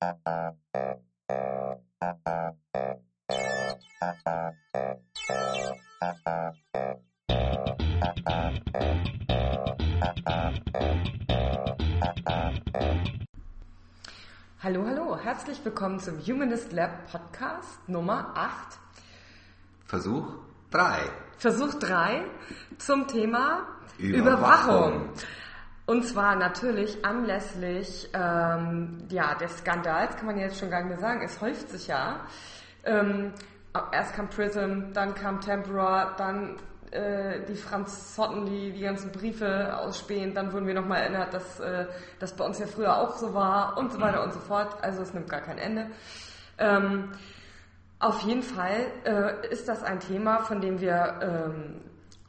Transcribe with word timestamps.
Hallo, 0.00 0.10
hallo, 14.86 15.18
herzlich 15.20 15.64
willkommen 15.64 15.98
zum 15.98 16.20
Humanist 16.20 16.72
Lab 16.72 17.10
Podcast 17.10 17.88
Nummer 17.88 18.32
8. 18.36 18.78
Versuch 19.84 20.32
3. 20.70 21.10
Versuch 21.38 21.74
3 21.74 22.24
zum 22.78 23.08
Thema 23.08 23.66
Überwachung. 23.98 25.08
Überwachung. 25.08 25.14
Und 25.88 26.04
zwar 26.04 26.36
natürlich 26.36 27.02
anlässlich 27.02 28.10
ähm, 28.12 28.98
ja, 29.08 29.34
des 29.36 29.56
Skandals, 29.56 30.16
kann 30.16 30.26
man 30.26 30.36
jetzt 30.38 30.58
schon 30.58 30.68
gar 30.68 30.80
nicht 30.80 30.90
mehr 30.90 30.98
sagen, 30.98 31.22
es 31.24 31.40
häuft 31.40 31.70
sich 31.70 31.86
ja. 31.86 32.26
Ähm, 32.84 33.32
erst 33.90 34.12
kam 34.12 34.28
Prism, 34.28 34.92
dann 34.92 35.14
kam 35.14 35.40
Tempora, 35.40 36.14
dann 36.18 36.56
äh, 36.90 37.40
die 37.48 37.54
Franzotten, 37.54 38.44
die 38.44 38.72
die 38.72 38.82
ganzen 38.82 39.12
Briefe 39.12 39.78
ausspähen, 39.78 40.34
dann 40.34 40.52
wurden 40.52 40.66
wir 40.66 40.74
nochmal 40.74 41.00
erinnert, 41.00 41.32
dass 41.32 41.58
äh, 41.58 41.86
das 42.18 42.34
bei 42.34 42.44
uns 42.44 42.58
ja 42.58 42.66
früher 42.66 42.94
auch 42.94 43.16
so 43.16 43.32
war 43.32 43.78
und 43.78 43.90
so 43.90 43.98
weiter 43.98 44.22
und 44.22 44.34
so 44.34 44.40
fort. 44.40 44.76
Also 44.84 45.00
es 45.00 45.14
nimmt 45.14 45.30
gar 45.30 45.40
kein 45.40 45.56
Ende. 45.56 45.86
Ähm, 46.58 47.12
auf 47.98 48.20
jeden 48.20 48.42
Fall 48.42 48.88
äh, 49.06 49.48
ist 49.48 49.68
das 49.68 49.82
ein 49.82 50.00
Thema, 50.00 50.40
von 50.40 50.60
dem 50.60 50.82
wir, 50.82 51.18
ähm, 51.22 51.80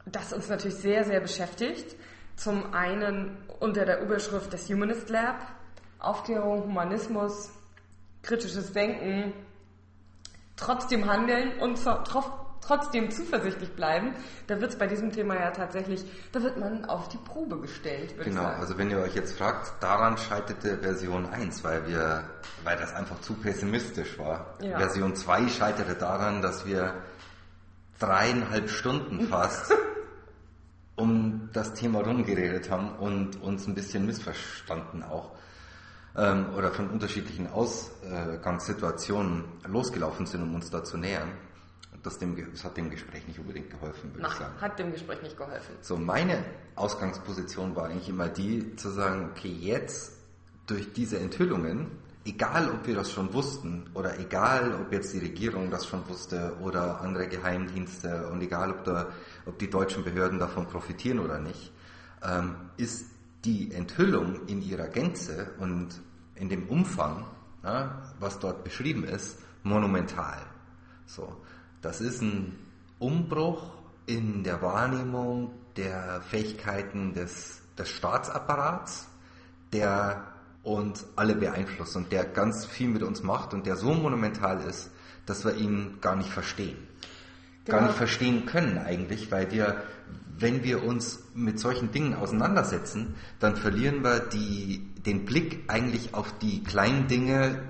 das 0.06 0.32
uns 0.32 0.48
natürlich 0.48 0.78
sehr, 0.78 1.04
sehr 1.04 1.20
beschäftigt. 1.20 1.94
Zum 2.36 2.72
einen 2.72 3.36
unter 3.60 3.84
der 3.84 4.00
Überschrift 4.00 4.52
des 4.52 4.68
Humanist 4.68 5.08
Lab, 5.10 5.36
Aufklärung, 5.98 6.64
Humanismus, 6.64 7.50
kritisches 8.22 8.72
Denken, 8.72 9.32
trotzdem 10.56 11.10
handeln 11.10 11.58
und 11.60 11.78
trotzdem 12.60 13.10
zuversichtlich 13.10 13.74
bleiben. 13.74 14.14
Da 14.46 14.60
wird 14.60 14.72
es 14.72 14.78
bei 14.78 14.86
diesem 14.86 15.12
Thema 15.12 15.34
ja 15.34 15.50
tatsächlich, 15.50 16.04
da 16.32 16.42
wird 16.42 16.58
man 16.58 16.84
auf 16.84 17.08
die 17.08 17.16
Probe 17.18 17.58
gestellt, 17.58 18.14
Genau, 18.22 18.44
also 18.44 18.76
wenn 18.78 18.90
ihr 18.90 18.98
euch 18.98 19.14
jetzt 19.14 19.36
fragt, 19.36 19.82
daran 19.82 20.16
scheiterte 20.18 20.78
Version 20.78 21.26
1, 21.26 21.64
weil 21.64 21.86
wir, 21.86 22.24
weil 22.64 22.76
das 22.76 22.94
einfach 22.94 23.20
zu 23.20 23.34
pessimistisch 23.34 24.18
war. 24.18 24.54
Ja. 24.60 24.78
Version 24.78 25.16
2 25.16 25.48
scheiterte 25.48 25.94
daran, 25.94 26.42
dass 26.42 26.66
wir 26.66 26.94
dreieinhalb 27.98 28.70
Stunden 28.70 29.28
fast 29.28 29.74
um 31.00 31.48
das 31.52 31.74
Thema 31.74 32.00
rumgeredet 32.00 32.70
haben 32.70 32.90
und 32.96 33.42
uns 33.42 33.66
ein 33.66 33.74
bisschen 33.74 34.06
missverstanden 34.06 35.02
auch. 35.02 35.30
Ähm, 36.16 36.46
oder 36.56 36.70
von 36.70 36.90
unterschiedlichen 36.90 37.46
Ausgangssituationen 37.48 39.44
losgelaufen 39.66 40.26
sind, 40.26 40.42
um 40.42 40.54
uns 40.54 40.70
da 40.70 40.84
zu 40.84 40.96
nähern. 40.98 41.32
Das, 42.02 42.18
dem, 42.18 42.36
das 42.50 42.64
hat 42.64 42.76
dem 42.76 42.90
Gespräch 42.90 43.26
nicht 43.28 43.38
unbedingt 43.38 43.70
geholfen, 43.70 44.14
würde 44.14 44.26
ich 44.26 44.34
sagen. 44.34 44.52
Nein, 44.54 44.60
hat 44.60 44.78
dem 44.78 44.92
Gespräch 44.92 45.22
nicht 45.22 45.36
geholfen. 45.36 45.74
So, 45.82 45.96
meine 45.96 46.44
Ausgangsposition 46.74 47.76
war 47.76 47.86
eigentlich 47.86 48.08
immer 48.08 48.28
die, 48.28 48.74
zu 48.76 48.90
sagen, 48.90 49.30
okay, 49.30 49.50
jetzt 49.52 50.12
durch 50.66 50.92
diese 50.92 51.18
Enthüllungen, 51.18 51.88
egal 52.24 52.70
ob 52.70 52.86
wir 52.86 52.94
das 52.94 53.10
schon 53.10 53.32
wussten 53.32 53.90
oder 53.94 54.18
egal 54.18 54.74
ob 54.80 54.92
jetzt 54.92 55.12
die 55.12 55.18
Regierung 55.18 55.70
das 55.70 55.86
schon 55.86 56.08
wusste 56.08 56.56
oder 56.62 57.00
andere 57.00 57.28
Geheimdienste 57.28 58.28
und 58.28 58.40
egal 58.40 58.70
ob, 58.70 58.84
da, 58.84 59.08
ob 59.50 59.58
die 59.58 59.68
deutschen 59.68 60.04
Behörden 60.04 60.38
davon 60.38 60.66
profitieren 60.66 61.18
oder 61.18 61.40
nicht, 61.40 61.72
ähm, 62.22 62.54
ist 62.76 63.06
die 63.44 63.72
Enthüllung 63.72 64.46
in 64.46 64.62
ihrer 64.62 64.86
Gänze 64.86 65.50
und 65.58 66.00
in 66.36 66.48
dem 66.48 66.68
Umfang, 66.68 67.26
na, 67.62 68.14
was 68.20 68.38
dort 68.38 68.62
beschrieben 68.62 69.04
ist, 69.04 69.38
monumental. 69.64 70.38
So, 71.06 71.36
das 71.82 72.00
ist 72.00 72.22
ein 72.22 72.56
Umbruch 73.00 73.72
in 74.06 74.44
der 74.44 74.62
Wahrnehmung 74.62 75.50
der 75.76 76.20
Fähigkeiten 76.22 77.12
des, 77.12 77.60
des 77.76 77.88
Staatsapparats, 77.88 79.08
der 79.72 80.28
uns 80.62 81.06
alle 81.16 81.34
beeinflusst 81.34 81.96
und 81.96 82.12
der 82.12 82.24
ganz 82.24 82.66
viel 82.66 82.88
mit 82.88 83.02
uns 83.02 83.22
macht 83.22 83.52
und 83.52 83.66
der 83.66 83.76
so 83.76 83.94
monumental 83.94 84.60
ist, 84.60 84.90
dass 85.26 85.44
wir 85.44 85.54
ihn 85.54 85.98
gar 86.00 86.14
nicht 86.14 86.30
verstehen. 86.30 86.89
Gar 87.66 87.78
Genau. 87.78 87.88
nicht 87.88 87.96
verstehen 87.98 88.46
können 88.46 88.78
eigentlich, 88.78 89.30
weil 89.30 89.50
wir, 89.52 89.82
wenn 90.38 90.64
wir 90.64 90.82
uns 90.84 91.22
mit 91.34 91.60
solchen 91.60 91.92
Dingen 91.92 92.14
auseinandersetzen, 92.14 93.14
dann 93.38 93.56
verlieren 93.56 94.02
wir 94.02 94.20
die, 94.20 94.88
den 95.04 95.24
Blick 95.24 95.64
eigentlich 95.68 96.14
auf 96.14 96.36
die 96.38 96.62
kleinen 96.62 97.06
Dinge, 97.06 97.62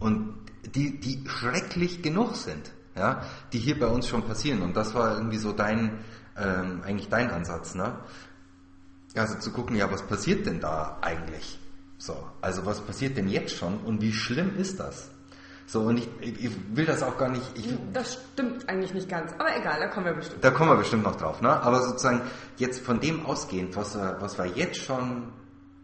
und 0.00 0.34
die, 0.74 0.98
die 0.98 1.22
schrecklich 1.28 2.02
genug 2.02 2.34
sind, 2.34 2.72
ja, 2.96 3.22
die 3.52 3.58
hier 3.58 3.78
bei 3.78 3.86
uns 3.86 4.08
schon 4.08 4.22
passieren. 4.24 4.62
Und 4.62 4.74
das 4.76 4.94
war 4.94 5.14
irgendwie 5.14 5.36
so 5.36 5.52
dein, 5.52 5.98
ähm, 6.36 6.82
eigentlich 6.84 7.08
dein 7.08 7.30
Ansatz, 7.30 7.74
ne? 7.74 7.98
Also 9.14 9.38
zu 9.38 9.52
gucken, 9.52 9.76
ja, 9.76 9.90
was 9.90 10.06
passiert 10.06 10.46
denn 10.46 10.60
da 10.60 10.98
eigentlich? 11.02 11.58
So, 11.98 12.16
also 12.40 12.64
was 12.64 12.80
passiert 12.80 13.16
denn 13.16 13.28
jetzt 13.28 13.54
schon 13.56 13.78
und 13.78 14.00
wie 14.00 14.12
schlimm 14.12 14.56
ist 14.56 14.80
das? 14.80 15.10
So, 15.70 15.82
und 15.82 15.98
ich, 15.98 16.08
ich, 16.20 16.46
ich 16.46 16.52
will 16.74 16.84
das 16.84 17.00
auch 17.00 17.16
gar 17.16 17.28
nicht, 17.28 17.44
ich, 17.54 17.72
Das 17.92 18.14
stimmt 18.32 18.68
eigentlich 18.68 18.92
nicht 18.92 19.08
ganz, 19.08 19.32
aber 19.38 19.56
egal, 19.56 19.78
da 19.78 19.86
kommen 19.86 20.06
wir 20.06 20.14
bestimmt. 20.14 20.42
da 20.42 20.50
kommen 20.50 20.70
wir 20.70 20.76
bestimmt 20.76 21.04
noch 21.04 21.14
drauf, 21.14 21.40
ne? 21.42 21.48
Aber 21.48 21.80
sozusagen 21.82 22.22
jetzt 22.56 22.84
von 22.84 22.98
dem 22.98 23.24
ausgehend, 23.24 23.76
was 23.76 23.94
wir, 23.94 24.16
was 24.18 24.36
wir 24.36 24.46
jetzt 24.46 24.78
schon 24.78 25.28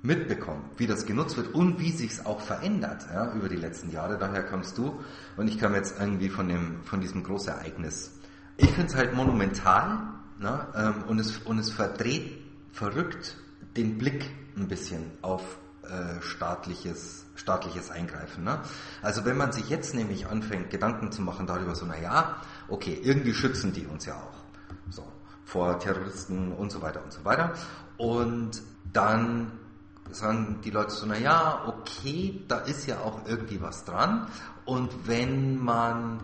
mitbekommen, 0.02 0.69
wie 0.76 0.88
das 0.88 1.06
genutzt 1.06 1.36
wird 1.36 1.54
und 1.54 1.78
wie 1.78 1.92
sich's 1.92 2.26
auch 2.26 2.41
verändert 2.41 3.06
ja, 3.14 3.32
über 3.34 3.48
die 3.48 3.54
letzten 3.54 3.92
Jahre. 3.92 4.19
Daher 4.19 4.42
kommst 4.42 4.76
du 4.76 4.98
und 5.36 5.47
ich 5.47 5.56
kam 5.56 5.72
jetzt 5.76 6.00
irgendwie 6.00 6.30
von 6.30 6.48
dem 6.48 6.82
von 6.82 7.00
diesem 7.00 7.22
Großereignis. 7.22 8.18
Ich 8.56 8.72
finde 8.72 8.88
es 8.88 8.97
halt 8.97 9.14
monumental 9.14 9.98
ne? 10.41 10.66
ähm, 10.74 11.04
und 11.06 11.20
es 11.20 11.38
und 11.38 11.60
es 11.60 11.70
verdreht 11.70 12.38
verrückt 12.72 13.36
den 13.76 13.98
Blick 13.98 14.28
ein 14.56 14.66
bisschen 14.66 15.12
auf 15.22 15.58
äh, 15.84 16.20
staatliches 16.22 17.25
staatliches 17.36 17.91
Eingreifen. 17.91 18.44
Ne? 18.44 18.60
Also 19.02 19.24
wenn 19.24 19.36
man 19.36 19.52
sich 19.52 19.69
jetzt 19.69 19.94
nämlich 19.94 20.26
anfängt, 20.26 20.70
Gedanken 20.70 21.12
zu 21.12 21.22
machen 21.22 21.47
darüber, 21.47 21.74
so 21.74 21.86
na 21.86 21.98
ja, 21.98 22.36
okay, 22.69 22.98
irgendwie 23.02 23.34
schützen 23.34 23.72
die 23.72 23.86
uns 23.86 24.06
ja 24.06 24.14
auch, 24.14 24.91
so 24.91 25.04
vor 25.44 25.78
Terroristen 25.78 26.52
und 26.52 26.72
so 26.72 26.82
weiter 26.82 27.02
und 27.04 27.12
so 27.12 27.24
weiter. 27.24 27.52
Und 27.98 28.62
dann 28.92 29.52
sagen 30.10 30.60
die 30.64 30.70
Leute 30.70 30.91
so, 30.91 31.06
na 31.06 31.16
ja, 31.19 31.62
okay, 31.66 32.42
da 32.48 32.58
ist 32.58 32.86
ja 32.86 33.00
auch 33.00 33.26
irgendwie 33.26 33.60
was 33.60 33.84
dran. 33.84 34.28
Und 34.64 34.91
wenn 35.06 35.58
man 35.58 36.20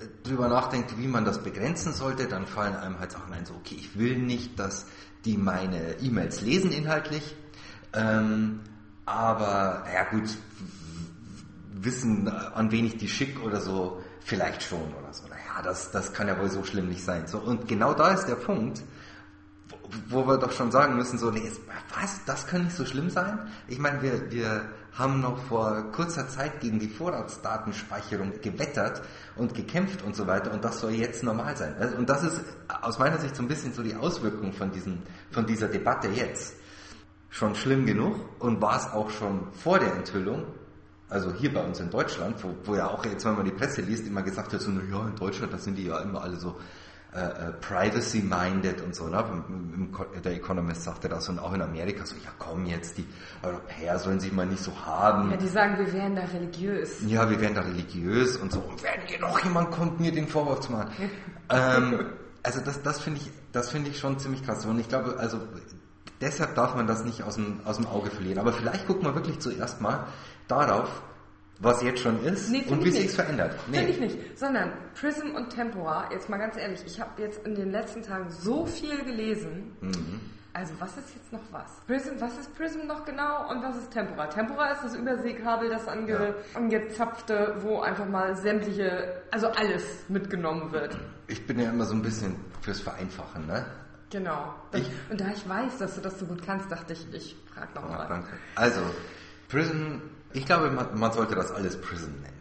äh, 0.00 0.06
drüber 0.22 0.48
nachdenkt, 0.48 0.98
wie 0.98 1.06
man 1.06 1.24
das 1.24 1.42
begrenzen 1.42 1.92
sollte, 1.92 2.26
dann 2.26 2.46
fallen 2.46 2.76
einem 2.76 2.98
halt 2.98 3.12
Sachen 3.12 3.32
ein, 3.32 3.46
so, 3.46 3.54
okay, 3.54 3.76
ich 3.78 3.98
will 3.98 4.18
nicht, 4.18 4.58
dass 4.58 4.86
die 5.24 5.36
meine 5.36 5.98
E-Mails 6.00 6.40
lesen 6.40 6.72
inhaltlich, 6.72 7.36
ähm, 7.92 8.60
aber, 9.10 9.84
ja 9.92 10.04
gut, 10.04 10.30
wissen, 11.72 12.28
an 12.28 12.70
wen 12.70 12.86
ich 12.86 12.96
die 12.96 13.08
schicke 13.08 13.40
oder 13.42 13.60
so, 13.60 14.02
vielleicht 14.20 14.62
schon 14.62 14.94
oder 14.94 15.12
so. 15.12 15.24
Naja, 15.24 15.62
das, 15.62 15.90
das 15.90 16.12
kann 16.12 16.28
ja 16.28 16.38
wohl 16.38 16.50
so 16.50 16.62
schlimm 16.64 16.88
nicht 16.88 17.04
sein. 17.04 17.26
So, 17.26 17.38
und 17.38 17.66
genau 17.66 17.94
da 17.94 18.12
ist 18.12 18.26
der 18.26 18.36
Punkt, 18.36 18.82
wo, 19.68 20.22
wo 20.22 20.26
wir 20.26 20.38
doch 20.38 20.52
schon 20.52 20.70
sagen 20.70 20.96
müssen, 20.96 21.18
so, 21.18 21.30
nee, 21.30 21.50
was, 21.98 22.24
das 22.24 22.46
kann 22.46 22.64
nicht 22.64 22.76
so 22.76 22.84
schlimm 22.84 23.10
sein? 23.10 23.50
Ich 23.66 23.78
meine, 23.78 24.02
wir, 24.02 24.30
wir 24.30 24.68
haben 24.92 25.20
noch 25.20 25.38
vor 25.44 25.90
kurzer 25.92 26.28
Zeit 26.28 26.60
gegen 26.60 26.78
die 26.78 26.88
Vorratsdatenspeicherung 26.88 28.40
gewettert 28.40 29.02
und 29.36 29.54
gekämpft 29.54 30.02
und 30.02 30.14
so 30.14 30.26
weiter 30.26 30.52
und 30.52 30.64
das 30.64 30.80
soll 30.80 30.92
jetzt 30.92 31.22
normal 31.22 31.56
sein. 31.56 31.74
Also, 31.78 31.96
Und 31.96 32.08
das 32.08 32.22
ist 32.22 32.40
aus 32.82 32.98
meiner 32.98 33.18
Sicht 33.18 33.36
so 33.36 33.42
ein 33.42 33.48
bisschen 33.48 33.72
so 33.72 33.82
die 33.82 33.94
Auswirkung 33.94 34.52
von, 34.52 34.70
diesen, 34.70 35.02
von 35.30 35.46
dieser 35.46 35.68
Debatte 35.68 36.08
jetzt. 36.08 36.54
Schon 37.30 37.54
schlimm 37.54 37.86
genug 37.86 38.16
und 38.40 38.60
war 38.60 38.76
es 38.76 38.86
auch 38.92 39.10
schon 39.10 39.52
vor 39.52 39.78
der 39.78 39.94
Enthüllung, 39.94 40.46
also 41.08 41.32
hier 41.32 41.52
bei 41.52 41.62
uns 41.62 41.80
in 41.80 41.90
Deutschland, 41.90 42.42
wo, 42.42 42.54
wo 42.64 42.76
ja 42.76 42.88
auch 42.88 43.04
jetzt, 43.04 43.24
wenn 43.24 43.34
man 43.34 43.44
die 43.44 43.50
Presse 43.50 43.82
liest, 43.82 44.06
immer 44.06 44.22
gesagt 44.22 44.52
wird, 44.52 44.62
so, 44.62 44.70
ja, 44.70 45.06
in 45.06 45.16
Deutschland, 45.16 45.52
da 45.52 45.58
sind 45.58 45.76
die 45.76 45.86
ja 45.86 45.98
immer 46.00 46.22
alle 46.22 46.36
so 46.36 46.56
äh, 47.12 47.18
äh, 47.18 47.52
privacy-minded 47.60 48.82
und 48.82 48.94
so. 48.94 49.08
Ne? 49.08 49.24
Der 50.22 50.32
Economist 50.32 50.84
sagte 50.84 51.08
das 51.08 51.28
und 51.28 51.40
auch 51.40 51.52
in 51.52 51.60
Amerika 51.60 52.06
so, 52.06 52.14
ja 52.22 52.30
komm 52.38 52.66
jetzt, 52.66 52.98
die 52.98 53.06
Europäer 53.42 53.98
sollen 53.98 54.20
sich 54.20 54.30
mal 54.30 54.46
nicht 54.46 54.62
so 54.62 54.72
haben. 54.86 55.32
Ja, 55.32 55.36
die 55.36 55.48
sagen, 55.48 55.76
wir 55.84 55.92
wären 55.92 56.14
da 56.14 56.22
religiös. 56.22 57.00
Ja, 57.04 57.28
wir 57.28 57.40
werden 57.40 57.56
da 57.56 57.62
religiös 57.62 58.36
und 58.36 58.52
so. 58.52 58.60
Und 58.60 58.80
wenn 58.84 59.00
hier 59.08 59.18
noch 59.18 59.42
jemand 59.42 59.72
kommt, 59.72 59.98
mir 59.98 60.12
den 60.12 60.28
Vorwurf 60.28 60.60
zu 60.60 60.70
machen. 60.70 60.92
ähm, 61.48 62.12
also 62.44 62.60
das, 62.60 62.80
das 62.82 63.00
finde 63.00 63.18
ich, 63.18 63.32
das 63.50 63.70
finde 63.70 63.90
ich 63.90 63.98
schon 63.98 64.20
ziemlich 64.20 64.44
krass. 64.44 64.64
Und 64.64 64.78
ich 64.78 64.88
glaube, 64.88 65.16
also 65.18 65.40
deshalb 66.20 66.54
darf 66.54 66.74
man 66.74 66.86
das 66.86 67.04
nicht 67.04 67.22
aus 67.22 67.34
dem, 67.36 67.60
aus 67.64 67.76
dem 67.76 67.86
Auge 67.86 68.10
verlieren. 68.10 68.38
Aber 68.38 68.52
vielleicht 68.52 68.86
guckt 68.86 69.02
man 69.02 69.14
wirklich 69.14 69.38
zuerst 69.40 69.80
mal 69.80 70.06
darauf, 70.48 71.02
was 71.62 71.82
jetzt 71.82 72.00
schon 72.00 72.24
ist 72.24 72.48
Nee, 72.50 72.64
und 72.70 72.82
wie 72.84 72.90
sich's 72.90 73.14
verändert. 73.14 73.54
Finde 73.70 73.90
ich 73.90 74.00
nicht. 74.00 74.38
Sondern 74.38 74.72
Prism 74.98 75.34
und 75.34 75.50
Tempora, 75.50 76.08
jetzt 76.10 76.28
mal 76.30 76.38
ganz 76.38 76.56
ehrlich, 76.56 76.80
ich 76.86 76.98
habe 77.00 77.20
jetzt 77.20 77.46
in 77.46 77.54
den 77.54 77.70
letzten 77.70 78.02
Tagen 78.02 78.30
so 78.30 78.64
viel 78.66 79.02
gelesen, 79.04 79.72
Mhm. 79.80 80.20
Also 80.52 80.72
was 80.80 80.96
ist 80.96 81.14
jetzt 81.14 81.32
noch 81.32 81.40
was? 81.52 81.70
Prism, 81.86 82.14
was 82.18 82.36
ist 82.36 82.52
Prism 82.56 82.84
noch 82.88 83.04
genau 83.04 83.48
und 83.50 83.62
was 83.62 83.76
ist 83.76 83.92
Tempora? 83.92 84.26
Tempora 84.26 84.72
ist 84.72 84.82
das 84.82 84.96
Überseekabel, 84.96 85.68
das 85.70 85.86
ange, 85.86 86.10
Ja. 86.10 86.34
angezapfte, 86.54 87.54
wo 87.60 87.78
einfach 87.80 88.08
mal 88.08 88.34
sämtliche, 88.36 89.22
also 89.30 89.46
alles 89.46 89.84
mitgenommen 90.08 90.72
wird. 90.72 90.98
Ich 91.28 91.46
bin 91.46 91.60
ja 91.60 91.70
immer 91.70 91.84
so 91.84 91.94
ein 91.94 92.02
bisschen 92.02 92.34
fürs 92.62 92.80
Vereinfachen, 92.80 93.46
ne? 93.46 93.64
Genau. 94.10 94.54
Ich- 94.72 94.90
und 95.10 95.20
da 95.20 95.28
ich 95.28 95.48
weiß, 95.48 95.78
dass 95.78 95.94
du 95.94 96.00
das 96.00 96.18
so 96.18 96.26
gut 96.26 96.42
kannst, 96.44 96.70
dachte 96.70 96.92
ich, 96.92 97.06
ich 97.14 97.36
frage 97.54 97.68
Ja, 97.74 97.80
nochmal. 97.80 98.06
danke. 98.08 98.28
Also, 98.56 98.80
Prison, 99.48 100.02
ich 100.32 100.44
glaube, 100.46 100.70
man, 100.70 100.98
man 100.98 101.12
sollte 101.12 101.34
das 101.34 101.50
alles 101.52 101.80
Prison 101.80 102.12
nennen. 102.20 102.36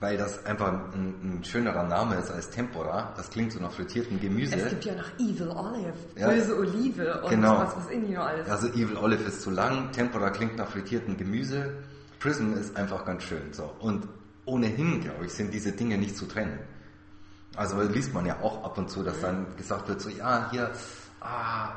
Weil 0.00 0.16
das 0.16 0.44
einfach 0.46 0.68
ein, 0.94 1.38
ein 1.38 1.44
schönerer 1.44 1.84
Name 1.84 2.16
ist 2.16 2.28
als 2.28 2.50
Tempora. 2.50 3.12
Das 3.16 3.30
klingt 3.30 3.52
so 3.52 3.60
nach 3.60 3.70
frittiertem 3.70 4.18
Gemüse. 4.20 4.56
Es 4.56 4.70
gibt 4.70 4.84
ja 4.84 4.94
noch 4.96 5.08
Evil 5.20 5.48
Olive, 5.50 5.92
Ja. 6.16 6.28
böse 6.28 6.58
Olive 6.58 7.20
und 7.22 7.30
Genau. 7.30 7.58
was 7.58 7.76
weiß 7.76 7.90
ich 7.92 7.98
nicht 8.00 8.14
noch 8.14 8.24
alles. 8.26 8.48
Also 8.48 8.66
Evil 8.68 8.96
Olive 8.96 9.22
ist 9.22 9.42
zu 9.42 9.50
lang, 9.50 9.92
Tempora 9.92 10.30
klingt 10.30 10.56
nach 10.56 10.66
frittiertem 10.66 11.16
Gemüse, 11.16 11.72
Prism 12.18 12.54
ist 12.54 12.76
einfach 12.76 13.04
ganz 13.04 13.22
schön. 13.22 13.52
So. 13.52 13.72
Und 13.78 14.08
ohnehin, 14.44 15.02
glaube 15.02 15.26
ich, 15.26 15.32
sind 15.32 15.54
diese 15.54 15.70
Dinge 15.70 15.96
nicht 15.98 16.16
zu 16.16 16.26
trennen. 16.26 16.58
Also 17.54 17.80
liest 17.82 18.12
man 18.12 18.26
ja 18.26 18.40
auch 18.40 18.64
ab 18.64 18.78
und 18.78 18.90
zu, 18.90 19.04
dass 19.04 19.20
dann 19.20 19.46
gesagt 19.56 19.86
wird, 19.88 20.00
so 20.00 20.08
ja, 20.08 20.48
hier, 20.50 20.72
ah, 21.22 21.72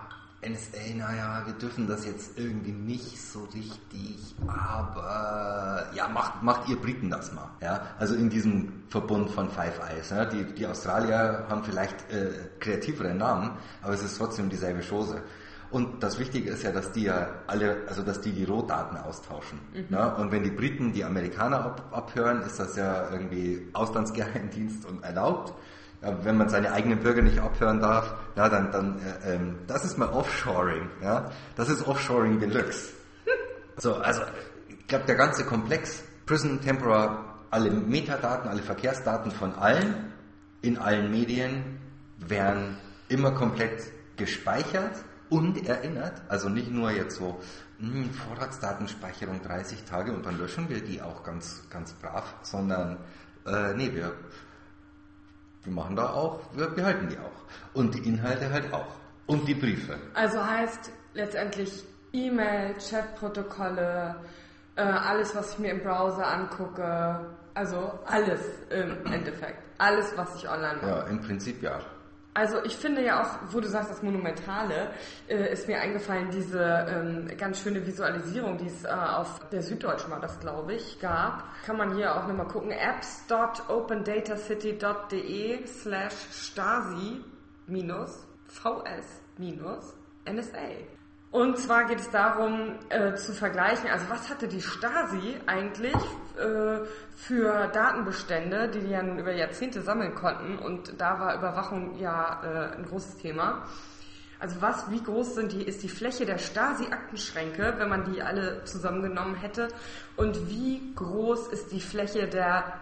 NSA, 0.48 0.96
naja, 0.96 1.42
wir 1.46 1.54
dürfen 1.54 1.88
das 1.88 2.06
jetzt 2.06 2.38
irgendwie 2.38 2.72
nicht 2.72 3.20
so 3.20 3.48
richtig, 3.54 4.36
aber 4.46 5.88
ja, 5.96 6.08
macht, 6.08 6.44
macht 6.44 6.70
ihr 6.70 6.76
Briten 6.76 7.10
das 7.10 7.34
mal. 7.34 7.50
Ja? 7.62 7.82
Also 7.98 8.16
in 8.16 8.30
diesem 8.30 8.84
Verbund 8.90 9.32
von 9.32 9.50
Five 9.50 9.80
Eyes. 9.80 10.12
Ja? 10.12 10.26
Die, 10.26 10.44
die 10.44 10.68
Australier 10.68 11.46
haben 11.50 11.64
vielleicht 11.64 12.12
äh, 12.12 12.32
kreativere 12.60 13.16
Namen, 13.16 13.52
aber 13.82 13.94
es 13.94 14.04
ist 14.04 14.18
trotzdem 14.18 14.50
dieselbe 14.50 14.82
Chose. 14.88 15.24
Und 15.72 16.04
das 16.04 16.20
Wichtige 16.20 16.52
ist 16.52 16.64
ja, 16.64 16.72
dass 16.72 16.92
die 16.92 17.04
ja 17.04 17.28
alle, 17.48 17.78
also 17.88 18.04
dass 18.04 18.22
die 18.22 18.32
die 18.32 18.44
Rohdaten 18.44 18.98
austauschen. 18.98 19.60
Ne? 19.90 20.16
Und 20.16 20.32
wenn 20.32 20.44
die 20.44 20.52
Briten 20.52 20.94
die 20.94 21.04
Amerikaner 21.04 21.66
ab, 21.66 21.90
abhören, 21.92 22.44
ist 22.44 22.60
das 22.60 22.76
ja 22.76 23.10
irgendwie 23.10 23.68
Auslandsgeheimdienst 23.74 24.86
und 24.86 25.04
erlaubt. 25.04 25.54
Wenn 26.24 26.38
man 26.38 26.50
seine 26.50 26.72
eigenen 26.72 27.00
Bürger 27.00 27.22
nicht 27.22 27.40
abhören 27.40 27.80
darf, 27.80 28.14
ja, 28.36 28.50
dann, 28.50 28.72
dann 28.72 29.00
äh, 29.00 29.36
ähm, 29.36 29.60
das 29.68 29.86
ist 29.86 29.98
mal 29.98 30.10
Offshoring. 30.10 30.90
Ja? 31.02 31.32
Das 31.56 31.70
ist 31.70 31.88
Offshoring 31.88 32.40
Deluxe. 32.40 32.94
So, 33.78 33.96
also 33.96 34.22
ich 34.68 34.88
glaube, 34.88 35.06
der 35.06 35.16
ganze 35.16 35.46
Komplex, 35.46 36.04
Prison, 36.26 36.62
Tempora, 36.62 37.40
alle 37.50 37.72
Metadaten, 37.72 38.50
alle 38.50 38.62
Verkehrsdaten 38.62 39.32
von 39.32 39.54
allen, 39.56 40.14
in 40.62 40.78
allen 40.78 41.12
Medien, 41.12 41.80
werden 42.18 42.78
immer 43.10 43.32
komplett 43.32 43.84
gespeichert 44.18 45.04
und 45.30 45.68
erinnert. 45.68 46.22
Also 46.30 46.50
nicht 46.50 46.72
nur 46.72 46.92
jetzt 46.92 47.18
so, 47.18 47.40
hm, 47.80 48.10
Vorratsdatenspeicherung 48.12 49.42
30 49.42 49.84
Tage 49.84 50.14
und 50.14 50.26
dann 50.26 50.38
löschen 50.38 50.70
wir 50.70 50.82
die 50.82 51.02
auch 51.02 51.24
ganz, 51.24 51.64
ganz 51.70 51.94
brav, 51.94 52.36
sondern 52.42 52.98
äh, 53.46 53.74
nee, 53.74 53.94
wir, 53.94 54.14
wir 55.66 55.74
machen 55.74 55.96
da 55.96 56.10
auch, 56.14 56.40
wir 56.54 56.70
behalten 56.70 57.10
die 57.10 57.18
auch. 57.18 57.74
Und 57.74 57.96
die 57.96 58.08
Inhalte 58.08 58.52
halt 58.52 58.72
auch. 58.74 58.88
Und 59.28 59.48
die 59.48 59.56
Briefe. 59.56 59.98
Also 60.14 60.46
heißt 60.46 60.92
letztendlich 61.14 61.84
E-Mail, 62.14 62.76
Chatprotokolle, 62.76 64.16
äh, 64.76 64.82
alles, 64.82 65.36
was 65.36 65.54
ich 65.54 65.60
mir 65.60 65.72
im 65.72 65.82
Browser 65.82 66.28
angucke, 66.28 67.20
also 67.54 68.00
alles 68.06 68.42
im 68.70 69.12
Endeffekt. 69.12 69.64
Alles, 69.78 70.14
was 70.16 70.36
ich 70.36 70.48
online 70.48 70.78
mache. 70.78 70.88
Ja, 70.88 71.04
im 71.08 71.22
Prinzip 71.22 71.62
ja. 71.62 71.80
Also 72.36 72.64
ich 72.66 72.76
finde 72.76 73.02
ja 73.02 73.24
auch, 73.24 73.30
wo 73.54 73.62
du 73.62 73.70
sagst, 73.70 73.90
das 73.90 74.04
Monumentale, 74.04 74.90
äh, 75.30 75.54
ist 75.54 75.70
mir 75.70 75.80
eingefallen, 75.80 76.30
diese 76.32 76.62
ähm, 76.62 77.30
ganz 77.38 77.62
schöne 77.62 77.88
Visualisierung, 77.88 78.58
die 78.58 78.68
es 78.68 78.84
äh, 78.84 78.90
auf 78.90 79.40
der 79.54 79.62
Süddeutschen 79.62 80.12
war 80.12 80.20
das, 80.20 80.38
glaube 80.42 80.74
ich, 80.74 81.00
gab. 81.00 81.46
Kann 81.66 81.78
man 81.78 81.96
hier 81.96 82.14
auch 82.14 82.28
nochmal 82.28 82.50
gucken. 82.50 82.72
apps.opendatacity.de 82.72 85.66
slash 85.66 86.14
stasi 86.32 87.24
minus 87.68 88.28
vs 88.50 89.22
minus 89.38 89.96
NSA. 90.30 90.95
Und 91.36 91.58
zwar 91.58 91.84
geht 91.84 92.00
es 92.00 92.10
darum, 92.12 92.76
äh, 92.88 93.14
zu 93.16 93.34
vergleichen, 93.34 93.90
also 93.90 94.06
was 94.08 94.30
hatte 94.30 94.48
die 94.48 94.62
Stasi 94.62 95.36
eigentlich 95.48 95.94
äh, 96.38 96.86
für 97.14 97.68
Datenbestände, 97.74 98.70
die 98.70 98.80
die 98.80 98.92
ja 98.92 99.04
nun 99.04 99.20
über 99.20 99.34
Jahrzehnte 99.34 99.82
sammeln 99.82 100.16
konnten 100.16 100.58
und 100.58 100.94
da 100.98 101.20
war 101.20 101.36
Überwachung 101.36 102.00
ja 102.00 102.42
äh, 102.42 102.78
ein 102.78 102.86
großes 102.86 103.18
Thema. 103.18 103.66
Also 104.40 104.62
was, 104.62 104.90
wie 104.90 105.04
groß 105.04 105.36
sind 105.36 105.52
die, 105.52 105.64
ist 105.64 105.84
die 105.84 105.90
Fläche 105.90 106.26
der 106.26 106.38
Stasi-Aktenschränke, 106.38 107.74
wenn 107.80 107.90
man 107.90 108.06
die 108.06 108.22
alle 108.22 108.64
zusammengenommen 108.64 109.36
hätte 109.36 109.68
und 110.16 110.50
wie 110.50 110.94
groß 110.96 111.50
ist 111.50 111.74
die 111.74 111.82
Fläche 111.82 112.30
der, 112.30 112.80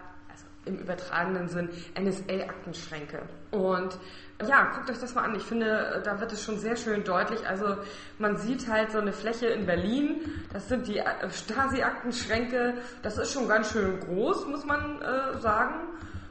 im 0.64 0.78
übertragenen 0.78 1.48
Sinn, 1.48 1.68
NSA-Aktenschränke. 1.98 3.22
Und 3.50 3.98
ja, 4.46 4.72
guckt 4.74 4.90
euch 4.90 4.98
das 4.98 5.14
mal 5.14 5.22
an. 5.22 5.34
Ich 5.36 5.44
finde, 5.44 6.02
da 6.04 6.20
wird 6.20 6.32
es 6.32 6.42
schon 6.42 6.58
sehr 6.58 6.76
schön 6.76 7.04
deutlich. 7.04 7.46
Also 7.46 7.76
man 8.18 8.36
sieht 8.36 8.68
halt 8.68 8.90
so 8.90 8.98
eine 8.98 9.12
Fläche 9.12 9.46
in 9.46 9.66
Berlin. 9.66 10.22
Das 10.52 10.68
sind 10.68 10.88
die 10.88 10.98
äh, 10.98 11.30
Stasi-Aktenschränke. 11.30 12.74
Das 13.02 13.16
ist 13.18 13.32
schon 13.32 13.48
ganz 13.48 13.70
schön 13.70 14.00
groß, 14.00 14.46
muss 14.46 14.64
man 14.64 15.00
äh, 15.02 15.38
sagen. 15.38 15.88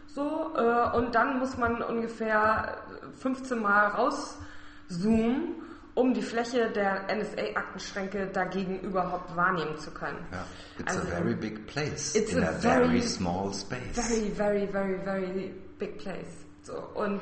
So 0.08 0.54
äh, 0.56 0.98
und 0.98 1.16
dann 1.16 1.40
muss 1.40 1.58
man 1.58 1.82
ungefähr 1.82 2.78
15 3.16 3.60
Mal 3.60 3.88
rauszoomen, 3.88 5.62
um 5.95 6.13
die 6.13 6.22
Fläche 6.22 6.72
der 6.72 7.07
NSA-Aktenschränke 7.16 8.28
dagegen 8.34 8.80
überhaupt 8.80 9.36
wahrnehmen 9.36 9.78
zu 9.78 9.92
können. 9.92 10.18
Ja, 10.31 10.45
it's 10.80 10.95
Also, 10.98 11.07
a 11.07 11.12
very 11.18 11.36
big 11.36 11.68
place 11.68 12.16
it's 12.16 12.34
in 12.34 12.44
a 12.44 12.48
a, 12.48 12.51
very, 12.54 12.86
very- 12.88 13.01
small 13.01 13.54
space. 13.54 13.80
Very, 13.94 14.31
very, 14.31 14.68
very, 14.68 15.00
very 15.04 15.54
big 15.78 15.98
place. 16.00 16.45
So 16.63 16.74
und 16.95 17.22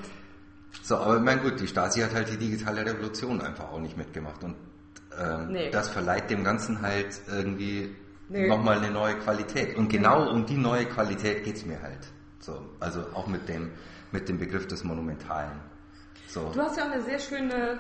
So, 0.84 0.96
aber 0.98 1.18
ich 1.18 1.22
meine 1.24 1.42
gut, 1.42 1.60
die 1.60 1.68
Stasi 1.68 2.00
hat 2.02 2.14
halt 2.14 2.30
die 2.30 2.38
digitale 2.38 2.86
Revolution 2.86 3.42
einfach 3.42 3.72
auch 3.72 3.80
nicht 3.80 3.98
mitgemacht 3.98 4.42
und 4.44 4.56
ähm, 5.20 5.48
Nee. 5.52 5.70
das 5.70 5.90
verleiht 5.90 6.30
dem 6.30 6.44
Ganzen 6.46 6.82
halt 6.82 7.20
irgendwie 7.28 7.94
Nee. 8.30 8.48
nochmal 8.48 8.78
eine 8.78 8.90
neue 8.92 9.16
Qualität. 9.18 9.76
Und 9.76 9.90
genau 9.90 10.30
um 10.32 10.46
die 10.46 10.56
neue 10.56 10.86
Qualität 10.86 11.44
geht's 11.44 11.66
mir 11.66 11.82
halt. 11.82 12.08
So, 12.40 12.66
also 12.80 13.02
auch 13.14 13.28
mit 13.28 13.50
dem, 13.50 13.72
mit 14.14 14.30
dem 14.30 14.38
Begriff 14.38 14.66
des 14.68 14.86
Monumentalen. 14.86 15.60
So. 16.28 16.50
Du 16.54 16.62
hast 16.62 16.78
ja 16.78 16.86
auch 16.88 16.92
eine 16.92 17.02
sehr 17.04 17.20
schöne 17.20 17.80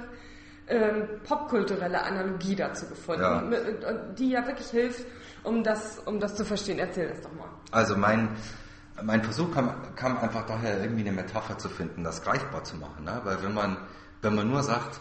ähm, 0.71 1.07
popkulturelle 1.23 2.01
Analogie 2.01 2.55
dazu 2.55 2.87
gefunden, 2.87 3.21
Ja. 3.21 3.93
die 4.17 4.29
ja 4.31 4.45
wirklich 4.47 4.69
hilft, 4.69 5.05
um 5.43 5.63
das, 5.63 5.99
um 5.99 6.19
das 6.19 6.35
zu 6.35 6.45
verstehen. 6.45 6.79
Erzähl 6.79 7.09
das 7.09 7.21
doch 7.21 7.33
mal. 7.33 7.49
Also 7.71 7.97
mein, 7.97 8.29
mein 9.03 9.23
Versuch 9.23 9.53
kam, 9.53 9.73
kam 9.95 10.17
einfach 10.17 10.45
daher, 10.45 10.81
irgendwie 10.81 11.01
eine 11.01 11.11
Metapher 11.11 11.57
zu 11.57 11.69
finden, 11.69 12.03
das 12.03 12.23
greifbar 12.23 12.63
zu 12.63 12.77
machen. 12.77 13.03
Ne? 13.03 13.19
Weil 13.23 13.43
wenn 13.43 13.53
man, 13.53 13.77
wenn 14.21 14.35
man 14.35 14.49
nur 14.49 14.63
sagt, 14.63 14.99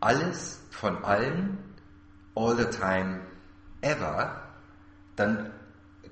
alles 0.00 0.60
von 0.70 1.02
allen, 1.04 1.58
all 2.34 2.56
the 2.56 2.64
time, 2.66 3.20
ever, 3.82 4.42
dann 5.14 5.50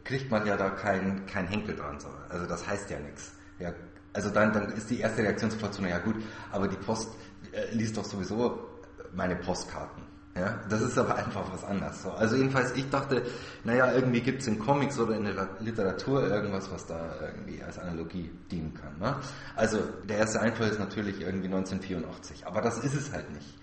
kriegt 0.04 0.30
man 0.30 0.46
ja 0.46 0.56
da 0.56 0.70
keinen 0.70 1.26
kein 1.26 1.46
Henkel 1.46 1.74
dran. 1.76 1.98
So. 1.98 2.08
Also 2.28 2.46
das 2.46 2.66
heißt 2.66 2.90
ja 2.90 2.98
nichts. 3.00 3.32
Ja, 3.58 3.72
also 4.12 4.30
dann, 4.30 4.52
dann 4.52 4.70
ist 4.72 4.88
die 4.90 5.00
erste 5.00 5.22
Reaktion 5.22 5.50
sofort 5.50 5.74
so, 5.74 5.82
naja 5.82 5.98
gut, 5.98 6.16
aber 6.52 6.68
die 6.68 6.76
Post 6.76 7.08
äh, 7.52 7.74
liest 7.74 7.96
doch 7.96 8.04
sowieso 8.04 8.68
meine 9.14 9.36
Postkarten. 9.36 10.02
Ja, 10.36 10.58
das 10.68 10.82
ist 10.82 10.98
aber 10.98 11.14
einfach 11.14 11.44
was 11.52 11.62
anderes. 11.62 12.02
So. 12.02 12.10
Also 12.10 12.34
jedenfalls, 12.34 12.72
ich 12.72 12.90
dachte, 12.90 13.22
naja, 13.62 13.92
irgendwie 13.92 14.20
gibt 14.20 14.40
es 14.40 14.48
in 14.48 14.58
Comics 14.58 14.98
oder 14.98 15.16
in 15.16 15.24
der 15.24 15.48
Literatur 15.60 16.26
irgendwas, 16.28 16.72
was 16.72 16.86
da 16.86 17.14
irgendwie 17.20 17.62
als 17.62 17.78
Analogie 17.78 18.32
dienen 18.50 18.74
kann. 18.74 18.98
Ne? 18.98 19.16
Also 19.54 19.78
der 20.08 20.18
erste 20.18 20.40
Einfall 20.40 20.68
ist 20.68 20.80
natürlich 20.80 21.20
irgendwie 21.20 21.46
1984, 21.46 22.48
aber 22.48 22.60
das 22.62 22.78
ist 22.78 22.94
es 22.94 23.12
halt 23.12 23.30
nicht 23.32 23.54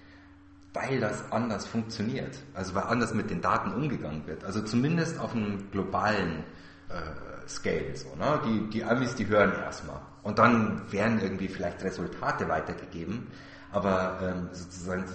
weil 0.74 1.00
das 1.00 1.32
anders 1.32 1.66
funktioniert. 1.68 2.38
Also 2.54 2.76
weil 2.76 2.84
anders 2.84 3.14
mit 3.14 3.30
den 3.30 3.42
Daten 3.42 3.74
umgegangen 3.74 4.26
wird. 4.26 4.44
Also 4.44 4.62
zumindest 4.62 5.20
auf 5.20 5.36
einem 5.36 5.70
globalen 5.72 6.44
äh, 6.90 7.48
Scale. 7.48 7.96
So, 7.96 8.16
ne? 8.16 8.40
die, 8.46 8.70
die 8.70 8.84
Amis, 8.84 9.16
die 9.16 9.28
hören 9.28 9.54
erstmal. 9.54 10.02
Und 10.24 10.40
dann 10.40 10.92
werden 10.92 11.20
irgendwie 11.20 11.48
vielleicht 11.48 11.84
Resultate 11.84 12.48
weitergegeben. 12.48 13.28
Aber 13.72 14.20
ähm, 14.22 14.50
sozusagen 14.52 15.06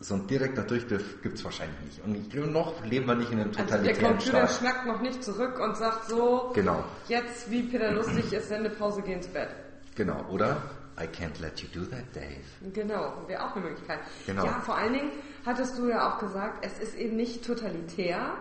so 0.00 0.14
ein 0.14 0.26
direkter 0.26 0.62
Durchgriff 0.62 1.22
gibt 1.22 1.38
es 1.38 1.44
wahrscheinlich 1.44 1.78
nicht. 1.80 2.04
Und 2.04 2.14
ich 2.14 2.30
glaube, 2.30 2.48
noch 2.48 2.84
leben 2.84 3.06
wir 3.06 3.14
nicht 3.14 3.30
in 3.32 3.40
einem 3.40 3.50
Also 3.50 3.58
der 3.58 3.66
totalitären 3.66 4.16
Computer 4.18 4.46
Staat. 4.46 4.58
schnackt 4.58 4.86
noch 4.86 5.00
nicht 5.00 5.22
zurück 5.24 5.58
und 5.60 5.76
sagt 5.76 6.08
so, 6.08 6.50
Genau, 6.54 6.84
jetzt 7.08 7.50
wie 7.50 7.62
Peter 7.64 7.92
Lustig 7.92 8.32
ist 8.32 8.48
Sendepause, 8.48 9.02
geh 9.02 9.12
ins 9.14 9.26
Bett. 9.28 9.48
genau. 9.94 10.24
Oder? 10.30 10.62
I 11.00 11.04
can't 11.06 11.40
let 11.40 11.58
you 11.60 11.68
do 11.72 11.86
that, 11.86 12.04
Dave. 12.14 12.72
Genau, 12.74 13.14
wäre 13.26 13.42
auch 13.48 13.56
eine 13.56 13.64
Möglichkeit. 13.64 14.00
Genau. 14.26 14.44
Ja, 14.44 14.60
vor 14.60 14.76
allen 14.76 14.92
Dingen 14.92 15.10
hattest 15.46 15.78
du 15.78 15.88
ja 15.88 16.12
auch 16.12 16.18
gesagt, 16.18 16.64
es 16.64 16.78
ist 16.78 16.94
eben 16.96 17.16
nicht 17.16 17.44
totalitär. 17.46 18.34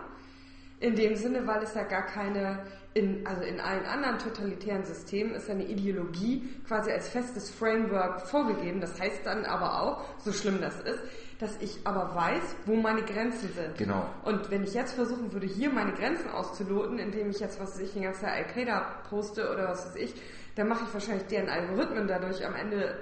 In 0.82 0.96
dem 0.96 1.16
Sinne, 1.16 1.46
weil 1.46 1.62
es 1.62 1.76
ja 1.76 1.84
gar 1.84 2.06
keine, 2.08 2.60
in, 2.96 3.26
also 3.26 3.44
in 3.44 3.60
allen 3.60 3.86
anderen 3.86 4.18
totalitären 4.18 4.84
Systemen 4.84 5.36
ist 5.36 5.48
ja 5.48 5.54
eine 5.54 5.66
Ideologie 5.66 6.50
quasi 6.68 6.92
als 6.92 7.08
festes 7.08 7.52
Framework 7.52 8.22
vorgegeben. 8.22 8.82
Das 8.82 9.00
heißt 9.00 9.26
dann 9.26 9.46
aber 9.46 9.82
auch, 9.82 10.04
so 10.18 10.34
schlimm 10.34 10.60
das 10.60 10.82
ist, 10.82 11.00
dass 11.40 11.56
ich 11.62 11.80
aber 11.86 12.16
weiß, 12.16 12.56
wo 12.66 12.76
meine 12.76 13.04
Grenzen 13.04 13.54
sind. 13.54 13.78
Genau. 13.78 14.10
Und 14.26 14.50
wenn 14.50 14.64
ich 14.64 14.74
jetzt 14.74 14.94
versuchen 14.94 15.32
würde, 15.32 15.46
hier 15.46 15.70
meine 15.70 15.94
Grenzen 15.94 16.30
auszuloten, 16.32 16.98
indem 16.98 17.30
ich 17.30 17.40
jetzt, 17.40 17.60
was 17.60 17.76
weiß 17.76 17.82
ich, 17.82 17.94
den 17.94 18.04
ganzen 18.04 18.26
Al-Qaida 18.26 18.82
poste 19.08 19.52
oder 19.52 19.70
was 19.70 19.86
weiß 19.86 19.96
ich, 19.98 20.16
dann 20.56 20.68
mache 20.68 20.86
ich 20.88 20.94
wahrscheinlich 20.94 21.28
deren 21.28 21.48
Algorithmen 21.48 22.08
dadurch 22.08 22.46
am 22.46 22.56
Ende 22.56 22.96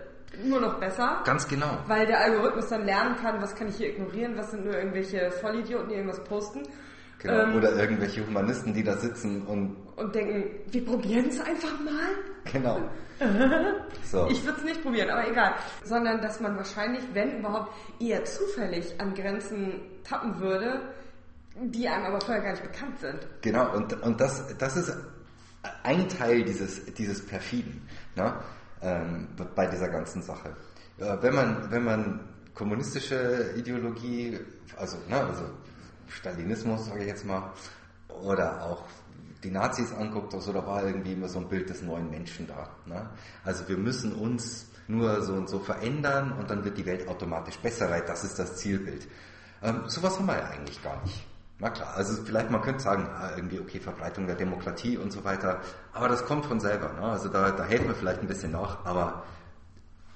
nur 0.44 0.60
noch 0.60 0.80
besser. 0.80 1.22
Ganz 1.26 1.48
genau. 1.48 1.80
Weil 1.88 2.06
der 2.06 2.20
Algorithmus 2.20 2.68
dann 2.68 2.86
lernen 2.86 3.16
kann, 3.16 3.42
was 3.42 3.56
kann 3.56 3.70
ich 3.70 3.78
hier 3.78 3.90
ignorieren, 3.90 4.38
was 4.38 4.52
sind 4.52 4.66
nur 4.66 4.76
irgendwelche 4.76 5.32
Vollidioten, 5.32 5.90
die 5.90 5.96
irgendwas 5.96 6.24
posten. 6.26 6.64
Genau. 7.20 7.44
Ähm, 7.44 7.56
Oder 7.56 7.76
irgendwelche 7.76 8.26
Humanisten, 8.26 8.74
die 8.74 8.84
da 8.84 8.98
sitzen 8.98 9.44
und... 9.44 9.76
Und 9.98 10.16
denken, 10.16 10.46
wir 10.72 10.86
probieren 10.86 11.28
es 11.28 11.40
einfach 11.42 11.78
mal. 11.82 12.16
Genau. 12.52 12.80
so. 14.04 14.28
Ich 14.30 14.44
würde 14.46 14.60
es 14.60 14.64
nicht 14.64 14.82
probieren, 14.82 15.10
aber 15.10 15.30
egal. 15.30 15.56
Sondern, 15.84 16.22
dass 16.22 16.40
man 16.40 16.56
wahrscheinlich, 16.56 17.04
wenn 17.14 17.40
überhaupt, 17.40 17.74
eher 18.00 18.24
zufällig 18.24 19.00
an 19.02 19.14
Grenzen 19.14 19.82
tappen 20.04 20.40
würde, 20.40 20.82
die 21.62 21.90
einem 21.90 22.06
aber 22.06 22.22
vorher 22.22 22.42
gar 22.42 22.52
nicht 22.52 22.64
bekannt 22.64 23.00
sind. 23.00 23.20
Genau, 23.42 23.76
und, 23.76 24.02
und 24.02 24.22
das, 24.22 24.56
das 24.58 24.78
ist 24.78 24.98
ein 25.84 26.08
Teil 26.08 26.44
dieses, 26.44 26.86
dieses 26.94 27.26
Perfiden 27.26 27.82
ne? 28.16 28.34
ähm, 28.82 29.28
bei 29.56 29.68
dieser 29.68 29.90
ganzen 29.90 30.22
Sache. 30.22 30.56
Äh, 30.98 31.18
wenn, 31.22 31.36
man, 31.36 31.70
wenn 31.70 31.84
man 31.84 32.20
kommunistische 32.54 33.54
Ideologie, 33.58 34.40
also, 34.78 34.98
ne, 35.10 35.20
also 35.20 35.44
Stalinismus, 36.10 36.86
sage 36.86 37.02
ich 37.02 37.08
jetzt 37.08 37.26
mal, 37.26 37.52
oder 38.08 38.64
auch 38.64 38.84
die 39.44 39.52
Nazis 39.52 39.94
anguckt, 39.94 40.34
also 40.34 40.52
da 40.52 40.66
war 40.66 40.84
irgendwie 40.84 41.14
immer 41.14 41.30
so 41.30 41.40
ein 41.40 41.48
Bild 41.48 41.70
des 41.70 41.82
neuen 41.82 42.10
Menschen 42.10 42.48
da. 42.48 42.70
Ne? 42.86 43.10
Also 43.44 43.68
wir 43.70 43.78
müssen 43.78 44.14
uns 44.14 44.68
nur 44.88 45.22
so 45.22 45.34
und 45.34 45.50
so 45.50 45.60
verändern 45.60 46.34
und 46.34 46.50
dann 46.50 46.66
wird 46.66 46.78
die 46.78 46.86
Welt 46.86 47.08
automatisch 47.08 47.58
besser, 47.60 47.90
weil 47.90 48.02
das 48.02 48.24
ist 48.24 48.38
das 48.40 48.58
Zielbild. 48.58 49.08
Ähm, 49.62 49.84
sowas 49.88 50.18
haben 50.18 50.26
wir 50.26 50.38
ja 50.38 50.50
eigentlich 50.50 50.82
gar 50.84 51.02
nicht. 51.04 51.26
Na 51.60 51.70
klar, 51.70 51.94
also 51.96 52.22
vielleicht 52.24 52.50
man 52.50 52.62
könnte 52.62 52.82
sagen, 52.82 53.06
ah, 53.06 53.32
irgendwie 53.36 53.60
okay, 53.60 53.80
Verbreitung 53.80 54.28
der 54.28 54.36
Demokratie 54.36 54.98
und 54.98 55.12
so 55.12 55.24
weiter, 55.24 55.62
aber 55.94 56.08
das 56.08 56.26
kommt 56.26 56.46
von 56.46 56.60
selber. 56.60 56.94
Ne? 56.94 57.02
Also 57.02 57.30
da, 57.30 57.52
da 57.52 57.66
helfen 57.66 57.88
wir 57.88 57.96
vielleicht 57.96 58.22
ein 58.22 58.28
bisschen 58.28 58.52
nach, 58.52 58.86
aber 58.86 59.24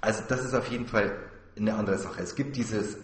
also 0.02 0.24
das 0.28 0.44
ist 0.44 0.54
auf 0.54 0.68
jeden 0.68 0.88
Fall 0.88 1.16
eine 1.58 1.76
andere 1.76 1.98
Sache. 1.98 2.22
Es 2.22 2.36
gibt 2.36 2.56
dieses, 2.56 2.98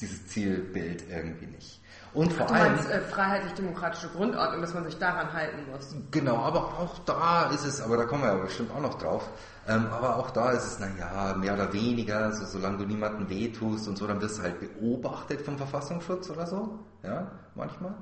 dieses 0.00 0.26
Zielbild 0.26 1.04
irgendwie 1.08 1.46
nicht. 1.46 1.80
Und 2.14 2.32
vor 2.32 2.48
allem. 2.50 2.74
Meinst, 2.74 2.88
äh, 2.90 3.00
freiheitlich-demokratische 3.00 4.08
Grundordnung, 4.08 4.60
dass 4.60 4.72
man 4.72 4.84
sich 4.84 4.96
daran 4.98 5.32
halten 5.32 5.68
muss. 5.70 5.94
Genau, 6.12 6.36
aber 6.36 6.60
auch 6.78 6.98
da 7.00 7.50
ist 7.50 7.64
es, 7.64 7.80
aber 7.80 7.96
da 7.96 8.04
kommen 8.04 8.22
wir 8.22 8.30
ja 8.30 8.36
bestimmt 8.36 8.70
auch 8.70 8.80
noch 8.80 8.94
drauf, 8.94 9.28
ähm, 9.68 9.86
aber 9.90 10.16
auch 10.16 10.30
da 10.30 10.52
ist 10.52 10.64
es, 10.64 10.78
naja, 10.78 11.34
mehr 11.36 11.54
oder 11.54 11.72
weniger, 11.72 12.32
so, 12.32 12.46
solange 12.46 12.78
du 12.78 12.84
niemandem 12.84 13.28
wehtust 13.28 13.88
und 13.88 13.98
so, 13.98 14.06
dann 14.06 14.20
wirst 14.20 14.38
du 14.38 14.42
halt 14.42 14.60
beobachtet 14.60 15.40
vom 15.42 15.58
Verfassungsschutz 15.58 16.30
oder 16.30 16.46
so, 16.46 16.78
ja, 17.02 17.30
manchmal. 17.56 17.94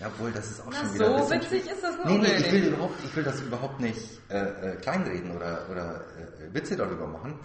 Jawohl, 0.00 0.32
das 0.32 0.50
ist 0.50 0.60
auch 0.62 0.70
Na, 0.70 0.78
schon 0.78 0.94
wieder. 0.94 1.22
So 1.22 1.30
witzig 1.30 1.70
ist 1.70 1.82
das 1.82 1.94
nee, 2.06 2.18
nee, 2.18 2.36
ich 2.38 2.52
will, 2.52 2.68
überhaupt, 2.68 2.94
ich 3.04 3.16
will 3.16 3.24
das 3.24 3.40
überhaupt 3.42 3.80
nicht 3.80 4.20
äh, 4.30 4.38
äh, 4.38 4.76
kleinreden 4.76 5.36
oder, 5.36 5.58
oder 5.70 5.96
äh, 5.96 6.54
Witze 6.54 6.76
darüber 6.76 7.06
machen. 7.06 7.38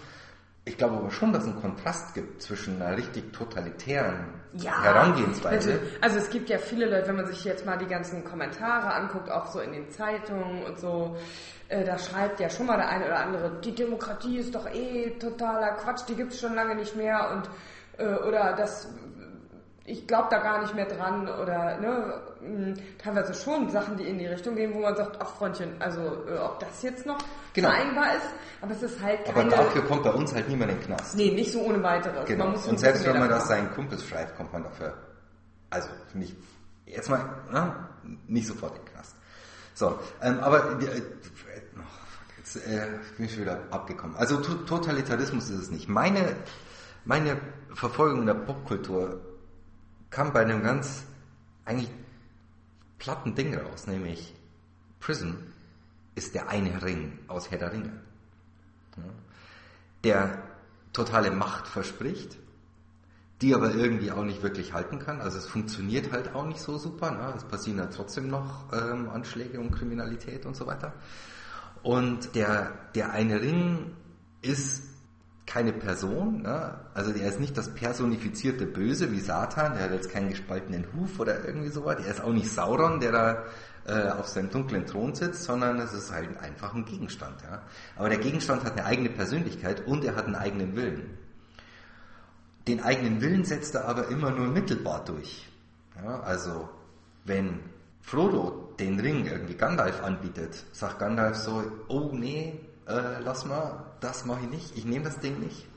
Ich 0.68 0.78
glaube 0.78 0.98
aber 0.98 1.12
schon, 1.12 1.32
dass 1.32 1.44
es 1.44 1.50
einen 1.50 1.62
Kontrast 1.62 2.16
gibt 2.16 2.42
zwischen 2.42 2.82
einer 2.82 2.98
richtig 2.98 3.32
totalitären 3.32 4.34
ja, 4.54 4.82
Herangehensweise. 4.82 5.80
Also 6.02 6.18
es 6.18 6.30
gibt 6.32 6.50
ja 6.50 6.58
viele 6.58 6.88
Leute, 6.88 7.08
wenn 7.10 7.18
man 7.18 7.28
sich 7.28 7.44
jetzt 7.44 7.68
mal 7.68 7.78
die 7.78 7.86
ganzen 7.86 8.24
Kommentare 8.24 8.94
anguckt, 8.94 9.30
auch 9.30 9.46
so 9.46 9.60
in 9.60 9.74
den 9.74 9.92
Zeitungen 9.92 10.64
und 10.64 10.80
so, 10.80 11.18
äh, 11.70 11.84
da 11.84 12.00
schreibt 12.00 12.40
ja 12.40 12.50
schon 12.50 12.66
mal 12.66 12.78
der 12.78 12.90
eine 12.90 13.06
oder 13.06 13.20
andere, 13.20 13.62
die 13.64 13.76
Demokratie 13.76 14.40
ist 14.40 14.56
doch 14.56 14.68
eh 14.68 15.12
totaler 15.20 15.74
Quatsch, 15.74 16.08
die 16.08 16.16
gibt 16.16 16.34
es 16.34 16.40
schon 16.40 16.56
lange 16.56 16.76
nicht 16.76 16.96
mehr 16.96 17.32
und 17.32 17.50
äh, 18.04 18.16
oder 18.28 18.54
das 18.54 18.88
ich 19.88 20.08
glaube 20.08 20.30
da 20.32 20.40
gar 20.40 20.62
nicht 20.62 20.74
mehr 20.74 20.88
dran 20.88 21.28
oder 21.28 21.78
ne, 21.80 22.22
hm, 22.40 22.74
teilweise 22.98 23.36
schon 23.36 23.70
Sachen, 23.70 23.98
die 23.98 24.04
in 24.04 24.18
die 24.18 24.26
Richtung 24.26 24.56
gehen, 24.56 24.74
wo 24.74 24.80
man 24.80 24.96
sagt, 24.96 25.18
ach 25.20 25.36
Freundchen, 25.36 25.80
also 25.80 26.02
äh, 26.28 26.40
ob 26.40 26.60
das 26.60 26.82
jetzt 26.82 27.06
noch 27.06 27.20
genau. 27.54 27.70
vereinbar 27.70 28.16
ist, 28.16 28.30
aber 28.62 28.72
es 28.72 28.82
ist 28.82 29.02
halt 29.02 29.26
keine... 29.26 29.38
Aber 29.38 29.50
dafür 29.50 29.84
kommt 29.86 30.04
bei 30.04 30.12
uns 30.12 30.34
halt 30.34 30.50
niemand 30.50 30.72
in 30.72 30.80
den 30.80 30.86
Knast. 30.88 31.16
Nee, 31.16 31.32
nicht 31.32 31.52
so 31.52 31.62
ohne 31.62 31.84
weiteres. 31.84 32.26
Genau. 32.26 32.48
Und 32.48 32.80
selbst 32.80 33.06
wenn 33.06 33.20
man 33.20 33.30
das 33.30 33.48
seinen 33.48 33.72
Kumpels 33.74 34.08
schreibt, 34.08 34.36
kommt 34.36 34.52
man 34.54 34.64
dafür, 34.64 34.96
also 35.70 35.90
nicht, 36.16 36.36
jetzt 36.88 37.10
mal, 37.10 37.24
ne, 37.52 37.76
nicht 38.28 38.48
sofort 38.48 38.76
in 38.76 38.84
den 38.84 38.92
Knast. 38.92 39.16
So, 39.76 40.00
ähm, 40.22 40.40
aber 40.40 40.80
äh, 40.82 41.02
jetzt 42.38 42.56
äh, 42.56 42.88
bin 43.18 43.26
ich 43.28 43.34
schon 43.34 43.44
wieder 43.44 43.60
abgekommen. 43.70 44.16
Also 44.16 44.38
Totalitarismus 44.38 45.50
ist 45.52 45.60
es 45.60 45.70
nicht. 45.70 45.90
Meine, 45.90 46.38
meine 47.04 47.38
Verfolgung 47.76 48.26
der 48.26 48.34
Popkultur 48.34 49.20
kam 50.16 50.32
bei 50.32 50.44
einem 50.44 50.64
ganz 50.64 51.04
eigentlich 51.66 51.90
platten 53.00 53.36
Ding 53.36 53.54
raus, 53.54 53.86
nämlich 53.86 54.34
Prism 55.02 55.32
ist 56.16 56.34
der 56.34 56.48
eine 56.48 56.82
Ring 56.84 57.20
aus 57.28 57.52
Herr 57.52 57.58
der 57.58 57.74
Ringe. 57.74 57.92
Der 60.06 60.42
totale 60.94 61.32
Macht 61.32 61.68
verspricht, 61.68 62.38
die 63.42 63.54
aber 63.54 63.74
irgendwie 63.74 64.14
auch 64.14 64.24
nicht 64.24 64.42
wirklich 64.42 64.72
halten 64.72 65.00
kann. 65.00 65.20
Also 65.20 65.38
es 65.38 65.48
funktioniert 65.48 66.14
halt 66.14 66.34
auch 66.34 66.46
nicht 66.46 66.62
so 66.62 66.78
super. 66.78 67.12
Ne? 67.12 67.34
Es 67.36 67.44
passieren 67.44 67.80
ja 67.80 67.88
trotzdem 67.88 68.30
noch 68.30 68.72
ähm, 68.72 69.10
Anschläge 69.10 69.60
und 69.60 69.72
Kriminalität 69.72 70.46
und 70.46 70.56
so 70.56 70.66
weiter. 70.66 70.94
Und 71.84 72.36
der, 72.36 72.72
der 72.96 73.12
eine 73.12 73.42
Ring 73.42 73.92
ist 74.42 74.95
keine 75.46 75.74
Person, 75.74 76.42
ne? 76.42 76.80
also 76.94 77.12
er 77.12 77.30
ist 77.30 77.40
nicht 77.40 77.58
das 77.58 77.74
personifizierte 77.74 78.66
Böse 78.66 79.12
wie 79.12 79.20
Satan, 79.20 79.76
der 79.76 79.84
hat 79.84 79.92
jetzt 79.92 80.10
keinen 80.10 80.30
gespaltenen 80.30 80.88
Huf 80.94 81.20
oder 81.20 81.46
irgendwie 81.46 81.70
sowas, 81.70 81.98
er 82.04 82.12
ist 82.12 82.22
auch 82.22 82.34
nicht 82.34 82.50
Sauron, 82.50 83.00
der 83.00 83.12
da 83.12 83.44
äh, 83.86 84.10
auf 84.10 84.28
seinem 84.28 84.50
dunklen 84.50 84.86
Thron 84.86 85.14
sitzt, 85.14 85.44
sondern 85.44 85.80
es 85.80 85.94
ist 85.94 86.12
halt 86.12 86.40
einfach 86.40 86.74
ein 86.74 86.86
Gegenstand. 86.86 87.42
Ja? 87.44 87.62
Aber 87.96 88.10
der 88.10 88.18
Gegenstand 88.18 88.64
hat 88.64 88.74
eine 88.74 88.86
eigene 88.86 89.10
Persönlichkeit 89.10 89.86
und 89.86 90.04
er 90.04 90.16
hat 90.16 90.26
einen 90.26 90.36
eigenen 90.36 90.76
Willen. 90.76 91.18
Den 92.68 92.82
eigenen 92.82 93.22
Willen 93.22 93.46
setzt 93.46 93.76
er 93.76 93.86
aber 93.86 94.08
immer 94.08 94.32
nur 94.32 94.48
mittelbar 94.48 95.06
durch. 95.06 95.48
Ja? 96.04 96.22
Also 96.22 96.68
wenn 97.26 97.60
Frodo 98.02 98.74
den 98.80 99.00
Ring 99.00 99.26
irgendwie 99.26 99.56
Gandalf 99.56 100.04
anbietet, 100.04 100.64
sagt 100.72 101.00
Gandalf 101.00 101.38
so, 101.38 101.64
oh 101.88 102.10
nee, 102.12 102.60
äh, 102.88 103.20
lass 103.24 103.46
mal, 103.46 103.86
das 104.00 104.26
mache 104.26 104.42
ich 104.44 104.50
nicht, 104.50 104.78
ich 104.78 104.86
nehme 104.86 105.06
das 105.06 105.20
Ding 105.20 105.40
nicht. 105.40 105.68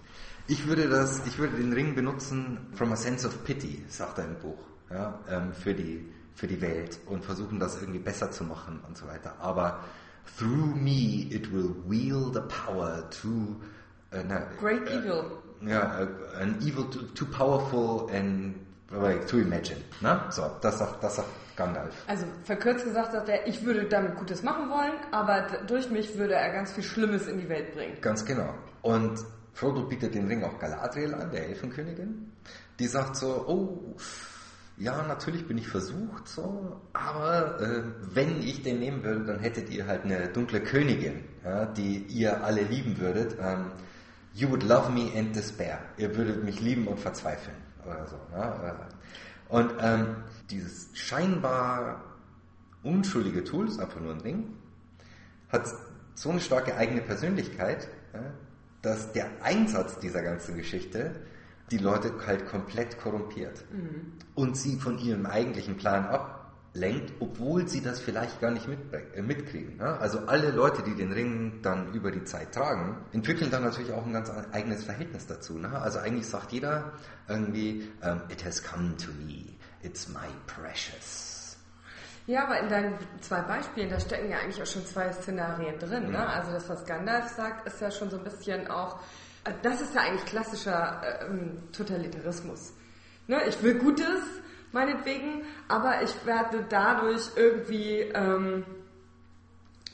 Ich 0.46 0.66
würde 0.66 0.88
das, 0.88 1.26
ich 1.26 1.38
würde 1.38 1.56
den 1.56 1.72
Ring 1.72 1.94
benutzen 1.94 2.68
from 2.72 2.92
a 2.92 2.96
sense 2.96 3.26
of 3.26 3.44
pity, 3.44 3.84
sagt 3.88 4.18
er 4.18 4.24
im 4.24 4.38
Buch, 4.38 4.58
ja, 4.90 5.18
ähm, 5.28 5.52
für 5.52 5.74
die, 5.74 6.08
für 6.34 6.46
die 6.46 6.60
Welt 6.60 6.98
und 7.06 7.24
versuchen 7.24 7.58
das 7.58 7.80
irgendwie 7.80 7.98
besser 7.98 8.30
zu 8.30 8.44
machen 8.44 8.80
und 8.86 8.96
so 8.96 9.06
weiter. 9.06 9.34
Aber 9.40 9.80
through 10.38 10.74
me 10.74 11.26
it 11.30 11.52
will 11.52 11.74
wield 11.86 12.34
the 12.34 12.40
power 12.48 13.08
to 13.10 13.56
uh, 14.12 14.22
na, 14.26 14.40
great 14.58 14.82
uh, 14.88 14.98
evil. 14.98 15.24
Ja, 15.60 16.02
uh, 16.02 16.40
an 16.40 16.56
evil 16.62 16.84
too, 16.84 17.02
too 17.14 17.26
powerful 17.26 18.08
and 18.14 18.54
to 19.26 19.38
imagine. 19.38 19.82
Ne? 20.00 20.20
So, 20.30 20.50
das 20.62 20.78
sagt, 20.78 21.02
das 21.02 21.16
sagt 21.16 21.28
Gandalf. 21.58 21.94
Also 22.06 22.24
verkürzt 22.44 22.84
gesagt 22.84 23.12
sagt 23.12 23.28
er, 23.28 23.46
ich 23.46 23.64
würde 23.64 23.86
damit 23.86 24.16
Gutes 24.16 24.42
machen 24.42 24.70
wollen, 24.70 24.94
aber 25.10 25.46
durch 25.66 25.90
mich 25.90 26.16
würde 26.16 26.34
er 26.34 26.52
ganz 26.52 26.72
viel 26.72 26.84
Schlimmes 26.84 27.26
in 27.26 27.38
die 27.38 27.48
Welt 27.48 27.74
bringen. 27.74 28.00
Ganz 28.00 28.24
genau. 28.24 28.54
Und 28.80 29.18
Frodo 29.52 29.82
bietet 29.82 30.14
den 30.14 30.28
Ring 30.28 30.44
auch 30.44 30.58
Galadriel 30.58 31.14
an, 31.14 31.30
der 31.30 31.48
Elfenkönigin. 31.48 32.32
Die 32.78 32.86
sagt 32.86 33.16
so, 33.16 33.44
oh, 33.46 33.96
ja, 34.76 35.02
natürlich 35.02 35.48
bin 35.48 35.58
ich 35.58 35.66
versucht, 35.66 36.28
so, 36.28 36.80
aber 36.92 37.60
äh, 37.60 37.82
wenn 38.14 38.40
ich 38.40 38.62
den 38.62 38.78
nehmen 38.78 39.02
würde, 39.02 39.24
dann 39.24 39.40
hättet 39.40 39.70
ihr 39.70 39.88
halt 39.88 40.04
eine 40.04 40.28
dunkle 40.28 40.60
Königin, 40.60 41.24
ja, 41.44 41.66
die 41.66 42.04
ihr 42.04 42.44
alle 42.44 42.62
lieben 42.62 43.00
würdet. 43.00 43.36
Ähm, 43.42 43.72
you 44.34 44.48
would 44.48 44.62
love 44.62 44.92
me 44.92 45.10
and 45.18 45.34
despair. 45.34 45.80
Ihr 45.96 46.16
würdet 46.16 46.44
mich 46.44 46.60
lieben 46.60 46.86
und 46.86 47.00
verzweifeln 47.00 47.56
oder 47.84 48.06
so. 48.06 48.16
Ja? 48.32 48.76
Und 49.48 49.72
ähm, 49.80 50.16
dieses 50.50 50.88
scheinbar 50.94 52.04
unschuldige 52.82 53.44
Tool, 53.44 53.68
ist 53.68 53.78
einfach 53.78 54.00
nur 54.00 54.14
ein 54.14 54.22
Ding, 54.22 54.44
hat 55.48 55.68
so 56.14 56.30
eine 56.30 56.40
starke 56.40 56.76
eigene 56.76 57.00
Persönlichkeit, 57.00 57.88
dass 58.82 59.12
der 59.12 59.26
Einsatz 59.42 59.98
dieser 59.98 60.22
ganzen 60.22 60.56
Geschichte 60.56 61.14
die 61.70 61.78
Leute 61.78 62.12
halt 62.26 62.46
komplett 62.46 62.98
korrumpiert 62.98 63.64
mhm. 63.72 64.12
und 64.34 64.56
sie 64.56 64.76
von 64.76 64.98
ihrem 64.98 65.26
eigentlichen 65.26 65.76
Plan 65.76 66.06
ablenkt, 66.06 67.12
obwohl 67.20 67.68
sie 67.68 67.82
das 67.82 68.00
vielleicht 68.00 68.40
gar 68.40 68.50
nicht 68.50 68.68
mit, 68.68 68.78
äh, 69.14 69.20
mitkriegen. 69.20 69.80
Also 69.80 70.20
alle 70.20 70.50
Leute, 70.50 70.82
die 70.82 70.94
den 70.94 71.12
Ring 71.12 71.60
dann 71.62 71.92
über 71.92 72.10
die 72.10 72.24
Zeit 72.24 72.54
tragen, 72.54 72.96
entwickeln 73.12 73.50
dann 73.50 73.64
natürlich 73.64 73.92
auch 73.92 74.06
ein 74.06 74.12
ganz 74.12 74.30
eigenes 74.52 74.84
Verhältnis 74.84 75.26
dazu. 75.26 75.58
Ne? 75.58 75.70
Also 75.78 75.98
eigentlich 75.98 76.26
sagt 76.26 76.52
jeder 76.52 76.92
irgendwie, 77.28 77.88
um, 78.02 78.22
it 78.30 78.44
has 78.44 78.62
come 78.62 78.96
to 78.96 79.10
me, 79.26 79.57
it's 79.82 80.08
my 80.08 80.28
precious. 80.46 81.56
Ja, 82.26 82.44
aber 82.44 82.60
in 82.60 82.68
deinen 82.68 82.98
zwei 83.20 83.40
Beispielen, 83.40 83.88
da 83.88 83.98
stecken 83.98 84.30
ja 84.30 84.38
eigentlich 84.38 84.60
auch 84.60 84.66
schon 84.66 84.84
zwei 84.84 85.10
Szenarien 85.12 85.78
drin. 85.78 86.10
Ne? 86.10 86.18
Mhm. 86.18 86.24
Also 86.24 86.52
das, 86.52 86.68
was 86.68 86.84
Gandalf 86.84 87.28
sagt, 87.28 87.66
ist 87.66 87.80
ja 87.80 87.90
schon 87.90 88.10
so 88.10 88.18
ein 88.18 88.24
bisschen 88.24 88.70
auch, 88.70 89.00
äh, 89.44 89.52
das 89.62 89.80
ist 89.80 89.94
ja 89.94 90.02
eigentlich 90.02 90.26
klassischer 90.26 91.00
ähm, 91.26 91.62
Totalitarismus. 91.72 92.74
Ne? 93.28 93.40
Ich 93.48 93.62
will 93.62 93.78
Gutes, 93.78 94.20
meinetwegen, 94.72 95.42
aber 95.68 96.02
ich 96.02 96.26
werde 96.26 96.64
dadurch 96.68 97.30
irgendwie, 97.36 98.00
ähm, 98.00 98.64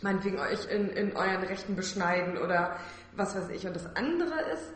meinetwegen 0.03 0.38
euch 0.38 0.69
in, 0.69 0.88
in 0.91 1.17
euren 1.17 1.45
Rechten 1.45 1.76
beschneiden 1.76 2.37
oder 2.37 2.76
was 3.14 3.37
weiß 3.37 3.50
ich. 3.50 3.67
Und 3.67 3.76
das 3.76 3.87
andere 3.95 4.41
ist 4.53 4.73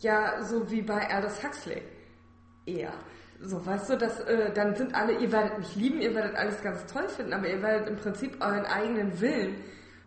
ja 0.00 0.42
so 0.42 0.70
wie 0.70 0.82
bei 0.82 1.08
Aldous 1.10 1.42
Huxley 1.42 1.82
eher. 2.66 2.94
So, 3.46 3.64
weißt 3.64 3.90
du, 3.90 3.96
dass, 3.98 4.20
äh, 4.20 4.52
dann 4.54 4.74
sind 4.74 4.94
alle, 4.94 5.18
ihr 5.18 5.30
werdet 5.30 5.58
mich 5.58 5.76
lieben, 5.76 6.00
ihr 6.00 6.14
werdet 6.14 6.34
alles 6.34 6.62
ganz 6.62 6.84
toll 6.86 7.06
finden, 7.08 7.34
aber 7.34 7.46
ihr 7.46 7.60
werdet 7.62 7.88
im 7.88 7.96
Prinzip 7.96 8.42
euren 8.42 8.64
eigenen 8.64 9.20
Willen 9.20 9.56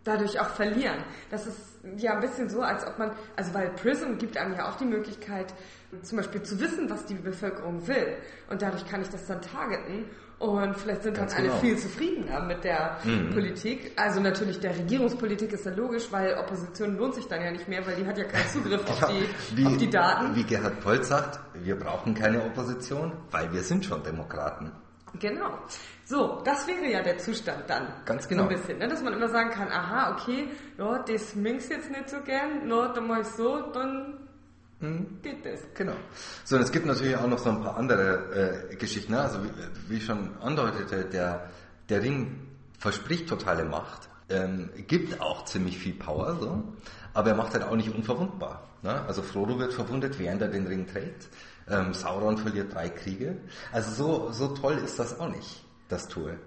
dadurch 0.02 0.40
auch 0.40 0.48
verlieren. 0.48 1.04
Das 1.30 1.46
ist 1.46 1.78
ja 1.96 2.14
ein 2.14 2.20
bisschen 2.20 2.48
so, 2.48 2.62
als 2.62 2.84
ob 2.84 2.98
man, 2.98 3.12
also 3.36 3.54
weil 3.54 3.70
Prism 3.70 4.16
gibt 4.18 4.36
einem 4.36 4.54
ja 4.54 4.68
auch 4.68 4.76
die 4.76 4.86
Möglichkeit, 4.86 5.54
zum 6.02 6.18
Beispiel 6.18 6.42
zu 6.42 6.58
wissen, 6.58 6.90
was 6.90 7.04
die 7.04 7.14
Bevölkerung 7.14 7.86
will. 7.86 8.16
Und 8.50 8.62
dadurch 8.62 8.86
kann 8.86 9.02
ich 9.02 9.08
das 9.08 9.26
dann 9.26 9.40
targeten. 9.40 10.06
Und 10.38 10.76
vielleicht 10.76 11.02
sind 11.02 11.16
Ganz 11.16 11.32
dann 11.32 11.40
alle 11.40 11.48
genau. 11.48 11.60
viel 11.60 11.76
zufriedener 11.76 12.40
mit 12.40 12.62
der 12.62 12.98
Mhm. 13.02 13.30
Politik. 13.30 13.92
Also 13.96 14.20
natürlich 14.20 14.60
der 14.60 14.76
Regierungspolitik 14.76 15.52
ist 15.52 15.66
ja 15.66 15.72
logisch, 15.72 16.06
weil 16.12 16.34
Opposition 16.38 16.96
lohnt 16.96 17.16
sich 17.16 17.26
dann 17.26 17.42
ja 17.42 17.50
nicht 17.50 17.66
mehr, 17.66 17.84
weil 17.84 17.96
die 17.96 18.06
hat 18.06 18.16
ja 18.18 18.24
keinen 18.24 18.48
Zugriff 18.48 18.82
auf, 18.88 19.10
die, 19.56 19.66
auf 19.66 19.76
die 19.76 19.90
Daten. 19.90 20.36
Wie 20.36 20.44
Gerhard 20.44 20.80
Polt 20.80 21.04
sagt, 21.04 21.40
wir 21.54 21.76
brauchen 21.76 22.14
keine 22.14 22.40
Opposition, 22.44 23.12
weil 23.32 23.52
wir 23.52 23.62
sind 23.62 23.84
schon 23.84 24.02
Demokraten. 24.04 24.70
Genau. 25.18 25.58
So, 26.04 26.40
das 26.44 26.66
wäre 26.68 26.86
ja 26.88 27.02
der 27.02 27.18
Zustand 27.18 27.64
dann. 27.66 27.88
Ganz 28.04 28.28
genau. 28.28 28.44
So 28.44 28.48
ein 28.50 28.54
bisschen, 28.54 28.78
ne? 28.78 28.88
dass 28.88 29.02
man 29.02 29.14
immer 29.14 29.28
sagen 29.28 29.50
kann, 29.50 29.68
aha, 29.72 30.12
okay, 30.12 30.48
ja, 30.78 30.98
das 31.00 31.34
minkst 31.34 31.70
jetzt 31.70 31.90
nicht 31.90 32.08
so 32.08 32.20
gern, 32.20 32.68
no, 32.68 32.86
dann 32.92 33.06
mach 33.08 33.20
ich 33.20 33.26
so, 33.26 33.60
dann. 33.72 34.14
Geht 35.22 35.44
das. 35.44 35.60
Genau. 35.74 35.94
So, 36.44 36.56
und 36.56 36.62
es 36.62 36.70
gibt 36.70 36.86
natürlich 36.86 37.16
auch 37.16 37.26
noch 37.26 37.38
so 37.38 37.50
ein 37.50 37.60
paar 37.60 37.76
andere 37.76 38.68
äh, 38.70 38.76
Geschichten. 38.76 39.12
Ne? 39.12 39.20
Also 39.20 39.42
wie, 39.42 39.50
wie 39.88 39.96
ich 39.96 40.04
schon 40.04 40.36
andeutete, 40.38 41.04
der, 41.04 41.50
der 41.88 42.02
Ring 42.02 42.48
verspricht 42.78 43.28
totale 43.28 43.64
Macht, 43.64 44.08
ähm, 44.28 44.70
gibt 44.86 45.20
auch 45.20 45.44
ziemlich 45.44 45.78
viel 45.78 45.94
Power, 45.94 46.36
so, 46.38 46.62
aber 47.14 47.30
er 47.30 47.36
macht 47.36 47.54
halt 47.54 47.64
auch 47.64 47.74
nicht 47.74 47.94
unverwundbar. 47.94 48.68
Ne? 48.82 49.02
Also 49.06 49.22
Frodo 49.22 49.58
wird 49.58 49.72
verwundet, 49.72 50.18
während 50.18 50.42
er 50.42 50.48
den 50.48 50.66
Ring 50.66 50.86
trägt. 50.86 51.28
Ähm, 51.68 51.92
Sauron 51.92 52.38
verliert 52.38 52.72
drei 52.72 52.88
Kriege. 52.88 53.36
Also 53.72 53.90
so, 53.90 54.32
so 54.32 54.54
toll 54.54 54.78
ist 54.78 54.98
das 54.98 55.18
auch 55.18 55.28
nicht, 55.28 55.64
das 55.88 56.08
Tool. 56.08 56.38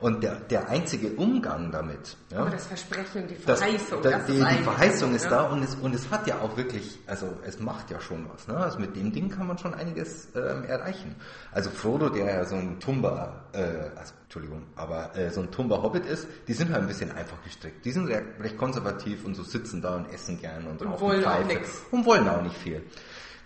Und 0.00 0.22
der, 0.22 0.36
der 0.36 0.68
einzige 0.68 1.08
Umgang 1.14 1.72
damit, 1.72 2.16
ja, 2.30 2.38
Aber 2.38 2.50
das 2.50 2.68
Versprechen, 2.68 3.26
die 3.26 3.34
das, 3.44 3.58
Verheißung, 3.58 4.00
da, 4.00 4.10
das 4.10 4.26
die, 4.26 4.32
ist 4.32 4.38
die 4.38 4.44
eigentlich 4.44 4.62
Verheißung 4.62 5.14
ist 5.14 5.24
ne? 5.24 5.30
da 5.30 5.42
und 5.48 5.62
es, 5.64 5.74
und 5.74 5.92
es 5.92 6.08
hat 6.10 6.28
ja 6.28 6.40
auch 6.40 6.56
wirklich, 6.56 7.00
also 7.08 7.36
es 7.44 7.58
macht 7.58 7.90
ja 7.90 8.00
schon 8.00 8.28
was. 8.32 8.46
Ne? 8.46 8.56
Also 8.56 8.78
mit 8.78 8.94
dem 8.94 9.12
Ding 9.12 9.28
kann 9.28 9.48
man 9.48 9.58
schon 9.58 9.74
einiges 9.74 10.28
ähm, 10.36 10.62
erreichen. 10.64 11.16
Also 11.50 11.70
Frodo, 11.70 12.10
der 12.10 12.26
ja 12.26 12.44
so 12.44 12.54
ein 12.54 12.78
Tumba, 12.78 13.46
äh, 13.52 13.90
also, 13.96 14.14
Entschuldigung, 14.22 14.66
aber 14.76 15.16
äh, 15.16 15.30
so 15.30 15.40
ein 15.40 15.50
Tumba-Hobbit 15.50 16.06
ist, 16.06 16.28
die 16.46 16.52
sind 16.52 16.70
halt 16.70 16.82
ein 16.82 16.88
bisschen 16.88 17.10
einfach 17.10 17.42
gestrickt. 17.42 17.84
Die 17.84 17.90
sind 17.90 18.06
recht, 18.06 18.24
recht 18.38 18.56
konservativ 18.56 19.24
und 19.24 19.34
so 19.34 19.42
sitzen 19.42 19.82
da 19.82 19.96
und 19.96 20.12
essen 20.12 20.40
gern 20.40 20.68
und, 20.68 20.80
Und 20.80 21.00
wollen 21.00 21.24
auch 21.24 21.32
Pfeife 21.32 21.48
nix. 21.48 21.82
Und 21.90 22.06
wollen 22.06 22.28
auch 22.28 22.42
nicht 22.42 22.56
viel. 22.56 22.84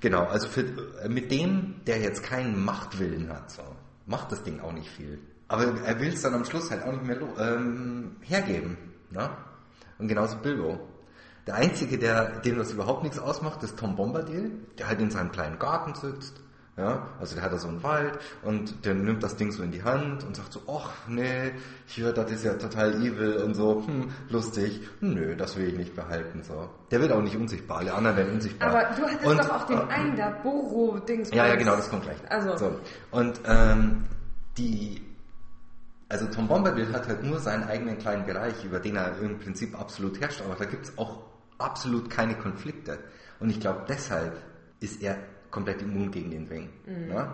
Genau, 0.00 0.24
also 0.24 0.48
für, 0.48 0.64
äh, 1.02 1.08
mit 1.08 1.30
dem, 1.30 1.76
der 1.86 1.98
jetzt 2.00 2.22
keinen 2.22 2.62
Machtwillen 2.62 3.30
hat, 3.30 3.50
so, 3.50 3.62
macht 4.04 4.32
das 4.32 4.42
Ding 4.42 4.60
auch 4.60 4.72
nicht 4.72 4.90
viel. 4.90 5.18
Aber 5.52 5.64
er 5.84 6.00
will 6.00 6.12
es 6.12 6.22
dann 6.22 6.34
am 6.34 6.44
Schluss 6.44 6.70
halt 6.70 6.82
auch 6.84 6.92
nicht 6.92 7.04
mehr 7.04 7.18
ähm, 7.38 8.16
hergeben. 8.22 8.76
Ne? 9.10 9.28
Und 9.98 10.08
genauso 10.08 10.36
Bilbo. 10.38 10.80
Der 11.46 11.54
Einzige, 11.56 11.98
der, 11.98 12.40
dem 12.40 12.58
das 12.58 12.72
überhaupt 12.72 13.02
nichts 13.02 13.18
ausmacht, 13.18 13.62
ist 13.62 13.78
Tom 13.78 13.96
Bombadil, 13.96 14.52
der 14.78 14.88
halt 14.88 15.00
in 15.00 15.10
seinem 15.10 15.32
kleinen 15.32 15.58
Garten 15.58 15.94
sitzt. 15.94 16.40
Ja, 16.74 17.06
also 17.20 17.34
der 17.34 17.44
hat 17.44 17.52
da 17.52 17.58
so 17.58 17.68
einen 17.68 17.82
Wald 17.82 18.18
und 18.42 18.86
der 18.86 18.94
nimmt 18.94 19.22
das 19.22 19.36
Ding 19.36 19.52
so 19.52 19.62
in 19.62 19.72
die 19.72 19.82
Hand 19.82 20.24
und 20.24 20.34
sagt 20.34 20.54
so, 20.54 20.62
ach 20.66 20.88
nee, 21.06 21.52
hier, 21.84 22.12
das 22.14 22.30
ist 22.30 22.44
ja 22.44 22.54
total 22.54 22.94
evil 22.94 23.42
und 23.44 23.54
so, 23.54 23.84
hm, 23.86 24.08
lustig. 24.30 24.80
Nö, 25.02 25.36
das 25.36 25.54
will 25.58 25.68
ich 25.68 25.76
nicht 25.76 25.94
behalten. 25.94 26.42
so. 26.42 26.70
Der 26.90 27.02
wird 27.02 27.12
auch 27.12 27.20
nicht 27.20 27.36
unsichtbar, 27.36 27.80
alle 27.80 27.92
anderen 27.92 28.16
werden 28.16 28.32
unsichtbar. 28.32 28.70
Aber 28.70 28.96
du 28.96 29.02
hattest 29.02 29.26
Und, 29.26 29.38
doch 29.40 29.50
auch 29.50 29.66
den 29.66 29.78
äh, 29.80 29.92
einen 29.92 30.16
da, 30.16 30.30
Boro-Dings. 30.42 31.30
ja, 31.34 31.46
ja, 31.46 31.56
genau, 31.56 31.76
das 31.76 31.90
kommt 31.90 32.04
gleich. 32.04 32.16
Also, 32.30 32.56
So. 32.56 32.80
Und 33.10 33.38
ähm, 33.44 34.04
die, 34.56 35.02
also 36.12 36.26
Tom 36.26 36.46
Bombadil 36.46 36.92
hat 36.92 37.08
halt 37.08 37.22
nur 37.22 37.40
seinen 37.40 37.64
eigenen 37.64 37.98
kleinen 37.98 38.26
Bereich, 38.26 38.62
über 38.64 38.78
den 38.78 38.96
er 38.96 39.18
im 39.18 39.38
Prinzip 39.38 39.78
absolut 39.80 40.20
herrscht, 40.20 40.42
aber 40.42 40.54
da 40.56 40.66
gibt 40.66 40.84
es 40.84 40.98
auch 40.98 41.20
absolut 41.56 42.10
keine 42.10 42.34
Konflikte. 42.34 42.98
Und 43.40 43.48
ich 43.48 43.60
glaube, 43.60 43.86
deshalb 43.88 44.36
ist 44.80 45.02
er 45.02 45.16
komplett 45.50 45.80
immun 45.80 46.10
gegen 46.10 46.30
den 46.30 46.46
Ring. 46.48 46.68
Ne? 47.08 47.28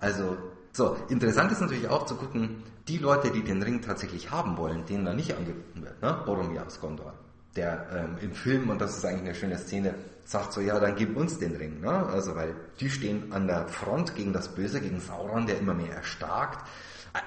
Also, 0.00 0.36
so, 0.72 0.96
interessant 1.08 1.52
ist 1.52 1.60
natürlich 1.60 1.88
auch 1.88 2.04
zu 2.04 2.16
gucken, 2.16 2.64
die 2.88 2.98
Leute, 2.98 3.30
die 3.30 3.42
den 3.42 3.62
Ring 3.62 3.80
tatsächlich 3.80 4.32
haben 4.32 4.56
wollen, 4.56 4.84
denen 4.86 5.04
da 5.04 5.14
nicht 5.14 5.36
angeboten 5.36 5.82
wird, 5.82 6.02
ne? 6.02 6.22
Boromir 6.26 6.66
aus 6.66 6.80
Gondor, 6.80 7.14
der 7.54 7.86
ähm, 7.92 8.18
im 8.20 8.32
Film, 8.32 8.70
und 8.70 8.80
das 8.80 8.96
ist 8.96 9.04
eigentlich 9.04 9.22
eine 9.22 9.34
schöne 9.34 9.58
Szene, 9.58 9.94
sagt 10.24 10.52
so, 10.52 10.60
ja, 10.60 10.78
dann 10.78 10.96
gib 10.96 11.16
uns 11.16 11.38
den 11.38 11.56
Ring, 11.56 11.80
ne? 11.80 12.06
Also, 12.06 12.34
weil 12.34 12.54
die 12.80 12.90
stehen 12.90 13.32
an 13.32 13.46
der 13.46 13.68
Front 13.68 14.16
gegen 14.16 14.32
das 14.32 14.48
Böse, 14.48 14.80
gegen 14.80 15.00
Sauron, 15.00 15.46
der 15.46 15.58
immer 15.58 15.74
mehr 15.74 15.94
erstarkt. 15.94 16.66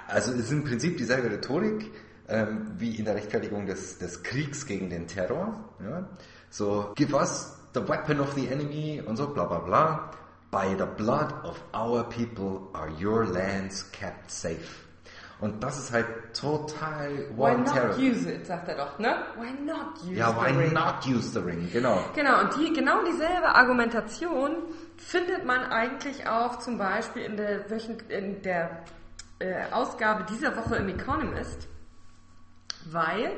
Also, 0.08 0.32
es 0.34 0.40
ist 0.40 0.52
im 0.52 0.64
Prinzip 0.64 0.98
dieselbe 0.98 1.30
Rhetorik, 1.32 1.92
ähm, 2.28 2.72
wie 2.78 2.96
in 2.96 3.06
der 3.06 3.16
Rechtfertigung 3.16 3.66
des, 3.66 3.98
des 3.98 4.24
Kriegs 4.24 4.66
gegen 4.66 4.90
den 4.90 5.08
Terror, 5.08 5.60
ja? 5.84 6.08
So, 6.52 6.92
give 6.96 7.16
us 7.16 7.56
the 7.74 7.82
weapon 7.88 8.20
of 8.20 8.34
the 8.34 8.48
enemy 8.48 9.02
und 9.06 9.18
so, 9.18 9.28
bla, 9.28 9.46
bla, 9.46 9.60
bla. 9.60 10.12
By 10.52 10.76
the 10.78 10.86
blood 10.98 11.32
of 11.44 11.62
our 11.76 12.04
people 12.10 12.70
are 12.74 12.90
your 13.00 13.26
lands 13.26 13.90
kept 13.92 14.32
safe. 14.32 14.86
Und 15.42 15.64
das 15.64 15.78
ist 15.78 15.94
halt 15.94 16.08
total 16.34 17.12
why 17.38 17.56
not 17.56 17.72
Terror. 17.72 17.96
use 17.98 18.28
it, 18.30 18.46
sagt 18.48 18.68
er 18.68 18.76
doch, 18.76 19.00
ne? 19.00 19.16
Why 19.38 19.52
not 19.64 20.02
use 20.04 20.16
Ja, 20.16 20.32
the 20.32 20.36
why 20.38 20.50
ring? 20.64 20.74
not 20.74 21.06
use 21.06 21.32
the 21.32 21.40
ring? 21.40 21.70
Genau. 21.72 22.04
Genau, 22.14 22.42
und 22.42 22.56
die, 22.58 22.74
genau 22.74 23.04
dieselbe 23.06 23.48
Argumentation 23.56 24.58
findet 24.98 25.46
man 25.46 25.64
eigentlich 25.72 26.28
auch 26.28 26.60
zum 26.60 26.78
Beispiel 26.78 27.24
in 27.24 27.38
der, 27.38 27.66
in 28.10 28.42
der 28.42 28.84
äh, 29.40 29.72
Ausgabe 29.72 30.26
dieser 30.26 30.56
Woche 30.56 30.76
im 30.78 30.90
Economist, 30.90 31.68
weil 32.86 33.32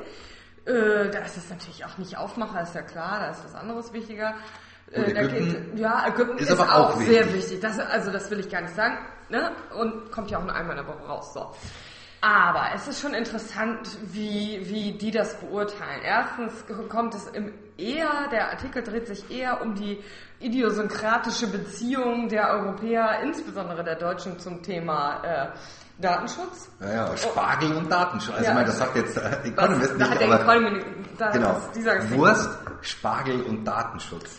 äh, 0.64 1.10
da 1.10 1.20
ist 1.20 1.36
es 1.36 1.50
natürlich 1.50 1.84
auch 1.84 1.98
nicht 1.98 2.16
Aufmacher, 2.16 2.62
ist 2.62 2.74
ja 2.74 2.82
klar, 2.82 3.20
da 3.20 3.30
ist 3.30 3.44
was 3.44 3.54
anderes 3.54 3.92
wichtiger. 3.92 4.34
Äh, 4.90 5.12
da 5.12 5.22
Ägypten 5.22 5.76
ja, 5.76 6.06
Ägypten 6.06 6.38
ist 6.38 6.50
ist, 6.50 6.58
aber 6.58 6.74
auch, 6.74 6.94
auch 6.94 6.96
sehr 6.96 7.24
wichtig. 7.26 7.34
wichtig. 7.34 7.60
Das, 7.60 7.78
also 7.78 8.10
das 8.10 8.30
will 8.30 8.40
ich 8.40 8.50
gar 8.50 8.60
nicht 8.62 8.74
sagen. 8.74 8.98
Ne? 9.28 9.52
Und 9.78 10.10
kommt 10.10 10.30
ja 10.30 10.38
auch 10.38 10.44
nur 10.44 10.54
einmal 10.54 10.76
in 10.76 10.84
der 10.84 10.94
Woche 10.94 11.06
raus. 11.06 11.32
So. 11.32 11.52
Aber 12.20 12.66
es 12.74 12.86
ist 12.86 13.00
schon 13.00 13.14
interessant, 13.14 13.98
wie, 14.12 14.60
wie 14.64 14.92
die 14.92 15.10
das 15.10 15.40
beurteilen. 15.40 16.02
Erstens 16.04 16.64
kommt 16.88 17.14
es 17.14 17.26
im 17.28 17.52
eher, 17.76 18.28
der 18.30 18.50
Artikel 18.50 18.82
dreht 18.82 19.08
sich 19.08 19.30
eher 19.30 19.60
um 19.60 19.74
die 19.74 19.98
idiosynkratische 20.38 21.48
Beziehung 21.48 22.28
der 22.28 22.50
Europäer, 22.50 23.20
insbesondere 23.22 23.82
der 23.82 23.96
Deutschen, 23.96 24.38
zum 24.38 24.62
Thema 24.62 25.22
äh, 25.24 25.46
Datenschutz. 25.98 26.68
Naja, 26.80 27.16
Spargel 27.16 27.76
und 27.76 27.90
Datenschutz. 27.90 28.34
Also 28.34 28.44
Ja. 28.44 28.50
ich 28.50 28.54
meine, 28.54 28.66
das 28.66 28.78
sagt 28.78 28.96
jetzt 28.96 29.16
äh, 29.16 29.20
Das, 29.20 29.44
Economist 29.44 29.90
da 29.92 29.94
nicht, 29.96 30.10
hat 30.10 30.20
der 30.20 30.26
aber 30.32 30.40
Economist, 30.40 30.86
da 31.18 31.30
genau. 31.30 31.60
Wurst, 32.10 32.50
Spargel 32.80 33.42
und 33.42 33.64
Datenschutz. 33.64 34.30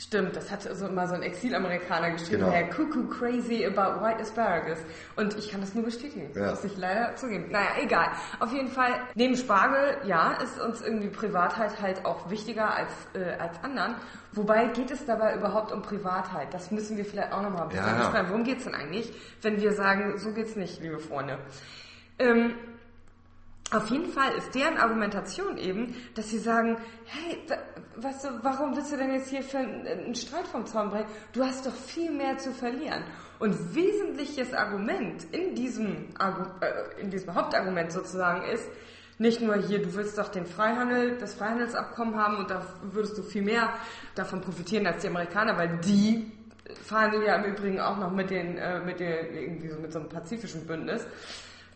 Stimmt, 0.00 0.34
das 0.34 0.50
hat 0.50 0.62
so 0.62 0.88
mal 0.88 1.06
so 1.06 1.14
ein 1.14 1.22
Exilamerikaner 1.22 2.12
geschrieben, 2.12 2.40
Genau. 2.40 2.50
Herr 2.50 2.70
Cuckoo 2.70 3.06
crazy 3.08 3.66
about 3.66 4.02
white 4.02 4.18
asparagus. 4.18 4.78
Und 5.14 5.36
ich 5.36 5.50
kann 5.50 5.60
das 5.60 5.74
nur 5.74 5.84
bestätigen. 5.84 6.30
Ja. 6.34 6.50
Muss 6.50 6.64
ich 6.64 6.74
leider 6.78 7.14
zugeben. 7.16 7.50
Naja, 7.50 7.68
egal. 7.82 8.08
Auf 8.38 8.50
jeden 8.50 8.68
Fall, 8.68 8.92
neben 9.14 9.36
Spargel, 9.36 9.98
ja, 10.06 10.32
ist 10.42 10.58
uns 10.58 10.80
irgendwie 10.80 11.08
Privatheit 11.08 11.82
halt 11.82 12.06
auch 12.06 12.30
wichtiger 12.30 12.74
als, 12.74 12.90
äh, 13.12 13.38
als 13.38 13.62
anderen. 13.62 13.94
Wobei 14.32 14.68
geht 14.68 14.90
es 14.90 15.04
dabei 15.04 15.34
überhaupt 15.36 15.70
um 15.70 15.82
Privatheit? 15.82 16.54
Das 16.54 16.70
müssen 16.70 16.96
wir 16.96 17.04
vielleicht 17.04 17.34
auch 17.34 17.42
nochmal 17.42 17.64
ein 17.64 17.68
bisschen 17.68 17.84
Ja, 17.84 18.10
ja. 18.14 18.28
Worum 18.30 18.44
geht's 18.44 18.64
denn 18.64 18.74
eigentlich, 18.74 19.12
wenn 19.42 19.60
wir 19.60 19.74
sagen, 19.74 20.16
so 20.16 20.32
geht's 20.32 20.56
nicht, 20.56 20.80
liebe 20.80 20.98
Freunde? 20.98 21.36
Ähm, 22.18 22.54
auf 23.72 23.88
jeden 23.90 24.10
Fall 24.10 24.32
ist 24.34 24.54
deren 24.54 24.76
Argumentation 24.78 25.56
eben, 25.56 25.94
dass 26.14 26.28
sie 26.30 26.38
sagen, 26.38 26.76
hey, 27.06 27.38
weißt 27.96 28.24
du, 28.24 28.28
warum 28.42 28.74
willst 28.76 28.92
du 28.92 28.96
denn 28.96 29.12
jetzt 29.12 29.30
hier 29.30 29.42
für 29.42 29.58
einen, 29.58 29.86
einen 29.86 30.14
Streit 30.14 30.46
vom 30.48 30.66
Zaun 30.66 30.90
brechen? 30.90 31.08
Du 31.32 31.44
hast 31.44 31.66
doch 31.66 31.74
viel 31.74 32.10
mehr 32.10 32.36
zu 32.38 32.52
verlieren. 32.52 33.04
Und 33.38 33.74
wesentliches 33.74 34.52
Argument 34.52 35.24
in 35.32 35.54
diesem, 35.54 36.08
äh, 36.18 37.00
in 37.00 37.10
diesem 37.10 37.34
Hauptargument 37.34 37.92
sozusagen 37.92 38.42
ist, 38.50 38.68
nicht 39.18 39.40
nur 39.40 39.56
hier, 39.56 39.82
du 39.82 39.94
willst 39.94 40.16
doch 40.18 40.28
den 40.28 40.46
Freihandel, 40.46 41.18
das 41.18 41.34
Freihandelsabkommen 41.34 42.16
haben 42.16 42.38
und 42.38 42.50
da 42.50 42.66
würdest 42.82 43.18
du 43.18 43.22
viel 43.22 43.42
mehr 43.42 43.70
davon 44.14 44.40
profitieren 44.40 44.86
als 44.86 45.02
die 45.02 45.08
Amerikaner, 45.08 45.58
weil 45.58 45.78
die 45.78 46.32
verhandeln 46.82 47.24
ja 47.24 47.36
im 47.36 47.52
Übrigen 47.52 47.80
auch 47.80 47.98
noch 47.98 48.10
mit 48.10 48.30
den, 48.30 48.56
äh, 48.56 48.80
mit 48.80 48.98
den, 48.98 49.34
irgendwie 49.34 49.68
so 49.68 49.78
mit 49.78 49.92
so 49.92 50.00
einem 50.00 50.08
pazifischen 50.08 50.66
Bündnis. 50.66 51.06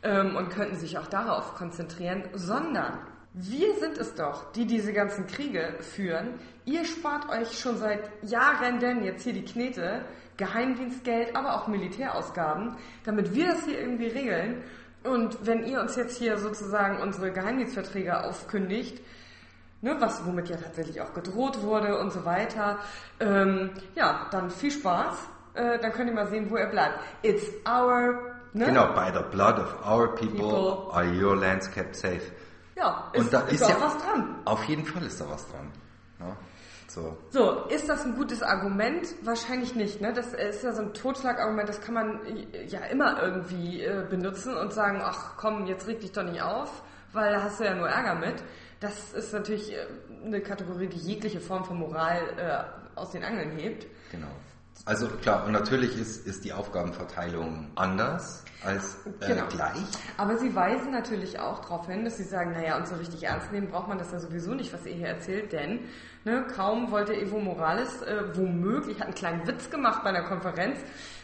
Ähm, 0.05 0.37
und 0.37 0.51
könnten 0.51 0.77
sich 0.77 0.99
auch 0.99 1.07
darauf 1.09 1.55
konzentrieren, 1.55 2.23
sondern 2.35 2.99
wir 3.33 3.75
sind 3.81 3.99
es 3.99 4.15
doch, 4.15 4.53
die 4.53 4.65
diese 4.65 4.93
ganzen 4.93 5.27
Kriege 5.27 5.75
führen. 5.81 6.39
Ihr 6.67 6.85
spart 6.85 7.29
euch 7.31 7.59
schon 7.59 7.79
seit 7.79 8.09
Jahren 8.23 8.79
denn 8.79 9.03
jetzt 9.03 9.25
hier 9.25 9.33
die 9.33 9.45
Knete, 9.45 10.05
Geheimdienstgeld, 10.37 11.35
aber 11.35 11.57
auch 11.57 11.67
Militärausgaben, 11.67 12.77
damit 13.05 13.35
wir 13.35 13.47
das 13.47 13.65
hier 13.65 13.81
irgendwie 13.81 14.07
regeln. 14.07 14.63
Und 15.03 15.45
wenn 15.45 15.65
ihr 15.65 15.81
uns 15.81 15.97
jetzt 15.97 16.17
hier 16.17 16.39
sozusagen 16.39 17.03
unsere 17.03 17.33
Geheimdienstverträge 17.33 18.23
aufkündigt, 18.25 19.03
ne, 19.83 19.97
was 19.99 20.25
womit 20.25 20.49
ja 20.49 20.57
tatsächlich 20.57 21.01
auch 21.01 21.13
gedroht 21.13 21.61
wurde 21.63 21.99
und 21.99 22.13
so 22.13 22.25
weiter, 22.25 22.79
ähm, 23.19 23.71
ja, 23.97 24.29
dann 24.31 24.51
viel 24.51 24.71
Spaß. 24.71 25.19
Äh, 25.55 25.79
dann 25.81 25.93
könnt 25.93 26.09
ihr 26.09 26.15
mal 26.15 26.29
sehen, 26.29 26.51
wo 26.51 26.57
er 26.57 26.69
bleibt. 26.69 26.99
It's 27.23 27.45
our 27.69 28.34
Ne? 28.55 28.67
Genau, 28.67 28.93
by 28.95 29.11
the 29.13 29.25
blood 29.33 29.59
of 29.59 29.75
our 29.85 30.15
people, 30.15 30.49
people. 30.49 30.93
are 30.93 31.05
your 31.05 31.37
lands 31.37 31.69
kept 31.69 31.97
safe. 31.97 32.23
Ja, 32.77 33.11
ist, 33.13 33.25
und 33.25 33.33
da 33.33 33.41
ist, 33.41 33.61
ist 33.61 33.69
ja 33.69 33.77
was 33.81 33.99
dran. 33.99 34.43
Auf 34.45 34.65
jeden 34.65 34.85
Fall 34.85 35.03
ist 35.03 35.21
da 35.21 35.29
was 35.29 35.49
dran. 35.49 35.73
Ja, 36.21 36.37
so. 36.87 37.17
so, 37.31 37.65
ist 37.65 37.89
das 37.89 38.05
ein 38.05 38.15
gutes 38.15 38.45
Argument? 38.45 39.09
Wahrscheinlich 39.23 39.75
nicht. 39.75 40.01
Ne? 40.01 40.13
Das 40.13 40.33
ist 40.35 40.63
ja 40.63 40.73
so 40.73 40.83
ein 40.83 40.95
Totschlagargument, 40.95 41.69
das 41.69 41.81
kann 41.81 41.95
man 41.95 42.21
ja 42.69 42.81
immer 42.85 43.21
irgendwie 43.21 43.83
äh, 43.83 44.07
benutzen 44.09 44.57
und 44.57 44.73
sagen, 44.73 45.01
ach 45.03 45.37
komm, 45.37 45.67
jetzt 45.67 45.89
reg 45.89 45.99
dich 45.99 46.13
doch 46.13 46.23
nicht 46.23 46.41
auf, 46.41 46.83
weil 47.13 47.33
da 47.33 47.43
hast 47.43 47.59
du 47.59 47.65
ja 47.65 47.75
nur 47.75 47.89
Ärger 47.89 48.15
mit. 48.15 48.45
Das 48.79 49.13
ist 49.15 49.33
natürlich 49.33 49.73
äh, 49.73 49.87
eine 50.25 50.41
Kategorie, 50.41 50.87
die 50.87 50.99
jegliche 50.99 51.41
Form 51.41 51.65
von 51.65 51.79
Moral 51.79 52.21
äh, 52.37 52.99
aus 52.99 53.11
den 53.11 53.25
Angeln 53.25 53.51
hebt. 53.59 53.87
Genau. 54.13 54.29
Also 54.87 55.09
klar, 55.09 55.47
und 55.47 55.53
natürlich 55.53 55.99
ist, 55.99 56.27
ist 56.27 56.45
die 56.45 56.53
Aufgabenverteilung 56.53 57.71
anders 57.75 58.45
als 58.65 58.97
äh, 59.21 59.27
genau. 59.27 59.47
gleich. 59.49 59.83
Aber 60.17 60.37
Sie 60.37 60.55
weisen 60.55 60.91
natürlich 60.91 61.39
auch 61.39 61.61
darauf 61.61 61.87
hin, 61.87 62.05
dass 62.05 62.17
Sie 62.17 62.25
sagen, 62.25 62.53
naja, 62.53 62.77
und 62.77 62.87
so 62.87 62.97
richtig 62.97 63.23
ernst 63.25 63.53
nehmen 63.53 63.69
braucht 63.69 63.89
man 63.89 63.99
das 63.99 64.13
ja 64.13 64.19
sowieso 64.19 64.55
nicht, 64.55 64.73
was 64.73 64.85
ihr 64.85 64.95
hier 64.95 65.09
erzählt, 65.09 65.53
denn 65.53 65.81
ne, 66.25 66.45
kaum 66.55 66.91
wollte 66.91 67.15
Evo 67.15 67.39
Morales 67.39 68.03
äh, 68.03 68.37
womöglich, 68.37 68.99
hat 69.01 69.07
einen 69.07 69.15
kleinen 69.15 69.47
Witz 69.47 69.71
gemacht 69.71 70.03
bei 70.03 70.11
einer 70.11 70.25
Konferenz, 70.25 70.79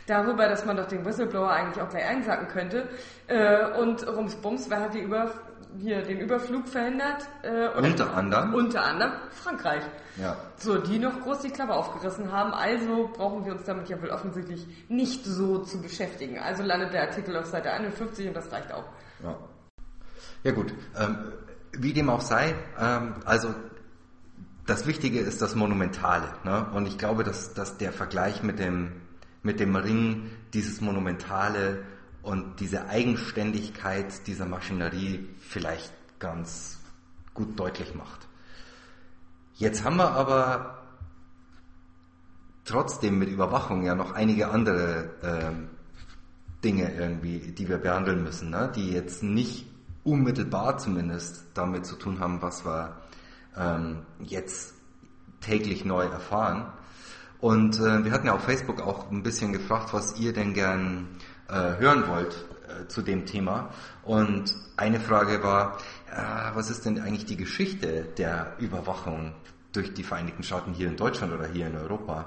darüber, 0.07 0.49
dass 0.49 0.65
man 0.65 0.77
doch 0.77 0.87
den 0.87 1.05
Whistleblower 1.05 1.51
eigentlich 1.51 1.83
auch 1.83 1.89
gleich 1.89 2.07
einsacken 2.07 2.49
könnte. 2.49 2.89
Äh, 3.27 3.79
und 3.79 4.07
Rumsbums, 4.07 4.69
wer 4.69 4.81
hat 4.81 4.95
die 4.95 5.01
über, 5.01 5.33
hier 5.79 6.03
den 6.03 6.19
Überflug 6.19 6.69
verhindert. 6.69 7.27
Äh, 7.43 7.69
unter 7.79 8.15
anderem? 8.15 8.55
Unter 8.55 8.85
anderem 8.85 9.13
Frankreich. 9.31 9.83
Ja. 10.21 10.37
So, 10.57 10.79
die 10.79 10.99
noch 10.99 11.21
groß 11.21 11.41
die 11.41 11.51
Klappe 11.51 11.75
aufgerissen 11.75 12.33
haben. 12.33 12.53
Also 12.53 13.11
brauchen 13.13 13.45
wir 13.45 13.53
uns 13.53 13.65
damit 13.65 13.89
ja 13.89 14.01
wohl 14.01 14.11
offensichtlich 14.11 14.67
nicht 14.89 15.25
so 15.25 15.59
zu 15.59 15.81
beschäftigen. 15.81 16.39
Also 16.39 16.63
landet 16.63 16.93
der 16.93 17.03
Artikel 17.03 17.37
auf 17.37 17.47
Seite 17.47 17.71
51 17.71 18.29
und 18.29 18.35
das 18.35 18.51
reicht 18.53 18.73
auch. 18.73 18.85
Ja, 19.23 19.39
ja 20.43 20.53
gut. 20.53 20.73
Ähm, 20.99 21.33
wie 21.73 21.93
dem 21.93 22.11
auch 22.11 22.21
sei, 22.21 22.55
ähm, 22.79 23.15
also 23.25 23.55
das 24.67 24.87
Wichtige 24.87 25.21
ist 25.21 25.43
das 25.43 25.55
Monumentale. 25.55 26.29
Ne? 26.45 26.67
Und 26.73 26.87
ich 26.87 26.99
glaube, 26.99 27.25
dass, 27.25 27.55
dass 27.55 27.77
der 27.79 27.93
Vergleich 27.93 28.43
mit 28.43 28.59
dem, 28.59 28.93
mit 29.43 29.61
dem 29.61 29.75
Ring, 29.77 30.31
dieses 30.53 30.81
Monumentale 30.81 31.85
und 32.23 32.61
diese 32.61 32.89
Eigenständigkeit 32.89 34.27
dieser 34.27 34.47
Maschinerie 34.47 35.29
vielleicht 35.39 35.93
ganz 36.19 36.79
gut 37.35 37.59
deutlich 37.59 37.95
macht. 37.95 38.29
Jetzt 39.55 39.85
haben 39.85 39.97
wir 39.97 40.11
aber 40.11 40.79
trotzdem 42.65 43.19
mit 43.19 43.29
Überwachung 43.29 43.83
ja 43.85 43.95
noch 43.95 44.13
einige 44.13 44.49
andere 44.49 45.11
äh, 45.23 46.63
Dinge 46.65 46.93
irgendwie, 46.95 47.53
die 47.53 47.69
wir 47.69 47.79
behandeln 47.79 48.23
müssen, 48.23 48.51
ne? 48.51 48.71
die 48.75 48.93
jetzt 48.93 49.23
nicht 49.23 49.67
unmittelbar 50.05 50.79
zumindest 50.79 51.45
damit 51.55 51.87
zu 51.87 51.97
tun 51.97 52.21
haben, 52.21 52.43
was 52.43 52.65
wir 52.65 52.97
ähm, 53.57 54.03
jetzt 54.21 54.75
täglich 55.41 55.85
neu 55.85 56.05
erfahren. 56.05 56.73
Und 57.41 57.79
äh, 57.81 58.05
wir 58.05 58.13
hatten 58.13 58.27
ja 58.27 58.35
auf 58.35 58.45
Facebook 58.45 58.83
auch 58.83 59.11
ein 59.11 59.23
bisschen 59.23 59.53
gefragt, 59.53 59.93
was 59.93 60.19
ihr 60.19 60.33
denn 60.33 60.53
gern 60.53 61.09
äh, 61.51 61.79
hören 61.79 62.07
wollt 62.09 62.35
äh, 62.69 62.87
zu 62.89 63.03
dem 63.03 63.27
Thema. 63.27 63.71
Und 64.05 64.55
eine 64.77 65.01
Frage 65.01 65.43
war, 65.43 65.79
äh, 66.11 66.55
was 66.55 66.71
ist 66.71 66.87
denn 66.87 67.01
eigentlich 67.01 67.27
die 67.27 67.37
Geschichte 67.37 68.07
der 68.17 68.55
Überwachung 68.59 69.35
durch 69.73 69.95
die 69.95 70.03
Vereinigten 70.03 70.43
Staaten 70.43 70.73
hier 70.73 70.89
in 70.89 70.97
Deutschland 70.97 71.33
oder 71.33 71.47
hier 71.47 71.67
in 71.67 71.77
Europa, 71.77 72.27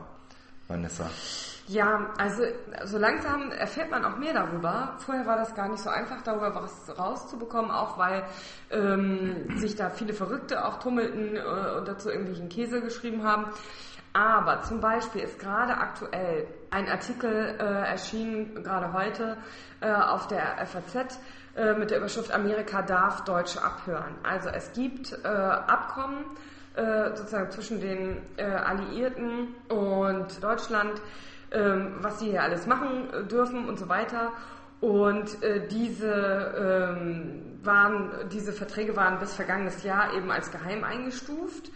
Vanessa? 0.67 1.09
Ja, 1.67 2.11
also 2.17 2.43
so 2.83 2.97
langsam 2.97 3.51
erfährt 3.51 3.89
man 3.89 4.03
auch 4.03 4.17
mehr 4.17 4.33
darüber. 4.33 4.95
Vorher 4.97 5.25
war 5.25 5.37
das 5.37 5.55
gar 5.55 5.69
nicht 5.69 5.81
so 5.81 5.89
einfach, 5.89 6.21
darüber 6.21 6.53
was 6.55 6.97
rauszubekommen, 6.97 7.71
auch 7.71 7.97
weil 7.97 8.25
ähm, 8.69 9.57
sich 9.57 9.75
da 9.75 9.89
viele 9.89 10.13
Verrückte 10.13 10.65
auch 10.65 10.79
tummelten 10.79 11.37
äh, 11.37 11.77
und 11.77 11.87
dazu 11.87 12.09
irgendwelchen 12.09 12.49
Käse 12.49 12.81
geschrieben 12.81 13.23
haben. 13.23 13.45
Aber 14.11 14.61
zum 14.61 14.81
Beispiel 14.81 15.21
ist 15.21 15.39
gerade 15.39 15.77
aktuell 15.77 16.47
ein 16.73 16.89
Artikel 16.89 17.55
äh, 17.59 17.63
erschienen, 17.63 18.63
gerade 18.63 18.91
heute, 18.93 19.37
äh, 19.79 19.91
auf 19.91 20.27
der 20.27 20.65
FAZ 20.65 21.19
äh, 21.55 21.73
mit 21.75 21.91
der 21.91 21.99
Überschrift 21.99 22.31
Amerika 22.31 22.81
darf 22.81 23.23
Deutsche 23.25 23.63
abhören. 23.63 24.15
Also 24.23 24.49
es 24.49 24.73
gibt 24.73 25.17
äh, 25.23 25.27
Abkommen 25.27 26.25
äh, 26.75 27.15
sozusagen 27.15 27.51
zwischen 27.51 27.79
den 27.79 28.17
äh, 28.37 28.43
Alliierten 28.43 29.49
und 29.69 30.43
Deutschland, 30.43 30.99
ähm, 31.51 31.97
was 31.99 32.19
sie 32.19 32.31
hier 32.31 32.41
alles 32.41 32.65
machen 32.65 33.27
dürfen 33.29 33.69
und 33.69 33.77
so 33.77 33.87
weiter. 33.87 34.31
Und 34.81 35.37
diese, 35.71 36.97
ähm, 36.97 37.57
waren, 37.63 38.11
diese 38.33 38.51
Verträge 38.51 38.97
waren 38.97 39.17
bis 39.17 39.33
vergangenes 39.33 39.81
Jahr 39.83 40.13
eben 40.13 40.29
als 40.29 40.51
geheim 40.51 40.83
eingestuft. 40.83 41.71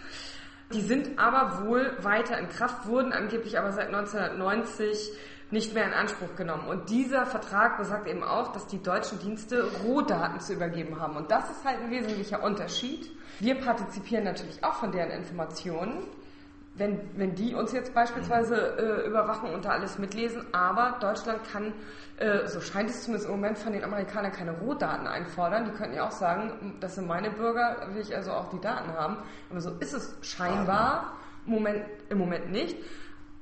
Die 0.74 0.82
sind 0.82 1.18
aber 1.18 1.66
wohl 1.66 1.98
weiter 2.02 2.38
in 2.38 2.50
Kraft, 2.50 2.88
wurden 2.88 3.14
angeblich 3.14 3.58
aber 3.58 3.72
seit 3.72 3.88
1990 3.88 5.12
nicht 5.50 5.74
mehr 5.74 5.86
in 5.86 5.94
Anspruch 5.94 6.36
genommen. 6.36 6.68
Und 6.68 6.90
dieser 6.90 7.26
Vertrag 7.26 7.78
besagt 7.78 8.08
eben 8.08 8.24
auch, 8.24 8.52
dass 8.52 8.68
die 8.68 8.84
deutschen 8.84 9.20
Dienste 9.20 9.64
Rohdaten 9.84 10.42
zu 10.42 10.54
übergeben 10.54 11.00
haben. 11.00 11.16
Und 11.16 11.32
das 11.32 11.50
ist 11.50 11.64
halt 11.64 11.80
ein 11.80 11.90
wesentlicher 11.90 12.44
Unterschied. 12.44 13.10
Wir 13.40 13.56
partizipieren 13.56 14.26
natürlich 14.26 14.62
auch 14.64 14.74
von 14.74 14.92
deren 14.92 15.12
Informationen 15.12 16.04
wenn, 16.78 17.00
wenn 17.18 17.36
die 17.36 17.56
uns 17.56 17.72
jetzt 17.72 17.94
beispielsweise 17.94 18.56
äh, 18.78 19.08
überwachen 19.08 19.50
und 19.50 19.66
da 19.66 19.70
alles 19.70 19.98
mitlesen, 19.98 20.46
aber 20.54 20.98
Deutschland 21.00 21.42
kann, 21.52 21.74
äh, 22.18 22.48
so 22.48 22.62
scheint 22.62 22.90
es 22.90 23.04
zumindest 23.04 23.30
im 23.30 23.36
Moment, 23.36 23.58
von 23.58 23.74
den 23.74 23.84
Amerikanern 23.84 24.32
keine 24.32 24.52
Rohdaten 24.52 25.08
einfordern. 25.08 25.66
Die 25.66 25.72
könnten 25.72 25.96
ja 25.96 26.08
auch 26.08 26.12
sagen, 26.12 26.78
das 26.80 26.96
sind 26.96 27.08
meine 27.08 27.32
Bürger, 27.32 27.88
will 27.94 28.02
ich 28.02 28.16
also 28.16 28.32
auch 28.32 28.50
die 28.50 28.60
Daten 28.60 28.92
haben. 28.94 29.18
Aber 29.50 29.62
so 29.62 29.72
ist 29.80 29.94
es 29.94 30.16
scheinbar 30.22 31.18
im 31.46 31.54
Moment, 31.54 31.86
im 32.10 32.18
Moment 32.20 32.52
nicht. 32.52 32.78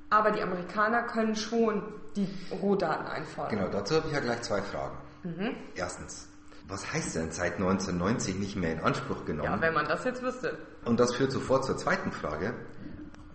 Aber 0.09 0.31
die 0.31 0.41
Amerikaner 0.41 1.03
können 1.03 1.35
schon 1.35 1.83
die 2.15 2.29
Rohdaten 2.61 3.07
einfordern. 3.07 3.57
Genau, 3.57 3.69
dazu 3.69 3.95
habe 3.95 4.07
ich 4.07 4.13
ja 4.13 4.19
gleich 4.19 4.41
zwei 4.43 4.61
Fragen. 4.61 4.97
Mhm. 5.23 5.55
Erstens, 5.75 6.29
was 6.67 6.93
heißt 6.93 7.15
denn 7.15 7.31
seit 7.31 7.55
1990 7.55 8.35
nicht 8.35 8.55
mehr 8.55 8.71
in 8.71 8.79
Anspruch 8.79 9.25
genommen? 9.25 9.51
Ja, 9.51 9.59
wenn 9.59 9.73
man 9.73 9.87
das 9.87 10.05
jetzt 10.05 10.21
wüsste. 10.21 10.57
Und 10.85 10.99
das 10.99 11.15
führt 11.15 11.31
sofort 11.31 11.65
zur 11.65 11.77
zweiten 11.77 12.11
Frage 12.11 12.53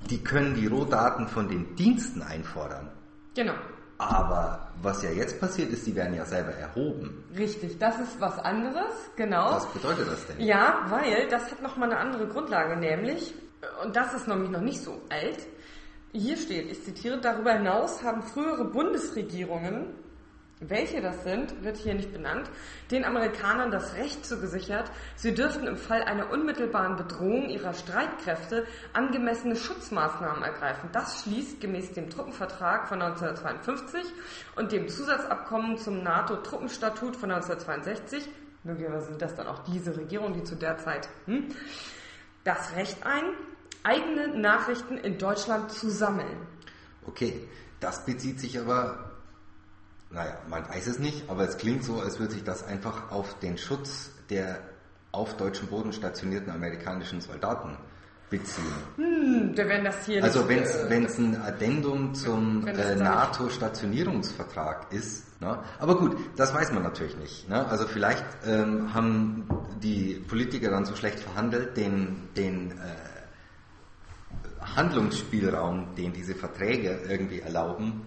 die 0.08 0.22
können 0.22 0.54
die 0.54 0.66
Rohdaten 0.66 1.28
von 1.28 1.48
den 1.48 1.74
Diensten 1.76 2.22
einfordern. 2.22 2.88
Genau. 3.34 3.54
Aber 3.98 4.70
was 4.80 5.02
ja 5.02 5.10
jetzt 5.10 5.38
passiert 5.40 5.70
ist, 5.72 5.86
die 5.86 5.94
werden 5.94 6.14
ja 6.14 6.24
selber 6.24 6.52
erhoben. 6.52 7.22
Richtig, 7.36 7.78
das 7.78 8.00
ist 8.00 8.18
was 8.18 8.38
anderes, 8.38 8.94
genau. 9.14 9.52
Was 9.52 9.66
bedeutet 9.66 10.08
das 10.08 10.26
denn? 10.26 10.40
Ja, 10.40 10.86
weil 10.88 11.28
das 11.28 11.50
hat 11.50 11.60
nochmal 11.60 11.90
eine 11.90 12.00
andere 12.00 12.26
Grundlage, 12.26 12.78
nämlich, 12.78 13.34
und 13.84 13.94
das 13.94 14.14
ist 14.14 14.26
nämlich 14.26 14.50
noch 14.50 14.62
nicht 14.62 14.80
so 14.80 15.02
alt, 15.10 15.46
hier 16.12 16.36
steht, 16.38 16.70
ich 16.70 16.82
zitiere, 16.82 17.20
darüber 17.20 17.52
hinaus 17.52 18.02
haben 18.02 18.22
frühere 18.22 18.64
Bundesregierungen 18.64 19.94
welche 20.60 21.00
das 21.00 21.24
sind, 21.24 21.64
wird 21.64 21.78
hier 21.78 21.94
nicht 21.94 22.12
benannt, 22.12 22.50
den 22.90 23.04
Amerikanern 23.04 23.70
das 23.70 23.94
Recht 23.94 24.26
zugesichert, 24.26 24.90
sie 25.16 25.34
dürften 25.34 25.66
im 25.66 25.78
Fall 25.78 26.02
einer 26.02 26.30
unmittelbaren 26.30 26.96
Bedrohung 26.96 27.48
ihrer 27.48 27.72
Streitkräfte 27.72 28.66
angemessene 28.92 29.56
Schutzmaßnahmen 29.56 30.42
ergreifen. 30.42 30.90
Das 30.92 31.22
schließt 31.22 31.60
gemäß 31.60 31.92
dem 31.92 32.10
Truppenvertrag 32.10 32.88
von 32.88 33.00
1952 33.00 34.04
und 34.56 34.70
dem 34.72 34.88
Zusatzabkommen 34.88 35.78
zum 35.78 36.02
NATO-Truppenstatut 36.02 37.16
von 37.16 37.30
1962, 37.30 38.28
möglicherweise 38.62 39.06
sind 39.06 39.22
das 39.22 39.34
dann 39.34 39.46
auch 39.46 39.60
diese 39.60 39.96
Regierungen, 39.96 40.34
die 40.34 40.44
zu 40.44 40.56
der 40.56 40.76
Zeit, 40.76 41.08
hm, 41.24 41.48
das 42.44 42.76
Recht 42.76 42.98
ein, 43.04 43.24
eigene 43.82 44.38
Nachrichten 44.38 44.98
in 44.98 45.16
Deutschland 45.16 45.72
zu 45.72 45.88
sammeln. 45.88 46.46
Okay, 47.06 47.48
das 47.80 48.04
bezieht 48.04 48.40
sich 48.40 48.60
aber 48.60 49.09
naja, 50.10 50.38
man 50.48 50.68
weiß 50.68 50.88
es 50.88 50.98
nicht, 50.98 51.30
aber 51.30 51.44
es 51.48 51.56
klingt 51.56 51.84
so, 51.84 52.00
als 52.00 52.18
würde 52.18 52.34
sich 52.34 52.44
das 52.44 52.64
einfach 52.64 53.10
auf 53.10 53.38
den 53.38 53.58
Schutz 53.58 54.10
der 54.28 54.58
auf 55.12 55.36
deutschem 55.36 55.68
Boden 55.68 55.92
stationierten 55.92 56.52
amerikanischen 56.52 57.20
Soldaten 57.20 57.76
beziehen. 58.30 58.72
Hm, 58.96 59.52
wenn 59.56 59.84
das 59.84 60.06
hier 60.06 60.22
Also 60.22 60.48
wenn 60.48 60.60
äh, 60.60 61.04
es 61.04 61.18
ein 61.18 61.36
Addendum 61.42 62.14
zum 62.14 62.66
äh, 62.66 62.94
NATO-Stationierungsvertrag 62.94 64.92
ist. 64.92 65.40
Ne? 65.40 65.58
Aber 65.80 65.98
gut, 65.98 66.16
das 66.36 66.54
weiß 66.54 66.72
man 66.72 66.84
natürlich 66.84 67.16
nicht. 67.16 67.48
Ne? 67.48 67.66
Also 67.66 67.88
vielleicht 67.88 68.24
ähm, 68.46 68.94
haben 68.94 69.48
die 69.82 70.14
Politiker 70.28 70.70
dann 70.70 70.84
so 70.84 70.94
schlecht 70.94 71.18
verhandelt, 71.18 71.76
den, 71.76 72.28
den 72.36 72.70
äh, 72.70 72.74
Handlungsspielraum, 74.76 75.96
den 75.96 76.12
diese 76.12 76.36
Verträge 76.36 77.00
irgendwie 77.08 77.40
erlauben, 77.40 78.06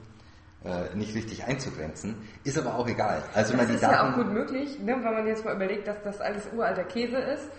äh, 0.65 0.95
nicht 0.95 1.15
richtig 1.15 1.43
einzugrenzen. 1.45 2.15
Ist 2.43 2.57
aber 2.57 2.75
auch 2.75 2.87
egal. 2.87 3.23
Also 3.33 3.51
Das 3.51 3.57
man 3.57 3.67
die 3.67 3.75
ist 3.75 3.81
ja 3.81 3.89
auch 3.89 4.11
Daten, 4.11 4.23
gut 4.23 4.31
möglich, 4.31 4.79
ne, 4.79 4.93
wenn 4.93 5.13
man 5.13 5.27
jetzt 5.27 5.43
mal 5.43 5.55
überlegt, 5.55 5.87
dass 5.87 6.01
das 6.03 6.21
alles 6.21 6.47
uralter 6.53 6.83
Käse 6.85 7.17
ist. 7.17 7.49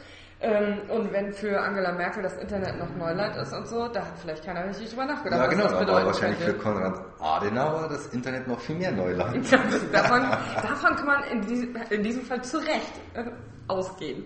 Ähm, 0.40 0.81
und 0.90 1.12
wenn 1.12 1.33
für 1.33 1.61
Angela 1.61 1.93
Merkel 1.93 2.23
das 2.23 2.37
Internet 2.37 2.79
noch 2.79 2.95
Neuland 2.97 3.37
ist 3.37 3.53
und 3.53 3.67
so, 3.69 3.88
da 3.88 4.01
hat 4.01 4.19
vielleicht 4.21 4.45
keiner 4.45 4.69
richtig 4.69 4.90
drüber 4.90 5.07
nachgedacht. 5.07 5.40
ja 5.40 5.47
was 5.47 5.55
genau, 5.55 5.64
das 5.64 5.73
aber 5.75 6.07
wahrscheinlich 6.07 6.40
für. 6.40 6.55
Konrad 6.55 7.01
Adenauer 7.21 7.88
das 7.88 8.07
Internet 8.09 8.49
noch 8.49 8.61
viel 8.61 8.77
mehr 8.77 8.93
Neuland. 8.93 9.53
davon, 9.93 10.23
davon 10.57 10.97
kann 10.97 11.07
man 11.07 11.25
in 11.25 11.40
diesem, 11.43 11.77
in 11.90 12.03
diesem 12.03 12.23
Fall 12.25 12.43
zu 12.43 12.59
Recht 12.59 12.93
äh, 13.14 13.25
ausgehen. 13.69 14.25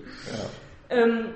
Ähm, 0.90 1.34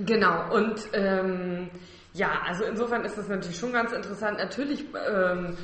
genau, 0.00 0.52
und 0.52 0.88
ähm, 0.92 1.70
ja, 2.12 2.30
also 2.46 2.64
insofern 2.64 3.04
ist 3.04 3.16
das 3.16 3.28
natürlich 3.28 3.58
schon 3.58 3.72
ganz 3.72 3.92
interessant. 3.92 4.38
Natürlich 4.38 4.84
ähm, 5.08 5.56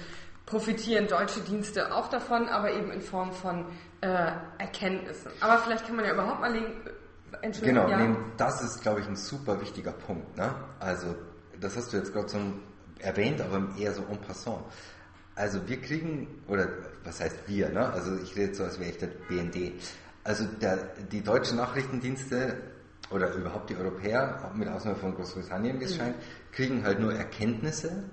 profitieren 0.47 1.07
deutsche 1.09 1.41
Dienste 1.41 1.95
auch 1.95 2.09
davon, 2.09 2.49
aber 2.49 2.73
eben 2.73 2.91
in 2.91 3.01
Form 3.01 3.33
von 3.33 3.67
äh, 4.01 4.33
Erkenntnissen. 4.59 5.31
Aber 5.41 5.59
vielleicht 5.59 5.87
kann 5.87 5.97
man 5.97 6.05
ja 6.05 6.13
überhaupt 6.13 6.41
mal 6.41 6.53
legen, 6.53 6.83
Entschuldigung, 7.41 7.87
Genau, 7.87 7.89
ja. 7.89 8.07
nee, 8.07 8.17
das 8.37 8.63
ist, 8.63 8.83
glaube 8.83 9.01
ich, 9.01 9.07
ein 9.07 9.17
super 9.17 9.61
wichtiger 9.61 9.93
Punkt. 9.93 10.37
Ne? 10.37 10.55
Also, 10.79 11.15
das 11.61 11.77
hast 11.77 11.93
du 11.93 11.97
jetzt 11.97 12.13
gerade 12.13 12.29
so 12.29 12.39
erwähnt, 12.99 13.41
aber 13.41 13.69
eher 13.79 13.93
so 13.93 14.03
en 14.11 14.19
passant. 14.19 14.65
Also, 15.35 15.67
wir 15.67 15.81
kriegen, 15.81 16.43
oder 16.47 16.69
was 17.05 17.21
heißt 17.21 17.37
wir, 17.47 17.71
ne? 17.71 17.91
Also, 17.91 18.17
ich 18.23 18.37
rede 18.37 18.55
so, 18.55 18.65
als 18.65 18.79
wäre 18.79 18.91
ich 18.91 18.99
der 18.99 19.09
BND. 19.29 19.73
Also, 20.25 20.45
der, 20.61 20.77
die 21.11 21.23
deutschen 21.23 21.57
Nachrichtendienste 21.57 22.59
oder 23.11 23.33
überhaupt 23.35 23.71
die 23.71 23.77
Europäer, 23.77 24.51
mit 24.55 24.69
Ausnahme 24.69 24.97
von 24.97 25.15
Großbritannien, 25.15 25.81
wie 25.81 25.85
es 25.85 25.97
scheint, 25.97 26.17
kriegen 26.53 26.85
halt 26.85 27.01
nur 27.01 27.15
Erkenntnisse, 27.15 28.05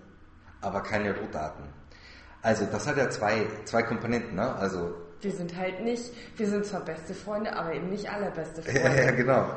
aber 0.62 0.82
keine 0.82 1.16
Rohdaten. 1.18 1.66
Also, 2.42 2.66
das 2.72 2.88
hat 2.88 2.98
ja 2.98 3.10
zwei, 3.10 3.48
zwei 3.66 3.84
Komponenten, 3.84 4.36
ne? 4.36 4.56
Also, 4.56 4.96
Wir 5.22 5.32
sind 5.32 5.56
halt 5.58 5.82
nicht, 5.84 6.12
wir 6.38 6.48
sind 6.50 6.66
zwar 6.66 6.82
beste 6.82 7.14
Freunde, 7.14 7.54
aber 7.56 7.74
eben 7.74 7.90
nicht 7.90 8.10
allerbeste 8.10 8.62
ja, 8.72 8.82
Freunde. 8.82 9.04
ja, 9.04 9.12
genau. 9.12 9.50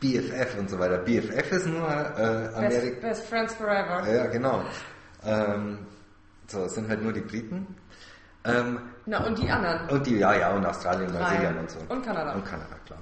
BFF 0.00 0.58
und 0.58 0.68
so 0.70 0.78
weiter. 0.78 0.98
BFF 0.98 1.52
ist 1.52 1.66
nur 1.66 1.86
äh, 1.88 2.12
Best, 2.14 2.56
Amerika. 2.56 3.00
best 3.08 3.24
Friends 3.26 3.54
Forever. 3.54 4.12
Ja, 4.12 4.26
genau. 4.26 4.62
Ähm, 5.24 5.78
so, 6.48 6.64
es 6.64 6.74
sind 6.74 6.88
halt 6.88 7.02
nur 7.02 7.12
die 7.12 7.20
Briten. 7.20 7.66
Ähm, 8.44 8.80
Na, 9.06 9.24
und 9.24 9.38
die 9.38 9.48
anderen. 9.48 9.88
und 9.90 10.04
die, 10.06 10.16
ja, 10.18 10.34
ja, 10.34 10.52
und 10.54 10.66
Australien. 10.66 11.12
Neuseeland 11.12 11.60
und 11.60 11.70
so. 11.70 11.78
Und 11.88 12.04
Kanada. 12.04 12.32
Und 12.32 12.44
Kanada, 12.44 12.74
klar. 12.84 12.98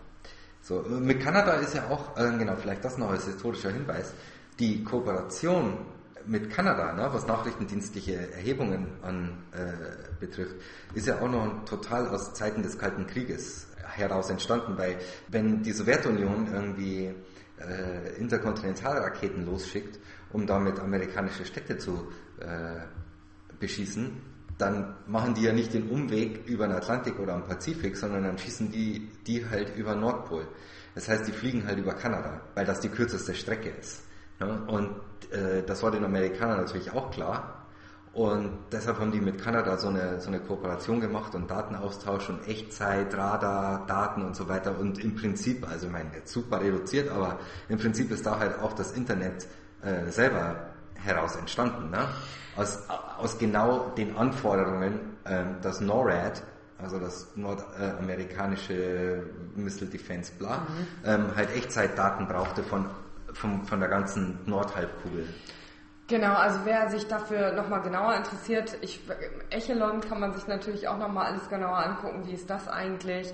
So, 0.61 0.83
mit 0.83 1.23
Kanada 1.23 1.53
ist 1.55 1.75
ja 1.75 1.85
auch, 1.89 2.17
äh, 2.19 2.37
genau, 2.37 2.55
vielleicht 2.57 2.85
das 2.85 2.99
noch 2.99 3.11
als 3.11 3.25
historischer 3.25 3.71
Hinweis, 3.71 4.13
die 4.59 4.85
Kooperation 4.85 5.79
mit 6.27 6.51
Kanada, 6.51 6.93
ne, 6.93 7.09
was 7.13 7.27
nachrichtendienstliche 7.27 8.33
Erhebungen 8.33 8.89
an, 9.03 9.39
äh, 9.53 10.09
betrifft, 10.19 10.57
ist 10.95 11.07
ja 11.07 11.21
auch 11.21 11.31
noch 11.31 11.65
total 11.65 12.09
aus 12.09 12.35
Zeiten 12.35 12.63
des 12.63 12.79
Kalten 12.79 13.07
Krieges 13.07 13.69
heraus 13.85 14.31
entstanden, 14.31 14.77
weil 14.77 14.99
wenn 15.29 15.63
die 15.63 15.73
Sowjetunion 15.73 16.49
irgendwie 16.53 17.15
äh, 17.59 18.15
Interkontinentalraketen 18.19 19.45
losschickt, 19.45 19.99
um 20.33 20.47
damit 20.47 20.79
amerikanische 20.79 21.45
Städte 21.45 21.79
zu 21.79 22.09
äh, 22.41 22.81
beschießen, 23.59 24.21
dann 24.59 24.97
machen 25.07 25.35
die 25.35 25.43
ja 25.43 25.53
nicht 25.53 25.73
den 25.73 25.89
Umweg 25.89 26.47
über 26.47 26.67
den 26.67 26.77
Atlantik 26.77 27.19
oder 27.19 27.35
am 27.35 27.47
Pazifik, 27.47 27.97
sondern 27.97 28.25
dann 28.25 28.39
schießen 28.39 28.71
die 28.71 29.09
die 29.27 29.49
halt 29.49 29.75
über 29.77 29.93
den 29.93 30.01
Nordpol. 30.01 30.47
Das 30.95 31.09
heißt, 31.09 31.27
die 31.27 31.33
fliegen 31.33 31.67
halt 31.67 31.79
über 31.79 31.95
Kanada, 31.95 32.43
weil 32.55 32.67
das 32.67 32.81
die 32.81 32.89
kürzeste 32.89 33.35
Strecke 33.35 33.71
ist. 33.71 34.03
Ne? 34.41 34.63
Und 34.67 34.91
äh, 35.33 35.63
das 35.63 35.83
war 35.83 35.91
den 35.91 36.05
Amerikanern 36.05 36.59
natürlich 36.59 36.93
auch 36.93 37.11
klar. 37.11 37.61
Und 38.13 38.59
deshalb 38.73 38.99
haben 38.99 39.13
die 39.13 39.21
mit 39.21 39.41
Kanada 39.41 39.77
so 39.77 39.87
eine, 39.89 40.21
so 40.21 40.29
eine 40.29 40.41
Kooperation 40.41 41.01
gemacht 41.01 41.37
und 41.37 41.49
Datenaustausch 41.49 42.29
und 42.29 42.49
Echtzeit, 42.49 43.17
Radar, 43.17 43.87
Daten 43.87 44.23
und 44.23 44.35
so 44.35 44.49
weiter. 44.49 44.77
Und 44.79 44.99
im 44.99 45.15
Prinzip, 45.15 45.69
also 45.69 45.87
ich 45.87 45.93
meine, 45.93 46.11
jetzt 46.17 46.33
super 46.33 46.61
reduziert, 46.61 47.09
aber 47.09 47.39
im 47.69 47.79
Prinzip 47.79 48.11
ist 48.11 48.27
da 48.27 48.41
halt 48.41 48.59
auch 48.59 48.73
das 48.73 48.93
Internet 48.93 49.47
äh, 49.83 50.11
selber 50.11 50.71
heraus 50.95 51.37
entstanden. 51.37 51.91
Ne? 51.91 52.09
Aus, 52.57 52.81
aus 53.19 53.39
genau 53.39 53.93
den 53.97 54.17
Anforderungen, 54.17 55.17
ähm, 55.25 55.57
dass 55.63 55.81
NORAD, 55.81 56.43
also 56.79 56.99
das 56.99 57.29
nordamerikanische 57.37 59.23
Missile 59.55 59.89
Defense 59.89 60.33
bla, 60.37 60.67
ähm, 61.05 61.37
halt 61.37 61.55
Echtzeitdaten 61.55 62.27
brauchte 62.27 62.65
von, 62.65 62.87
von, 63.35 63.65
von 63.65 63.81
der 63.81 63.89
ganzen 63.89 64.39
Nordhalbkugel. 64.47 65.27
Genau, 66.11 66.35
also 66.35 66.61
wer 66.65 66.91
sich 66.91 67.07
dafür 67.07 67.53
nochmal 67.53 67.83
genauer 67.83 68.17
interessiert, 68.17 68.77
ich, 68.81 69.01
Echelon 69.51 70.01
kann 70.01 70.19
man 70.19 70.33
sich 70.33 70.47
natürlich 70.49 70.89
auch 70.89 70.99
nochmal 70.99 71.27
alles 71.27 71.49
genauer 71.49 71.79
angucken, 71.79 72.27
wie 72.27 72.33
ist 72.33 72.51
das 72.51 72.67
eigentlich. 72.67 73.33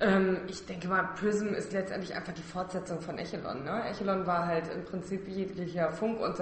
Ähm, 0.00 0.38
ich 0.48 0.66
denke 0.66 0.88
mal, 0.88 1.04
Prism 1.18 1.54
ist 1.54 1.72
letztendlich 1.72 2.14
einfach 2.16 2.32
die 2.32 2.42
Fortsetzung 2.42 3.00
von 3.00 3.16
Echelon. 3.16 3.62
Ne? 3.64 3.82
Echelon 3.88 4.26
war 4.26 4.44
halt 4.46 4.68
im 4.74 4.84
Prinzip 4.84 5.28
jeglicher 5.28 5.92
Funk- 5.92 6.20
und 6.20 6.36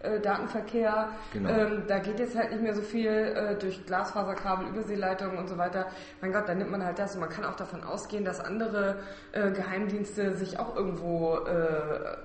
Satellitendatenverkehr. 0.00 1.08
Genau. 1.32 1.48
Ähm, 1.50 1.82
da 1.86 1.98
geht 1.98 2.18
jetzt 2.18 2.36
halt 2.36 2.50
nicht 2.50 2.62
mehr 2.62 2.74
so 2.74 2.82
viel 2.82 3.08
äh, 3.08 3.56
durch 3.58 3.84
Glasfaserkabel, 3.86 4.68
Überseeleitungen 4.68 5.38
und 5.38 5.48
so 5.48 5.58
weiter. 5.58 5.86
Mein 6.20 6.32
Gott, 6.32 6.48
da 6.48 6.54
nimmt 6.54 6.70
man 6.70 6.84
halt 6.84 6.98
das 6.98 7.14
und 7.14 7.20
man 7.20 7.28
kann 7.28 7.44
auch 7.44 7.56
davon 7.56 7.82
ausgehen, 7.82 8.24
dass 8.24 8.40
andere 8.40 9.00
äh, 9.32 9.50
Geheimdienste 9.50 10.36
sich 10.36 10.58
auch 10.58 10.76
irgendwo 10.76 11.36
äh, 11.36 12.16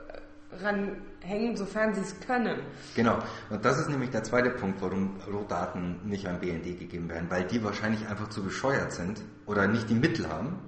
ranhängen, 0.62 1.56
sofern 1.56 1.94
sie 1.96 2.02
es 2.02 2.20
können. 2.20 2.60
Genau. 2.96 3.18
Und 3.50 3.66
das 3.66 3.80
ist 3.80 3.90
nämlich 3.90 4.12
der 4.12 4.24
zweite 4.24 4.52
Punkt, 4.52 4.82
warum 4.82 5.20
Rohdaten 5.32 6.00
nicht 6.04 6.28
an 6.28 6.40
BND 6.40 6.80
gegeben 6.80 7.10
werden, 7.10 7.30
weil 7.30 7.46
die 7.46 7.64
wahrscheinlich 7.64 8.08
einfach 8.08 8.30
zu 8.30 8.44
bescheuert 8.44 8.92
sind 8.92 9.22
oder 9.48 9.68
nicht 9.68 9.90
die 9.90 9.96
Mittel 9.96 10.30
haben. 10.30 10.60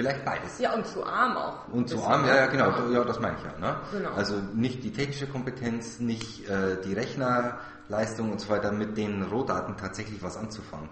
Vielleicht 0.00 0.24
beides. 0.24 0.58
Ja, 0.58 0.72
und 0.72 0.86
zu 0.86 1.04
arm 1.04 1.36
auch. 1.36 1.68
Und 1.68 1.88
zu 1.88 2.02
arm, 2.02 2.26
ja, 2.26 2.36
ja, 2.36 2.46
genau, 2.46 2.70
ja, 2.90 3.04
das 3.04 3.20
meine 3.20 3.36
ich 3.36 3.44
ja. 3.44 3.58
Ne? 3.58 3.76
Genau. 3.92 4.12
Also 4.12 4.36
nicht 4.54 4.82
die 4.82 4.92
technische 4.92 5.26
Kompetenz, 5.26 6.00
nicht 6.00 6.48
äh, 6.48 6.78
die 6.82 6.94
Rechnerleistung 6.94 8.32
und 8.32 8.40
so 8.40 8.48
weiter, 8.48 8.72
mit 8.72 8.96
den 8.96 9.22
Rohdaten 9.22 9.76
tatsächlich 9.76 10.22
was 10.22 10.38
anzufangen. 10.38 10.88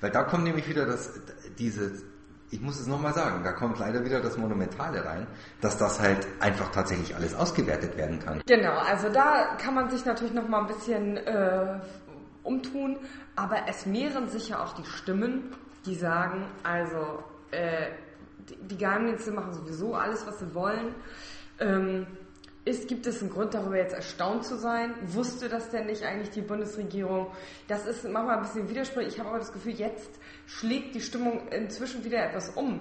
Weil 0.00 0.10
da 0.10 0.22
kommt 0.22 0.44
nämlich 0.44 0.66
wieder 0.70 0.86
das, 0.86 1.10
diese, 1.58 2.02
ich 2.50 2.62
muss 2.62 2.80
es 2.80 2.86
nochmal 2.86 3.12
sagen, 3.12 3.44
da 3.44 3.52
kommt 3.52 3.78
leider 3.78 4.02
wieder 4.06 4.20
das 4.20 4.38
Monumentale 4.38 5.04
rein, 5.04 5.26
dass 5.60 5.76
das 5.76 6.00
halt 6.00 6.26
einfach 6.40 6.70
tatsächlich 6.70 7.14
alles 7.14 7.34
ausgewertet 7.34 7.98
werden 7.98 8.20
kann. 8.20 8.42
Genau, 8.46 8.78
also 8.78 9.10
da 9.10 9.56
kann 9.58 9.74
man 9.74 9.90
sich 9.90 10.06
natürlich 10.06 10.32
noch 10.32 10.48
mal 10.48 10.60
ein 10.62 10.66
bisschen 10.66 11.18
äh, 11.18 11.78
umtun, 12.42 12.96
aber 13.34 13.68
es 13.68 13.84
mehren 13.84 14.28
sich 14.28 14.48
ja 14.48 14.64
auch 14.64 14.72
die 14.72 14.86
Stimmen, 14.86 15.54
die 15.84 15.94
sagen, 15.94 16.46
also 16.62 17.22
äh, 17.50 17.88
die, 18.48 18.56
die 18.56 18.78
Geheimdienste 18.78 19.30
machen 19.32 19.52
sowieso 19.52 19.94
alles, 19.94 20.26
was 20.26 20.38
sie 20.38 20.54
wollen. 20.54 20.94
Ähm, 21.58 22.06
ist, 22.66 22.88
gibt 22.88 23.06
es 23.06 23.20
einen 23.20 23.30
Grund, 23.30 23.54
darüber 23.54 23.76
jetzt 23.76 23.94
erstaunt 23.94 24.44
zu 24.44 24.56
sein? 24.56 24.94
Wusste 25.06 25.48
das 25.48 25.70
denn 25.70 25.86
nicht 25.86 26.02
eigentlich 26.02 26.30
die 26.30 26.40
Bundesregierung? 26.40 27.28
Das 27.68 27.86
ist 27.86 28.02
manchmal 28.02 28.38
ein 28.38 28.42
bisschen 28.42 28.68
widersprüchlich. 28.68 29.14
Ich 29.14 29.20
habe 29.20 29.28
aber 29.30 29.38
das 29.38 29.52
Gefühl, 29.52 29.74
jetzt 29.74 30.10
schlägt 30.46 30.96
die 30.96 31.00
Stimmung 31.00 31.46
inzwischen 31.48 32.04
wieder 32.04 32.24
etwas 32.24 32.50
um. 32.50 32.80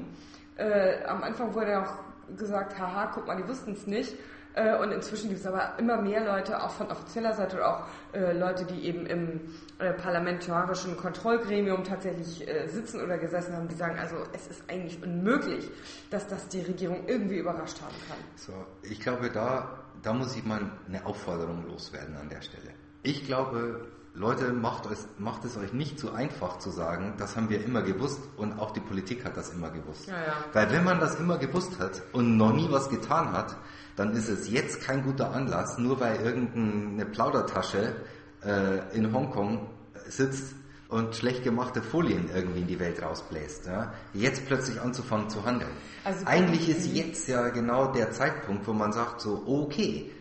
Äh, 0.58 1.04
am 1.06 1.22
Anfang 1.22 1.54
wurde 1.54 1.80
auch 1.80 2.00
gesagt, 2.36 2.80
haha, 2.80 3.12
guck 3.14 3.28
mal, 3.28 3.38
die 3.38 3.48
wussten 3.48 3.74
es 3.74 3.86
nicht. 3.86 4.16
Äh, 4.56 4.78
und 4.78 4.92
inzwischen 4.92 5.30
gibt 5.30 5.42
es 5.42 5.46
aber 5.46 5.74
immer 5.78 6.02
mehr 6.02 6.24
Leute, 6.24 6.62
auch 6.64 6.72
von 6.72 6.88
offizieller 6.88 7.34
Seite 7.34 7.58
oder 7.58 7.78
auch 7.78 7.84
äh, 8.14 8.32
Leute, 8.32 8.64
die 8.66 8.86
eben 8.86 9.06
im 9.06 9.42
äh, 9.80 9.92
parlamentarischen 9.94 10.96
Kontrollgremium 10.96 11.84
tatsächlich 11.84 12.46
sitzen 12.68 13.02
oder 13.02 13.18
gesessen 13.18 13.56
haben, 13.56 13.68
die 13.68 13.76
sagen, 13.76 14.00
also 14.00 14.16
es 14.32 14.48
ist 14.48 14.64
eigentlich 14.70 15.02
unmöglich, 15.04 15.70
dass 16.10 16.28
das 16.28 16.48
die 16.48 16.62
Regierung 16.62 17.04
irgendwie 17.08 17.38
überrascht 17.38 17.82
haben 17.82 17.96
kann. 18.08 18.18
So, 18.36 18.54
ich 18.84 19.00
glaube, 19.02 19.30
da, 19.30 19.68
da 20.02 20.14
muss 20.14 20.36
ich 20.36 20.46
mal 20.46 20.62
eine 20.88 21.06
Aufforderung 21.06 21.68
loswerden 21.68 22.16
an 22.16 22.30
der 22.30 22.42
Stelle. 22.42 22.72
Ich 23.04 23.26
glaube, 23.26 23.86
Leute, 24.14 24.54
macht 24.54 24.86
es, 24.90 25.08
macht 25.18 25.44
es 25.44 25.58
euch 25.58 25.74
nicht 25.74 26.00
so 26.00 26.12
einfach 26.12 26.60
zu 26.60 26.70
sagen, 26.70 27.16
das 27.18 27.36
haben 27.36 27.50
wir 27.50 27.64
immer 27.64 27.82
gewusst 27.82 28.22
und 28.38 28.58
auch 28.58 28.72
die 28.72 28.80
Politik 28.80 29.26
hat 29.26 29.36
das 29.36 29.52
immer 29.52 29.70
gewusst. 29.72 30.08
Ja, 30.08 30.14
ja. 30.14 30.34
Weil 30.54 30.72
wenn 30.72 30.86
man 30.86 31.02
das 31.02 31.20
immer 31.20 31.38
gewusst 31.38 31.80
hat 31.80 32.02
und 32.14 32.38
noch 32.38 32.54
nie 32.54 32.68
was 32.72 32.90
getan 32.90 33.34
hat, 33.34 33.58
dann 33.96 34.14
ist 34.14 34.30
es 34.30 34.50
jetzt 34.50 34.82
kein 34.82 35.04
guter 35.04 35.32
Anlass, 35.32 35.78
nur 35.78 36.00
weil 36.00 36.18
irgendeine 36.18 37.06
Plaudertasche 37.06 37.96
äh, 38.44 38.96
in 38.96 39.14
Hongkong 39.14 39.70
sitzt, 40.08 40.56
und 40.88 41.16
schlecht 41.16 41.44
gemachte 41.44 41.82
Folien 41.82 42.30
irgendwie 42.34 42.62
in 42.62 42.68
die 42.68 42.80
Welt 42.80 43.02
rausbläst. 43.02 43.66
Ja? 43.66 43.94
Jetzt 44.14 44.46
plötzlich 44.46 44.80
anzufangen 44.80 45.30
zu 45.30 45.44
handeln. 45.44 45.72
Also 46.04 46.26
Eigentlich 46.26 46.70
ist 46.70 46.86
jetzt 46.86 47.28
ja 47.28 47.50
genau 47.50 47.92
der 47.92 48.12
Zeitpunkt, 48.12 48.68
wo 48.68 48.74
man 48.74 48.94
sagt 48.94 49.22
so, 49.22 49.44
okay, 49.48 50.12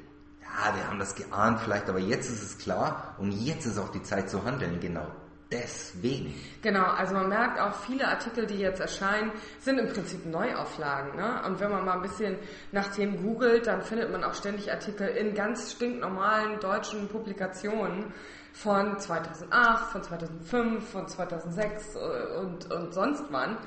ja, 0.41 0.75
wir 0.75 0.89
haben 0.89 0.99
das 0.99 1.15
geahnt 1.15 1.61
vielleicht, 1.61 1.89
aber 1.89 1.99
jetzt 1.99 2.31
ist 2.31 2.43
es 2.43 2.59
klar 2.59 3.15
und 3.19 3.33
jetzt 3.33 3.67
ist 3.67 3.79
auch 3.79 3.91
die 3.91 4.03
Zeit 4.03 4.31
zu 4.31 4.45
handeln, 4.45 4.81
genau 4.81 5.07
deswegen. 5.55 6.35
Genau, 6.63 6.85
also 6.85 7.15
man 7.15 7.29
merkt 7.29 7.61
auch, 7.61 7.75
viele 7.87 8.09
Artikel, 8.09 8.47
die 8.47 8.59
jetzt 8.59 8.81
erscheinen, 8.81 9.33
sind 9.61 9.79
im 9.79 9.89
Prinzip 9.89 10.27
Neuauflagen. 10.27 11.17
Ne? 11.17 11.43
Und 11.47 11.61
wenn 11.61 11.71
man 11.71 11.85
mal 11.85 11.95
ein 11.95 12.03
bisschen 12.03 12.37
nach 12.73 12.89
Themen 12.89 13.23
googelt, 13.23 13.67
dann 13.67 13.83
findet 13.83 14.11
man 14.11 14.25
auch 14.25 14.35
ständig 14.35 14.73
Artikel 14.73 15.09
in 15.09 15.35
ganz 15.35 15.73
stinknormalen 15.73 16.59
deutschen 16.61 17.09
Publikationen 17.09 18.13
von 18.53 18.99
2008, 18.99 19.93
von 19.93 20.03
2005, 20.03 20.89
von 20.89 21.09
2006 21.09 21.97
äh, 21.97 21.99
und, 22.39 22.71
und 22.73 22.95
sonst 22.95 23.25
wann, 23.31 23.59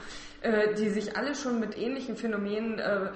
äh, 0.41 0.73
die 0.75 0.89
sich 0.89 1.17
alle 1.17 1.35
schon 1.35 1.59
mit 1.59 1.77
ähnlichen 1.77 2.15
Phänomenen 2.15 2.79
äh, 2.79 3.09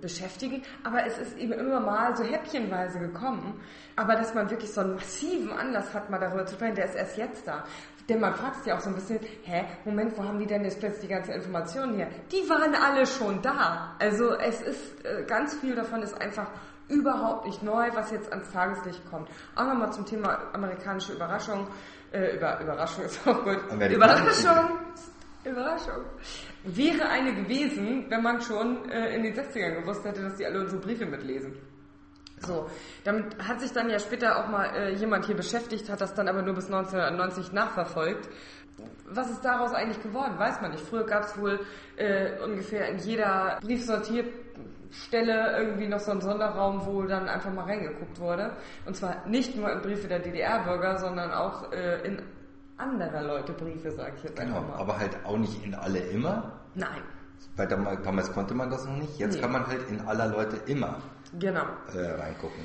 beschäftigen, 0.00 0.62
aber 0.84 1.06
es 1.06 1.18
ist 1.18 1.36
eben 1.38 1.52
immer 1.52 1.80
mal 1.80 2.16
so 2.16 2.24
häppchenweise 2.24 2.98
gekommen. 2.98 3.60
Aber 3.96 4.14
dass 4.16 4.34
man 4.34 4.50
wirklich 4.50 4.72
so 4.72 4.80
einen 4.80 4.94
massiven 4.94 5.52
Anlass 5.52 5.92
hat, 5.92 6.10
mal 6.10 6.18
darüber 6.18 6.46
zu 6.46 6.54
sprechen, 6.54 6.76
der 6.76 6.86
ist 6.86 6.94
erst 6.94 7.16
jetzt 7.16 7.46
da. 7.46 7.64
Denn 8.08 8.20
man 8.20 8.34
fragt 8.34 8.56
sich 8.56 8.66
ja 8.66 8.76
auch 8.76 8.80
so 8.80 8.90
ein 8.90 8.94
bisschen, 8.94 9.20
hä, 9.44 9.64
Moment, 9.84 10.16
wo 10.18 10.24
haben 10.24 10.38
die 10.38 10.46
denn 10.46 10.64
jetzt 10.64 10.80
plötzlich 10.80 11.02
die 11.02 11.14
ganzen 11.14 11.32
Informationen 11.32 11.94
her? 11.96 12.08
Die 12.32 12.48
waren 12.48 12.74
alle 12.74 13.06
schon 13.06 13.40
da. 13.42 13.96
Also 13.98 14.34
es 14.34 14.60
ist, 14.62 15.04
äh, 15.04 15.24
ganz 15.24 15.54
viel 15.56 15.74
davon 15.74 16.02
ist 16.02 16.20
einfach 16.20 16.48
überhaupt 16.88 17.46
nicht 17.46 17.62
neu, 17.62 17.88
was 17.94 18.10
jetzt 18.10 18.30
ans 18.32 18.50
Tageslicht 18.50 19.08
kommt. 19.08 19.28
Auch 19.54 19.66
nochmal 19.66 19.92
zum 19.92 20.04
Thema 20.04 20.38
amerikanische 20.52 21.12
Überraschung. 21.12 21.68
Äh, 22.12 22.36
über, 22.36 22.60
Überraschung 22.60 23.04
ist 23.04 23.26
auch 23.26 23.42
gut. 23.44 23.58
Überraschung! 23.90 24.78
Überraschung. 25.44 26.04
Wäre 26.64 27.08
eine 27.08 27.34
gewesen, 27.34 28.06
wenn 28.08 28.22
man 28.22 28.40
schon 28.40 28.88
äh, 28.90 29.14
in 29.14 29.22
den 29.24 29.34
60ern 29.34 29.80
gewusst 29.80 30.04
hätte, 30.04 30.22
dass 30.22 30.36
die 30.36 30.46
alle 30.46 30.60
unsere 30.60 30.80
Briefe 30.80 31.06
mitlesen. 31.06 31.54
So, 32.38 32.68
damit 33.04 33.36
hat 33.38 33.60
sich 33.60 33.72
dann 33.72 33.88
ja 33.88 33.98
später 33.98 34.38
auch 34.38 34.48
mal 34.48 34.66
äh, 34.74 34.94
jemand 34.94 35.26
hier 35.26 35.36
beschäftigt, 35.36 35.88
hat 35.88 36.00
das 36.00 36.14
dann 36.14 36.28
aber 36.28 36.42
nur 36.42 36.54
bis 36.54 36.66
1990 36.66 37.52
nachverfolgt. 37.52 38.28
Was 39.06 39.30
ist 39.30 39.44
daraus 39.44 39.72
eigentlich 39.72 40.02
geworden, 40.02 40.38
weiß 40.38 40.60
man 40.60 40.72
nicht. 40.72 40.84
Früher 40.84 41.04
gab 41.04 41.24
es 41.24 41.38
wohl 41.38 41.60
äh, 41.96 42.40
ungefähr 42.42 42.88
in 42.88 42.98
jeder 42.98 43.58
Briefsortierstelle 43.60 45.56
irgendwie 45.58 45.86
noch 45.86 46.00
so 46.00 46.10
einen 46.10 46.20
Sonderraum, 46.20 46.84
wo 46.86 47.02
dann 47.02 47.28
einfach 47.28 47.52
mal 47.52 47.64
reingeguckt 47.64 48.18
wurde. 48.18 48.56
Und 48.86 48.96
zwar 48.96 49.28
nicht 49.28 49.54
nur 49.54 49.70
in 49.70 49.80
Briefe 49.82 50.08
der 50.08 50.18
DDR-Bürger, 50.18 50.98
sondern 50.98 51.30
auch 51.32 51.70
äh, 51.72 52.00
in 52.06 52.22
anderer 52.82 53.22
Leute 53.22 53.52
Briefe, 53.52 53.90
sage 53.92 54.12
ich 54.16 54.24
jetzt 54.24 54.36
genau, 54.36 54.58
einfach 54.58 54.68
mal. 54.70 54.78
Aber 54.78 54.98
halt 54.98 55.16
auch 55.24 55.38
nicht 55.38 55.64
in 55.64 55.74
alle 55.74 55.98
immer. 55.98 56.52
Nein. 56.74 57.02
Weil 57.56 57.66
damals 57.66 58.32
konnte 58.32 58.54
man 58.54 58.70
das 58.70 58.84
noch 58.84 58.96
nicht. 58.96 59.18
Jetzt 59.18 59.34
nee. 59.34 59.40
kann 59.40 59.52
man 59.52 59.66
halt 59.66 59.88
in 59.88 60.00
aller 60.06 60.26
Leute 60.28 60.56
immer 60.66 60.98
genau. 61.38 61.64
äh, 61.94 61.98
reingucken. 61.98 62.62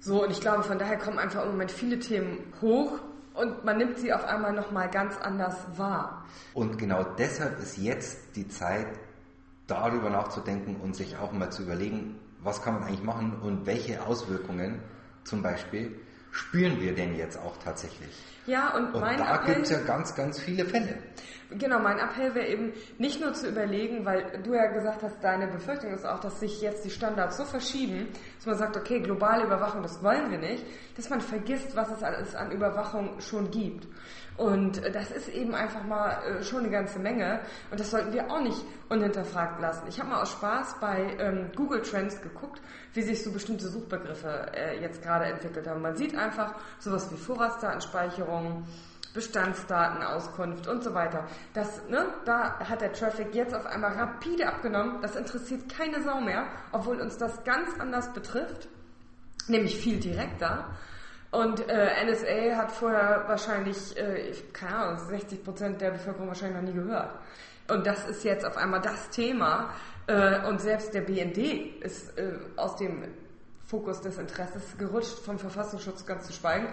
So, 0.00 0.24
und 0.24 0.30
ich 0.30 0.40
glaube, 0.40 0.62
von 0.62 0.78
daher 0.78 0.98
kommen 0.98 1.18
einfach 1.18 1.42
im 1.44 1.52
Moment 1.52 1.70
viele 1.70 1.98
Themen 1.98 2.52
hoch 2.60 3.00
und 3.34 3.64
man 3.64 3.78
nimmt 3.78 3.98
sie 3.98 4.12
auf 4.12 4.24
einmal 4.24 4.52
nochmal 4.52 4.90
ganz 4.90 5.16
anders 5.18 5.56
wahr. 5.76 6.26
Und 6.52 6.78
genau 6.78 7.04
deshalb 7.18 7.58
ist 7.60 7.78
jetzt 7.78 8.36
die 8.36 8.48
Zeit, 8.48 8.86
darüber 9.66 10.10
nachzudenken 10.10 10.76
und 10.76 10.94
sich 10.94 11.16
auch 11.16 11.32
mal 11.32 11.50
zu 11.50 11.62
überlegen, 11.62 12.18
was 12.42 12.62
kann 12.62 12.74
man 12.74 12.84
eigentlich 12.84 13.02
machen 13.02 13.38
und 13.40 13.66
welche 13.66 14.04
Auswirkungen 14.04 14.82
zum 15.24 15.42
Beispiel 15.42 15.98
spüren 16.34 16.80
wir 16.80 16.94
denn 16.94 17.14
jetzt 17.14 17.38
auch 17.38 17.56
tatsächlich? 17.58 18.10
Ja, 18.46 18.74
und, 18.74 18.92
und 18.92 19.00
mein 19.00 19.16
da 19.16 19.38
gibt 19.38 19.62
es 19.62 19.70
ja 19.70 19.78
ganz, 19.78 20.14
ganz 20.14 20.38
viele 20.38 20.66
Fälle. 20.66 20.98
Genau, 21.50 21.78
mein 21.78 21.98
Appell 21.98 22.34
wäre 22.34 22.46
eben 22.48 22.72
nicht 22.98 23.20
nur 23.20 23.32
zu 23.32 23.48
überlegen, 23.48 24.04
weil 24.04 24.42
du 24.42 24.54
ja 24.54 24.66
gesagt 24.66 25.02
hast, 25.02 25.22
deine 25.22 25.46
Befürchtung 25.46 25.92
ist 25.92 26.04
auch, 26.04 26.20
dass 26.20 26.40
sich 26.40 26.60
jetzt 26.60 26.84
die 26.84 26.90
Standards 26.90 27.36
so 27.36 27.44
verschieben, 27.44 28.08
dass 28.36 28.46
man 28.46 28.58
sagt, 28.58 28.76
okay, 28.76 29.00
globale 29.00 29.44
Überwachung, 29.44 29.82
das 29.82 30.02
wollen 30.02 30.30
wir 30.30 30.38
nicht, 30.38 30.64
dass 30.96 31.08
man 31.08 31.20
vergisst, 31.20 31.76
was 31.76 31.90
es 31.90 32.02
alles 32.02 32.34
an 32.34 32.50
Überwachung 32.50 33.20
schon 33.20 33.50
gibt. 33.50 33.86
Und 34.36 34.82
das 34.92 35.12
ist 35.12 35.28
eben 35.28 35.54
einfach 35.54 35.84
mal 35.84 36.10
äh, 36.10 36.42
schon 36.42 36.60
eine 36.60 36.70
ganze 36.70 36.98
Menge 36.98 37.40
und 37.70 37.78
das 37.78 37.92
sollten 37.92 38.12
wir 38.12 38.30
auch 38.30 38.40
nicht 38.40 38.64
unhinterfragt 38.88 39.60
lassen. 39.60 39.86
Ich 39.88 40.00
habe 40.00 40.10
mal 40.10 40.22
aus 40.22 40.32
Spaß 40.32 40.80
bei 40.80 41.16
ähm, 41.20 41.52
Google 41.54 41.82
Trends 41.82 42.20
geguckt, 42.20 42.60
wie 42.94 43.02
sich 43.02 43.22
so 43.22 43.30
bestimmte 43.30 43.68
Suchbegriffe 43.68 44.50
äh, 44.52 44.80
jetzt 44.80 45.02
gerade 45.02 45.26
entwickelt 45.26 45.68
haben. 45.68 45.82
Man 45.82 45.96
sieht 45.96 46.16
einfach 46.16 46.54
sowas 46.80 47.12
wie 47.12 47.16
Vorratsdatenspeicherung, 47.16 48.66
Bestandsdatenauskunft 49.14 50.66
und 50.66 50.82
so 50.82 50.92
weiter. 50.92 51.28
Das, 51.52 51.88
ne, 51.88 52.04
da 52.24 52.58
hat 52.58 52.80
der 52.80 52.92
Traffic 52.92 53.32
jetzt 53.36 53.54
auf 53.54 53.64
einmal 53.64 53.92
rapide 53.92 54.48
abgenommen. 54.48 55.00
Das 55.00 55.14
interessiert 55.14 55.72
keine 55.72 56.02
Sau 56.02 56.20
mehr, 56.20 56.48
obwohl 56.72 57.00
uns 57.00 57.16
das 57.16 57.44
ganz 57.44 57.68
anders 57.78 58.12
betrifft, 58.12 58.68
nämlich 59.46 59.78
viel 59.78 60.00
direkter. 60.00 60.76
Und 61.34 61.68
äh, 61.68 62.04
NSA 62.06 62.56
hat 62.56 62.70
vorher 62.70 63.24
wahrscheinlich, 63.26 63.96
äh, 63.96 64.32
keine 64.52 64.76
Ahnung, 64.76 64.98
60 64.98 65.42
Prozent 65.42 65.80
der 65.80 65.90
Bevölkerung 65.90 66.28
wahrscheinlich 66.28 66.62
noch 66.62 66.68
nie 66.68 66.80
gehört. 66.80 67.10
Und 67.68 67.84
das 67.86 68.08
ist 68.08 68.22
jetzt 68.22 68.46
auf 68.46 68.56
einmal 68.56 68.80
das 68.80 69.10
Thema. 69.10 69.70
Äh, 70.06 70.46
und 70.46 70.60
selbst 70.60 70.94
der 70.94 71.00
BND 71.00 71.82
ist 71.82 72.16
äh, 72.18 72.34
aus 72.54 72.76
dem 72.76 73.02
Fokus 73.66 74.00
des 74.00 74.16
Interesses 74.18 74.78
gerutscht, 74.78 75.18
vom 75.24 75.38
Verfassungsschutz 75.38 76.06
ganz 76.06 76.26
zu 76.28 76.32
schweigen. 76.32 76.68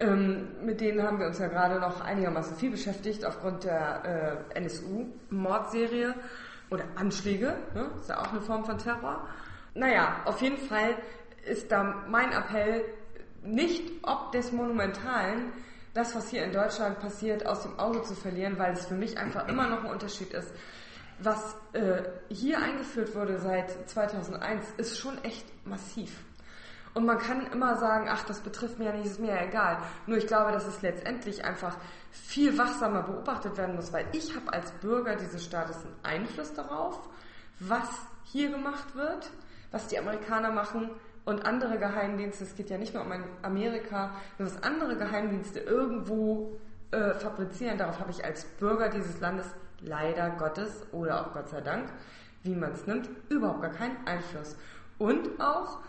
Ähm, 0.00 0.48
mit 0.62 0.82
denen 0.82 1.02
haben 1.02 1.18
wir 1.18 1.26
uns 1.26 1.38
ja 1.38 1.46
gerade 1.46 1.80
noch 1.80 2.02
einigermaßen 2.02 2.56
viel 2.56 2.72
beschäftigt 2.72 3.24
aufgrund 3.24 3.64
der 3.64 4.42
äh, 4.52 4.58
NSU-Mordserie 4.58 6.14
oder 6.68 6.84
Anschläge. 6.96 7.56
Ne? 7.74 7.90
Ist 8.00 8.10
ja 8.10 8.20
auch 8.20 8.32
eine 8.32 8.42
Form 8.42 8.66
von 8.66 8.76
Terror. 8.76 9.26
Naja, 9.72 10.20
auf 10.26 10.42
jeden 10.42 10.58
Fall 10.58 10.96
ist 11.46 11.72
da 11.72 12.04
mein 12.08 12.32
Appell, 12.32 12.84
nicht 13.44 13.92
ob 14.02 14.32
des 14.32 14.52
Monumentalen, 14.52 15.52
das, 15.92 16.14
was 16.14 16.28
hier 16.28 16.44
in 16.44 16.52
Deutschland 16.52 16.98
passiert, 16.98 17.46
aus 17.46 17.62
dem 17.62 17.78
Auge 17.78 18.02
zu 18.02 18.14
verlieren, 18.14 18.58
weil 18.58 18.72
es 18.72 18.86
für 18.86 18.94
mich 18.94 19.16
einfach 19.18 19.48
immer 19.48 19.68
noch 19.68 19.84
ein 19.84 19.90
Unterschied 19.90 20.32
ist. 20.32 20.52
Was 21.20 21.56
äh, 21.72 22.02
hier 22.28 22.58
eingeführt 22.58 23.14
wurde 23.14 23.38
seit 23.38 23.88
2001, 23.88 24.64
ist 24.78 24.98
schon 24.98 25.22
echt 25.22 25.46
massiv. 25.64 26.10
Und 26.94 27.06
man 27.06 27.18
kann 27.18 27.46
immer 27.52 27.76
sagen, 27.76 28.08
ach, 28.08 28.24
das 28.24 28.40
betrifft 28.40 28.78
mir 28.78 28.86
ja 28.86 28.92
nicht, 28.92 29.06
ist 29.06 29.20
mir 29.20 29.34
ja 29.34 29.42
egal. 29.42 29.78
Nur 30.06 30.18
ich 30.18 30.26
glaube, 30.26 30.52
dass 30.52 30.66
es 30.66 30.80
letztendlich 30.82 31.44
einfach 31.44 31.76
viel 32.10 32.56
wachsamer 32.56 33.02
beobachtet 33.02 33.56
werden 33.56 33.74
muss, 33.74 33.92
weil 33.92 34.06
ich 34.12 34.34
habe 34.34 34.52
als 34.52 34.70
Bürger 34.72 35.16
dieses 35.16 35.44
Staates 35.44 35.76
einen 35.84 36.22
Einfluss 36.22 36.52
darauf, 36.54 37.00
was 37.58 37.88
hier 38.24 38.50
gemacht 38.50 38.94
wird, 38.94 39.30
was 39.72 39.88
die 39.88 39.98
Amerikaner 39.98 40.52
machen, 40.52 40.90
und 41.24 41.46
andere 41.46 41.78
Geheimdienste, 41.78 42.44
es 42.44 42.54
geht 42.54 42.70
ja 42.70 42.78
nicht 42.78 42.94
nur 42.94 43.02
um 43.02 43.12
Amerika, 43.42 44.14
was 44.38 44.62
andere 44.62 44.96
Geheimdienste 44.96 45.60
irgendwo 45.60 46.58
äh, 46.90 47.14
fabrizieren, 47.14 47.78
darauf 47.78 47.98
habe 47.98 48.10
ich 48.10 48.24
als 48.24 48.44
Bürger 48.44 48.88
dieses 48.88 49.20
Landes 49.20 49.46
leider 49.80 50.30
Gottes 50.30 50.86
oder 50.92 51.20
auch 51.20 51.32
Gott 51.32 51.48
sei 51.48 51.60
Dank, 51.60 51.88
wie 52.42 52.54
man 52.54 52.72
es 52.72 52.86
nimmt, 52.86 53.08
überhaupt 53.28 53.62
gar 53.62 53.72
keinen 53.72 54.06
Einfluss. 54.06 54.56
Und 54.98 55.40
auch, 55.40 55.80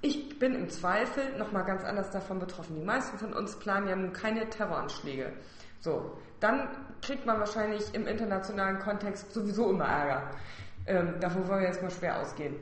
ich 0.00 0.38
bin 0.38 0.54
im 0.54 0.68
Zweifel 0.68 1.36
nochmal 1.38 1.64
ganz 1.64 1.84
anders 1.84 2.10
davon 2.10 2.38
betroffen. 2.38 2.76
Die 2.76 2.84
meisten 2.84 3.18
von 3.18 3.32
uns 3.32 3.56
planen 3.56 3.88
ja 3.88 3.96
nun 3.96 4.12
keine 4.12 4.48
Terroranschläge. 4.48 5.32
So, 5.80 6.16
dann 6.40 6.68
kriegt 7.02 7.26
man 7.26 7.38
wahrscheinlich 7.40 7.94
im 7.94 8.06
internationalen 8.06 8.78
Kontext 8.78 9.32
sowieso 9.32 9.70
immer 9.70 9.84
Ärger. 9.84 10.30
Ähm, 10.86 11.14
davon 11.20 11.46
wollen 11.48 11.60
wir 11.60 11.68
jetzt 11.68 11.82
mal 11.82 11.90
schwer 11.90 12.20
ausgehen. 12.20 12.54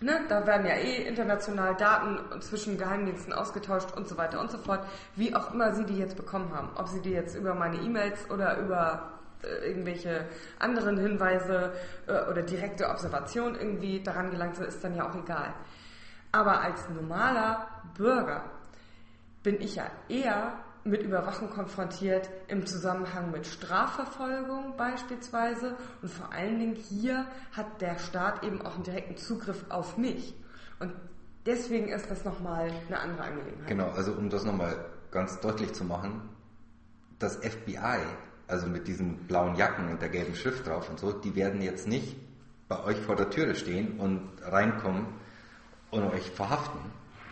Ne, 0.00 0.20
da 0.28 0.46
werden 0.46 0.66
ja 0.66 0.74
eh 0.74 1.06
international 1.06 1.74
Daten 1.74 2.42
zwischen 2.42 2.76
Geheimdiensten 2.76 3.32
ausgetauscht 3.32 3.96
und 3.96 4.06
so 4.06 4.18
weiter 4.18 4.40
und 4.40 4.50
so 4.50 4.58
fort, 4.58 4.80
wie 5.14 5.34
auch 5.34 5.54
immer 5.54 5.74
Sie 5.74 5.84
die 5.86 5.96
jetzt 5.96 6.16
bekommen 6.16 6.54
haben. 6.54 6.68
Ob 6.76 6.88
Sie 6.88 7.00
die 7.00 7.12
jetzt 7.12 7.34
über 7.34 7.54
meine 7.54 7.78
E-Mails 7.78 8.30
oder 8.30 8.58
über 8.58 9.12
äh, 9.42 9.68
irgendwelche 9.68 10.26
anderen 10.58 10.98
Hinweise 10.98 11.72
äh, 12.06 12.30
oder 12.30 12.42
direkte 12.42 12.90
Observation 12.90 13.54
irgendwie 13.54 14.02
daran 14.02 14.30
gelangt 14.30 14.56
sind, 14.56 14.68
ist 14.68 14.84
dann 14.84 14.94
ja 14.94 15.08
auch 15.08 15.14
egal. 15.14 15.54
Aber 16.30 16.60
als 16.60 16.90
normaler 16.90 17.66
Bürger 17.96 18.44
bin 19.42 19.60
ich 19.62 19.76
ja 19.76 19.84
eher 20.10 20.52
mit 20.86 21.02
Überwachung 21.02 21.50
konfrontiert 21.50 22.30
im 22.48 22.66
Zusammenhang 22.66 23.30
mit 23.30 23.46
Strafverfolgung 23.46 24.76
beispielsweise. 24.76 25.76
Und 26.02 26.10
vor 26.10 26.32
allen 26.32 26.58
Dingen 26.58 26.74
hier 26.76 27.26
hat 27.52 27.80
der 27.80 27.98
Staat 27.98 28.44
eben 28.44 28.62
auch 28.62 28.74
einen 28.74 28.84
direkten 28.84 29.16
Zugriff 29.16 29.64
auf 29.68 29.98
mich. 29.98 30.34
Und 30.78 30.92
deswegen 31.44 31.88
ist 31.88 32.10
das 32.10 32.24
nochmal 32.24 32.70
eine 32.88 33.00
andere 33.00 33.24
Angelegenheit. 33.24 33.68
Genau, 33.68 33.90
also 33.90 34.12
um 34.12 34.30
das 34.30 34.44
nochmal 34.44 34.76
ganz 35.10 35.40
deutlich 35.40 35.72
zu 35.72 35.84
machen, 35.84 36.28
das 37.18 37.36
FBI, 37.36 38.00
also 38.46 38.66
mit 38.66 38.86
diesen 38.86 39.26
blauen 39.26 39.56
Jacken 39.56 39.90
und 39.90 40.02
der 40.02 40.08
gelben 40.08 40.34
Schrift 40.34 40.66
drauf 40.66 40.88
und 40.90 40.98
so, 40.98 41.12
die 41.12 41.34
werden 41.34 41.62
jetzt 41.62 41.88
nicht 41.88 42.16
bei 42.68 42.82
euch 42.84 42.98
vor 42.98 43.16
der 43.16 43.30
Türe 43.30 43.54
stehen 43.54 43.98
und 43.98 44.28
reinkommen 44.42 45.06
und 45.90 46.04
euch 46.12 46.30
verhaften. 46.30 46.78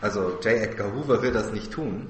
Also 0.00 0.38
J. 0.42 0.46
Edgar 0.46 0.92
Hoover 0.92 1.22
will 1.22 1.32
das 1.32 1.52
nicht 1.52 1.72
tun, 1.72 2.08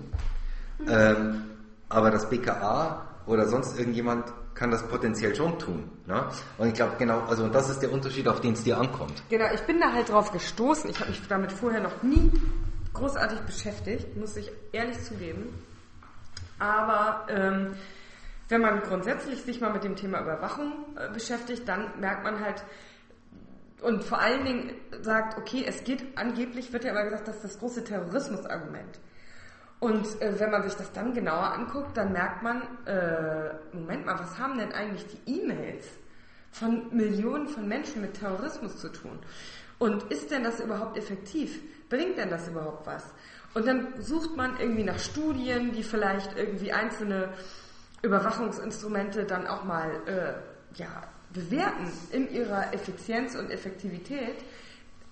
ähm, 0.89 1.45
aber 1.89 2.11
das 2.11 2.29
BKA 2.29 3.07
oder 3.27 3.47
sonst 3.49 3.79
irgendjemand 3.79 4.25
kann 4.55 4.71
das 4.71 4.87
potenziell 4.89 5.35
schon 5.35 5.59
tun. 5.59 5.91
Ne? 6.07 6.25
Und 6.59 6.69
ich 6.69 6.75
glaube 6.75 6.95
genau, 6.99 7.21
also 7.29 7.49
das 7.49 7.71
ist 7.71 7.81
der 7.81 7.93
Unterschied, 7.93 8.29
auf 8.29 8.41
den 8.41 8.53
es 8.53 8.63
dir 8.63 8.79
ankommt. 8.79 9.23
Genau, 9.29 9.47
ich 9.53 9.63
bin 9.63 9.81
da 9.81 9.93
halt 9.93 10.11
drauf 10.11 10.31
gestoßen. 10.31 10.89
Ich 10.91 11.01
habe 11.01 11.11
mich 11.11 11.21
damit 11.29 11.53
vorher 11.53 11.81
noch 11.81 12.03
nie 12.03 12.31
großartig 12.93 13.41
beschäftigt, 13.41 14.17
muss 14.17 14.37
ich 14.37 14.53
ehrlich 14.73 15.03
zugeben. 15.03 15.53
Aber 16.59 17.27
ähm, 17.29 17.75
wenn 18.49 18.61
man 18.61 18.81
grundsätzlich 18.83 19.43
sich 19.43 19.61
mal 19.61 19.73
mit 19.73 19.83
dem 19.83 19.97
Thema 19.97 20.21
Überwachung 20.21 20.73
äh, 20.97 21.13
beschäftigt, 21.13 21.69
dann 21.69 21.99
merkt 21.99 22.23
man 22.23 22.41
halt 22.41 22.63
und 23.83 24.03
vor 24.03 24.19
allen 24.19 24.45
Dingen 24.47 24.71
sagt, 25.03 25.37
okay, 25.37 25.65
es 25.67 25.85
geht 25.85 26.17
angeblich, 26.17 26.73
wird 26.73 26.85
ja 26.85 26.93
immer 26.93 27.05
gesagt, 27.05 27.29
das 27.29 27.37
ist 27.37 27.45
das 27.45 27.59
große 27.59 27.85
Terrorismusargument. 27.85 28.99
Und 29.81 30.21
äh, 30.23 30.39
wenn 30.39 30.51
man 30.51 30.63
sich 30.63 30.75
das 30.75 30.93
dann 30.93 31.13
genauer 31.13 31.53
anguckt, 31.53 31.97
dann 31.97 32.13
merkt 32.13 32.43
man, 32.43 32.63
äh, 32.87 33.55
Moment 33.73 34.07
mal, 34.07 34.19
was 34.19 34.39
haben 34.39 34.59
denn 34.59 34.73
eigentlich 34.73 35.07
die 35.07 35.41
E-Mails 35.41 35.87
von 36.53 36.95
Millionen 36.97 37.49
von 37.49 37.69
Menschen 37.69 38.01
mit 38.01 38.15
Terrorismus 38.15 38.79
zu 38.79 38.89
tun? 38.89 39.19
Und 39.79 40.05
ist 40.05 40.31
denn 40.31 40.45
das 40.45 40.61
überhaupt 40.61 40.97
effektiv? 40.97 41.61
Bringt 41.89 42.17
denn 42.17 42.31
das 42.31 42.49
überhaupt 42.49 42.87
was? 42.87 43.05
Und 43.55 43.67
dann 43.67 44.01
sucht 44.01 44.37
man 44.37 44.59
irgendwie 44.59 44.85
nach 44.85 44.99
Studien, 44.99 45.73
die 45.73 45.83
vielleicht 45.83 46.37
irgendwie 46.37 46.73
einzelne 46.73 47.29
Überwachungsinstrumente 48.03 49.25
dann 49.25 49.47
auch 49.47 49.65
mal 49.65 49.91
äh, 50.07 50.79
ja, 50.79 51.05
bewerten 51.33 51.91
in 52.11 52.31
ihrer 52.31 52.73
Effizienz 52.73 53.35
und 53.35 53.51
Effektivität 53.51 54.37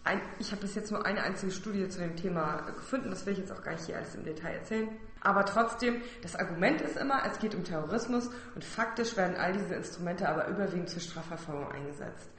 ein, 0.04 0.20
ich 0.38 0.50
habe 0.50 0.62
bis 0.62 0.74
jetzt 0.74 0.90
nur 0.90 1.06
eine 1.06 1.22
einzige 1.22 1.52
Studie 1.52 1.88
zu 1.88 2.00
dem 2.00 2.16
Thema 2.16 2.62
gefunden, 2.76 3.10
das 3.10 3.24
will 3.24 3.34
ich 3.34 3.38
jetzt 3.38 3.52
auch 3.52 3.62
gar 3.62 3.72
nicht 3.72 3.86
hier 3.86 3.96
alles 3.96 4.14
im 4.14 4.24
Detail 4.24 4.54
erzählen. 4.54 4.88
Aber 5.20 5.44
trotzdem, 5.44 6.02
das 6.22 6.34
Argument 6.34 6.80
ist 6.80 6.96
immer, 6.96 7.22
es 7.30 7.38
geht 7.38 7.54
um 7.54 7.62
Terrorismus 7.62 8.28
und 8.54 8.64
faktisch 8.64 9.16
werden 9.16 9.36
all 9.36 9.52
diese 9.52 9.74
Instrumente 9.74 10.28
aber 10.28 10.48
überwiegend 10.48 10.88
zur 10.88 11.00
Strafverfolgung 11.00 11.70
eingesetzt. 11.70 12.30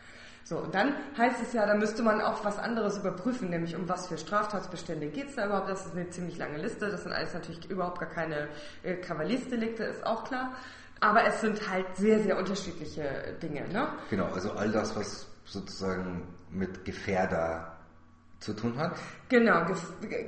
So, 0.45 0.57
und 0.57 0.75
dann 0.75 0.93
heißt 1.17 1.41
es 1.41 1.53
ja, 1.53 1.65
da 1.65 1.73
müsste 1.73 2.03
man 2.03 2.19
auch 2.19 2.43
was 2.43 2.59
anderes 2.59 2.97
überprüfen, 2.97 3.49
nämlich 3.49 3.77
um 3.77 3.87
was 3.87 4.07
für 4.07 4.17
Straftatsbestände 4.17 5.07
geht 5.07 5.29
es 5.29 5.35
da 5.35 5.45
überhaupt. 5.45 5.69
Das 5.69 5.85
ist 5.85 5.95
eine 5.95 6.09
ziemlich 6.09 6.37
lange 6.37 6.57
Liste, 6.57 6.89
das 6.89 7.03
sind 7.03 7.13
alles 7.13 7.33
natürlich 7.33 7.69
überhaupt 7.69 7.99
gar 7.99 8.09
keine 8.09 8.49
äh, 8.83 8.95
Kavaliersdelikte, 8.95 9.85
ist 9.85 10.05
auch 10.05 10.25
klar. 10.25 10.51
Aber 10.99 11.25
es 11.25 11.39
sind 11.39 11.69
halt 11.69 11.85
sehr, 11.95 12.19
sehr 12.19 12.37
unterschiedliche 12.37 13.37
Dinge. 13.41 13.69
Ne? 13.69 13.87
Genau, 14.09 14.25
also 14.25 14.51
all 14.51 14.69
das, 14.69 14.93
was 14.97 15.27
sozusagen 15.45 16.27
mit 16.53 16.85
Gefährder 16.85 17.73
zu 18.39 18.53
tun 18.53 18.77
hat? 18.77 18.93
Genau, 19.29 19.65
gef 19.65 19.81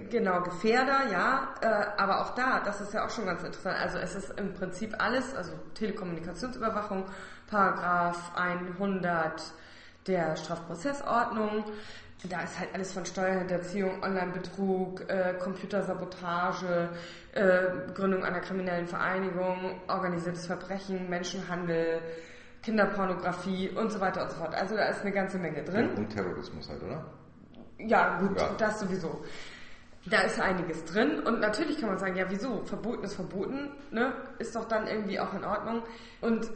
genau 0.10 0.42
Gefährder, 0.42 1.12
ja, 1.12 1.54
äh, 1.62 2.02
aber 2.02 2.22
auch 2.22 2.34
da, 2.36 2.62
das 2.64 2.82
ist 2.82 2.94
ja 2.94 3.06
auch 3.06 3.10
schon 3.10 3.26
ganz 3.26 3.44
interessant. 3.44 3.78
Also 3.78 3.98
es 4.00 4.16
ist 4.16 4.40
im 4.40 4.54
Prinzip 4.54 4.96
alles, 5.00 5.36
also 5.36 5.52
Telekommunikationsüberwachung, 5.74 7.06
Paragraph 7.48 8.32
100 8.36 9.42
der 10.08 10.36
Strafprozessordnung. 10.36 11.66
Da 12.30 12.42
ist 12.42 12.58
halt 12.58 12.70
alles 12.74 12.94
von 12.94 13.06
Steuerhinterziehung, 13.06 14.02
Online-Betrug, 14.02 15.02
äh, 15.10 15.34
Computersabotage, 15.38 16.90
äh, 17.34 17.92
Gründung 17.94 18.24
einer 18.24 18.40
kriminellen 18.40 18.88
Vereinigung, 18.88 19.82
organisiertes 19.88 20.48
Verbrechen, 20.48 21.10
Menschenhandel, 21.10 22.02
Kinderpornografie 22.66 23.70
und 23.70 23.92
so 23.92 24.02
weiter 24.02 24.24
und 24.24 24.32
so 24.32 24.38
fort. 24.38 24.56
Also 24.56 24.76
da 24.76 24.86
ist 24.86 25.02
eine 25.02 25.12
ganze 25.12 25.38
Menge 25.38 25.64
drin. 25.64 25.92
Und 25.96 26.10
Terrorismus 26.10 26.68
halt, 26.68 26.82
oder? 26.82 27.06
Ja, 27.78 28.20
gut, 28.20 28.40
ja. 28.40 28.50
das 28.58 28.80
sowieso. 28.80 29.24
Da 30.08 30.22
ist 30.22 30.40
einiges 30.40 30.84
drin 30.86 31.20
und 31.20 31.40
natürlich 31.40 31.80
kann 31.80 31.90
man 31.90 31.98
sagen, 31.98 32.16
ja 32.16 32.26
wieso, 32.30 32.64
verboten 32.66 33.04
ist 33.04 33.16
verboten, 33.16 33.72
ne? 33.92 34.14
ist 34.38 34.56
doch 34.56 34.66
dann 34.66 34.88
irgendwie 34.88 35.20
auch 35.20 35.34
in 35.34 35.44
Ordnung. 35.44 35.84
Und 36.22 36.52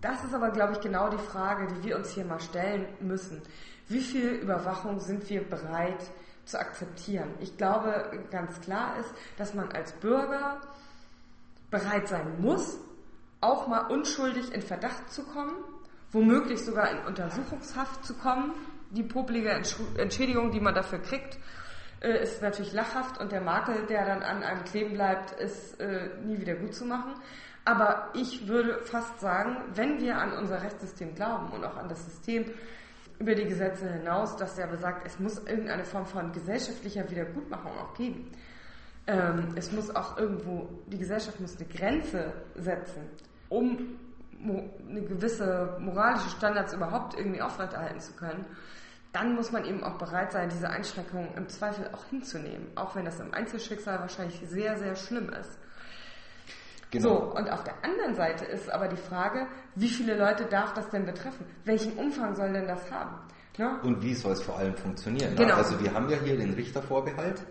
das 0.00 0.24
ist 0.24 0.34
aber, 0.34 0.50
glaube 0.50 0.74
ich, 0.74 0.80
genau 0.80 1.08
die 1.08 1.18
Frage, 1.18 1.66
die 1.66 1.88
wir 1.88 1.96
uns 1.96 2.10
hier 2.10 2.24
mal 2.24 2.40
stellen 2.40 2.86
müssen. 3.00 3.42
Wie 3.88 4.00
viel 4.00 4.30
Überwachung 4.30 5.00
sind 5.00 5.28
wir 5.28 5.48
bereit 5.48 6.10
zu 6.44 6.58
akzeptieren? 6.58 7.30
Ich 7.40 7.56
glaube, 7.56 8.10
ganz 8.30 8.60
klar 8.60 8.98
ist, 8.98 9.14
dass 9.36 9.54
man 9.54 9.70
als 9.72 9.92
Bürger 9.92 10.60
bereit 11.70 12.08
sein 12.08 12.40
muss, 12.40 12.78
auch 13.42 13.66
mal 13.66 13.80
unschuldig 13.90 14.54
in 14.54 14.62
Verdacht 14.62 15.10
zu 15.10 15.24
kommen, 15.24 15.52
womöglich 16.12 16.64
sogar 16.64 16.90
in 16.90 16.98
Untersuchungshaft 17.06 18.04
zu 18.04 18.14
kommen. 18.14 18.52
Die 18.90 19.02
poplige 19.02 19.50
Entschädigung, 19.50 20.52
die 20.52 20.60
man 20.60 20.74
dafür 20.74 21.00
kriegt, 21.00 21.38
äh, 22.00 22.22
ist 22.22 22.40
natürlich 22.40 22.72
lachhaft 22.72 23.20
und 23.20 23.32
der 23.32 23.40
Makel, 23.40 23.86
der 23.86 24.06
dann 24.06 24.22
an 24.22 24.42
einem 24.42 24.64
kleben 24.64 24.94
bleibt, 24.94 25.32
ist 25.32 25.80
äh, 25.80 26.10
nie 26.24 26.38
wieder 26.40 26.54
gut 26.54 26.74
zu 26.74 26.84
machen. 26.84 27.14
Aber 27.64 28.10
ich 28.14 28.48
würde 28.48 28.78
fast 28.80 29.20
sagen, 29.20 29.56
wenn 29.74 30.00
wir 30.00 30.18
an 30.18 30.32
unser 30.32 30.62
Rechtssystem 30.62 31.14
glauben 31.14 31.52
und 31.52 31.64
auch 31.64 31.76
an 31.76 31.88
das 31.88 32.04
System 32.04 32.44
über 33.18 33.34
die 33.34 33.44
Gesetze 33.44 33.88
hinaus, 33.88 34.36
dass 34.36 34.58
ja 34.58 34.66
besagt, 34.66 35.06
es 35.06 35.18
muss 35.20 35.38
irgendeine 35.38 35.84
Form 35.84 36.06
von 36.06 36.32
gesellschaftlicher 36.32 37.08
Wiedergutmachung 37.08 37.72
auch 37.78 37.94
geben. 37.94 38.30
Ähm, 39.06 39.48
es 39.56 39.72
muss 39.72 39.94
auch 39.94 40.18
irgendwo, 40.18 40.68
die 40.86 40.98
Gesellschaft 40.98 41.40
muss 41.40 41.56
eine 41.56 41.68
Grenze 41.68 42.32
setzen 42.56 43.08
um 43.52 43.98
eine 44.40 45.02
gewisse 45.02 45.76
moralische 45.78 46.30
Standards 46.30 46.72
überhaupt 46.72 47.16
irgendwie 47.16 47.42
aufrechterhalten 47.42 48.00
zu 48.00 48.14
können, 48.14 48.44
dann 49.12 49.34
muss 49.34 49.52
man 49.52 49.64
eben 49.64 49.84
auch 49.84 49.98
bereit 49.98 50.32
sein, 50.32 50.48
diese 50.48 50.68
Einschränkungen 50.70 51.34
im 51.36 51.48
Zweifel 51.48 51.88
auch 51.92 52.04
hinzunehmen, 52.06 52.68
auch 52.76 52.96
wenn 52.96 53.04
das 53.04 53.20
im 53.20 53.32
Einzelschicksal 53.34 54.00
wahrscheinlich 54.00 54.40
sehr, 54.46 54.76
sehr 54.78 54.96
schlimm 54.96 55.28
ist. 55.28 55.58
Genau. 56.90 57.08
So, 57.08 57.36
und 57.36 57.50
auf 57.50 57.62
der 57.64 57.74
anderen 57.84 58.14
Seite 58.14 58.44
ist 58.46 58.70
aber 58.70 58.88
die 58.88 58.96
Frage, 58.96 59.46
wie 59.74 59.88
viele 59.88 60.16
Leute 60.16 60.46
darf 60.46 60.74
das 60.74 60.88
denn 60.90 61.04
betreffen? 61.04 61.46
Welchen 61.64 61.92
Umfang 61.98 62.34
soll 62.34 62.52
denn 62.52 62.66
das 62.66 62.90
haben? 62.90 63.16
Ja? 63.56 63.80
Und 63.82 64.02
wie 64.02 64.14
soll 64.14 64.32
es 64.32 64.42
vor 64.42 64.58
allem 64.58 64.74
funktionieren? 64.74 65.36
Genau. 65.36 65.54
Also 65.54 65.78
wir 65.80 65.92
haben 65.92 66.08
ja 66.08 66.18
hier 66.18 66.38
den 66.38 66.54
Richtervorbehalt 66.54 67.42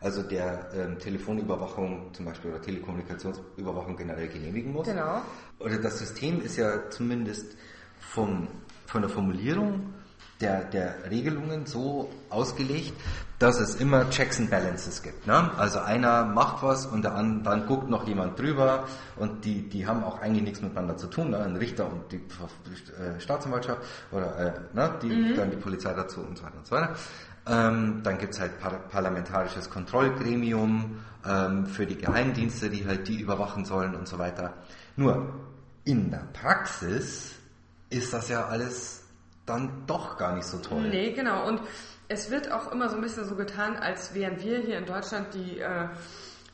also 0.00 0.22
der 0.22 0.70
ähm, 0.74 0.98
Telefonüberwachung 0.98 2.12
zum 2.14 2.24
Beispiel 2.24 2.50
oder 2.50 2.62
Telekommunikationsüberwachung 2.62 3.96
generell 3.96 4.28
genehmigen 4.28 4.72
muss. 4.72 4.86
Genau. 4.86 5.22
Oder 5.58 5.78
das 5.78 5.98
System 5.98 6.40
ist 6.40 6.56
ja 6.56 6.88
zumindest 6.90 7.56
vom, 7.98 8.48
von 8.86 9.02
der 9.02 9.10
Formulierung 9.10 9.94
der, 10.40 10.64
der 10.64 11.10
Regelungen 11.10 11.66
so 11.66 12.10
ausgelegt, 12.30 12.94
dass 13.38 13.58
es 13.58 13.76
immer 13.76 14.08
Checks 14.10 14.38
and 14.38 14.50
Balances 14.50 15.02
gibt. 15.02 15.26
Ne? 15.26 15.50
Also 15.56 15.80
einer 15.80 16.24
macht 16.24 16.62
was 16.62 16.86
und 16.86 17.02
der 17.02 17.14
andere, 17.14 17.42
dann 17.42 17.66
guckt 17.66 17.88
noch 17.88 18.06
jemand 18.06 18.38
drüber 18.38 18.86
und 19.16 19.44
die, 19.44 19.68
die 19.68 19.86
haben 19.86 20.04
auch 20.04 20.20
eigentlich 20.20 20.44
nichts 20.44 20.62
miteinander 20.62 20.96
zu 20.96 21.06
tun. 21.06 21.30
Ne? 21.30 21.38
Ein 21.38 21.56
Richter 21.56 21.90
und 21.90 22.12
die 22.12 22.16
äh, 22.16 23.20
Staatsanwaltschaft 23.20 23.80
oder 24.12 24.38
äh, 24.38 24.52
ne? 24.74 24.94
die, 25.02 25.08
mhm. 25.08 25.36
dann 25.36 25.50
die 25.50 25.56
Polizei 25.56 25.92
dazu 25.94 26.20
und 26.20 26.38
so 26.38 26.44
weiter 26.44 26.58
und 26.58 26.66
so 26.66 26.76
weiter. 26.76 26.94
Ähm, 27.50 28.02
dann 28.04 28.18
gibt 28.18 28.34
es 28.34 28.40
halt 28.40 28.60
par 28.60 28.70
parlamentarisches 28.90 29.70
Kontrollgremium 29.70 31.00
ähm, 31.26 31.66
für 31.66 31.84
die 31.84 31.98
Geheimdienste, 31.98 32.70
die 32.70 32.86
halt 32.86 33.08
die 33.08 33.20
überwachen 33.20 33.64
sollen 33.64 33.96
und 33.96 34.06
so 34.06 34.18
weiter. 34.18 34.54
Nur 34.96 35.34
in 35.84 36.10
der 36.10 36.28
Praxis 36.32 37.34
ist 37.88 38.12
das 38.12 38.28
ja 38.28 38.46
alles 38.46 39.02
dann 39.46 39.84
doch 39.86 40.16
gar 40.16 40.36
nicht 40.36 40.46
so 40.46 40.58
toll. 40.58 40.88
Nee, 40.88 41.12
genau. 41.12 41.48
Und 41.48 41.60
es 42.06 42.30
wird 42.30 42.52
auch 42.52 42.70
immer 42.70 42.88
so 42.88 42.96
ein 42.96 43.02
bisschen 43.02 43.24
so 43.24 43.34
getan, 43.34 43.76
als 43.76 44.14
wären 44.14 44.40
wir 44.40 44.58
hier 44.58 44.78
in 44.78 44.86
Deutschland 44.86 45.34
die, 45.34 45.58
äh, 45.58 45.88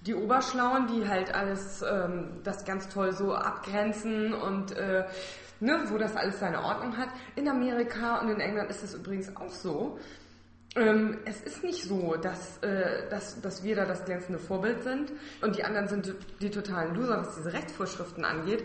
die 0.07 0.15
Oberschlauen, 0.15 0.87
die 0.87 1.07
halt 1.07 1.35
alles 1.35 1.83
ähm, 1.83 2.41
das 2.43 2.65
ganz 2.65 2.89
toll 2.89 3.13
so 3.13 3.35
abgrenzen 3.35 4.33
und 4.33 4.73
äh, 4.73 5.05
ne, 5.61 5.85
wo 5.89 5.99
das 5.99 6.17
alles 6.17 6.39
seine 6.41 6.63
Ordnung 6.63 6.97
hat. 6.97 7.09
In 7.35 7.49
Amerika 7.49 8.19
und 8.21 8.31
in 8.31 8.41
England 8.41 8.71
ist 8.71 8.83
es 8.83 8.95
übrigens 8.95 9.37
auch 9.37 9.51
so. 9.51 9.99
Ähm, 10.77 11.17
es 11.25 11.41
ist 11.41 11.65
nicht 11.65 11.83
so, 11.85 12.17
dass, 12.17 12.59
äh, 12.59 13.09
dass, 13.09 13.41
dass 13.41 13.63
wir 13.63 13.75
da 13.77 13.87
das 13.87 14.05
glänzende 14.05 14.39
Vorbild 14.39 14.83
sind 14.83 15.11
und 15.41 15.57
die 15.57 15.65
anderen 15.65 15.89
sind 15.89 16.15
die 16.41 16.51
totalen 16.51 16.95
Loser, 16.95 17.19
was 17.19 17.35
diese 17.35 17.53
Rechtsvorschriften 17.55 18.27
angeht. 18.27 18.63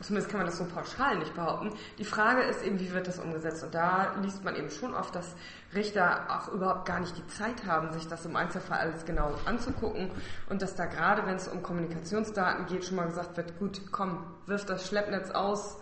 Zumindest 0.00 0.30
kann 0.30 0.38
man 0.38 0.46
das 0.46 0.56
so 0.56 0.64
pauschal 0.64 1.18
nicht 1.18 1.34
behaupten. 1.34 1.74
Die 1.98 2.04
Frage 2.04 2.42
ist 2.42 2.64
eben, 2.64 2.80
wie 2.80 2.90
wird 2.94 3.06
das 3.06 3.18
umgesetzt? 3.18 3.62
Und 3.64 3.74
da 3.74 4.14
liest 4.22 4.42
man 4.42 4.56
eben 4.56 4.70
schon 4.70 4.94
oft, 4.94 5.14
dass 5.14 5.34
Richter 5.74 6.24
auch 6.30 6.48
überhaupt 6.54 6.86
gar 6.86 7.00
nicht 7.00 7.18
die 7.18 7.26
Zeit 7.26 7.66
haben, 7.66 7.92
sich 7.92 8.08
das 8.08 8.24
im 8.24 8.34
Einzelfall 8.34 8.78
alles 8.78 9.04
genau 9.04 9.34
anzugucken 9.44 10.10
und 10.48 10.62
dass 10.62 10.74
da 10.74 10.86
gerade, 10.86 11.26
wenn 11.26 11.36
es 11.36 11.48
um 11.48 11.62
Kommunikationsdaten 11.62 12.64
geht, 12.64 12.86
schon 12.86 12.96
mal 12.96 13.06
gesagt 13.08 13.36
wird, 13.36 13.58
gut, 13.58 13.82
komm, 13.90 14.24
wirf 14.46 14.64
das 14.64 14.88
Schleppnetz 14.88 15.30
aus, 15.30 15.76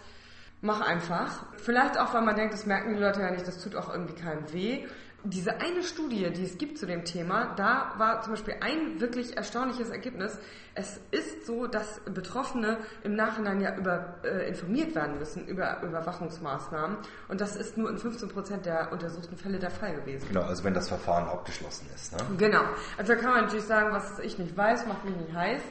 mach 0.62 0.81
einfach. 0.81 1.45
Vielleicht 1.59 1.97
auch, 1.97 2.12
weil 2.12 2.23
man 2.23 2.35
denkt, 2.35 2.55
das 2.55 2.66
merken 2.66 2.95
die 2.95 3.01
Leute 3.01 3.21
ja 3.21 3.31
nicht, 3.31 3.47
das 3.47 3.62
tut 3.62 3.77
auch 3.77 3.93
irgendwie 3.93 4.14
keinem 4.14 4.53
weh 4.53 4.89
diese 5.25 5.61
eine 5.61 5.83
Studie, 5.83 6.31
die 6.31 6.45
es 6.45 6.57
gibt 6.57 6.79
zu 6.79 6.87
dem 6.87 7.05
Thema, 7.05 7.55
da 7.57 7.93
war 7.99 8.23
zum 8.23 8.33
Beispiel 8.33 8.55
ein 8.61 9.01
wirklich 9.01 9.37
erstaunliches 9.37 9.91
Ergebnis. 9.91 10.39
Es 10.75 11.01
ist 11.11 11.47
so, 11.47 11.66
dass 11.66 12.01
Betroffene 12.07 12.79
im 13.03 13.16
Nachhinein 13.16 13.61
ja 13.61 13.77
über, 13.77 14.14
äh, 14.25 14.49
informiert 14.49 14.95
werden 14.95 15.18
müssen 15.18 15.47
über 15.47 15.83
Überwachungsmaßnahmen. 15.83 16.97
Und 17.29 17.41
das 17.41 17.57
ist 17.57 17.77
nur 17.77 17.91
in 17.91 17.99
15 17.99 18.29
Prozent 18.29 18.66
der 18.66 18.93
untersuchten 18.93 19.37
Fälle 19.37 19.59
der 19.59 19.71
Fall 19.71 19.95
gewesen. 19.95 20.29
Genau, 20.29 20.43
also 20.43 20.64
wenn 20.64 20.75
das 20.75 20.89
Verfahren 20.89 21.29
abgeschlossen 21.29 21.87
ist. 21.95 22.12
Ne? 22.12 22.18
Genau. 22.39 22.62
Also 22.97 23.14
da 23.14 23.18
kann 23.18 23.33
man 23.33 23.43
natürlich 23.43 23.66
sagen, 23.66 23.93
was 23.93 24.18
ich 24.21 24.39
nicht 24.39 24.57
weiß, 24.57 24.87
macht 24.87 25.05
mich 25.05 25.16
nicht 25.16 25.35
heiß. 25.35 25.62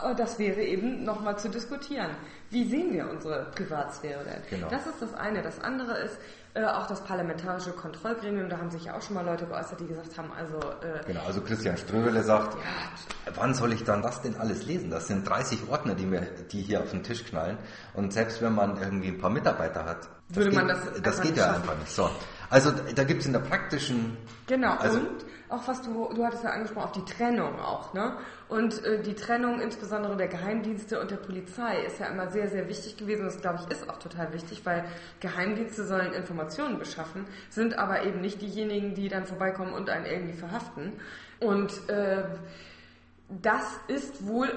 Aber 0.00 0.14
das 0.14 0.38
wäre 0.38 0.62
eben 0.62 1.04
nochmal 1.04 1.38
zu 1.38 1.48
diskutieren. 1.48 2.10
Wie 2.50 2.64
sehen 2.64 2.92
wir 2.92 3.10
unsere 3.10 3.50
Privatsphäre 3.54 4.22
denn? 4.24 4.42
Genau. 4.50 4.68
Das 4.68 4.86
ist 4.86 5.00
das 5.00 5.14
eine. 5.14 5.42
Das 5.42 5.60
andere 5.60 5.98
ist 5.98 6.18
äh, 6.54 6.64
auch 6.64 6.86
das 6.86 7.02
parlamentarische 7.02 7.70
Kontrollgremium. 7.70 8.48
Da 8.48 8.58
haben 8.58 8.70
sich 8.70 8.84
ja 8.84 8.94
auch 8.94 9.02
schon 9.02 9.14
mal 9.14 9.24
Leute 9.24 9.46
geäußert, 9.46 9.80
die 9.80 9.86
gesagt 9.86 10.18
haben, 10.18 10.30
also... 10.36 10.58
Äh, 10.58 11.04
genau, 11.06 11.24
also 11.26 11.40
Christian 11.40 11.76
Ströbele 11.76 12.22
sagt, 12.22 12.54
ja, 12.54 13.32
wann 13.34 13.54
soll 13.54 13.72
ich 13.72 13.84
dann 13.84 14.02
das 14.02 14.20
denn 14.20 14.36
alles 14.36 14.66
lesen? 14.66 14.90
Das 14.90 15.06
sind 15.08 15.26
30 15.26 15.68
Ordner, 15.70 15.94
die, 15.94 16.04
mir, 16.04 16.20
die 16.50 16.60
hier 16.60 16.80
auf 16.80 16.90
den 16.90 17.02
Tisch 17.02 17.24
knallen. 17.24 17.56
Und 17.94 18.12
selbst 18.12 18.42
wenn 18.42 18.54
man 18.54 18.76
irgendwie 18.76 19.08
ein 19.08 19.18
paar 19.18 19.30
Mitarbeiter 19.30 19.84
hat, 19.84 20.08
das 20.28 20.36
Würde 20.36 20.50
geht, 20.50 20.58
man 20.58 20.68
das 20.68 21.02
das 21.02 21.20
geht 21.20 21.36
ja 21.36 21.54
einfach 21.54 21.78
nicht. 21.78 21.90
So. 21.90 22.10
Also 22.50 22.70
da 22.70 23.04
gibt 23.04 23.20
es 23.20 23.26
in 23.26 23.32
der 23.32 23.40
praktischen 23.40 24.16
Genau, 24.46 24.74
Also- 24.76 24.98
und 24.98 25.24
auch 25.52 25.68
was 25.68 25.82
du, 25.82 26.08
du 26.14 26.24
hattest 26.24 26.44
ja 26.44 26.50
angesprochen, 26.50 26.88
auch 26.88 26.92
die 26.92 27.04
Trennung 27.04 27.60
auch, 27.60 27.92
ne? 27.92 28.16
Und 28.48 28.84
äh, 28.84 29.02
die 29.02 29.14
Trennung 29.14 29.60
insbesondere 29.60 30.16
der 30.16 30.28
Geheimdienste 30.28 31.00
und 31.00 31.10
der 31.10 31.16
Polizei 31.16 31.84
ist 31.86 32.00
ja 32.00 32.06
immer 32.06 32.30
sehr, 32.30 32.48
sehr 32.48 32.68
wichtig 32.68 32.96
gewesen. 32.96 33.24
Das, 33.24 33.40
glaube 33.40 33.60
ich, 33.62 33.70
ist 33.70 33.88
auch 33.88 33.98
total 33.98 34.32
wichtig, 34.32 34.64
weil 34.64 34.84
Geheimdienste 35.20 35.84
sollen 35.86 36.12
Informationen 36.12 36.78
beschaffen, 36.78 37.26
sind 37.50 37.78
aber 37.78 38.04
eben 38.04 38.20
nicht 38.20 38.40
diejenigen, 38.40 38.94
die 38.94 39.08
dann 39.08 39.26
vorbeikommen 39.26 39.72
und 39.72 39.90
einen 39.90 40.06
irgendwie 40.06 40.36
verhaften. 40.36 40.92
Und 41.40 41.88
äh, 41.88 42.24
das 43.28 43.64
ist 43.88 44.26
wohl 44.26 44.50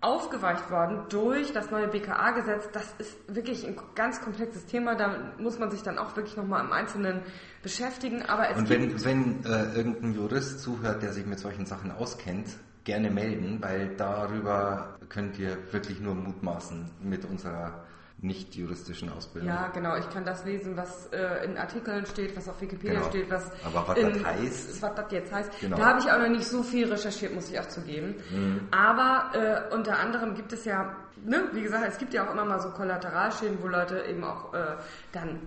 aufgeweicht 0.00 0.70
worden 0.70 1.02
durch 1.08 1.52
das 1.52 1.70
neue 1.70 1.88
BKA-Gesetz. 1.88 2.68
Das 2.72 2.94
ist 2.98 3.16
wirklich 3.26 3.66
ein 3.66 3.76
ganz 3.94 4.20
komplexes 4.20 4.66
Thema. 4.66 4.94
Da 4.94 5.32
muss 5.38 5.58
man 5.58 5.70
sich 5.70 5.82
dann 5.82 5.98
auch 5.98 6.14
wirklich 6.16 6.36
nochmal 6.36 6.64
im 6.64 6.72
Einzelnen 6.72 7.22
beschäftigen. 7.62 8.22
Aber 8.22 8.48
es 8.48 8.58
Und 8.58 8.70
wenn, 8.70 9.04
wenn 9.04 9.44
äh, 9.44 9.74
irgendein 9.74 10.14
Jurist 10.14 10.60
zuhört, 10.60 11.02
der 11.02 11.12
sich 11.12 11.26
mit 11.26 11.40
solchen 11.40 11.66
Sachen 11.66 11.90
auskennt, 11.90 12.48
gerne 12.84 13.10
melden, 13.10 13.58
weil 13.60 13.96
darüber 13.96 14.96
könnt 15.08 15.38
ihr 15.38 15.58
wirklich 15.72 16.00
nur 16.00 16.14
mutmaßen 16.14 16.90
mit 17.02 17.24
unserer 17.24 17.84
nicht 18.20 18.54
juristischen 18.56 19.10
Ausbildung. 19.12 19.48
Ja, 19.48 19.68
genau. 19.68 19.96
Ich 19.96 20.08
kann 20.10 20.24
das 20.24 20.44
lesen, 20.44 20.76
was 20.76 21.06
äh, 21.12 21.44
in 21.44 21.56
Artikeln 21.56 22.04
steht, 22.06 22.36
was 22.36 22.48
auf 22.48 22.60
Wikipedia 22.60 22.94
Genau. 22.98 23.08
steht, 23.08 23.30
was 23.30 23.50
Aber 23.64 23.86
was 23.86 23.96
in, 23.98 24.12
das 24.14 24.24
heißt? 24.24 24.82
was 24.82 24.94
das 24.94 25.12
jetzt 25.12 25.32
heißt. 25.32 25.50
Genau. 25.60 25.76
Da 25.76 25.86
habe 25.86 26.00
ich 26.00 26.10
auch 26.10 26.18
noch 26.18 26.28
nicht 26.28 26.46
so 26.46 26.62
viel 26.64 26.90
recherchiert, 26.90 27.32
muss 27.34 27.48
ich 27.50 27.60
auch 27.60 27.68
zugeben. 27.68 28.16
Mhm. 28.30 28.68
Aber 28.72 29.30
äh, 29.70 29.72
unter 29.74 29.98
anderem 30.00 30.34
gibt 30.34 30.52
es 30.52 30.64
ja, 30.64 30.96
ne, 31.24 31.44
wie 31.52 31.62
gesagt, 31.62 31.84
es 31.86 31.98
gibt 31.98 32.12
ja 32.12 32.26
auch 32.26 32.32
immer 32.32 32.44
mal 32.44 32.60
so 32.60 32.70
Kollateralschäden, 32.70 33.58
wo 33.62 33.68
Leute 33.68 34.02
eben 34.08 34.24
auch 34.24 34.52
äh, 34.52 34.76
dann 35.12 35.38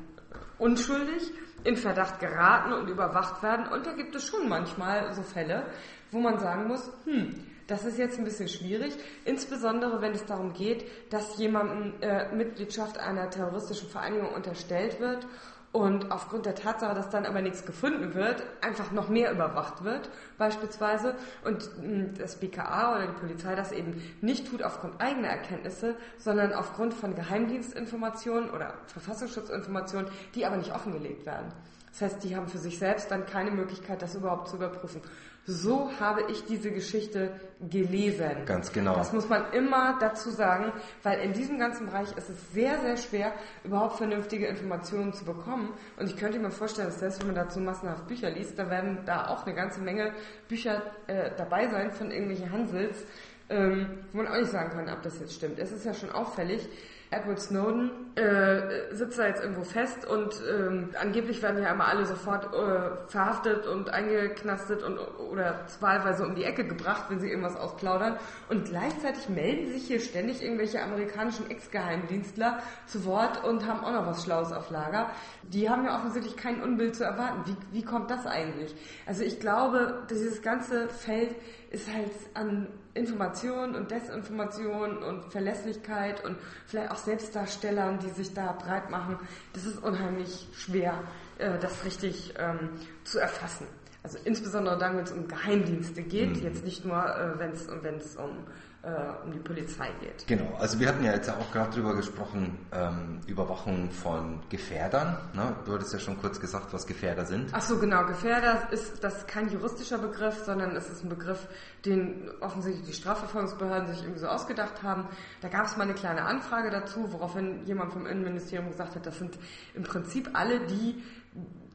unschuldig 0.57 1.31
in 1.63 1.75
Verdacht 1.75 2.19
geraten 2.19 2.73
und 2.73 2.87
überwacht 2.89 3.43
werden. 3.43 3.67
Und 3.67 3.85
da 3.85 3.91
gibt 3.93 4.15
es 4.15 4.25
schon 4.25 4.47
manchmal 4.47 5.13
so 5.13 5.21
Fälle, 5.23 5.63
wo 6.11 6.19
man 6.19 6.39
sagen 6.39 6.67
muss, 6.67 6.89
hm, 7.05 7.35
das 7.71 7.85
ist 7.85 7.97
jetzt 7.97 8.19
ein 8.19 8.25
bisschen 8.25 8.49
schwierig, 8.49 8.93
insbesondere 9.23 10.01
wenn 10.01 10.11
es 10.11 10.25
darum 10.25 10.51
geht, 10.51 10.83
dass 11.09 11.37
jemandem 11.37 11.93
äh, 12.01 12.29
Mitgliedschaft 12.35 12.97
einer 12.97 13.29
terroristischen 13.29 13.87
Vereinigung 13.87 14.33
unterstellt 14.33 14.99
wird 14.99 15.25
und 15.71 16.11
aufgrund 16.11 16.45
der 16.45 16.55
Tatsache, 16.55 16.93
dass 16.93 17.09
dann 17.09 17.25
aber 17.25 17.41
nichts 17.41 17.65
gefunden 17.65 18.13
wird, 18.13 18.43
einfach 18.59 18.91
noch 18.91 19.07
mehr 19.07 19.31
überwacht 19.31 19.85
wird, 19.85 20.09
beispielsweise, 20.37 21.15
und 21.45 21.69
mh, 21.81 22.17
das 22.17 22.35
BKA 22.35 22.95
oder 22.95 23.07
die 23.07 23.19
Polizei 23.19 23.55
das 23.55 23.71
eben 23.71 24.03
nicht 24.19 24.49
tut 24.49 24.63
aufgrund 24.63 24.99
eigener 24.99 25.29
Erkenntnisse, 25.29 25.95
sondern 26.17 26.51
aufgrund 26.51 26.93
von 26.93 27.15
Geheimdienstinformationen 27.15 28.49
oder 28.49 28.73
Verfassungsschutzinformationen, 28.87 30.11
die 30.35 30.45
aber 30.45 30.57
nicht 30.57 30.75
offengelegt 30.75 31.25
werden. 31.25 31.53
Das 31.91 32.01
heißt, 32.01 32.23
die 32.23 32.35
haben 32.35 32.47
für 32.47 32.57
sich 32.57 32.79
selbst 32.79 33.11
dann 33.11 33.25
keine 33.25 33.51
Möglichkeit, 33.51 34.01
das 34.01 34.15
überhaupt 34.15 34.49
zu 34.49 34.57
überprüfen. 34.57 35.01
So 35.45 35.89
habe 35.99 36.21
ich 36.29 36.45
diese 36.45 36.71
Geschichte 36.71 37.31
gelesen. 37.67 38.45
Ganz 38.45 38.71
genau. 38.71 38.95
Das 38.95 39.11
muss 39.11 39.27
man 39.27 39.51
immer 39.53 39.97
dazu 39.99 40.29
sagen, 40.29 40.71
weil 41.01 41.19
in 41.21 41.33
diesem 41.33 41.57
ganzen 41.57 41.87
Bereich 41.87 42.15
ist 42.15 42.29
es 42.29 42.53
sehr, 42.53 42.79
sehr 42.79 42.95
schwer, 42.95 43.33
überhaupt 43.63 43.97
vernünftige 43.97 44.45
Informationen 44.45 45.13
zu 45.13 45.25
bekommen. 45.25 45.73
Und 45.97 46.05
ich 46.05 46.15
könnte 46.15 46.37
mir 46.37 46.51
vorstellen, 46.51 46.87
dass 46.87 46.99
selbst 46.99 47.21
wenn 47.21 47.27
man 47.27 47.35
dazu 47.35 47.59
massenhaft 47.59 48.07
Bücher 48.07 48.29
liest, 48.29 48.59
da 48.59 48.69
werden 48.69 48.99
da 49.05 49.29
auch 49.29 49.45
eine 49.45 49.55
ganze 49.55 49.81
Menge 49.81 50.13
Bücher 50.47 50.83
äh, 51.07 51.31
dabei 51.35 51.67
sein 51.69 51.91
von 51.91 52.11
irgendwelchen 52.11 52.51
Hansels, 52.51 53.03
ähm, 53.49 54.05
wo 54.13 54.19
man 54.19 54.27
auch 54.27 54.37
nicht 54.37 54.51
sagen 54.51 54.69
kann, 54.69 54.89
ob 54.89 55.01
das 55.01 55.19
jetzt 55.19 55.33
stimmt. 55.33 55.57
Es 55.57 55.71
ist 55.71 55.85
ja 55.85 55.93
schon 55.95 56.11
auffällig, 56.11 56.69
Edward 57.11 57.41
Snowden 57.41 57.91
äh, 58.15 58.95
sitzt 58.95 59.19
da 59.19 59.27
jetzt 59.27 59.41
irgendwo 59.41 59.65
fest 59.65 60.07
und 60.07 60.33
ähm, 60.49 60.91
angeblich 60.97 61.41
werden 61.41 61.61
ja 61.61 61.73
immer 61.73 61.87
alle 61.87 62.05
sofort 62.05 62.53
äh, 62.53 63.05
verhaftet 63.07 63.67
und 63.67 63.89
eingeknastet 63.89 64.81
und 64.81 64.97
oder 65.29 65.65
wahlweise 65.81 66.25
um 66.25 66.35
die 66.35 66.45
Ecke 66.45 66.65
gebracht, 66.65 67.07
wenn 67.09 67.19
sie 67.19 67.27
irgendwas 67.27 67.57
ausplaudern. 67.57 68.17
Und 68.47 68.63
gleichzeitig 68.65 69.27
melden 69.27 69.73
sich 69.73 69.87
hier 69.87 69.99
ständig 69.99 70.41
irgendwelche 70.41 70.81
amerikanischen 70.81 71.51
Ex-Geheimdienstler 71.51 72.59
zu 72.85 73.03
Wort 73.03 73.43
und 73.43 73.67
haben 73.67 73.83
auch 73.83 73.91
noch 73.91 74.07
was 74.07 74.23
Schlaues 74.23 74.53
auf 74.53 74.69
Lager. 74.69 75.09
Die 75.43 75.69
haben 75.69 75.83
ja 75.83 75.97
offensichtlich 75.97 76.37
kein 76.37 76.63
Unbild 76.63 76.95
zu 76.95 77.03
erwarten. 77.03 77.43
Wie, 77.45 77.77
wie 77.79 77.83
kommt 77.83 78.09
das 78.09 78.25
eigentlich? 78.25 78.73
Also 79.05 79.23
ich 79.23 79.41
glaube, 79.41 80.03
dieses 80.09 80.41
ganze 80.41 80.87
Feld 80.87 81.35
ist 81.71 81.93
halt 81.93 82.11
an 82.35 82.67
Information 82.93 83.75
und 83.75 83.89
Desinformation 83.91 84.97
und 85.03 85.31
Verlässlichkeit 85.31 86.23
und 86.23 86.37
vielleicht 86.65 86.91
auch 86.91 86.97
Selbstdarstellern, 86.97 87.99
die 87.99 88.09
sich 88.09 88.33
da 88.33 88.51
breit 88.53 88.89
machen. 88.89 89.17
Das 89.53 89.65
ist 89.65 89.81
unheimlich 89.83 90.47
schwer, 90.53 91.03
äh, 91.37 91.57
das 91.59 91.83
richtig 91.85 92.33
ähm, 92.37 92.69
zu 93.03 93.19
erfassen. 93.19 93.67
Also 94.03 94.17
insbesondere 94.23 94.77
dann, 94.79 94.97
wenn 94.97 95.03
es 95.03 95.11
um 95.11 95.27
Geheimdienste 95.27 96.01
geht, 96.01 96.37
Mhm. 96.37 96.43
jetzt 96.43 96.63
nicht 96.65 96.85
nur, 96.85 96.97
äh, 96.97 97.37
wenn 97.39 97.51
es 97.51 97.67
wenn 97.81 97.95
es 97.95 98.15
um, 98.15 98.45
äh, 98.83 99.23
um 99.23 99.31
die 99.31 99.39
Polizei 99.39 99.89
geht. 99.99 100.25
Genau, 100.25 100.55
also 100.57 100.79
wir 100.79 100.87
hatten 100.87 101.03
ja 101.03 101.13
jetzt 101.13 101.29
auch 101.29 101.51
gerade 101.51 101.71
drüber 101.71 101.95
gesprochen, 101.95 102.57
ähm, 102.71 103.19
Überwachung 103.27 103.91
von 103.91 104.39
Gefährdern. 104.49 105.17
Ne? 105.33 105.55
Du 105.65 105.73
hattest 105.73 105.93
ja 105.93 105.99
schon 105.99 106.17
kurz 106.19 106.39
gesagt, 106.39 106.73
was 106.73 106.87
Gefährder 106.87 107.25
sind. 107.25 107.49
Ach 107.51 107.61
so, 107.61 107.77
genau. 107.77 108.05
Gefährder 108.05 108.71
ist 108.71 109.03
das 109.03 109.17
ist 109.17 109.27
kein 109.27 109.51
juristischer 109.51 109.99
Begriff, 109.99 110.43
sondern 110.45 110.75
es 110.75 110.89
ist 110.89 111.03
ein 111.03 111.09
Begriff, 111.09 111.47
den 111.85 112.29
offensichtlich 112.39 112.87
die 112.87 112.93
Strafverfolgungsbehörden 112.93 113.87
sich 113.89 114.01
irgendwie 114.01 114.19
so 114.19 114.27
ausgedacht 114.27 114.81
haben. 114.81 115.07
Da 115.41 115.49
gab 115.49 115.65
es 115.67 115.77
mal 115.77 115.83
eine 115.83 115.93
kleine 115.93 116.23
Anfrage 116.23 116.71
dazu, 116.71 117.11
woraufhin 117.13 117.65
jemand 117.65 117.93
vom 117.93 118.07
Innenministerium 118.07 118.69
gesagt 118.69 118.95
hat, 118.95 119.05
das 119.05 119.19
sind 119.19 119.37
im 119.75 119.83
Prinzip 119.83 120.31
alle 120.33 120.59
die 120.65 121.03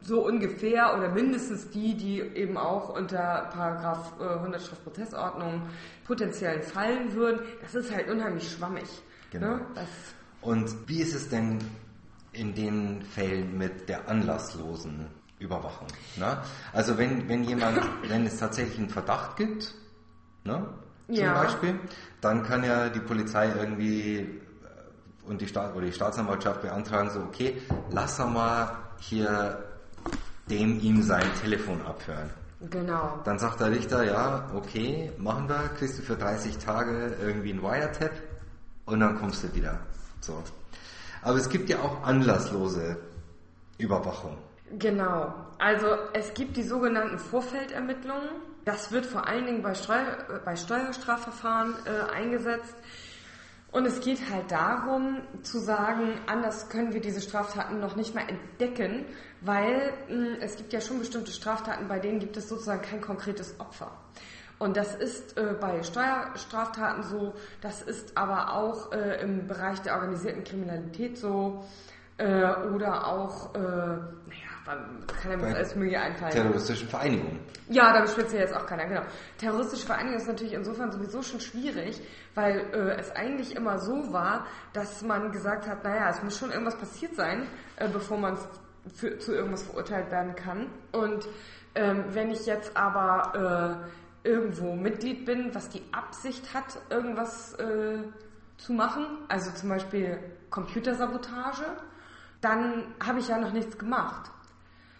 so 0.02 0.24
ungefähr 0.24 0.96
oder 0.96 1.08
mindestens 1.10 1.70
die, 1.70 1.94
die 1.94 2.20
eben 2.20 2.56
auch 2.56 2.90
unter 2.90 3.48
Paragraph 3.52 4.12
äh, 4.20 4.24
100 4.34 4.62
Strafprozessordnung 4.62 5.62
potenziell 6.04 6.62
fallen 6.62 7.12
würden. 7.14 7.40
Das 7.60 7.74
ist 7.74 7.94
halt 7.94 8.08
unheimlich 8.08 8.50
schwammig. 8.50 8.84
Genau. 9.30 9.56
Ne? 9.56 9.66
Und 10.40 10.88
wie 10.88 11.00
ist 11.00 11.14
es 11.14 11.28
denn 11.28 11.58
in 12.32 12.54
den 12.54 13.02
Fällen 13.02 13.58
mit 13.58 13.88
der 13.88 14.08
anlasslosen 14.08 15.06
Überwachung? 15.38 15.88
Ne? 16.16 16.40
Also 16.72 16.96
wenn, 16.98 17.28
wenn 17.28 17.42
jemand, 17.42 17.80
wenn 18.08 18.26
es 18.26 18.38
tatsächlich 18.38 18.78
einen 18.78 18.90
Verdacht 18.90 19.36
gibt, 19.36 19.74
ne? 20.44 20.68
zum 21.06 21.14
Ja. 21.14 21.42
Beispiel, 21.42 21.80
dann 22.20 22.42
kann 22.42 22.62
ja 22.62 22.88
die 22.88 23.00
Polizei 23.00 23.52
irgendwie 23.58 24.18
äh, 24.18 25.28
und 25.28 25.40
die, 25.40 25.48
Staat, 25.48 25.74
oder 25.74 25.86
die 25.86 25.92
Staatsanwaltschaft 25.92 26.62
beantragen, 26.62 27.10
so 27.10 27.20
okay, 27.20 27.60
lass 27.90 28.18
er 28.20 28.26
mal 28.26 28.76
hier 28.98 29.65
dem 30.48 30.80
ihm 30.80 31.02
sein 31.02 31.26
Telefon 31.40 31.82
abhören. 31.82 32.30
genau. 32.70 33.20
Dann 33.24 33.38
sagt 33.38 33.60
der 33.60 33.70
Richter, 33.70 34.04
ja, 34.04 34.48
okay, 34.54 35.12
machen 35.18 35.48
wir, 35.48 35.70
kriegst 35.76 35.98
du 35.98 36.02
für 36.02 36.16
30 36.16 36.58
Tage 36.58 37.16
irgendwie 37.20 37.52
ein 37.52 37.62
Wiretap 37.62 38.12
und 38.86 39.00
dann 39.00 39.18
kommst 39.18 39.42
du 39.44 39.54
wieder. 39.54 39.78
So. 40.20 40.42
Aber 41.22 41.38
es 41.38 41.48
gibt 41.48 41.68
ja 41.68 41.80
auch 41.80 42.04
anlasslose 42.04 42.96
Überwachung. 43.78 44.38
Genau. 44.78 45.34
Also 45.58 45.86
es 46.12 46.34
gibt 46.34 46.56
die 46.56 46.62
sogenannten 46.62 47.18
Vorfeldermittlungen. 47.18 48.28
Das 48.64 48.90
wird 48.90 49.06
vor 49.06 49.26
allen 49.26 49.46
Dingen 49.46 49.62
bei, 49.62 49.74
Steuer, 49.74 50.18
äh, 50.28 50.38
bei 50.44 50.56
Steuerstrafverfahren 50.56 51.74
äh, 51.84 52.12
eingesetzt. 52.12 52.74
Und 53.72 53.84
es 53.84 54.00
geht 54.00 54.30
halt 54.30 54.50
darum 54.50 55.18
zu 55.42 55.58
sagen, 55.58 56.14
anders 56.26 56.68
können 56.68 56.94
wir 56.94 57.00
diese 57.00 57.20
Straftaten 57.20 57.80
noch 57.80 57.96
nicht 57.96 58.14
mal 58.14 58.24
entdecken, 58.28 59.04
weil 59.40 59.92
mh, 60.08 60.38
es 60.40 60.56
gibt 60.56 60.72
ja 60.72 60.80
schon 60.80 60.98
bestimmte 60.98 61.32
Straftaten, 61.32 61.88
bei 61.88 61.98
denen 61.98 62.18
gibt 62.20 62.36
es 62.36 62.48
sozusagen 62.48 62.82
kein 62.82 63.00
konkretes 63.00 63.58
Opfer. 63.60 63.90
Und 64.58 64.76
das 64.76 64.94
ist 64.94 65.36
äh, 65.36 65.54
bei 65.60 65.82
Steuerstraftaten 65.82 67.02
so, 67.02 67.34
das 67.60 67.82
ist 67.82 68.16
aber 68.16 68.54
auch 68.54 68.92
äh, 68.92 69.20
im 69.20 69.46
Bereich 69.46 69.80
der 69.82 69.94
organisierten 69.96 70.44
Kriminalität 70.44 71.18
so 71.18 71.64
äh, 72.16 72.54
oder 72.74 73.06
auch, 73.06 73.54
äh, 73.54 73.98
kann 74.66 75.40
Bei 75.40 75.54
alles 75.54 75.76
Mögliche 75.76 76.00
einfallen. 76.00 76.32
Terroristischen 76.32 76.88
Vereinigungen. 76.88 77.40
Ja, 77.68 77.92
da 77.92 78.02
beschwert 78.02 78.30
sich 78.30 78.40
jetzt 78.40 78.54
auch 78.54 78.66
keiner, 78.66 78.86
genau. 78.86 79.02
Terroristische 79.38 79.86
Vereinigung 79.86 80.18
ist 80.18 80.26
natürlich 80.26 80.54
insofern 80.54 80.90
sowieso 80.90 81.22
schon 81.22 81.40
schwierig, 81.40 82.00
weil 82.34 82.58
äh, 82.72 82.98
es 82.98 83.10
eigentlich 83.12 83.54
immer 83.54 83.78
so 83.78 84.12
war, 84.12 84.46
dass 84.72 85.02
man 85.02 85.30
gesagt 85.30 85.68
hat, 85.68 85.84
naja, 85.84 86.10
es 86.10 86.22
muss 86.22 86.38
schon 86.38 86.50
irgendwas 86.50 86.76
passiert 86.76 87.14
sein, 87.14 87.46
äh, 87.76 87.88
bevor 87.88 88.18
man 88.18 88.36
für, 88.94 89.18
zu 89.18 89.34
irgendwas 89.34 89.62
verurteilt 89.62 90.10
werden 90.10 90.34
kann. 90.34 90.68
Und 90.92 91.26
ähm, 91.74 92.04
wenn 92.10 92.30
ich 92.30 92.46
jetzt 92.46 92.76
aber 92.76 93.82
äh, 94.24 94.28
irgendwo 94.28 94.74
Mitglied 94.74 95.24
bin, 95.24 95.54
was 95.54 95.68
die 95.68 95.82
Absicht 95.92 96.52
hat, 96.54 96.78
irgendwas 96.90 97.54
äh, 97.54 97.98
zu 98.56 98.72
machen, 98.72 99.18
also 99.28 99.50
zum 99.52 99.68
Beispiel 99.68 100.18
Computersabotage, 100.50 101.64
dann 102.40 102.94
habe 103.04 103.20
ich 103.20 103.28
ja 103.28 103.38
noch 103.38 103.52
nichts 103.52 103.76
gemacht. 103.78 104.30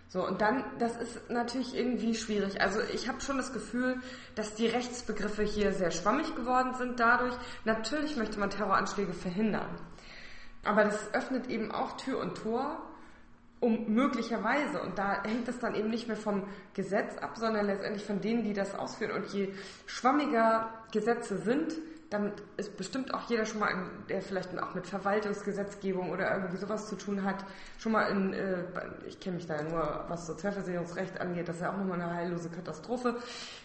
So, 0.09 0.25
und 0.25 0.41
dann, 0.41 0.65
das 0.79 0.97
ist 0.97 1.31
natürlich 1.31 1.75
irgendwie 1.75 2.15
schwierig. 2.15 2.61
Also 2.61 2.81
ich 2.93 3.09
habe 3.09 3.21
schon 3.21 3.39
das 3.39 3.53
Gefühl, 3.53 4.01
dass 4.37 4.55
die 4.55 4.67
Rechtsbegriffe 4.67 5.43
hier 5.43 5.73
sehr 5.73 5.91
schwammig 5.91 6.35
geworden 6.37 6.75
sind 6.75 7.01
dadurch. 7.01 7.35
Natürlich 7.65 8.17
möchte 8.17 8.39
man 8.39 8.51
Terroranschläge 8.51 9.13
verhindern. 9.13 9.69
Aber 10.65 10.85
das 10.85 11.13
öffnet 11.13 11.49
eben 11.49 11.73
auch 11.73 11.97
Tür 11.97 12.21
und 12.21 12.37
Tor, 12.37 12.83
um 13.59 13.93
möglicherweise, 13.95 14.81
und 14.83 14.99
da 14.99 15.23
hängt 15.25 15.49
es 15.49 15.59
dann 15.59 15.75
eben 15.75 15.89
nicht 15.89 16.09
mehr 16.09 16.17
vom 16.17 16.45
Gesetz 16.75 17.17
ab, 17.19 17.37
sondern 17.37 17.67
letztendlich 17.67 18.05
von 18.05 18.21
denen, 18.21 18.45
die 18.45 18.53
das 18.53 18.75
ausführen. 18.75 19.13
Und 19.13 19.27
je 19.33 19.53
schwammiger 19.87 20.71
Gesetze 20.93 21.39
sind, 21.39 21.75
damit 22.11 22.35
ist 22.57 22.77
bestimmt 22.77 23.13
auch 23.13 23.29
jeder 23.29 23.45
schon 23.45 23.61
mal, 23.61 23.71
in, 23.71 24.07
der 24.09 24.23
vielleicht 24.23 24.57
auch 24.59 24.75
mit 24.75 24.87
Verwaltungsgesetzgebung 24.87 26.11
oder 26.11 26.33
irgendwie 26.35 26.57
sowas 26.57 26.89
zu 26.89 26.97
tun 26.97 27.25
hat, 27.25 27.45
schon 27.79 27.93
mal 27.93 28.05
in, 28.05 28.33
äh, 28.33 28.65
ich 29.07 29.19
kenne 29.19 29.37
mich 29.37 29.47
da 29.47 29.57
ja 29.57 29.63
nur, 29.63 30.05
was 30.09 30.27
Sozialversicherungsrecht 30.27 31.21
angeht, 31.21 31.49
das 31.49 31.57
ist 31.57 31.63
ja 31.63 31.73
auch 31.73 31.77
nochmal 31.77 32.01
eine 32.01 32.15
heillose 32.15 32.49
Katastrophe. 32.49 33.17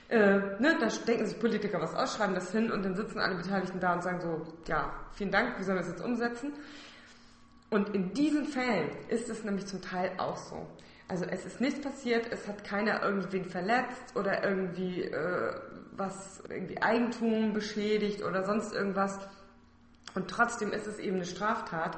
Äh, 0.09 0.37
ne, 0.59 0.77
da 0.79 0.87
denken 1.07 1.25
sich 1.25 1.39
Politiker 1.39 1.79
was 1.79 1.93
aus, 1.93 2.15
schreiben 2.15 2.33
das 2.33 2.51
hin 2.51 2.71
und 2.71 2.83
dann 2.83 2.95
sitzen 2.95 3.19
alle 3.19 3.35
Beteiligten 3.35 3.79
da 3.79 3.93
und 3.93 4.03
sagen 4.03 4.21
so, 4.21 4.41
ja, 4.67 4.93
vielen 5.13 5.31
Dank, 5.31 5.59
wie 5.59 5.63
sollen 5.63 5.77
wir 5.77 5.83
das 5.83 5.91
jetzt 5.91 6.03
umsetzen? 6.03 6.53
Und 7.69 7.95
in 7.95 8.13
diesen 8.13 8.45
Fällen 8.45 8.89
ist 9.07 9.29
es 9.29 9.43
nämlich 9.43 9.65
zum 9.67 9.81
Teil 9.81 10.11
auch 10.17 10.35
so. 10.35 10.67
Also 11.07 11.25
es 11.25 11.45
ist 11.45 11.59
nichts 11.59 11.81
passiert, 11.81 12.31
es 12.31 12.47
hat 12.47 12.63
keiner 12.63 13.03
irgendwen 13.03 13.43
verletzt 13.43 14.15
oder 14.15 14.45
irgendwie 14.45 15.03
äh, 15.03 15.53
was 15.91 16.41
irgendwie 16.49 16.81
Eigentum 16.81 17.53
beschädigt 17.53 18.23
oder 18.23 18.43
sonst 18.45 18.73
irgendwas. 18.73 19.19
Und 20.13 20.29
trotzdem 20.29 20.71
ist 20.71 20.87
es 20.87 20.99
eben 20.99 21.17
eine 21.17 21.25
Straftat. 21.25 21.97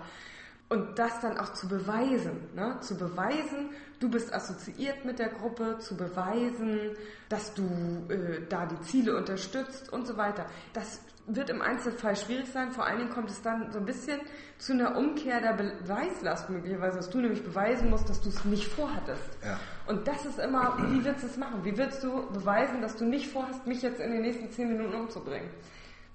Und 0.69 0.97
das 0.97 1.19
dann 1.19 1.37
auch 1.37 1.53
zu 1.53 1.67
beweisen, 1.67 2.49
ne? 2.55 2.77
zu 2.81 2.97
beweisen, 2.97 3.69
du 3.99 4.09
bist 4.09 4.33
assoziiert 4.33 5.05
mit 5.05 5.19
der 5.19 5.29
Gruppe, 5.29 5.77
zu 5.79 5.95
beweisen, 5.95 6.95
dass 7.29 7.53
du 7.53 7.63
äh, 8.09 8.41
da 8.49 8.65
die 8.65 8.79
Ziele 8.81 9.15
unterstützt 9.15 9.91
und 9.91 10.07
so 10.07 10.17
weiter. 10.17 10.45
Das 10.73 11.01
wird 11.27 11.49
im 11.49 11.61
Einzelfall 11.61 12.15
schwierig 12.15 12.47
sein. 12.51 12.71
Vor 12.71 12.85
allen 12.85 12.99
Dingen 12.99 13.11
kommt 13.11 13.29
es 13.29 13.41
dann 13.41 13.71
so 13.71 13.79
ein 13.79 13.85
bisschen 13.85 14.19
zu 14.57 14.73
einer 14.73 14.97
Umkehr 14.97 15.39
der 15.39 15.53
Beweislast 15.53 16.49
möglicherweise, 16.49 16.97
dass 16.97 17.09
du 17.09 17.19
nämlich 17.19 17.43
beweisen 17.43 17.89
musst, 17.89 18.09
dass 18.09 18.21
du 18.21 18.29
es 18.29 18.43
nicht 18.45 18.67
vorhattest. 18.67 19.37
Ja. 19.43 19.59
Und 19.87 20.07
das 20.07 20.25
ist 20.25 20.39
immer, 20.39 20.77
wie 20.91 21.03
willst 21.03 21.23
du 21.23 21.27
es 21.27 21.37
machen? 21.37 21.63
Wie 21.63 21.77
willst 21.77 22.03
du 22.03 22.29
beweisen, 22.31 22.81
dass 22.81 22.95
du 22.95 23.05
nicht 23.05 23.29
vorhast, 23.29 23.65
mich 23.67 23.81
jetzt 23.81 23.99
in 23.99 24.11
den 24.11 24.21
nächsten 24.21 24.51
zehn 24.51 24.67
Minuten 24.67 24.95
umzubringen? 24.95 25.49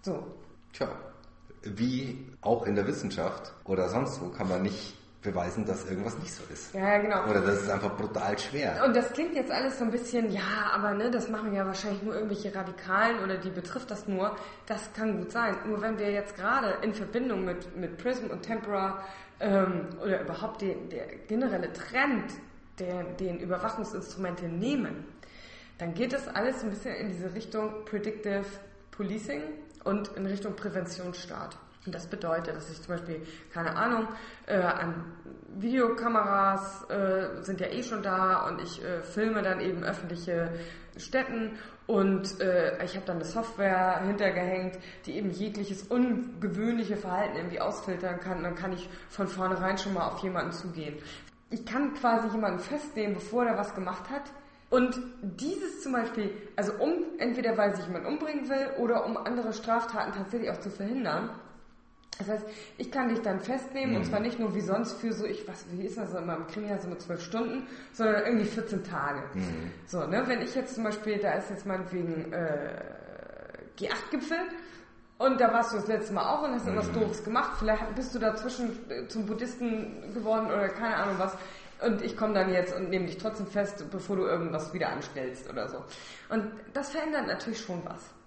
So. 0.02 0.26
Tja, 0.72 0.88
wie 1.62 2.26
auch 2.40 2.66
in 2.66 2.74
der 2.74 2.86
Wissenschaft 2.86 3.52
oder 3.64 3.88
sonst 3.88 4.20
wo 4.20 4.28
kann 4.28 4.48
man 4.48 4.62
nicht 4.62 4.94
beweisen, 5.22 5.64
dass 5.66 5.88
irgendwas 5.88 6.16
nicht 6.18 6.32
so 6.32 6.42
ist. 6.52 6.72
Ja, 6.74 6.98
genau. 6.98 7.24
Oder 7.28 7.40
das 7.40 7.62
ist 7.62 7.70
einfach 7.70 7.96
brutal 7.96 8.38
schwer. 8.38 8.84
Und 8.86 8.94
das 8.94 9.12
klingt 9.12 9.34
jetzt 9.34 9.50
alles 9.50 9.78
so 9.78 9.84
ein 9.84 9.90
bisschen, 9.90 10.30
ja, 10.30 10.70
aber 10.72 10.94
ne, 10.94 11.10
das 11.10 11.28
machen 11.28 11.52
ja 11.52 11.66
wahrscheinlich 11.66 12.02
nur 12.02 12.14
irgendwelche 12.14 12.54
Radikalen 12.54 13.18
oder 13.24 13.36
die 13.36 13.50
betrifft 13.50 13.90
das 13.90 14.06
nur. 14.06 14.36
Das 14.66 14.92
kann 14.92 15.18
gut 15.18 15.32
sein. 15.32 15.56
Nur 15.66 15.82
wenn 15.82 15.98
wir 15.98 16.10
jetzt 16.12 16.36
gerade 16.36 16.78
in 16.82 16.94
Verbindung 16.94 17.44
mit, 17.44 17.76
mit 17.76 17.98
Prism 17.98 18.26
und 18.26 18.42
Tempora 18.42 19.02
ähm, 19.40 19.88
oder 20.00 20.20
überhaupt 20.20 20.62
den, 20.62 20.88
der 20.88 21.06
generelle 21.26 21.72
Trend, 21.72 22.32
der, 22.78 23.02
den 23.02 23.40
Überwachungsinstrumente 23.40 24.46
nehmen, 24.46 25.04
dann 25.78 25.94
geht 25.94 26.12
es 26.12 26.28
alles 26.28 26.62
ein 26.62 26.70
bisschen 26.70 26.94
in 26.94 27.08
diese 27.08 27.34
Richtung 27.34 27.84
Predictive 27.84 28.44
Policing 28.92 29.42
und 29.84 30.08
in 30.16 30.26
Richtung 30.26 30.54
Präventionsstaat. 30.54 31.56
Und 31.89 31.95
das 31.95 32.07
bedeutet, 32.07 32.55
dass 32.55 32.70
ich 32.70 32.82
zum 32.82 32.97
Beispiel, 32.97 33.22
keine 33.51 33.74
Ahnung, 33.74 34.09
äh, 34.45 34.59
an 34.59 35.07
Videokameras 35.57 36.84
äh, 36.91 37.43
sind 37.43 37.61
ja 37.61 37.68
eh 37.68 37.82
schon 37.82 38.03
da 38.03 38.47
und 38.47 38.61
ich 38.61 38.84
äh, 38.84 39.01
filme 39.01 39.41
dann 39.41 39.59
eben 39.61 39.82
öffentliche 39.82 40.51
Städten 40.99 41.53
und 41.86 42.43
äh, 42.43 42.84
ich 42.84 42.95
habe 42.95 43.07
dann 43.07 43.16
eine 43.16 43.24
Software 43.24 44.03
hintergehängt, 44.05 44.78
die 45.07 45.16
eben 45.16 45.30
jegliches 45.30 45.84
ungewöhnliche 45.84 46.99
Verhalten 46.99 47.36
irgendwie 47.36 47.61
ausfiltern 47.62 48.20
kann. 48.20 48.36
Und 48.36 48.45
dann 48.45 48.55
kann 48.55 48.74
ich 48.74 48.86
von 49.09 49.26
vornherein 49.26 49.78
schon 49.78 49.95
mal 49.95 50.09
auf 50.09 50.22
jemanden 50.22 50.53
zugehen. 50.53 50.99
Ich 51.49 51.64
kann 51.64 51.95
quasi 51.95 52.28
jemanden 52.28 52.59
festnehmen, 52.59 53.14
bevor 53.14 53.47
er 53.47 53.57
was 53.57 53.74
gemacht 53.74 54.11
hat. 54.11 54.30
Und 54.70 55.01
dieses 55.22 55.80
zum 55.80 55.93
Beispiel, 55.93 56.30
also 56.57 56.74
um, 56.74 57.05
entweder 57.18 57.57
weil 57.57 57.74
sich 57.74 57.86
jemand 57.86 58.07
umbringen 58.07 58.51
will 58.51 58.68
oder 58.78 59.07
um 59.07 59.16
andere 59.16 59.55
Straftaten 59.55 60.12
tatsächlich 60.12 60.51
auch 60.51 60.61
zu 60.61 60.70
verhindern, 60.70 61.30
das 62.18 62.28
heißt, 62.28 62.44
ich 62.78 62.90
kann 62.90 63.08
dich 63.08 63.20
dann 63.20 63.40
festnehmen 63.40 63.92
mhm. 63.92 63.96
und 63.98 64.04
zwar 64.06 64.20
nicht 64.20 64.38
nur 64.38 64.54
wie 64.54 64.60
sonst 64.60 65.00
für 65.00 65.12
so, 65.12 65.24
ich 65.24 65.46
was, 65.46 65.64
wie 65.70 65.86
ist 65.86 65.98
das 65.98 66.14
immer 66.14 66.36
im 66.36 66.46
Krimi, 66.48 66.70
also 66.70 66.88
mit 66.88 67.00
zwölf 67.00 67.22
Stunden, 67.22 67.66
sondern 67.92 68.24
irgendwie 68.24 68.46
14 68.46 68.82
Tage. 68.82 69.22
Mhm. 69.34 69.70
So, 69.86 70.04
ne, 70.04 70.24
wenn 70.26 70.42
ich 70.42 70.54
jetzt 70.54 70.74
zum 70.74 70.84
Beispiel, 70.84 71.18
da 71.18 71.32
ist 71.34 71.50
jetzt 71.50 71.64
meinetwegen 71.64 72.32
äh, 72.32 72.82
G8-Gipfel 73.78 74.38
und 75.18 75.40
da 75.40 75.52
warst 75.52 75.72
du 75.72 75.76
das 75.76 75.86
letzte 75.86 76.12
Mal 76.12 76.28
auch 76.28 76.42
und 76.42 76.54
hast 76.54 76.66
mhm. 76.66 76.72
etwas 76.72 76.92
Doofes 76.92 77.24
gemacht, 77.24 77.52
vielleicht 77.58 77.94
bist 77.94 78.14
du 78.14 78.18
dazwischen 78.18 78.90
äh, 78.90 79.06
zum 79.06 79.26
Buddhisten 79.26 80.12
geworden 80.12 80.46
oder 80.46 80.68
keine 80.68 80.96
Ahnung 80.96 81.16
was. 81.18 81.36
Und 81.80 82.02
ich 82.02 82.16
komme 82.16 82.34
dann 82.34 82.52
jetzt 82.52 82.74
und 82.74 82.90
nehme 82.90 83.06
dich 83.06 83.18
trotzdem 83.18 83.46
fest, 83.46 83.84
bevor 83.92 84.16
du 84.16 84.22
irgendwas 84.22 84.74
wieder 84.74 84.88
anstellst 84.88 85.48
oder 85.48 85.68
so. 85.68 85.84
Und 86.28 86.50
das 86.72 86.90
verändert 86.90 87.28
natürlich 87.28 87.60
schon 87.60 87.80
was 87.84 88.17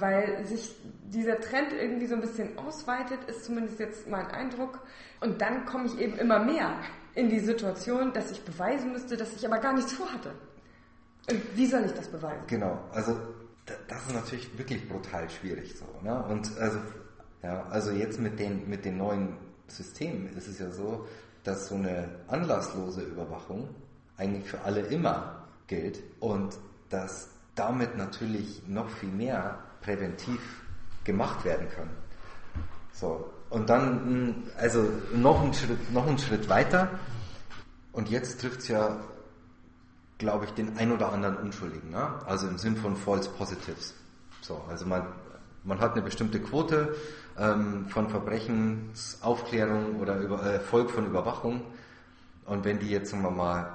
weil 0.00 0.44
sich 0.46 0.74
dieser 1.04 1.40
Trend 1.40 1.72
irgendwie 1.72 2.06
so 2.06 2.14
ein 2.14 2.20
bisschen 2.20 2.58
ausweitet, 2.58 3.18
ist 3.26 3.44
zumindest 3.44 3.78
jetzt 3.80 4.08
mein 4.08 4.26
Eindruck. 4.26 4.80
Und 5.20 5.40
dann 5.40 5.64
komme 5.64 5.86
ich 5.86 5.98
eben 5.98 6.16
immer 6.18 6.38
mehr 6.38 6.74
in 7.14 7.28
die 7.28 7.40
Situation, 7.40 8.12
dass 8.12 8.30
ich 8.30 8.42
beweisen 8.42 8.92
müsste, 8.92 9.16
dass 9.16 9.34
ich 9.34 9.44
aber 9.46 9.58
gar 9.58 9.72
nichts 9.72 9.92
vorhatte. 9.92 10.32
Und 11.30 11.40
wie 11.54 11.66
soll 11.66 11.84
ich 11.84 11.92
das 11.92 12.08
beweisen? 12.08 12.44
Genau, 12.46 12.78
also 12.92 13.16
das 13.88 14.06
ist 14.06 14.14
natürlich 14.14 14.58
wirklich 14.58 14.88
brutal 14.88 15.28
schwierig 15.28 15.76
so. 15.76 15.84
Ne? 16.02 16.22
Und 16.24 16.56
also, 16.58 16.78
ja, 17.42 17.66
also 17.66 17.90
jetzt 17.90 18.18
mit 18.18 18.38
den, 18.38 18.68
mit 18.68 18.84
den 18.84 18.96
neuen 18.96 19.36
Systemen 19.66 20.36
ist 20.36 20.48
es 20.48 20.58
ja 20.58 20.70
so, 20.70 21.06
dass 21.44 21.68
so 21.68 21.74
eine 21.76 22.08
anlasslose 22.28 23.02
Überwachung 23.02 23.68
eigentlich 24.16 24.48
für 24.48 24.60
alle 24.62 24.80
immer 24.80 25.46
gilt 25.66 26.02
und 26.20 26.58
dass 26.88 27.30
damit 27.54 27.96
natürlich 27.96 28.62
noch 28.66 28.88
viel 28.90 29.10
mehr 29.10 29.58
präventiv 29.82 30.40
gemacht 31.04 31.44
werden 31.44 31.68
können. 31.68 31.90
So, 32.92 33.32
und 33.50 33.68
dann, 33.68 34.44
also 34.56 34.88
noch 35.12 35.42
einen 35.42 35.54
Schritt, 35.54 35.92
noch 35.92 36.06
einen 36.06 36.18
Schritt 36.18 36.48
weiter. 36.48 36.88
Und 37.92 38.08
jetzt 38.08 38.40
trifft 38.40 38.60
es 38.60 38.68
ja, 38.68 39.00
glaube 40.18 40.44
ich, 40.44 40.52
den 40.52 40.78
ein 40.78 40.92
oder 40.92 41.12
anderen 41.12 41.36
Unschuldigen. 41.36 41.90
Ne? 41.90 42.08
Also 42.26 42.46
im 42.46 42.58
Sinn 42.58 42.76
von 42.76 42.96
False 42.96 43.28
Positives. 43.30 43.94
So, 44.40 44.62
also 44.68 44.86
man, 44.86 45.06
man 45.64 45.80
hat 45.80 45.92
eine 45.92 46.02
bestimmte 46.02 46.40
Quote 46.40 46.94
ähm, 47.38 47.88
von 47.88 48.08
Verbrechensaufklärung 48.08 49.96
oder 50.00 50.18
über, 50.18 50.44
äh, 50.44 50.54
Erfolg 50.54 50.90
von 50.90 51.06
Überwachung. 51.06 51.62
Und 52.46 52.64
wenn 52.64 52.78
die 52.78 52.90
jetzt, 52.90 53.10
sagen 53.10 53.22
wir 53.22 53.30
mal, 53.30 53.72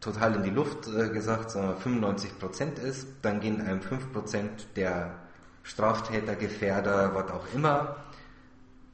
total 0.00 0.34
in 0.34 0.42
die 0.42 0.50
Luft 0.50 0.88
äh, 0.88 1.08
gesagt, 1.10 1.50
sagen 1.50 1.68
wir 1.68 1.76
95 1.76 2.38
Prozent 2.38 2.78
ist, 2.78 3.06
dann 3.22 3.40
gehen 3.40 3.60
einem 3.60 3.80
5 3.80 4.12
Prozent 4.12 4.66
der 4.76 5.14
Straftäter, 5.66 6.36
Gefährder, 6.36 7.12
was 7.14 7.30
auch 7.32 7.46
immer. 7.52 7.96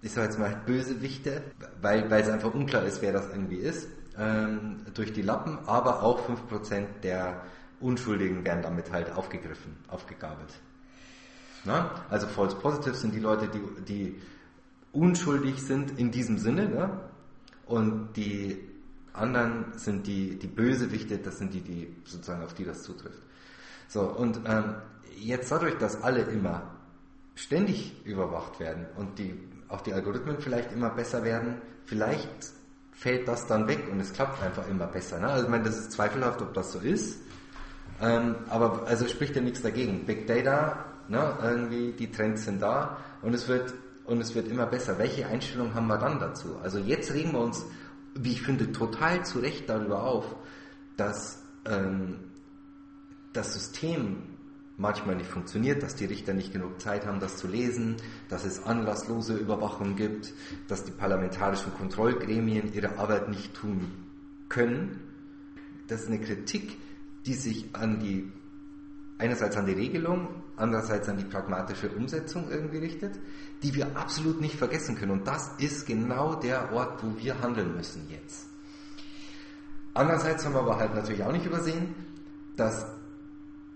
Ich 0.01 0.13
sage 0.13 0.29
jetzt 0.29 0.39
mal 0.39 0.57
Bösewichte, 0.67 1.43
weil, 1.81 2.11
weil 2.11 2.23
es 2.23 2.29
einfach 2.29 2.55
unklar 2.55 2.85
ist, 2.85 3.03
wer 3.03 3.13
das 3.13 3.29
irgendwie 3.29 3.57
ist, 3.57 3.89
ähm, 4.19 4.79
durch 4.95 5.13
die 5.13 5.23
Lappen, 5.23 5.59
aber 5.67 6.03
auch 6.03 6.27
5% 6.29 7.01
der 7.03 7.43
Unschuldigen 7.79 8.45
werden 8.45 8.63
damit 8.63 8.91
halt 8.91 9.13
aufgegriffen, 9.13 9.77
aufgegabelt. 9.89 10.49
Na? 11.65 11.91
Also 12.09 12.27
False 12.27 12.57
Positives 12.57 13.03
sind 13.03 13.15
die 13.15 13.21
Leute, 13.21 13.49
die, 13.49 13.83
die 13.83 14.23
unschuldig 14.93 15.63
sind 15.63 15.99
in 15.99 16.11
diesem 16.11 16.39
Sinne, 16.39 16.69
ne? 16.69 17.01
und 17.67 18.17
die 18.17 18.59
anderen 19.13 19.67
sind 19.77 20.07
die, 20.07 20.39
die 20.39 20.47
Bösewichte, 20.47 21.19
das 21.19 21.37
sind 21.39 21.53
die, 21.53 21.61
die 21.61 21.95
sozusagen 22.05 22.43
auf 22.43 22.55
die 22.55 22.65
das 22.65 22.83
zutrifft. 22.83 23.23
So, 23.89 24.05
und 24.05 24.41
ähm, 24.47 24.77
jetzt 25.19 25.51
dadurch, 25.51 25.77
dass 25.79 26.03
alle 26.03 26.23
immer 26.23 26.63
ständig 27.35 28.05
überwacht 28.05 28.61
werden 28.61 28.87
und 28.97 29.19
die, 29.19 29.39
auch 29.69 29.81
die 29.81 29.93
Algorithmen 29.93 30.39
vielleicht 30.41 30.73
immer 30.73 30.91
besser 30.91 31.25
werden, 31.25 31.63
vielleicht 31.85 32.53
fällt 32.93 33.27
das 33.27 33.47
dann 33.47 33.67
weg 33.69 33.89
und 33.91 34.01
es 34.01 34.13
klappt 34.13 34.43
einfach 34.43 34.69
immer 34.69 34.87
besser. 34.87 35.19
Ne? 35.19 35.29
Also 35.29 35.45
ich 35.45 35.51
meine, 35.51 35.65
das 35.65 35.79
ist 35.79 35.93
zweifelhaft, 35.93 36.43
ob 36.43 36.55
das 36.55 36.73
so 36.73 36.79
ist. 36.79 37.21
Ähm, 38.01 38.37
aber 38.49 38.87
also 38.87 39.07
spricht 39.07 39.35
ja 39.37 39.43
nichts 39.43 39.63
dagegen. 39.63 40.05
Big 40.05 40.27
Data, 40.27 40.85
ne, 41.09 41.37
irgendwie 41.43 41.93
die 41.93 42.11
Trends 42.11 42.45
sind 42.45 42.61
da 42.61 42.99
und 43.23 43.35
es 43.35 43.49
wird 43.49 43.75
und 44.05 44.21
es 44.21 44.35
wird 44.35 44.49
immer 44.49 44.67
besser. 44.67 44.99
Welche 44.99 45.27
Einstellung 45.27 45.75
haben 45.75 45.87
wir 45.87 45.99
dann 45.99 46.19
dazu? 46.19 46.57
Also 46.63 46.79
jetzt 46.79 47.13
regen 47.13 47.33
wir 47.33 47.41
uns, 47.41 47.65
wie 48.15 48.33
ich 48.33 48.43
finde, 48.43 48.73
total 48.73 49.25
zu 49.25 49.39
Recht 49.39 49.69
darüber 49.69 50.03
auf, 50.03 50.25
dass 50.97 51.43
ähm, 51.67 52.19
das 53.33 53.55
System 53.55 54.23
manchmal 54.77 55.17
nicht 55.17 55.31
funktioniert, 55.31 55.83
dass 55.83 55.95
die 55.95 56.07
Richter 56.07 56.35
nicht 56.35 56.53
genug 56.53 56.81
Zeit 56.81 57.07
haben, 57.07 57.21
das 57.21 57.37
zu 57.37 57.47
lesen, 57.47 57.97
dass 58.29 58.45
es 58.45 58.63
anlasslose 58.65 59.37
Überwachung 59.37 59.97
gibt, 59.97 60.33
dass 60.69 60.85
die 60.85 60.93
parlamentarischen 60.93 61.73
Kontrollgremien 61.75 62.73
ihre 62.73 62.99
Arbeit 62.99 63.29
nicht 63.29 63.55
tun 63.55 63.91
können. 64.49 65.01
Das 65.89 66.03
ist 66.03 66.09
eine 66.09 66.21
Kritik, 66.21 66.79
die 67.27 67.35
sich 67.35 67.75
an 67.75 68.01
die, 68.01 68.31
einerseits 69.19 69.57
an 69.57 69.67
die 69.67 69.73
Regelung, 69.73 70.29
andererseits 70.57 71.09
an 71.09 71.19
die 71.19 71.25
pragmatische 71.25 71.91
Umsetzung 71.91 72.51
irgendwie 72.51 72.79
richtet, 72.79 73.19
die 73.63 73.75
wir 73.75 73.97
absolut 73.97 74.41
nicht 74.41 74.57
vergessen 74.57 74.97
können. 74.97 75.13
Und 75.13 75.27
das 75.27 75.51
ist 75.59 75.87
genau 75.87 76.35
der 76.35 76.73
Ort, 76.73 77.03
wo 77.03 77.17
wir 77.19 77.41
handeln 77.41 77.77
müssen 77.77 78.07
jetzt. 78.11 78.49
Andererseits 79.95 80.45
haben 80.45 80.55
wir 80.55 80.61
aber 80.61 80.79
halt 80.79 80.95
natürlich 80.95 81.23
auch 81.23 81.33
nicht 81.33 81.45
übersehen, 81.45 81.95
dass 82.57 82.87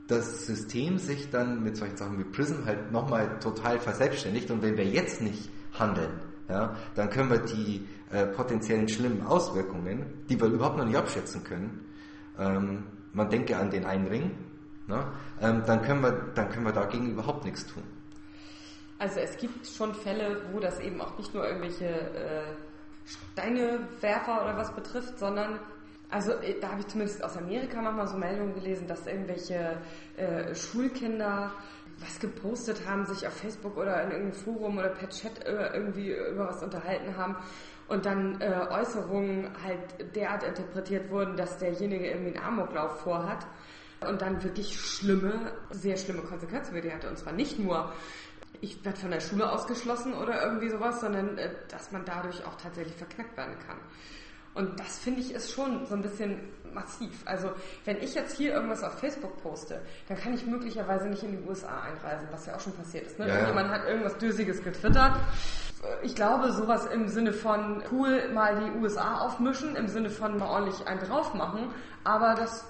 das 0.09 0.47
System 0.47 0.99
sich 0.99 1.31
dann 1.31 1.63
mit 1.63 1.77
solchen 1.77 1.97
Sachen 1.97 2.19
wie 2.19 2.25
Prism 2.25 2.65
halt 2.65 2.93
nochmal 2.93 3.39
total 3.41 3.81
verselbstständigt 3.81 4.51
und 4.51 4.63
wenn 4.63 4.77
wir 4.77 4.85
jetzt 4.85 5.21
nicht 5.21 5.51
handeln, 5.73 6.21
ja, 6.49 6.77
dann 6.95 7.11
können 7.11 7.31
wir 7.31 7.39
die 7.39 7.87
äh, 8.11 8.27
potenziellen 8.27 8.89
schlimmen 8.89 9.27
Auswirkungen, 9.27 10.07
die 10.29 10.41
wir 10.41 10.47
überhaupt 10.47 10.77
noch 10.77 10.85
nicht 10.85 10.97
abschätzen 10.97 11.43
können, 11.43 11.85
ähm, 12.39 12.85
man 13.13 13.29
denke 13.31 13.57
an 13.57 13.71
den 13.71 13.85
einen 13.85 14.07
Ring, 14.07 14.31
ne, 14.87 15.07
ähm, 15.41 15.63
dann, 15.67 15.83
können 15.83 16.03
wir, 16.03 16.13
dann 16.35 16.51
können 16.51 16.67
wir 16.67 16.73
dagegen 16.73 17.11
überhaupt 17.11 17.45
nichts 17.45 17.67
tun. 17.67 17.83
Also 18.99 19.21
es 19.21 19.37
gibt 19.37 19.67
schon 19.67 19.95
Fälle, 19.95 20.43
wo 20.53 20.61
das 20.61 20.81
eben 20.81 21.01
auch 21.01 21.19
nicht 21.19 21.35
nur 21.35 21.47
irgendwelche 21.47 21.87
äh, 21.87 22.43
Steinewerfer 23.05 24.43
oder 24.43 24.57
was 24.57 24.75
betrifft, 24.75 25.19
sondern 25.19 25.61
also 26.11 26.33
äh, 26.33 26.59
da 26.61 26.71
habe 26.71 26.81
ich 26.81 26.87
zumindest 26.89 27.23
aus 27.23 27.37
Amerika 27.37 27.81
manchmal 27.81 28.07
so 28.09 28.17
Meldungen 28.17 28.55
gelesen, 28.55 28.87
dass 28.87 29.07
irgendwelche 29.07 29.79
äh, 30.17 30.55
Schulkinder 30.55 31.53
was 31.99 32.21
gepostet 32.21 32.87
haben, 32.87 33.07
sich 33.07 33.27
auf 33.27 33.33
Facebook 33.33 33.77
oder 33.77 34.03
in 34.03 34.11
irgendeinem 34.11 34.35
Forum 34.35 34.79
oder 34.79 34.91
per 34.91 35.09
Chat 35.09 35.45
äh, 35.47 35.71
irgendwie 35.73 36.11
über 36.11 36.49
was 36.49 36.63
unterhalten 36.63 37.17
haben 37.17 37.37
und 37.89 38.05
dann 38.05 38.41
äh, 38.41 38.67
Äußerungen 38.71 39.51
halt 39.65 40.15
derart 40.15 40.43
interpretiert 40.43 41.11
wurden, 41.11 41.37
dass 41.37 41.59
derjenige 41.59 42.07
irgendwie 42.07 42.37
einen 42.37 42.45
Amoklauf 42.45 43.01
vorhat 43.01 43.47
und 44.01 44.21
dann 44.21 44.43
wirklich 44.43 44.79
schlimme, 44.79 45.53
sehr 45.71 45.97
schlimme 45.97 46.23
Konsequenzen 46.23 46.75
für 46.75 46.81
die 46.81 46.93
hatte. 46.93 47.09
Und 47.09 47.19
zwar 47.19 47.33
nicht 47.33 47.59
nur, 47.59 47.93
ich 48.61 48.85
werde 48.85 48.99
von 48.99 49.11
der 49.11 49.21
Schule 49.21 49.51
ausgeschlossen 49.51 50.15
oder 50.15 50.43
irgendwie 50.43 50.69
sowas, 50.69 51.01
sondern 51.01 51.39
äh, 51.39 51.51
dass 51.69 51.93
man 51.93 52.05
dadurch 52.05 52.45
auch 52.45 52.57
tatsächlich 52.57 52.97
verknackt 52.97 53.37
werden 53.37 53.57
kann. 53.67 53.79
Und 54.57 54.81
das 54.81 54.99
finde 54.99 55.21
ich 55.21 55.33
ist 55.35 55.53
schon 55.53 55.85
so 55.87 55.95
ein 55.95 56.03
bisschen 56.03 56.41
massiv. 56.73 57.23
Also 57.27 57.51
wenn 57.85 57.99
ich 57.99 58.15
jetzt 58.15 58.37
hier 58.37 58.55
irgendwas 58.55 58.83
auf 58.83 58.99
Facebook 58.99 59.43
poste, 59.43 59.83
dann 60.09 60.17
kann 60.17 60.35
ich 60.35 60.47
möglicherweise 60.47 61.09
nicht 61.09 61.23
in 61.23 61.33
die 61.33 61.49
USA 61.49 61.83
einreisen, 61.83 62.27
was 62.31 62.47
ja 62.47 62.57
auch 62.57 62.61
schon 62.61 62.73
passiert 62.73 63.07
ist. 63.07 63.19
Ne? 63.19 63.29
Ja, 63.29 63.47
Jemand 63.47 63.71
hat 63.71 63.87
irgendwas 63.87 64.17
Dösiges 64.19 64.63
getwittert. 64.65 65.13
Ich 66.03 66.15
glaube, 66.15 66.53
sowas 66.53 66.87
im 66.87 67.09
Sinne 67.09 67.33
von 67.33 67.83
cool 67.93 68.31
mal 68.33 68.57
die 68.57 68.79
USA 68.81 69.21
aufmischen, 69.21 69.77
im 69.77 69.89
Sinne 69.89 70.09
von 70.09 70.39
mal 70.39 70.49
ordentlich 70.49 70.87
einen 70.87 71.01
drauf 71.01 71.35
machen, 71.35 71.71
aber 72.03 72.35
das 72.35 72.65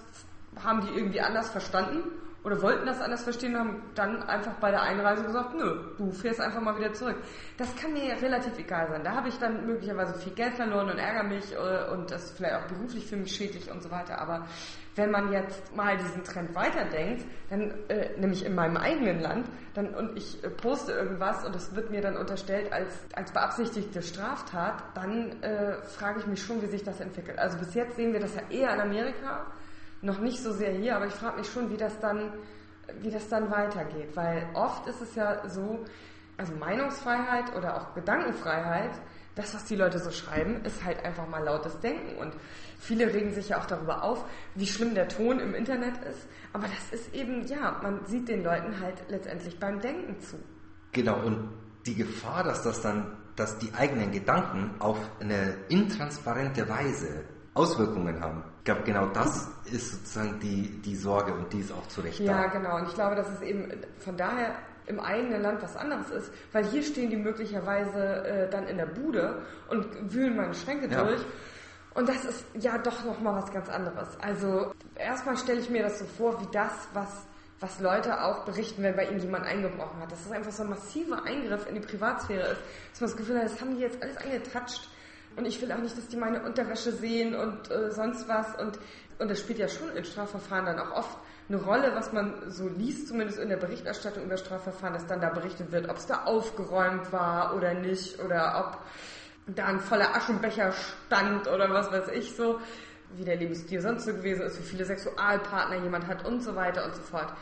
haben 0.62 0.80
die 0.80 0.88
irgendwie 0.88 1.20
anders 1.20 1.50
verstanden 1.50 2.02
oder 2.46 2.62
wollten 2.62 2.86
das 2.86 3.00
anders 3.00 3.24
verstehen 3.24 3.56
und 3.56 3.60
haben 3.60 3.82
dann 3.96 4.22
einfach 4.22 4.52
bei 4.60 4.70
der 4.70 4.80
Einreise 4.80 5.24
gesagt, 5.24 5.52
nö, 5.56 5.96
du 5.98 6.12
fährst 6.12 6.40
einfach 6.40 6.60
mal 6.60 6.78
wieder 6.78 6.92
zurück. 6.92 7.16
Das 7.56 7.74
kann 7.74 7.92
mir 7.92 8.14
relativ 8.22 8.56
egal 8.56 8.86
sein. 8.88 9.02
Da 9.02 9.16
habe 9.16 9.28
ich 9.28 9.36
dann 9.38 9.66
möglicherweise 9.66 10.14
viel 10.14 10.32
Geld 10.32 10.54
verloren 10.54 10.88
und 10.88 10.96
ärgere 10.96 11.24
mich 11.24 11.52
äh, 11.52 11.90
und 11.92 12.08
das 12.08 12.26
ist 12.26 12.36
vielleicht 12.36 12.54
auch 12.54 12.68
beruflich 12.68 13.04
für 13.04 13.16
mich 13.16 13.34
schädlich 13.34 13.68
und 13.68 13.82
so 13.82 13.90
weiter. 13.90 14.20
Aber 14.20 14.46
wenn 14.94 15.10
man 15.10 15.32
jetzt 15.32 15.74
mal 15.74 15.96
diesen 15.96 16.22
Trend 16.22 16.54
weiterdenkt, 16.54 17.26
dann 17.50 17.72
äh, 17.88 18.16
nämlich 18.16 18.46
in 18.46 18.54
meinem 18.54 18.76
eigenen 18.76 19.18
Land, 19.18 19.48
dann 19.74 19.92
und 19.96 20.16
ich 20.16 20.44
äh, 20.44 20.48
poste 20.48 20.92
irgendwas 20.92 21.44
und 21.44 21.56
es 21.56 21.74
wird 21.74 21.90
mir 21.90 22.00
dann 22.00 22.16
unterstellt 22.16 22.72
als 22.72 22.96
als 23.16 23.32
beabsichtigte 23.32 24.02
Straftat, 24.02 24.84
dann 24.94 25.42
äh, 25.42 25.82
frage 25.82 26.20
ich 26.20 26.26
mich 26.28 26.40
schon, 26.40 26.62
wie 26.62 26.66
sich 26.66 26.84
das 26.84 27.00
entwickelt. 27.00 27.40
Also 27.40 27.58
bis 27.58 27.74
jetzt 27.74 27.96
sehen 27.96 28.12
wir 28.12 28.20
das 28.20 28.36
ja 28.36 28.42
eher 28.50 28.72
in 28.72 28.80
Amerika 28.80 29.46
noch 30.06 30.20
nicht 30.20 30.42
so 30.42 30.52
sehr 30.52 30.72
hier, 30.72 30.96
aber 30.96 31.06
ich 31.06 31.12
frage 31.12 31.38
mich 31.38 31.50
schon, 31.50 31.70
wie 31.70 31.76
das 31.76 31.98
dann, 32.00 32.32
wie 33.00 33.10
das 33.10 33.28
dann 33.28 33.50
weitergeht. 33.50 34.16
Weil 34.16 34.48
oft 34.54 34.86
ist 34.86 35.02
es 35.02 35.14
ja 35.14 35.46
so, 35.48 35.84
also 36.36 36.54
Meinungsfreiheit 36.54 37.54
oder 37.56 37.76
auch 37.76 37.94
Gedankenfreiheit, 37.94 38.92
das, 39.34 39.54
was 39.54 39.64
die 39.66 39.76
Leute 39.76 39.98
so 39.98 40.10
schreiben, 40.10 40.64
ist 40.64 40.82
halt 40.82 41.04
einfach 41.04 41.28
mal 41.28 41.44
lautes 41.44 41.78
Denken. 41.80 42.16
Und 42.16 42.32
viele 42.78 43.12
regen 43.12 43.34
sich 43.34 43.50
ja 43.50 43.60
auch 43.60 43.66
darüber 43.66 44.02
auf, 44.02 44.24
wie 44.54 44.66
schlimm 44.66 44.94
der 44.94 45.08
Ton 45.08 45.40
im 45.40 45.54
Internet 45.54 45.98
ist. 46.04 46.26
Aber 46.54 46.66
das 46.68 47.00
ist 47.00 47.14
eben, 47.14 47.46
ja, 47.46 47.78
man 47.82 48.06
sieht 48.06 48.28
den 48.28 48.42
Leuten 48.42 48.80
halt 48.80 48.94
letztendlich 49.08 49.58
beim 49.60 49.80
Denken 49.80 50.18
zu. 50.20 50.36
Genau, 50.92 51.20
und 51.22 51.50
die 51.84 51.94
Gefahr, 51.94 52.44
dass 52.44 52.62
das 52.62 52.80
dann, 52.80 53.18
dass 53.36 53.58
die 53.58 53.74
eigenen 53.74 54.10
Gedanken 54.10 54.74
auf 54.78 54.98
eine 55.20 55.54
intransparente 55.68 56.66
Weise 56.68 57.24
Auswirkungen 57.56 58.20
haben. 58.20 58.44
Ich 58.58 58.64
glaube, 58.64 58.82
genau 58.82 59.06
das 59.06 59.48
ist 59.64 59.92
sozusagen 59.92 60.38
die, 60.40 60.80
die 60.82 60.96
Sorge 60.96 61.32
und 61.32 61.52
die 61.52 61.60
ist 61.60 61.72
auch 61.72 61.86
zu 61.88 62.00
Recht 62.00 62.20
ja, 62.20 62.32
da. 62.32 62.42
Ja, 62.42 62.46
genau. 62.48 62.76
Und 62.76 62.88
ich 62.88 62.94
glaube, 62.94 63.16
dass 63.16 63.28
es 63.30 63.40
eben 63.42 63.68
von 63.98 64.16
daher 64.16 64.56
im 64.86 65.00
eigenen 65.00 65.42
Land 65.42 65.62
was 65.62 65.76
anderes 65.76 66.10
ist, 66.10 66.32
weil 66.52 66.64
hier 66.64 66.82
stehen 66.82 67.10
die 67.10 67.16
möglicherweise 67.16 68.24
äh, 68.24 68.50
dann 68.50 68.66
in 68.68 68.76
der 68.76 68.86
Bude 68.86 69.42
und 69.68 70.12
wühlen 70.12 70.36
meine 70.36 70.54
Schränke 70.54 70.88
ja. 70.88 71.02
durch. 71.02 71.20
Und 71.94 72.08
das 72.08 72.24
ist 72.24 72.44
ja 72.54 72.76
doch 72.78 73.04
nochmal 73.04 73.42
was 73.42 73.50
ganz 73.50 73.68
anderes. 73.68 74.08
Also 74.20 74.72
erstmal 74.96 75.36
stelle 75.36 75.60
ich 75.60 75.70
mir 75.70 75.82
das 75.82 75.98
so 75.98 76.04
vor, 76.04 76.40
wie 76.42 76.46
das, 76.52 76.72
was, 76.92 77.08
was 77.58 77.80
Leute 77.80 78.22
auch 78.22 78.44
berichten, 78.44 78.82
wenn 78.82 78.94
bei 78.94 79.06
ihnen 79.06 79.20
jemand 79.20 79.46
eingebrochen 79.46 79.98
hat. 80.00 80.12
Dass 80.12 80.22
das 80.24 80.32
einfach 80.32 80.52
so 80.52 80.62
ein 80.62 80.70
massiver 80.70 81.24
Eingriff 81.24 81.66
in 81.66 81.76
die 81.76 81.80
Privatsphäre 81.80 82.48
ist. 82.48 82.60
Dass 82.92 83.00
man 83.00 83.10
das 83.10 83.16
Gefühl 83.16 83.38
hat, 83.38 83.44
das 83.46 83.60
haben 83.60 83.74
die 83.74 83.80
jetzt 83.80 84.02
alles 84.02 84.18
angetatscht 84.18 84.90
und 85.36 85.46
ich 85.46 85.60
will 85.60 85.70
auch 85.72 85.78
nicht, 85.78 85.96
dass 85.96 86.08
die 86.08 86.16
meine 86.16 86.42
Unterwäsche 86.42 86.92
sehen 86.92 87.34
und 87.34 87.70
äh, 87.70 87.90
sonst 87.90 88.28
was. 88.28 88.58
Und, 88.58 88.78
und 89.18 89.30
das 89.30 89.40
spielt 89.40 89.58
ja 89.58 89.68
schon 89.68 89.90
in 89.90 90.04
Strafverfahren 90.04 90.66
dann 90.66 90.78
auch 90.78 90.92
oft 90.92 91.18
eine 91.48 91.58
Rolle, 91.58 91.94
was 91.94 92.12
man 92.12 92.50
so 92.50 92.68
liest, 92.68 93.08
zumindest 93.08 93.38
in 93.38 93.48
der 93.48 93.56
Berichterstattung 93.56 94.24
über 94.24 94.36
Strafverfahren, 94.36 94.94
dass 94.94 95.06
dann 95.06 95.20
da 95.20 95.30
berichtet 95.30 95.70
wird, 95.70 95.88
ob 95.88 95.96
es 95.96 96.06
da 96.06 96.24
aufgeräumt 96.24 97.12
war 97.12 97.54
oder 97.54 97.74
nicht 97.74 98.18
oder 98.18 98.66
ob 98.66 99.54
da 99.54 99.66
ein 99.66 99.78
voller 99.78 100.16
Aschenbecher 100.16 100.72
stand 100.72 101.46
oder 101.46 101.70
was 101.70 101.92
weiß 101.92 102.08
ich 102.08 102.34
so, 102.34 102.58
wie 103.14 103.24
der 103.24 103.36
Lebensstil 103.36 103.80
sonst 103.80 104.04
so 104.04 104.12
gewesen 104.12 104.42
ist, 104.42 104.58
wie 104.58 104.64
viele 104.64 104.84
Sexualpartner 104.84 105.82
jemand 105.82 106.08
hat 106.08 106.26
und 106.26 106.42
so 106.42 106.56
weiter 106.56 106.84
und 106.84 106.96
so 106.96 107.02
fort. 107.02 107.32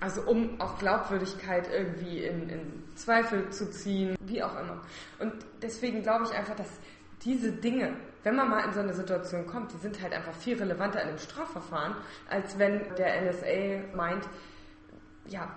Also 0.00 0.22
um 0.22 0.60
auch 0.60 0.78
Glaubwürdigkeit 0.78 1.68
irgendwie 1.72 2.24
in, 2.24 2.48
in 2.48 2.82
Zweifel 2.96 3.48
zu 3.50 3.70
ziehen, 3.70 4.16
wie 4.20 4.42
auch 4.42 4.58
immer. 4.58 4.82
Und 5.20 5.32
deswegen 5.62 6.02
glaube 6.02 6.24
ich 6.24 6.32
einfach, 6.32 6.56
dass 6.56 6.68
diese 7.22 7.52
Dinge, 7.52 7.96
wenn 8.22 8.36
man 8.36 8.48
mal 8.50 8.64
in 8.64 8.72
so 8.72 8.80
eine 8.80 8.94
Situation 8.94 9.46
kommt, 9.46 9.72
die 9.72 9.78
sind 9.78 10.00
halt 10.02 10.12
einfach 10.12 10.32
viel 10.32 10.58
relevanter 10.58 11.02
in 11.02 11.08
einem 11.08 11.18
Strafverfahren, 11.18 11.94
als 12.28 12.58
wenn 12.58 12.94
der 12.96 13.22
NSA 13.22 13.96
meint, 13.96 14.26
ja, 15.26 15.48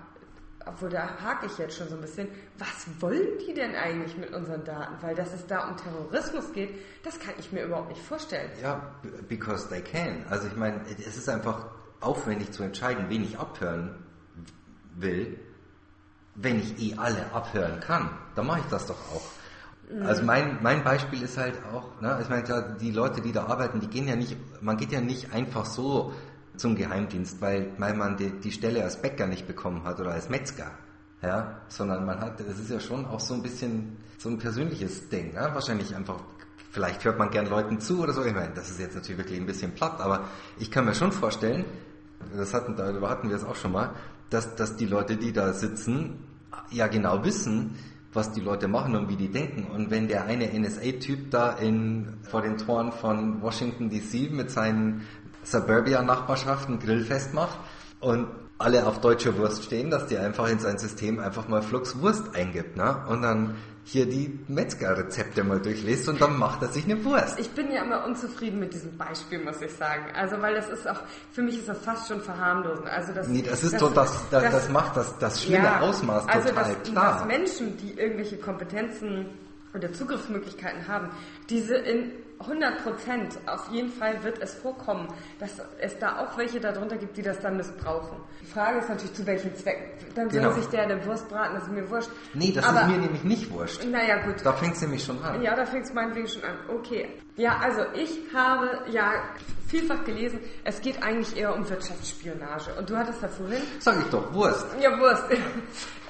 obwohl 0.66 0.90
da 0.90 1.18
hake 1.22 1.46
ich 1.46 1.58
jetzt 1.58 1.78
schon 1.78 1.88
so 1.88 1.96
ein 1.96 2.02
bisschen, 2.02 2.28
was 2.58 2.88
wollen 3.00 3.38
die 3.48 3.54
denn 3.54 3.76
eigentlich 3.76 4.18
mit 4.18 4.34
unseren 4.34 4.64
Daten? 4.66 4.96
Weil 5.02 5.16
dass 5.16 5.34
es 5.34 5.48
da 5.48 5.70
um 5.70 5.78
Terrorismus 5.78 6.52
geht, 6.52 6.78
das 7.04 7.20
kann 7.20 7.34
ich 7.40 7.52
mir 7.52 7.64
überhaupt 7.64 7.90
nicht 7.90 8.02
vorstellen. 8.02 8.52
Ja, 8.62 8.96
because 9.30 9.70
they 9.70 9.82
can. 9.82 10.26
Also 10.30 10.48
ich 10.48 10.56
meine, 10.56 10.82
es 10.88 11.18
ist 11.18 11.30
einfach 11.30 11.68
aufwendig 12.02 12.52
zu 12.52 12.64
entscheiden, 12.64 13.06
wen 13.10 13.24
ich 13.24 13.40
abhören 13.40 14.04
will, 14.96 15.40
wenn 16.36 16.60
ich 16.60 16.80
eh 16.82 16.98
alle 16.98 17.32
abhören 17.34 17.80
kann. 17.80 18.10
Dann 18.36 18.46
mache 18.46 18.60
ich 18.60 18.68
das 18.68 18.88
doch 18.88 19.00
auch. 19.14 19.37
Also 20.04 20.24
mein, 20.24 20.60
mein 20.62 20.84
Beispiel 20.84 21.22
ist 21.22 21.38
halt 21.38 21.56
auch, 21.74 22.02
ne, 22.02 22.20
ich 22.22 22.28
meine, 22.28 22.44
die 22.82 22.92
Leute, 22.92 23.22
die 23.22 23.32
da 23.32 23.46
arbeiten, 23.46 23.80
die 23.80 23.88
gehen 23.88 24.08
ja 24.08 24.18
nicht, 24.18 24.36
man 24.62 24.76
geht 24.76 24.92
ja 24.92 25.00
nicht 25.00 25.32
einfach 25.32 25.66
so 25.66 26.12
zum 26.58 26.76
Geheimdienst, 26.76 27.42
weil, 27.42 27.72
weil 27.78 27.94
man 27.94 28.18
die, 28.18 28.32
die 28.32 28.52
Stelle 28.52 28.84
als 28.84 29.02
Bäcker 29.02 29.28
nicht 29.28 29.48
bekommen 29.48 29.86
hat 29.86 30.00
oder 30.00 30.12
als 30.12 30.30
Metzger. 30.30 30.72
Ja, 31.22 31.62
sondern 31.70 32.06
man 32.06 32.20
hat, 32.20 32.40
das 32.40 32.60
ist 32.60 32.70
ja 32.70 32.80
schon 32.80 33.06
auch 33.06 33.20
so 33.20 33.34
ein 33.34 33.42
bisschen 33.42 33.98
so 34.20 34.30
ein 34.30 34.38
persönliches 34.38 35.10
Ding, 35.10 35.34
ne? 35.34 35.50
wahrscheinlich 35.54 35.96
einfach, 35.96 36.20
vielleicht 36.72 37.04
hört 37.06 37.18
man 37.18 37.32
gern 37.32 37.48
Leuten 37.48 37.80
zu 37.80 38.04
oder 38.04 38.14
so, 38.14 38.24
ich 38.24 38.36
meine, 38.36 38.54
das 38.54 38.70
ist 38.70 38.80
jetzt 38.80 38.96
natürlich 38.96 39.18
wirklich 39.18 39.40
ein 39.40 39.48
bisschen 39.48 39.74
platt, 39.74 40.00
aber 40.00 40.26
ich 40.60 40.70
kann 40.70 40.86
mir 40.86 40.94
schon 40.94 41.12
vorstellen, 41.12 41.66
das 42.36 42.54
hatten, 42.54 42.76
da 42.76 42.94
hatten 43.10 43.30
wir 43.30 43.36
es 43.36 43.44
auch 43.44 43.56
schon 43.56 43.72
mal, 43.72 43.96
dass, 44.30 44.56
dass 44.56 44.76
die 44.76 44.86
Leute, 44.86 45.18
die 45.18 45.34
da 45.34 45.54
sitzen, 45.54 46.20
ja 46.70 46.88
genau 46.88 47.24
wissen, 47.24 47.76
was 48.18 48.34
die 48.34 48.42
Leute 48.42 48.68
machen 48.68 48.96
und 48.96 49.08
wie 49.08 49.16
die 49.16 49.30
denken. 49.30 49.72
Und 49.72 49.90
wenn 49.92 50.10
der 50.10 50.26
eine 50.26 50.48
NSA-Typ 50.48 51.32
da 51.32 51.52
in, 51.54 52.18
vor 52.24 52.42
den 52.42 52.58
Toren 52.58 52.92
von 52.92 53.42
Washington 53.42 53.90
DC 53.90 54.32
mit 54.32 54.52
seinen 54.52 55.04
Suburbia-Nachbarschaften 55.44 56.80
Grillfest 56.80 57.34
macht, 57.34 57.58
und 58.00 58.28
alle 58.60 58.88
auf 58.88 59.02
deutsche 59.02 59.38
Wurst 59.38 59.64
stehen, 59.64 59.90
dass 59.90 60.08
die 60.08 60.18
einfach 60.18 60.50
in 60.50 60.60
sein 60.60 60.78
System 60.78 61.20
einfach 61.20 61.48
mal 61.48 61.62
Flux 61.62 62.00
Wurst 62.00 62.36
eingibt, 62.36 62.76
ne? 62.76 63.04
Und 63.08 63.22
dann 63.22 63.56
hier 63.84 64.06
die 64.06 64.38
Metzgerrezepte 64.50 65.46
mal 65.46 65.62
durchliest 65.62 66.10
und 66.10 66.20
dann 66.20 66.38
macht 66.38 66.62
er 66.62 66.68
sich 66.68 66.84
eine 66.84 67.06
Wurst. 67.06 67.40
Ich 67.40 67.50
bin 67.52 67.72
ja 67.72 67.84
immer 67.84 68.06
unzufrieden 68.06 68.60
mit 68.60 68.74
diesem 68.74 68.98
Beispiel, 68.98 69.42
muss 69.42 69.62
ich 69.62 69.72
sagen. 69.72 70.04
Also, 70.14 70.42
weil 70.42 70.56
das 70.56 70.68
ist 70.68 70.90
auch, 70.90 71.00
für 71.32 71.42
mich 71.42 71.58
ist 71.58 71.70
das 71.70 71.78
fast 71.80 72.10
schon 72.10 72.20
verharmlosen. 72.20 72.86
Also, 72.88 73.14
das, 73.14 73.28
nee, 73.30 73.44
das 73.44 73.64
ist 73.64 73.74
das, 73.74 73.82
doch, 73.82 73.94
das, 73.94 74.30
das, 74.30 74.44
das, 74.52 74.70
macht 74.70 74.98
das, 74.98 75.18
das 75.20 75.42
schlimme 75.44 75.64
ja, 75.64 75.80
Ausmaß 75.80 76.28
also 76.28 76.50
total 76.50 76.74
dass, 76.74 76.92
klar. 76.92 77.14
Dass 77.14 77.26
Menschen, 77.26 77.78
die 77.78 77.94
irgendwelche 77.94 78.38
Kompetenzen 78.38 79.28
oder 79.74 79.94
Zugriffsmöglichkeiten 79.94 80.88
haben, 80.88 81.10
diese 81.50 81.76
in 81.76 82.12
100 82.40 82.84
Prozent, 82.84 83.40
auf 83.48 83.70
jeden 83.72 83.92
Fall 83.92 84.24
wird 84.24 84.40
es 84.42 84.54
vorkommen, 84.54 85.08
dass 85.40 85.52
es 85.80 85.98
da 85.98 86.20
auch 86.20 86.38
welche 86.38 86.60
darunter 86.60 86.98
gibt, 86.98 87.18
die 87.18 87.22
das 87.22 87.40
dann 87.40 87.58
missbrauchen. 87.58 88.18
Die 88.42 88.46
Frage 88.46 88.80
ist 88.80 88.90
natürlich, 88.90 89.14
zu 89.14 89.26
welchem 89.26 89.56
Zweck. 89.56 89.98
Dann 90.16 90.30
genau. 90.30 90.52
soll 90.52 90.62
sich 90.62 90.70
der 90.70 90.84
eine 90.84 91.04
Wurst 91.06 91.28
braten, 91.30 91.56
das 91.56 91.64
ist 91.64 91.72
mir 91.72 91.90
wurscht. 91.90 92.10
Nee, 92.34 92.52
das 92.52 92.66
Aber, 92.66 92.82
ist 92.82 92.88
mir 92.88 92.98
nämlich 92.98 93.24
nicht 93.24 93.52
wurscht. 93.52 93.84
Naja, 93.86 94.24
gut. 94.26 94.36
Da 94.44 94.54
fängt 94.54 94.76
es 94.76 94.82
nämlich 94.82 95.04
schon 95.04 95.22
an. 95.24 95.42
Ja, 95.42 95.56
da 95.56 95.66
fängt 95.66 95.86
es 95.86 95.94
meinetwegen 95.94 96.28
schon 96.28 96.44
an. 96.44 96.58
Okay. 96.70 97.10
Ja, 97.36 97.58
also 97.58 97.82
ich 97.94 98.20
habe 98.34 98.82
ja 98.90 99.12
vielfach 99.68 100.04
gelesen, 100.06 100.40
es 100.64 100.82
geht 100.82 101.04
eigentlich 101.04 101.38
eher 101.38 101.54
um 101.54 101.70
Wirtschaftsspionage. 101.70 102.74
Und 102.78 102.90
du 102.90 102.98
hattest 102.98 103.22
da 103.22 103.28
vorhin... 103.28 103.62
Sag 103.80 104.00
ich 104.00 104.10
doch, 104.10 104.34
Wurst. 104.34 104.66
Ja, 104.82 104.98
Wurst. 105.00 105.24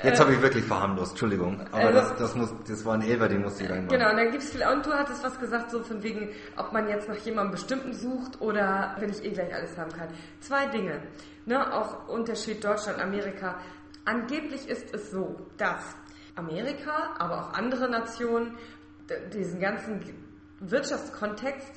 Jetzt 0.03 0.19
habe 0.19 0.33
ich 0.33 0.41
wirklich 0.41 0.63
verharmlost, 0.63 1.11
Entschuldigung. 1.11 1.59
Aber 1.71 1.85
also, 1.85 1.99
das, 1.99 2.15
das, 2.17 2.35
muss, 2.35 2.53
das 2.67 2.85
war 2.85 2.93
ein 2.93 3.01
Elfer, 3.01 3.27
den 3.27 3.41
musste 3.41 3.63
ich 3.63 3.69
reinmachen. 3.69 3.97
Genau, 3.97 4.11
und 4.11 4.17
dann 4.17 4.31
gibt's 4.31 4.51
und 4.51 4.85
du 4.85 4.93
hattest 4.93 5.23
was 5.23 5.39
gesagt, 5.39 5.71
so 5.71 5.81
von 5.81 6.03
wegen, 6.03 6.16
ob 6.55 6.73
man 6.73 6.87
jetzt 6.87 7.07
nach 7.07 7.17
jemandem 7.17 7.51
bestimmten 7.51 7.93
sucht 7.93 8.41
oder 8.41 8.95
wenn 8.99 9.09
ich 9.09 9.23
eh 9.23 9.31
gleich 9.31 9.53
alles 9.53 9.77
haben 9.77 9.91
kann. 9.91 10.09
Zwei 10.39 10.67
Dinge. 10.67 11.01
Ne, 11.45 11.73
auch 11.73 12.07
Unterschied 12.07 12.63
Deutschland, 12.63 12.99
Amerika. 12.99 13.59
Angeblich 14.05 14.67
ist 14.67 14.93
es 14.93 15.11
so, 15.11 15.35
dass 15.57 15.95
Amerika, 16.35 17.15
aber 17.17 17.41
auch 17.41 17.53
andere 17.53 17.89
Nationen 17.89 18.57
diesen 19.33 19.59
ganzen 19.59 20.01
Wirtschaftskontext 20.59 21.71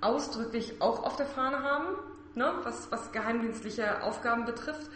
ausdrücklich 0.00 0.80
auch 0.80 1.02
auf 1.04 1.16
der 1.16 1.26
Fahne 1.26 1.62
haben, 1.62 1.96
ne, 2.34 2.52
was, 2.62 2.90
was 2.92 3.10
geheimdienstliche 3.12 4.02
Aufgaben 4.02 4.44
betrifft. 4.44 4.88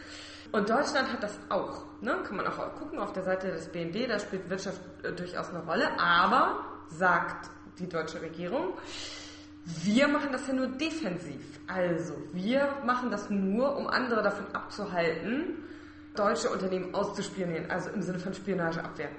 Und 0.52 0.68
Deutschland 0.68 1.10
hat 1.10 1.22
das 1.22 1.38
auch. 1.48 1.84
Ne? 2.02 2.22
Kann 2.24 2.36
man 2.36 2.46
auch 2.46 2.74
gucken 2.74 2.98
auf 2.98 3.12
der 3.12 3.22
Seite 3.22 3.50
des 3.52 3.68
BND, 3.68 4.08
da 4.08 4.18
spielt 4.18 4.50
Wirtschaft 4.50 4.80
äh, 5.02 5.12
durchaus 5.12 5.48
eine 5.48 5.64
Rolle. 5.64 5.88
Aber, 5.98 6.64
sagt 6.88 7.50
die 7.78 7.88
deutsche 7.88 8.20
Regierung, 8.20 8.74
wir 9.84 10.08
machen 10.08 10.32
das 10.32 10.46
ja 10.48 10.54
nur 10.54 10.66
defensiv. 10.66 11.60
Also, 11.66 12.14
wir 12.32 12.68
machen 12.84 13.10
das 13.10 13.30
nur, 13.30 13.76
um 13.76 13.86
andere 13.86 14.22
davon 14.22 14.46
abzuhalten, 14.52 15.64
deutsche 16.14 16.50
Unternehmen 16.50 16.94
auszuspionieren, 16.94 17.70
also 17.70 17.90
im 17.90 18.02
Sinne 18.02 18.18
von 18.18 18.34
Spionageabwehr. 18.34 19.10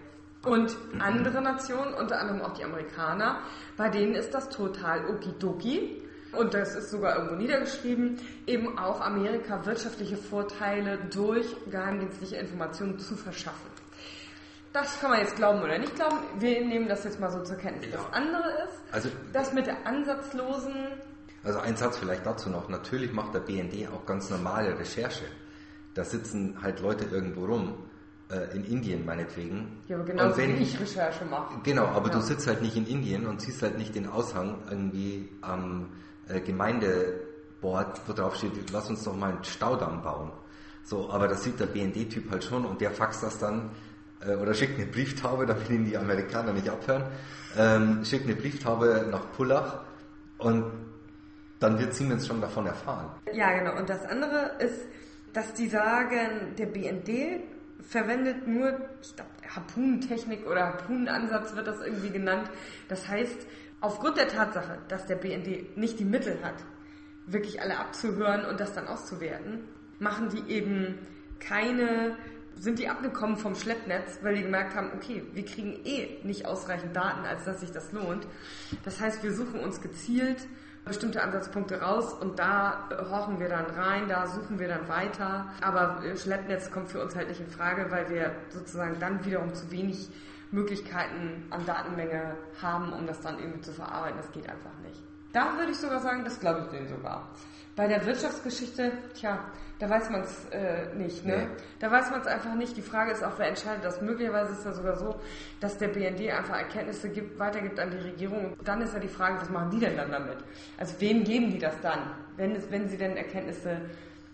Und 0.46 0.76
andere 1.00 1.42
Nationen, 1.42 1.94
unter 1.94 2.20
anderem 2.20 2.42
auch 2.42 2.54
die 2.54 2.66
Amerikaner, 2.66 3.40
bei 3.78 3.90
denen 3.90 4.14
ist 4.14 4.34
das 4.34 4.50
total 4.50 5.06
okidoki 5.08 6.02
und 6.34 6.54
das 6.54 6.76
ist 6.76 6.92
sogar 6.92 7.16
irgendwo 7.16 7.36
niedergeschrieben, 7.36 8.20
eben 8.46 8.78
auch 8.78 9.00
Amerika 9.00 9.66
wirtschaftliche 9.66 10.18
Vorteile 10.18 10.98
durch 11.14 11.48
geheimdienstliche 11.70 12.36
Informationen 12.36 13.00
zu 13.00 13.16
verschaffen. 13.16 13.73
Das 14.74 15.00
kann 15.00 15.12
man 15.12 15.20
jetzt 15.20 15.36
glauben 15.36 15.62
oder 15.62 15.78
nicht 15.78 15.96
glauben. 15.96 16.18
Wir 16.40 16.66
nehmen 16.66 16.88
das 16.88 17.04
jetzt 17.04 17.20
mal 17.20 17.32
so 17.32 17.44
zur 17.44 17.58
Kenntnis. 17.58 17.92
Ja. 17.92 17.98
Das 17.98 18.14
andere 18.14 18.50
ist, 18.66 18.82
also, 18.92 19.10
das 19.32 19.54
mit 19.54 19.68
der 19.68 19.86
ansatzlosen. 19.86 20.74
Also 21.44 21.60
ein 21.60 21.76
Satz 21.76 21.98
vielleicht 21.98 22.26
dazu 22.26 22.50
noch. 22.50 22.70
Natürlich 22.70 23.14
macht 23.14 23.36
der 23.36 23.42
BND 23.42 23.88
auch 23.90 24.06
ganz 24.06 24.30
normale 24.30 24.78
Recherche. 24.78 25.26
Da 25.94 26.04
sitzen 26.04 26.58
halt 26.64 26.80
Leute 26.80 27.06
irgendwo 27.06 27.46
rum 27.46 27.76
äh, 28.32 28.56
in 28.56 28.64
Indien 28.64 29.06
meinetwegen. 29.06 29.84
Ja, 29.88 29.98
aber 29.98 30.06
genau 30.06 30.36
wenn, 30.38 30.60
ich 30.60 30.80
Recherche 30.80 31.26
mache. 31.26 31.60
Genau, 31.64 31.86
aber 31.86 32.08
ja. 32.08 32.16
du 32.16 32.22
sitzt 32.22 32.48
halt 32.48 32.64
nicht 32.64 32.76
in 32.76 32.88
Indien 32.88 33.28
und 33.28 33.42
siehst 33.42 33.62
halt 33.62 33.78
nicht 33.78 33.94
den 33.94 34.08
Aushang 34.08 34.58
irgendwie 34.70 35.30
am 35.42 35.90
äh, 36.28 36.40
Gemeindeboard, 36.40 38.02
wo 38.08 38.14
drauf 38.14 38.36
steht, 38.38 38.72
lass 38.72 38.90
uns 38.90 39.04
doch 39.04 39.16
mal 39.16 39.34
einen 39.34 39.44
Staudamm 39.44 40.02
bauen. 40.02 40.32
So, 40.84 41.10
aber 41.12 41.28
das 41.28 41.44
sieht 41.44 41.60
der 41.60 41.68
BND-Typ 41.68 42.32
halt 42.32 42.44
schon 42.44 42.66
und 42.66 42.82
der 42.82 42.92
faxt 42.92 43.22
das 43.24 43.38
dann 43.38 43.70
äh, 44.28 44.36
oder 44.36 44.54
schickt 44.54 44.78
eine 44.78 44.88
Brieftaube, 44.88 45.46
damit 45.46 45.70
ihn 45.70 45.86
die 45.86 45.98
Amerikaner 45.98 46.54
nicht 46.54 46.70
abhören, 46.70 47.04
ähm, 47.58 48.04
schickt 48.06 48.26
eine 48.26 48.36
Brieftaube 48.36 49.08
nach 49.10 49.32
Pullach 49.34 49.82
und 50.38 50.72
dann 51.60 51.80
wird 51.80 51.94
Siemens 51.94 52.28
schon 52.28 52.42
davon 52.42 52.66
erfahren. 52.66 53.10
Ja, 53.34 53.58
genau. 53.58 53.78
Und 53.78 53.90
das 53.90 54.06
andere 54.06 54.56
ist, 54.60 54.86
dass 55.32 55.54
die 55.54 55.68
sagen, 55.68 56.56
der 56.58 56.66
BND 56.66 57.42
verwendet 57.82 58.48
nur, 58.48 58.80
ich 59.02 59.16
glaube, 59.16 59.32
Harpunentechnik 59.48 60.48
oder 60.48 60.68
Harpunenansatz 60.68 61.56
wird 61.56 61.68
das 61.68 61.82
irgendwie 61.82 62.10
genannt. 62.10 62.50
Das 62.88 63.08
heißt, 63.08 63.48
aufgrund 63.82 64.18
der 64.18 64.28
Tatsache, 64.28 64.80
dass 64.88 65.06
der 65.06 65.16
BND 65.16 65.78
nicht 65.78 66.00
die 66.00 66.06
Mittel 66.06 66.38
hat, 66.44 66.56
wirklich 67.26 67.62
alle 67.62 67.80
abzuhören 67.80 68.46
und 68.46 68.60
das 68.60 68.74
dann 68.74 68.88
auszuwerten, 68.88 69.64
machen 70.00 70.30
die 70.30 70.52
eben 70.52 71.00
keine, 71.40 72.18
sind 72.60 72.80
die 72.80 72.90
abgekommen 72.90 73.38
vom 73.38 73.56
Schleppnetz, 73.56 74.20
weil 74.22 74.36
die 74.36 74.44
gemerkt 74.44 74.76
haben, 74.76 74.92
okay, 74.96 75.24
wir 75.34 75.46
kriegen 75.46 75.80
eh 75.86 76.20
nicht 76.24 76.46
ausreichend 76.46 76.96
Daten, 76.96 77.26
als 77.26 77.46
dass 77.46 77.60
sich 77.60 77.72
das 77.72 77.92
lohnt. 77.92 78.26
Das 78.84 79.00
heißt, 79.00 79.24
wir 79.24 79.34
suchen 79.34 79.60
uns 79.60 79.82
gezielt 79.82 80.48
bestimmte 80.86 81.22
Ansatzpunkte 81.22 81.82
raus 81.82 82.14
und 82.14 82.40
da 82.40 82.90
horchen 83.10 83.40
wir 83.40 83.48
dann 83.48 83.66
rein, 83.68 84.08
da 84.10 84.28
suchen 84.28 84.60
wir 84.60 84.68
dann 84.68 84.88
weiter. 84.88 85.48
Aber 85.62 86.02
Schleppnetz 86.16 86.72
kommt 86.72 86.90
für 86.90 87.02
uns 87.02 87.16
halt 87.16 87.30
nicht 87.30 87.40
in 87.40 87.48
Frage, 87.48 87.90
weil 87.90 88.10
wir 88.10 88.36
sozusagen 88.50 89.00
dann 89.00 89.24
wiederum 89.24 89.54
zu 89.54 89.72
wenig 89.72 90.10
Möglichkeiten 90.52 91.48
an 91.50 91.66
Datenmenge 91.66 92.36
haben, 92.62 92.94
um 92.94 93.08
das 93.08 93.22
dann 93.22 93.40
irgendwie 93.40 93.62
zu 93.62 93.72
verarbeiten. 93.72 94.18
Das 94.18 94.32
geht 94.32 94.50
einfach 94.50 94.78
nicht. 94.86 95.02
Da 95.32 95.58
würde 95.58 95.72
ich 95.72 95.78
sogar 95.78 96.00
sagen, 96.00 96.24
das 96.24 96.40
glaube 96.40 96.62
ich 96.62 96.68
denen 96.68 96.88
sogar. 96.88 97.30
Bei 97.76 97.88
der 97.88 98.06
Wirtschaftsgeschichte, 98.06 98.92
tja, 99.16 99.40
da 99.80 99.90
weiß 99.90 100.12
man 100.12 100.22
es 100.22 100.46
äh, 100.52 100.94
nicht. 100.96 101.26
Ne? 101.26 101.38
Nee. 101.38 101.48
Da 101.80 101.92
weiß 101.92 102.12
man 102.12 102.22
es 102.22 102.28
einfach 102.28 102.54
nicht. 102.54 102.78
Die 102.78 102.82
Frage 102.82 103.12
ist 103.12 103.24
auch, 103.24 103.38
wer 103.38 103.50
entscheidet 103.50 103.84
das. 103.84 104.02
Möglicherweise 104.02 104.54
ist 104.54 104.60
es 104.60 104.66
ja 104.66 104.74
sogar 104.74 104.98
so, 104.98 105.20
dass 105.60 105.78
der 105.78 105.88
BND 105.88 106.30
einfach 106.32 106.58
Erkenntnisse 106.58 107.10
gibt, 107.10 107.40
weitergibt 107.40 107.80
an 107.80 107.90
die 107.90 107.98
Regierung. 107.98 108.54
Und 108.54 108.68
dann 108.68 108.82
ist 108.82 108.94
ja 108.94 109.00
die 109.00 109.08
Frage, 109.08 109.42
was 109.42 109.50
machen 109.50 109.72
die 109.72 109.80
denn 109.80 109.98
dann 109.98 110.12
damit? 110.12 110.38
Also 110.78 110.96
wem 111.00 111.24
geben 111.24 111.52
die 111.52 111.60
das 111.60 111.74
dann, 111.82 112.00
wenn, 112.38 112.56
es, 112.56 112.70
wenn 112.70 112.88
sie 112.88 112.98
denn 112.98 113.18
Erkenntnisse 113.18 113.82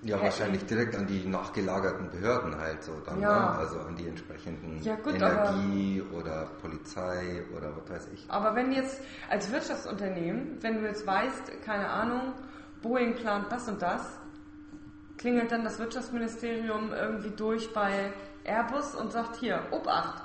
ja, 0.01 0.15
hätten. 0.15 0.25
wahrscheinlich 0.25 0.65
direkt 0.65 0.95
an 0.95 1.07
die 1.07 1.25
nachgelagerten 1.25 2.09
Behörden 2.09 2.57
halt 2.57 2.83
so 2.83 2.93
dann, 3.05 3.19
ja. 3.19 3.39
ne? 3.39 3.57
also 3.57 3.79
an 3.79 3.95
die 3.95 4.07
entsprechenden 4.07 4.81
ja, 4.83 4.95
gut, 4.95 5.15
Energie 5.15 6.03
oder 6.13 6.47
Polizei 6.61 7.43
oder 7.55 7.75
was 7.75 7.89
weiß 7.89 8.09
ich. 8.13 8.25
Aber 8.29 8.55
wenn 8.55 8.71
jetzt 8.71 9.01
als 9.29 9.51
Wirtschaftsunternehmen, 9.51 10.57
wenn 10.61 10.81
du 10.81 10.87
jetzt 10.87 11.07
weißt, 11.07 11.63
keine 11.65 11.89
Ahnung, 11.89 12.33
Boeing 12.81 13.15
plant 13.15 13.51
das 13.51 13.67
und 13.67 13.81
das, 13.81 14.01
klingelt 15.17 15.51
dann 15.51 15.63
das 15.63 15.79
Wirtschaftsministerium 15.79 16.93
irgendwie 16.93 17.31
durch 17.31 17.73
bei 17.73 18.13
Airbus 18.43 18.95
und 18.95 19.11
sagt 19.11 19.37
hier, 19.37 19.61
Obacht, 19.71 20.23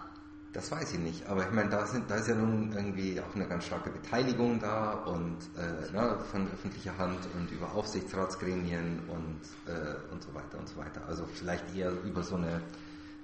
das 0.54 0.70
weiß 0.70 0.92
ich 0.92 1.00
nicht, 1.00 1.26
aber 1.26 1.42
ich 1.42 1.50
meine, 1.50 1.68
da, 1.68 1.84
sind, 1.84 2.08
da 2.08 2.14
ist 2.14 2.28
ja 2.28 2.36
nun 2.36 2.72
irgendwie 2.72 3.20
auch 3.20 3.34
eine 3.34 3.48
ganz 3.48 3.64
starke 3.66 3.90
Beteiligung 3.90 4.60
da 4.60 4.92
und 4.92 5.36
äh, 5.58 5.92
ne, 5.92 6.16
von 6.30 6.46
öffentlicher 6.52 6.96
Hand 6.96 7.18
und 7.36 7.50
über 7.50 7.74
Aufsichtsratsgremien 7.74 9.00
und, 9.08 9.40
äh, 9.66 10.12
und 10.12 10.22
so 10.22 10.32
weiter 10.32 10.56
und 10.60 10.68
so 10.68 10.76
weiter. 10.76 11.00
Also 11.08 11.26
vielleicht 11.26 11.76
eher 11.76 11.90
über 12.04 12.22
so 12.22 12.36
eine 12.36 12.60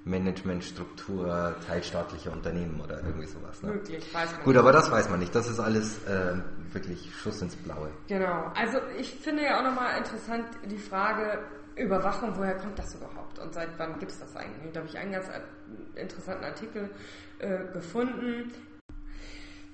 Managementstruktur 0.04 1.54
teilstaatlicher 1.64 2.32
Unternehmen 2.32 2.80
oder 2.80 3.00
irgendwie 3.04 3.28
sowas. 3.28 3.62
Ne? 3.62 3.74
Möglich, 3.74 4.12
weiß 4.12 4.32
man 4.32 4.42
Gut, 4.42 4.56
aber 4.56 4.72
das 4.72 4.90
weiß 4.90 5.08
man 5.08 5.20
nicht. 5.20 5.32
Das 5.32 5.48
ist 5.48 5.60
alles 5.60 6.02
äh, 6.06 6.34
wirklich 6.74 7.14
Schuss 7.14 7.42
ins 7.42 7.56
Blaue. 7.56 7.90
Genau. 8.08 8.52
Also 8.54 8.78
ich 8.98 9.14
finde 9.14 9.44
ja 9.44 9.58
auch 9.58 9.64
nochmal 9.64 9.98
interessant 9.98 10.46
die 10.64 10.78
Frage, 10.78 11.38
Überwachung, 11.76 12.36
woher 12.36 12.56
kommt 12.56 12.78
das 12.78 12.94
überhaupt 12.94 13.38
und 13.38 13.54
seit 13.54 13.78
wann 13.78 13.98
gibt 13.98 14.12
es 14.12 14.18
das 14.18 14.36
eigentlich? 14.36 14.72
Da 14.72 14.80
habe 14.80 14.88
ich 14.88 14.98
einen 14.98 15.12
ganz 15.12 15.28
interessanten 15.94 16.44
Artikel 16.44 16.90
äh, 17.38 17.72
gefunden, 17.72 18.52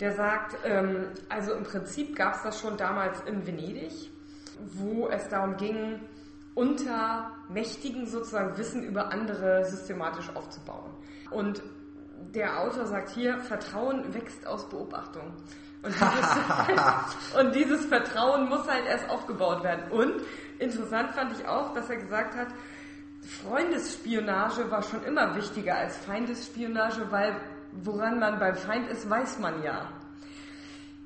der 0.01 0.13
sagt, 0.13 0.57
ähm, 0.65 1.09
also 1.29 1.55
im 1.55 1.65
Prinzip 1.65 2.15
gab 2.15 2.35
es 2.35 2.43
das 2.43 2.61
schon 2.61 2.77
damals 2.77 3.21
in 3.23 3.47
Venedig, 3.47 4.11
wo 4.61 5.09
es 5.09 5.29
darum 5.29 5.57
ging, 5.57 6.01
unter 6.55 7.33
Mächtigen 7.49 8.07
sozusagen 8.07 8.57
Wissen 8.57 8.83
über 8.83 9.13
andere 9.13 9.65
systematisch 9.65 10.35
aufzubauen. 10.35 10.91
Und 11.31 11.63
der 12.35 12.61
Autor 12.61 12.87
sagt 12.87 13.11
hier, 13.11 13.39
Vertrauen 13.41 14.15
wächst 14.15 14.47
aus 14.47 14.69
Beobachtung. 14.69 15.35
Und 15.87 15.95
dieses, 15.95 17.35
und 17.41 17.55
dieses 17.55 17.87
Vertrauen 17.87 18.49
muss 18.49 18.69
halt 18.69 18.87
erst 18.87 19.09
aufgebaut 19.09 19.63
werden. 19.63 19.91
Und 19.91 20.21
Interessant 20.59 21.11
fand 21.11 21.39
ich 21.39 21.47
auch, 21.47 21.75
dass 21.75 21.91
er 21.91 21.97
gesagt 21.97 22.35
hat, 22.35 22.49
Freundesspionage 23.43 24.71
war 24.71 24.83
schon 24.83 25.03
immer 25.05 25.35
wichtiger 25.37 25.77
als 25.77 25.97
Feindesspionage, 25.99 27.11
weil 27.11 27.37
woran 27.73 28.19
man 28.19 28.39
beim 28.39 28.55
Feind 28.55 28.89
ist, 28.89 29.09
weiß 29.09 29.39
man 29.39 29.63
ja. 29.63 29.91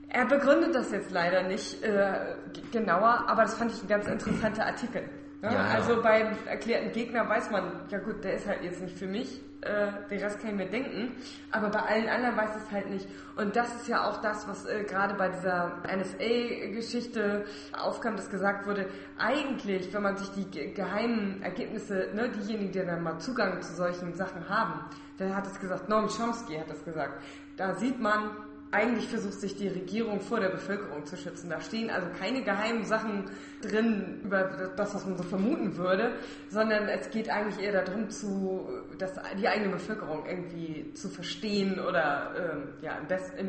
Er 0.08 0.26
begründet 0.26 0.74
das 0.74 0.90
jetzt 0.90 1.10
leider 1.10 1.42
nicht 1.44 1.82
äh, 1.82 2.36
genauer, 2.72 3.24
aber 3.28 3.42
das 3.42 3.54
fand 3.54 3.72
ich 3.72 3.82
ein 3.82 3.88
ganz 3.88 4.06
interessanter 4.06 4.66
Artikel. 4.66 5.08
Ja, 5.42 5.52
Ja. 5.52 5.64
Also 5.74 6.02
beim 6.02 6.36
erklärten 6.46 6.92
Gegner 6.92 7.28
weiß 7.28 7.50
man, 7.50 7.82
ja 7.88 7.98
gut, 7.98 8.22
der 8.24 8.34
ist 8.34 8.46
halt 8.46 8.62
jetzt 8.62 8.82
nicht 8.82 8.96
für 8.98 9.06
mich, 9.06 9.40
äh, 9.62 9.92
den 10.10 10.20
Rest 10.20 10.40
kann 10.40 10.50
ich 10.50 10.56
mir 10.56 10.68
denken, 10.70 11.16
aber 11.50 11.68
bei 11.70 11.80
allen 11.80 12.08
anderen 12.08 12.36
weiß 12.36 12.56
es 12.56 12.70
halt 12.70 12.90
nicht. 12.90 13.06
Und 13.36 13.56
das 13.56 13.74
ist 13.76 13.88
ja 13.88 14.08
auch 14.08 14.20
das, 14.20 14.48
was 14.48 14.66
äh, 14.66 14.84
gerade 14.84 15.14
bei 15.14 15.28
dieser 15.28 15.78
NSA-Geschichte 15.84 17.44
aufkam, 17.78 18.16
dass 18.16 18.30
gesagt 18.30 18.66
wurde, 18.66 18.86
eigentlich, 19.18 19.92
wenn 19.92 20.02
man 20.02 20.16
sich 20.16 20.30
die 20.30 20.50
ge 20.50 20.72
geheimen 20.72 21.42
Ergebnisse, 21.42 22.08
ne, 22.14 22.28
diejenigen, 22.30 22.72
die 22.72 22.84
dann 22.84 23.02
mal 23.02 23.18
Zugang 23.18 23.60
zu 23.62 23.74
solchen 23.74 24.14
Sachen 24.14 24.48
haben, 24.48 24.80
der 25.18 25.36
hat 25.36 25.46
es 25.46 25.60
gesagt, 25.60 25.88
Noam 25.88 26.08
Chomsky 26.08 26.56
hat 26.56 26.70
es 26.70 26.84
gesagt, 26.84 27.22
da 27.56 27.74
sieht 27.74 28.00
man, 28.00 28.30
eigentlich 28.72 29.08
versucht 29.08 29.40
sich 29.40 29.56
die 29.56 29.68
Regierung 29.68 30.20
vor 30.20 30.38
der 30.40 30.50
Bevölkerung 30.50 31.04
zu 31.04 31.16
schützen. 31.16 31.50
Da 31.50 31.60
stehen 31.60 31.90
also 31.90 32.06
keine 32.18 32.42
geheimen 32.42 32.84
Sachen 32.84 33.24
drin 33.62 34.20
über 34.24 34.72
das, 34.76 34.94
was 34.94 35.04
man 35.06 35.16
so 35.16 35.24
vermuten 35.24 35.76
würde, 35.76 36.12
sondern 36.48 36.88
es 36.88 37.10
geht 37.10 37.28
eigentlich 37.28 37.64
eher 37.64 37.84
darum, 37.84 38.08
zu, 38.10 38.68
dass 38.98 39.12
die 39.38 39.48
eigene 39.48 39.70
Bevölkerung 39.70 40.24
irgendwie 40.26 40.92
zu 40.94 41.08
verstehen 41.08 41.80
oder 41.80 42.32
ähm, 42.36 42.68
ja, 42.80 42.98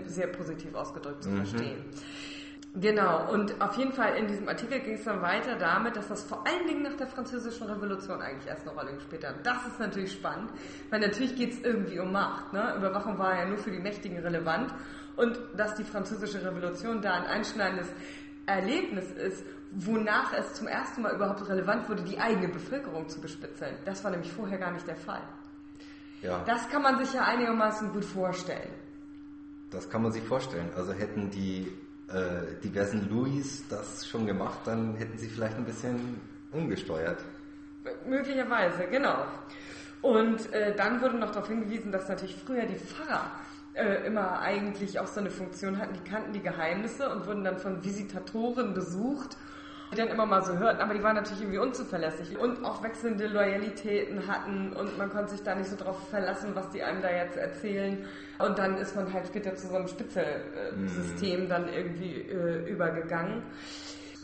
sehr 0.08 0.28
positiv 0.28 0.74
ausgedrückt 0.74 1.24
zu 1.24 1.30
verstehen. 1.30 1.86
Genau, 2.74 3.30
und 3.30 3.60
auf 3.60 3.78
jeden 3.78 3.92
Fall 3.92 4.16
in 4.16 4.28
diesem 4.28 4.48
Artikel 4.48 4.80
ging 4.80 4.94
es 4.94 5.04
dann 5.04 5.22
weiter 5.22 5.58
damit, 5.58 5.98
dass 5.98 6.08
das 6.08 6.24
vor 6.24 6.48
allen 6.48 6.66
Dingen 6.68 6.84
nach 6.84 6.96
der 6.96 7.08
Französischen 7.08 7.68
Revolution 7.68 8.22
eigentlich 8.22 8.48
erst 8.48 8.66
eine 8.66 8.78
Rolle 8.78 8.94
gespielt 8.94 9.28
hat. 9.28 9.46
Das 9.46 9.68
ist 9.68 9.78
natürlich 9.78 10.14
spannend, 10.14 10.52
weil 10.90 11.02
natürlich 11.02 11.36
geht 11.36 11.52
es 11.52 11.60
irgendwie 11.60 12.00
um 12.00 12.14
Macht. 12.14 12.54
Ne? 12.54 12.76
Überwachung 12.78 13.18
war 13.18 13.38
ja 13.38 13.46
nur 13.46 13.58
für 13.58 13.72
die 13.72 13.80
Mächtigen 13.80 14.20
relevant 14.20 14.74
und 15.16 15.40
dass 15.58 15.76
die 15.76 15.84
Französische 15.84 16.44
Revolution 16.44 17.02
da 17.02 17.14
ein 17.14 17.26
einschneidendes 17.26 17.88
Erlebnis 18.46 19.12
ist, 19.12 19.44
wonach 19.72 20.34
es 20.34 20.54
zum 20.56 20.68
ersten 20.68 21.02
Mal 21.04 21.16
überhaupt 21.16 21.48
relevant 21.48 21.88
wurde, 21.88 22.04
die 22.04 22.20
eigene 22.20 22.50
Bevölkerung 22.50 23.08
zu 23.08 23.22
bespitzeln. 23.22 23.76
Das 23.86 24.04
war 24.04 24.12
nämlich 24.12 24.32
vorher 24.32 24.58
gar 24.58 24.72
nicht 24.72 24.86
der 24.88 24.98
Fall. 24.98 25.22
Ja, 26.22 26.44
Das 26.46 26.68
kann 26.70 26.82
man 26.82 27.04
sich 27.04 27.14
ja 27.14 27.24
einigermaßen 27.24 27.92
gut 27.94 28.06
vorstellen. 28.06 28.70
das 29.72 29.90
kann 29.90 30.02
man 30.04 30.12
sich 30.12 30.24
vorstellen. 30.24 30.70
Also 30.76 30.92
hätten 30.94 31.30
die 31.30 31.72
äh, 32.10 32.60
diversen 32.64 33.10
Louis 33.10 33.64
das 33.70 34.06
schon 34.06 34.26
gemacht, 34.26 34.60
dann 34.66 34.96
hätten 34.96 35.18
sie 35.18 35.30
vielleicht 35.30 35.56
ein 35.56 35.64
bisschen 35.66 36.20
umgesteuert. 36.52 37.24
Möglicherweise, 38.06 38.86
genau. 38.88 39.26
Und 40.02 40.52
äh, 40.54 40.76
dann 40.76 41.02
wurde 41.02 41.18
noch 41.18 41.32
darauf 41.32 41.48
hingewiesen, 41.48 41.92
dass 41.92 42.10
natürlich 42.10 42.36
früher 42.46 42.66
die 42.66 42.76
Pfarrer 42.76 43.32
äh, 43.74 44.06
immer 44.06 44.40
eigentlich 44.40 45.00
auch 45.00 45.08
so 45.08 45.20
eine 45.20 45.30
Funktion 45.30 45.78
hatten, 45.78 45.94
die 45.94 46.10
kannten 46.10 46.34
die 46.34 46.42
Geheimnisse 46.42 47.10
und 47.10 47.26
wurden 47.26 47.44
dann 47.44 47.58
von 47.58 47.84
Visitatoren 47.84 48.74
besucht, 48.74 49.38
die 49.92 49.98
dann 49.98 50.08
immer 50.08 50.26
mal 50.26 50.42
so 50.42 50.58
hörten, 50.58 50.82
aber 50.82 50.94
die 50.94 51.04
waren 51.04 51.16
natürlich 51.16 51.42
irgendwie 51.42 51.60
unzuverlässig. 51.60 52.38
Und 52.38 52.64
auch 52.64 52.82
wechselnde 52.82 53.28
Loyalitäten 53.28 54.26
hatten 54.28 54.74
und 54.74 54.98
man 54.98 55.10
konnte 55.10 55.32
sich 55.32 55.44
da 55.44 55.54
nicht 55.56 55.70
so 55.70 55.76
drauf 55.76 56.10
verlassen, 56.10 56.52
was 56.54 56.70
die 56.70 56.82
einem 56.82 57.02
da 57.02 57.10
jetzt 57.12 57.36
erzählen. 57.38 58.06
Und 58.40 58.58
dann 58.58 58.78
ist 58.78 58.96
man 58.96 59.12
halt 59.12 59.28
später 59.28 59.56
zu 59.56 59.68
so 59.68 59.76
einem 59.76 59.88
Spitzelsystem 59.88 61.50
dann 61.50 61.68
irgendwie 61.68 62.22
äh, 62.22 62.70
übergegangen. 62.70 63.44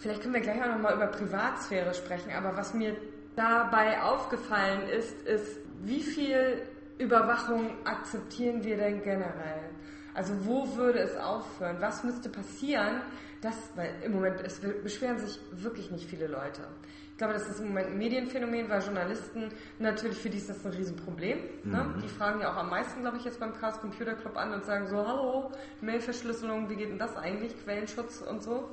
Vielleicht 0.01 0.21
können 0.21 0.35
wir 0.35 0.41
gleich 0.41 0.61
auch 0.61 0.67
nochmal 0.67 0.95
über 0.95 1.07
Privatsphäre 1.07 1.93
sprechen, 1.93 2.31
aber 2.37 2.55
was 2.55 2.73
mir 2.73 2.95
dabei 3.35 4.01
aufgefallen 4.01 4.87
ist, 4.89 5.21
ist, 5.27 5.59
wie 5.83 6.01
viel 6.01 6.61
Überwachung 6.97 7.71
akzeptieren 7.85 8.63
wir 8.63 8.77
denn 8.77 9.01
generell? 9.03 9.69
Also 10.13 10.33
wo 10.45 10.75
würde 10.75 10.99
es 10.99 11.15
aufhören? 11.15 11.77
Was 11.79 12.03
müsste 12.03 12.29
passieren? 12.29 13.01
Das, 13.41 13.55
weil 13.75 13.93
im 14.03 14.13
Moment 14.13 14.41
es 14.41 14.59
beschweren 14.59 15.19
sich 15.19 15.39
wirklich 15.51 15.91
nicht 15.91 16.09
viele 16.09 16.25
Leute. 16.25 16.67
Ich 17.11 17.17
glaube, 17.19 17.33
das 17.33 17.47
ist 17.49 17.59
im 17.59 17.67
Moment 17.67 17.89
ein 17.89 17.97
Medienphänomen, 17.97 18.69
weil 18.69 18.81
Journalisten 18.81 19.49
natürlich 19.79 20.17
für 20.17 20.29
die 20.29 20.37
ist 20.37 20.49
das 20.49 20.65
ein 20.65 20.71
Riesenproblem. 20.71 21.39
Ne? 21.63 21.95
Die 22.03 22.07
fragen 22.07 22.41
ja 22.41 22.51
auch 22.51 22.57
am 22.57 22.69
meisten, 22.69 23.01
glaube 23.01 23.17
ich, 23.17 23.25
jetzt 23.25 23.39
beim 23.39 23.53
Chaos 23.53 23.79
Computer 23.79 24.13
Club 24.13 24.37
an 24.37 24.53
und 24.53 24.65
sagen 24.65 24.87
so, 24.87 24.97
hallo, 24.97 25.51
Mailverschlüsselung, 25.81 26.69
wie 26.69 26.75
geht 26.75 26.89
denn 26.89 26.99
das 26.99 27.15
eigentlich? 27.15 27.55
Quellenschutz 27.63 28.21
und 28.21 28.41
so. 28.43 28.69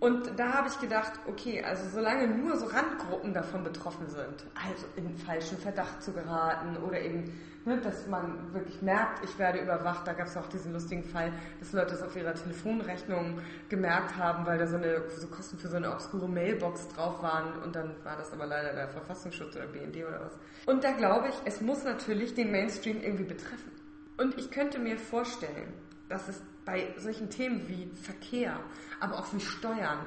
Und 0.00 0.38
da 0.38 0.54
habe 0.54 0.68
ich 0.68 0.80
gedacht, 0.80 1.12
okay, 1.26 1.62
also 1.62 1.82
solange 1.90 2.26
nur 2.26 2.56
so 2.56 2.64
Randgruppen 2.64 3.34
davon 3.34 3.62
betroffen 3.62 4.08
sind, 4.08 4.46
also 4.54 4.86
in 4.96 5.14
falschen 5.18 5.58
Verdacht 5.58 6.02
zu 6.02 6.12
geraten 6.12 6.78
oder 6.78 6.98
eben, 6.98 7.38
ne, 7.66 7.78
dass 7.82 8.06
man 8.06 8.50
wirklich 8.54 8.80
merkt, 8.80 9.22
ich 9.22 9.38
werde 9.38 9.60
überwacht, 9.60 10.06
da 10.06 10.14
gab 10.14 10.26
es 10.26 10.38
auch 10.38 10.48
diesen 10.48 10.72
lustigen 10.72 11.04
Fall, 11.04 11.30
dass 11.58 11.74
Leute 11.74 11.96
es 11.96 12.02
auf 12.02 12.16
ihrer 12.16 12.32
Telefonrechnung 12.32 13.40
gemerkt 13.68 14.16
haben, 14.16 14.46
weil 14.46 14.56
da 14.56 14.66
so 14.66 14.76
eine 14.76 15.02
so 15.10 15.26
Kosten 15.26 15.58
für 15.58 15.68
so 15.68 15.76
eine 15.76 15.92
obskure 15.92 16.26
Mailbox 16.26 16.88
drauf 16.88 17.22
waren 17.22 17.62
und 17.62 17.76
dann 17.76 17.94
war 18.02 18.16
das 18.16 18.32
aber 18.32 18.46
leider 18.46 18.72
der 18.72 18.88
Verfassungsschutz 18.88 19.54
oder 19.54 19.66
BND 19.66 19.96
oder 19.96 20.22
was. 20.22 20.38
Und 20.64 20.82
da 20.82 20.92
glaube 20.92 21.28
ich, 21.28 21.34
es 21.44 21.60
muss 21.60 21.84
natürlich 21.84 22.32
den 22.32 22.50
Mainstream 22.50 23.02
irgendwie 23.02 23.24
betreffen. 23.24 23.70
Und 24.16 24.38
ich 24.38 24.50
könnte 24.50 24.78
mir 24.78 24.96
vorstellen, 24.96 25.74
dass 26.08 26.26
es 26.28 26.42
bei 26.70 26.94
solchen 26.96 27.28
Themen 27.30 27.68
wie 27.68 27.90
Verkehr, 28.00 28.60
aber 29.00 29.18
auch 29.18 29.32
wie 29.32 29.40
Steuern, 29.40 29.98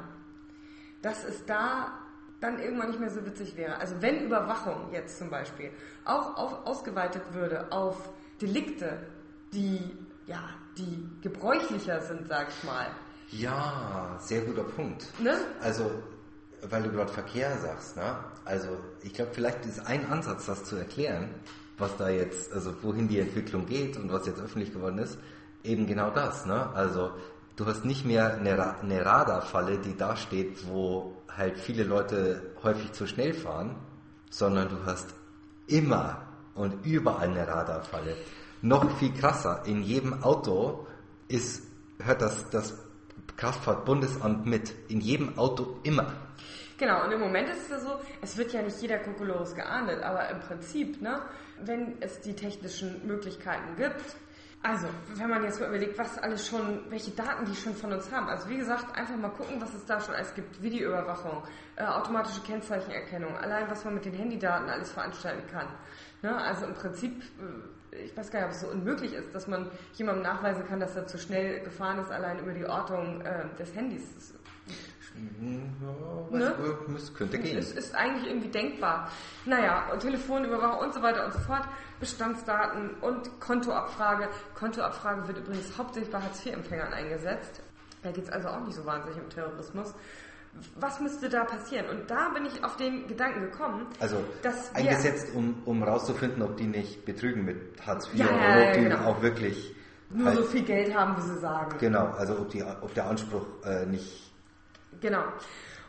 dass 1.01 1.25
es 1.25 1.45
da 1.45 1.99
dann 2.39 2.57
irgendwann 2.59 2.87
nicht 2.87 3.01
mehr 3.01 3.09
so 3.09 3.25
witzig 3.25 3.57
wäre. 3.57 3.77
Also 3.77 4.01
wenn 4.01 4.23
Überwachung 4.25 4.89
jetzt 4.93 5.17
zum 5.17 5.29
Beispiel 5.29 5.71
auch 6.05 6.37
auf, 6.37 6.65
ausgeweitet 6.65 7.21
würde 7.33 7.69
auf 7.71 8.09
Delikte, 8.41 8.97
die 9.51 9.79
ja, 10.25 10.49
die 10.77 11.05
gebräuchlicher 11.21 12.01
sind, 12.01 12.29
sag 12.29 12.47
ich 12.47 12.63
mal. 12.63 12.87
Ja, 13.31 14.17
sehr 14.21 14.41
guter 14.41 14.63
Punkt. 14.63 15.07
Ne? 15.19 15.37
Also, 15.61 15.91
weil 16.61 16.83
du 16.83 16.91
gerade 16.91 17.11
Verkehr 17.11 17.57
sagst, 17.57 17.97
ne? 17.97 18.15
Also, 18.45 18.69
ich 19.01 19.13
glaube, 19.13 19.31
vielleicht 19.33 19.65
ist 19.65 19.85
ein 19.85 20.09
Ansatz, 20.09 20.45
das 20.45 20.63
zu 20.63 20.77
erklären, 20.77 21.29
was 21.77 21.97
da 21.97 22.07
jetzt, 22.07 22.53
also 22.53 22.73
wohin 22.83 23.09
die 23.09 23.19
Entwicklung 23.19 23.65
geht 23.65 23.97
und 23.97 24.13
was 24.13 24.25
jetzt 24.27 24.39
öffentlich 24.39 24.71
geworden 24.71 24.99
ist, 24.99 25.17
eben 25.63 25.87
genau 25.87 26.09
das, 26.09 26.45
ne? 26.45 26.69
Also, 26.73 27.11
du 27.55 27.65
hast 27.65 27.85
nicht 27.85 28.05
mehr 28.05 28.35
eine, 28.35 28.57
Ra 28.57 28.77
eine 28.81 29.05
Radarfalle, 29.05 29.79
die 29.79 29.95
da 29.95 30.15
steht, 30.15 30.67
wo 30.67 31.17
halt 31.35 31.59
viele 31.59 31.83
Leute 31.83 32.53
häufig 32.63 32.91
zu 32.91 33.07
schnell 33.07 33.33
fahren, 33.33 33.75
sondern 34.29 34.69
du 34.69 34.85
hast 34.85 35.13
immer 35.67 36.21
und 36.55 36.85
überall 36.85 37.29
eine 37.29 37.47
Radarfalle. 37.47 38.15
Noch 38.61 38.89
viel 38.97 39.13
krasser, 39.13 39.63
in 39.65 39.83
jedem 39.83 40.23
Auto 40.23 40.87
ist, 41.27 41.63
hört 41.99 42.21
das, 42.21 42.49
das 42.49 42.77
Kraftfahrtbundesamt 43.37 44.45
mit. 44.45 44.73
In 44.89 45.01
jedem 45.01 45.37
Auto 45.37 45.79
immer. 45.83 46.13
Genau, 46.77 47.03
und 47.05 47.11
im 47.11 47.19
Moment 47.19 47.49
ist 47.49 47.63
es 47.63 47.69
ja 47.69 47.79
so, 47.79 47.99
es 48.21 48.37
wird 48.37 48.51
ja 48.53 48.61
nicht 48.61 48.81
jeder 48.81 48.99
Kokolores 48.99 49.55
geahndet, 49.55 50.01
aber 50.01 50.29
im 50.29 50.39
Prinzip, 50.39 51.01
ne, 51.01 51.21
wenn 51.63 52.01
es 52.01 52.19
die 52.21 52.35
technischen 52.35 53.05
Möglichkeiten 53.05 53.75
gibt, 53.75 54.15
also 54.63 54.87
wenn 55.15 55.29
man 55.29 55.43
jetzt 55.43 55.59
mal 55.59 55.67
überlegt, 55.67 55.97
was 55.97 56.17
alles 56.19 56.47
schon, 56.47 56.89
welche 56.89 57.11
Daten 57.11 57.45
die 57.45 57.53
schon 57.53 57.75
von 57.75 57.91
uns 57.91 58.09
haben. 58.09 58.29
Also 58.29 58.47
wie 58.47 58.57
gesagt, 58.57 58.95
einfach 58.95 59.15
mal 59.17 59.29
gucken, 59.29 59.59
was 59.59 59.73
es 59.73 59.85
da 59.85 59.99
schon 59.99 60.15
alles 60.15 60.33
gibt. 60.33 60.61
Videoüberwachung, 60.61 61.43
äh, 61.75 61.83
automatische 61.83 62.41
Kennzeichenerkennung, 62.41 63.35
allein 63.35 63.69
was 63.69 63.83
man 63.83 63.95
mit 63.95 64.05
den 64.05 64.13
Handydaten 64.13 64.69
alles 64.69 64.89
veranstalten 64.89 65.45
kann. 65.51 65.67
Ne? 66.21 66.33
Also 66.33 66.65
im 66.65 66.75
Prinzip, 66.75 67.21
äh, 67.91 68.05
ich 68.05 68.15
weiß 68.15 68.31
gar 68.31 68.39
nicht, 68.39 68.47
ob 68.47 68.53
es 68.53 68.61
so 68.61 68.67
unmöglich 68.67 69.13
ist, 69.13 69.35
dass 69.35 69.47
man 69.47 69.69
jemandem 69.95 70.23
nachweisen 70.23 70.65
kann, 70.65 70.79
dass 70.79 70.95
er 70.95 71.07
zu 71.07 71.17
schnell 71.17 71.59
gefahren 71.59 71.99
ist, 71.99 72.09
allein 72.09 72.39
über 72.39 72.53
die 72.53 72.65
Ortung 72.65 73.19
äh, 73.19 73.43
des 73.59 73.75
Handys. 73.75 74.33
Ja, 75.41 76.37
Ne? 76.37 76.55
könnte 77.15 77.37
gehen. 77.39 77.57
Es 77.57 77.71
ist 77.71 77.93
eigentlich 77.95 78.27
irgendwie 78.27 78.47
denkbar. 78.49 79.09
Naja, 79.45 79.89
und 79.91 79.99
Telefonüberwachung 79.99 80.79
und 80.87 80.93
so 80.93 81.01
weiter 81.01 81.25
und 81.25 81.33
so 81.33 81.39
fort, 81.39 81.63
Bestandsdaten 81.99 82.91
und 83.01 83.39
Kontoabfrage. 83.39 84.29
Kontoabfrage 84.55 85.27
wird 85.27 85.37
übrigens 85.39 85.77
hauptsächlich 85.77 86.11
bei 86.11 86.19
Hartz-IV-Empfängern 86.19 86.91
eingesetzt. 86.93 87.61
Da 88.01 88.11
geht 88.11 88.23
es 88.25 88.29
also 88.31 88.49
auch 88.49 88.59
nicht 88.65 88.75
so 88.75 88.85
wahnsinnig 88.85 89.19
um 89.21 89.29
Terrorismus. 89.29 89.93
Was 90.75 90.99
müsste 90.99 91.29
da 91.29 91.45
passieren? 91.45 91.87
Und 91.89 92.09
da 92.11 92.29
bin 92.29 92.45
ich 92.45 92.63
auf 92.63 92.75
den 92.77 93.07
Gedanken 93.07 93.41
gekommen, 93.41 93.87
Also 93.99 94.23
dass 94.43 94.73
eingesetzt, 94.75 95.27
um, 95.33 95.61
um 95.65 95.81
rauszufinden, 95.81 96.41
ob 96.43 96.57
die 96.57 96.67
nicht 96.67 97.05
betrügen 97.05 97.43
mit 97.45 97.57
Hartz 97.85 98.07
IV 98.07 98.19
Ja, 98.19 98.25
oder 98.27 98.59
ja, 98.63 98.67
ob 98.67 98.73
die 98.73 98.81
genau. 98.83 99.05
auch 99.05 99.21
wirklich 99.21 99.75
nur 100.11 100.27
halt, 100.27 100.37
so 100.37 100.43
viel 100.43 100.63
Geld 100.63 100.95
haben, 100.95 101.17
wie 101.17 101.21
sie 101.27 101.39
sagen. 101.39 101.75
genau, 101.79 102.05
also 102.17 102.33
ob, 102.37 102.49
die, 102.49 102.63
ob 102.63 102.93
der 102.93 103.07
Anspruch 103.07 103.45
äh, 103.65 103.85
nicht 103.87 104.31
Genau. 105.03 105.23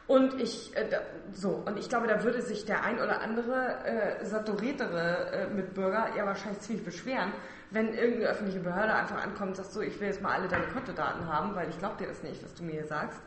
Und 0.06 0.38
ich, 0.38 0.76
äh, 0.76 0.86
da, 0.90 0.98
so, 1.32 1.62
und 1.64 1.78
ich 1.78 1.88
glaube, 1.88 2.08
da 2.08 2.22
würde 2.24 2.42
sich 2.42 2.66
der 2.66 2.82
ein 2.82 2.96
oder 2.96 3.22
andere 3.22 3.78
äh, 3.84 4.24
saturiertere 4.26 5.30
äh, 5.32 5.46
Mitbürger 5.54 6.08
ja 6.14 6.26
wahrscheinlich 6.26 6.60
ziemlich 6.60 6.84
beschweren, 6.84 7.32
wenn 7.70 7.94
irgendeine 7.94 8.26
öffentliche 8.26 8.60
Behörde 8.60 8.92
einfach 8.92 9.22
ankommt 9.22 9.50
und 9.50 9.56
sagt, 9.56 9.72
so, 9.72 9.80
ich 9.80 9.98
will 10.00 10.08
jetzt 10.08 10.20
mal 10.20 10.34
alle 10.34 10.48
deine 10.48 10.66
Kontodaten 10.66 11.26
haben, 11.26 11.54
weil 11.54 11.70
ich 11.70 11.78
glaube 11.78 11.96
dir 11.98 12.08
das 12.08 12.22
nicht, 12.22 12.42
was 12.42 12.52
du 12.54 12.64
mir 12.64 12.72
hier 12.72 12.86
sagst. 12.86 13.18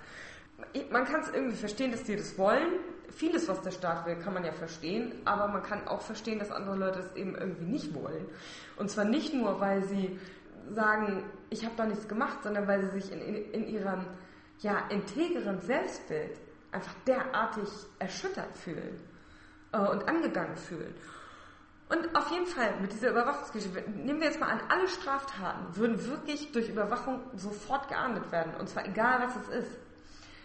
Man 0.92 1.06
kann 1.06 1.22
es 1.22 1.30
irgendwie 1.34 1.56
verstehen, 1.56 1.92
dass 1.92 2.04
die 2.04 2.16
das 2.16 2.38
wollen. 2.38 2.74
Vieles, 3.10 3.48
was 3.48 3.62
der 3.62 3.72
Staat 3.72 4.06
will, 4.06 4.18
kann 4.18 4.34
man 4.34 4.44
ja 4.44 4.52
verstehen, 4.52 5.14
aber 5.26 5.48
man 5.48 5.64
kann 5.64 5.88
auch 5.88 6.02
verstehen, 6.02 6.38
dass 6.38 6.52
andere 6.52 6.76
Leute 6.76 7.00
es 7.00 7.16
eben 7.16 7.36
irgendwie 7.36 7.66
nicht 7.66 7.94
wollen. 7.96 8.26
Und 8.76 8.92
zwar 8.92 9.06
nicht 9.06 9.34
nur, 9.34 9.60
weil 9.62 9.84
sie 9.84 10.20
sagen, 10.70 11.24
ich 11.50 11.64
habe 11.64 11.76
da 11.78 11.86
nichts 11.86 12.08
gemacht, 12.08 12.44
sondern 12.44 12.68
weil 12.68 12.82
sie 12.82 13.00
sich 13.00 13.12
in, 13.12 13.22
in, 13.22 13.52
in 13.52 13.68
ihrem 13.68 14.06
ja, 14.60 14.88
integeren 14.89 15.60
Selbstbild 15.62 16.38
einfach 16.72 16.93
derartig 17.05 17.70
erschüttert 17.99 18.55
fühlen 18.58 18.99
äh, 19.72 19.78
und 19.78 20.08
angegangen 20.08 20.58
fühlen. 20.58 20.93
Und 21.89 22.16
auf 22.16 22.30
jeden 22.32 22.47
Fall 22.47 22.74
mit 22.82 22.91
dieser 22.91 23.12
Überwachungsgeschichte, 23.12 23.89
nehmen 23.91 24.20
wir 24.20 24.28
jetzt 24.28 24.41
mal 24.41 24.49
an, 24.49 24.60
alle 24.68 24.89
Straftaten 24.89 25.76
würden 25.78 26.05
wirklich 26.05 26.51
durch 26.51 26.68
Überwachung 26.68 27.22
sofort 27.36 27.88
geahndet 27.88 28.30
werden. 28.32 28.53
Und 28.60 28.68
zwar 28.68 28.86
egal, 28.86 29.22
was 29.22 29.36
es 29.38 29.66
ist. 29.66 29.78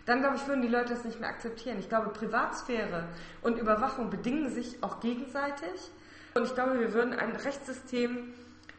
Dann, 0.06 0.20
glaube 0.20 0.36
ich, 0.36 0.46
würden 0.46 0.62
die 0.62 0.68
Leute 0.68 0.94
das 0.94 1.04
nicht 1.04 1.20
mehr 1.20 1.28
akzeptieren. 1.28 1.78
Ich 1.78 1.88
glaube, 1.88 2.10
Privatsphäre 2.10 3.08
und 3.42 3.58
Überwachung 3.58 4.10
bedingen 4.10 4.50
sich 4.50 4.82
auch 4.82 5.00
gegenseitig. 5.00 5.90
Und 6.34 6.44
ich 6.44 6.54
glaube, 6.54 6.78
wir 6.78 6.92
würden 6.92 7.12
ein 7.12 7.34
Rechtssystem 7.34 8.32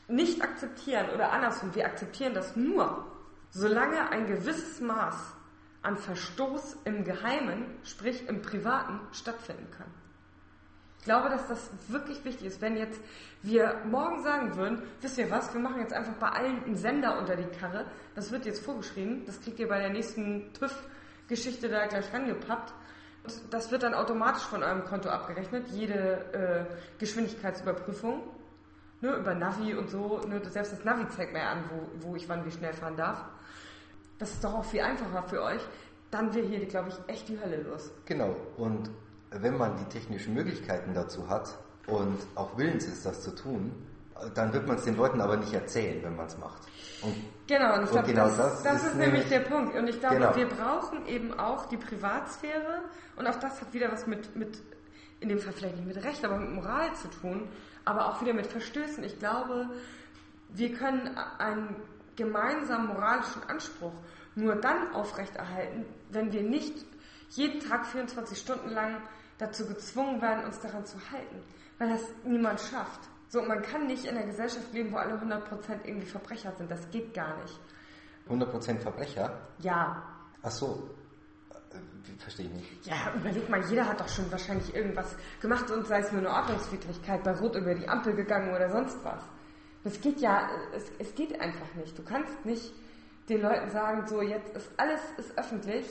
nicht 0.08 0.42
akzeptieren 0.42 1.10
oder 1.14 1.32
andersrum. 1.32 1.76
Wir 1.76 1.86
akzeptieren 1.86 2.34
das 2.34 2.56
nur, 2.56 3.06
solange 3.54 4.10
ein 4.10 4.26
gewisses 4.26 4.82
Maß 4.82 5.36
an 5.84 5.98
Verstoß 5.98 6.78
im 6.86 7.04
Geheimen, 7.04 7.78
sprich 7.84 8.28
im 8.28 8.42
Privaten, 8.42 9.00
stattfinden 9.12 9.70
kann. 9.72 9.88
Ich 11.00 11.06
glaube, 11.06 11.30
dass 11.30 11.48
das 11.48 11.70
wirklich 11.90 12.24
wichtig 12.24 12.48
ist. 12.48 12.62
Wenn 12.62 12.78
jetzt 12.78 13.00
wir 13.42 13.82
morgen 13.86 14.24
sagen 14.24 14.56
würden, 14.56 14.82
wisst 15.02 15.18
ihr 15.18 15.30
was, 15.30 15.54
wir 15.54 15.60
machen 15.60 15.82
jetzt 15.82 15.94
einfach 15.94 16.14
bei 16.14 16.30
allen 16.30 16.64
einen 16.64 16.78
Sender 16.78 17.20
unter 17.20 17.36
die 17.36 17.58
Karre, 17.58 17.86
das 18.16 18.32
wird 18.32 18.46
jetzt 18.46 18.64
vorgeschrieben, 18.64 19.26
das 19.26 19.42
kriegt 19.42 19.60
ihr 19.60 19.68
bei 19.68 19.80
der 19.80 19.90
nächsten 19.90 20.54
TÜV-Geschichte 20.54 21.68
da 21.68 21.88
gleich 21.88 22.12
rangepappt. 22.14 22.74
Das 23.50 23.70
wird 23.70 23.84
dann 23.84 23.94
automatisch 23.94 24.44
von 24.44 24.64
eurem 24.64 24.86
Konto 24.86 25.10
abgerechnet, 25.10 25.68
jede 25.70 26.34
äh, 26.34 27.00
Geschwindigkeitsüberprüfung. 27.00 28.24
Ne, 29.02 29.18
über 29.18 29.36
Navi 29.36 29.76
und 29.76 29.90
so, 29.90 30.20
ne, 30.20 30.42
selbst 30.50 30.72
das 30.72 30.86
Navi 30.86 31.06
zeigt 31.10 31.34
mir 31.34 31.44
an, 31.44 31.66
wo, 31.70 32.08
wo 32.08 32.16
ich 32.16 32.30
wann 32.30 32.46
wie 32.46 32.52
schnell 32.52 32.72
fahren 32.72 32.96
darf. 32.96 33.26
Das 34.24 34.32
ist 34.32 34.44
doch 34.46 34.54
auch 34.54 34.64
viel 34.64 34.80
einfacher 34.80 35.22
für 35.24 35.44
euch. 35.44 35.60
Dann 36.10 36.34
wäre 36.34 36.48
hier, 36.48 36.66
glaube 36.66 36.88
ich, 36.88 37.14
echt 37.14 37.28
die 37.28 37.38
Hölle 37.38 37.62
los. 37.64 37.92
Genau. 38.06 38.34
Und 38.56 38.90
wenn 39.32 39.58
man 39.58 39.76
die 39.76 39.84
technischen 39.84 40.34
Möglichkeiten 40.34 40.94
dazu 40.94 41.28
hat 41.28 41.60
und 41.88 42.20
auch 42.36 42.58
willens 42.58 42.86
ist, 42.86 43.06
das 43.06 43.22
zu 43.22 43.36
tun, 43.36 43.74
dann 44.34 44.54
wird 44.54 44.66
man 44.66 44.78
es 44.78 44.86
den 44.86 44.96
Leuten 44.96 45.20
aber 45.20 45.36
nicht 45.36 45.52
erzählen, 45.52 46.02
wenn 46.04 46.16
man 46.16 46.28
es 46.28 46.38
macht. 46.38 46.62
Und 47.02 47.16
genau, 47.48 47.76
und 47.76 47.84
ich 47.84 47.90
glaube, 47.90 48.08
genau 48.08 48.28
das, 48.28 48.38
das, 48.38 48.64
das, 48.64 48.76
ist, 48.84 48.88
ist 48.92 48.96
nämlich 48.96 49.28
der 49.28 49.42
Punkt. 49.42 49.76
Und 49.76 49.90
ich 49.90 50.00
glaube, 50.00 50.16
genau. 50.16 50.36
wir 50.38 50.48
brauchen 50.48 51.06
eben 51.06 51.38
auch 51.38 51.66
die 51.66 51.76
Privatsphäre 51.76 52.80
und 53.18 53.28
auch 53.28 53.36
das 53.36 53.60
hat 53.60 53.74
wieder 53.74 53.92
was 53.92 54.08
mit, 54.08 54.34
mit, 54.38 54.62
in 55.20 55.28
dem 55.28 55.40
Fall 55.40 55.52
vielleicht 55.52 55.76
nicht 55.76 55.88
mit 55.88 56.02
Recht, 56.02 56.24
aber 56.24 56.38
mit 56.38 56.50
Moral 56.50 56.94
zu 56.94 57.10
tun, 57.10 57.50
aber 57.84 58.08
auch 58.08 58.22
wieder 58.22 58.34
mit 58.34 58.48
Verstößen. 58.48 59.04
Ich 59.04 59.20
glaube, 59.20 59.68
wir 60.48 60.74
können 60.74 61.18
einen 61.40 61.76
gemeinsamen 62.16 62.88
moralischen 62.88 63.44
Anspruch 63.48 63.94
nur 64.36 64.56
dann 64.56 64.94
aufrechterhalten, 64.94 65.86
wenn 66.10 66.32
wir 66.32 66.44
nicht 66.44 66.86
jeden 67.30 67.60
Tag 67.60 67.86
24 67.86 68.38
Stunden 68.38 68.70
lang 68.70 69.02
dazu 69.38 69.66
gezwungen 69.68 70.22
werden, 70.22 70.46
uns 70.46 70.60
daran 70.60 70.86
zu 70.86 70.98
halten, 71.12 71.44
weil 71.78 71.90
das 71.90 72.02
niemand 72.24 72.60
schafft. 72.60 73.02
So, 73.28 73.42
man 73.42 73.62
kann 73.64 73.88
nicht 73.88 74.06
in 74.06 74.16
einer 74.16 74.28
Gesellschaft 74.28 74.72
leben, 74.74 74.92
wo 74.92 74.98
alle 74.98 75.16
100% 75.16 75.42
irgendwie 75.84 76.06
Verbrecher 76.06 76.54
sind. 76.56 76.70
Das 76.70 76.88
geht 76.92 77.14
gar 77.14 77.36
nicht. 77.42 77.60
100% 78.30 78.80
Verbrecher? 78.80 79.42
Ja. 79.60 80.04
Ach 80.44 80.52
so. 80.52 80.90
Äh, 81.72 82.20
verstehe 82.20 82.46
ich 82.46 82.54
nicht. 82.54 82.86
Ja, 82.86 83.12
überleg 83.16 83.50
mal, 83.50 83.64
jeder 83.66 83.88
hat 83.88 84.00
doch 84.00 84.08
schon 84.08 84.32
wahrscheinlich 84.32 84.74
irgendwas 84.76 85.16
gemacht 85.42 85.70
und 85.72 85.88
sei 85.88 86.00
es 86.00 86.12
nur 86.12 86.22
eine 86.22 86.30
Ordnungswidrigkeit, 86.30 87.24
bei 87.24 87.32
Rot 87.32 87.56
über 87.56 87.74
die 87.74 87.88
Ampel 87.88 88.14
gegangen 88.14 88.54
oder 88.54 88.70
sonst 88.70 89.04
was. 89.04 89.24
Das 89.84 90.00
geht 90.00 90.20
ja, 90.20 90.50
es, 90.74 90.92
es 91.00 91.14
geht 91.16 91.40
einfach 91.40 91.74
nicht. 91.76 91.98
Du 91.98 92.04
kannst 92.04 92.46
nicht 92.46 92.74
den 93.30 93.42
Leuten 93.42 93.70
sagen, 93.70 94.08
so 94.08 94.22
jetzt 94.22 94.56
ist 94.56 94.72
alles 94.78 95.02
ist 95.18 95.38
öffentlich 95.38 95.86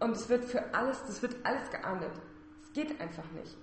und 0.00 0.12
es 0.12 0.28
wird 0.28 0.44
für 0.44 0.74
alles, 0.74 1.02
das 1.06 1.22
wird 1.22 1.36
alles 1.44 1.70
geahndet. 1.70 2.12
Es 2.62 2.72
geht 2.72 3.00
einfach 3.00 3.28
nicht. 3.32 3.56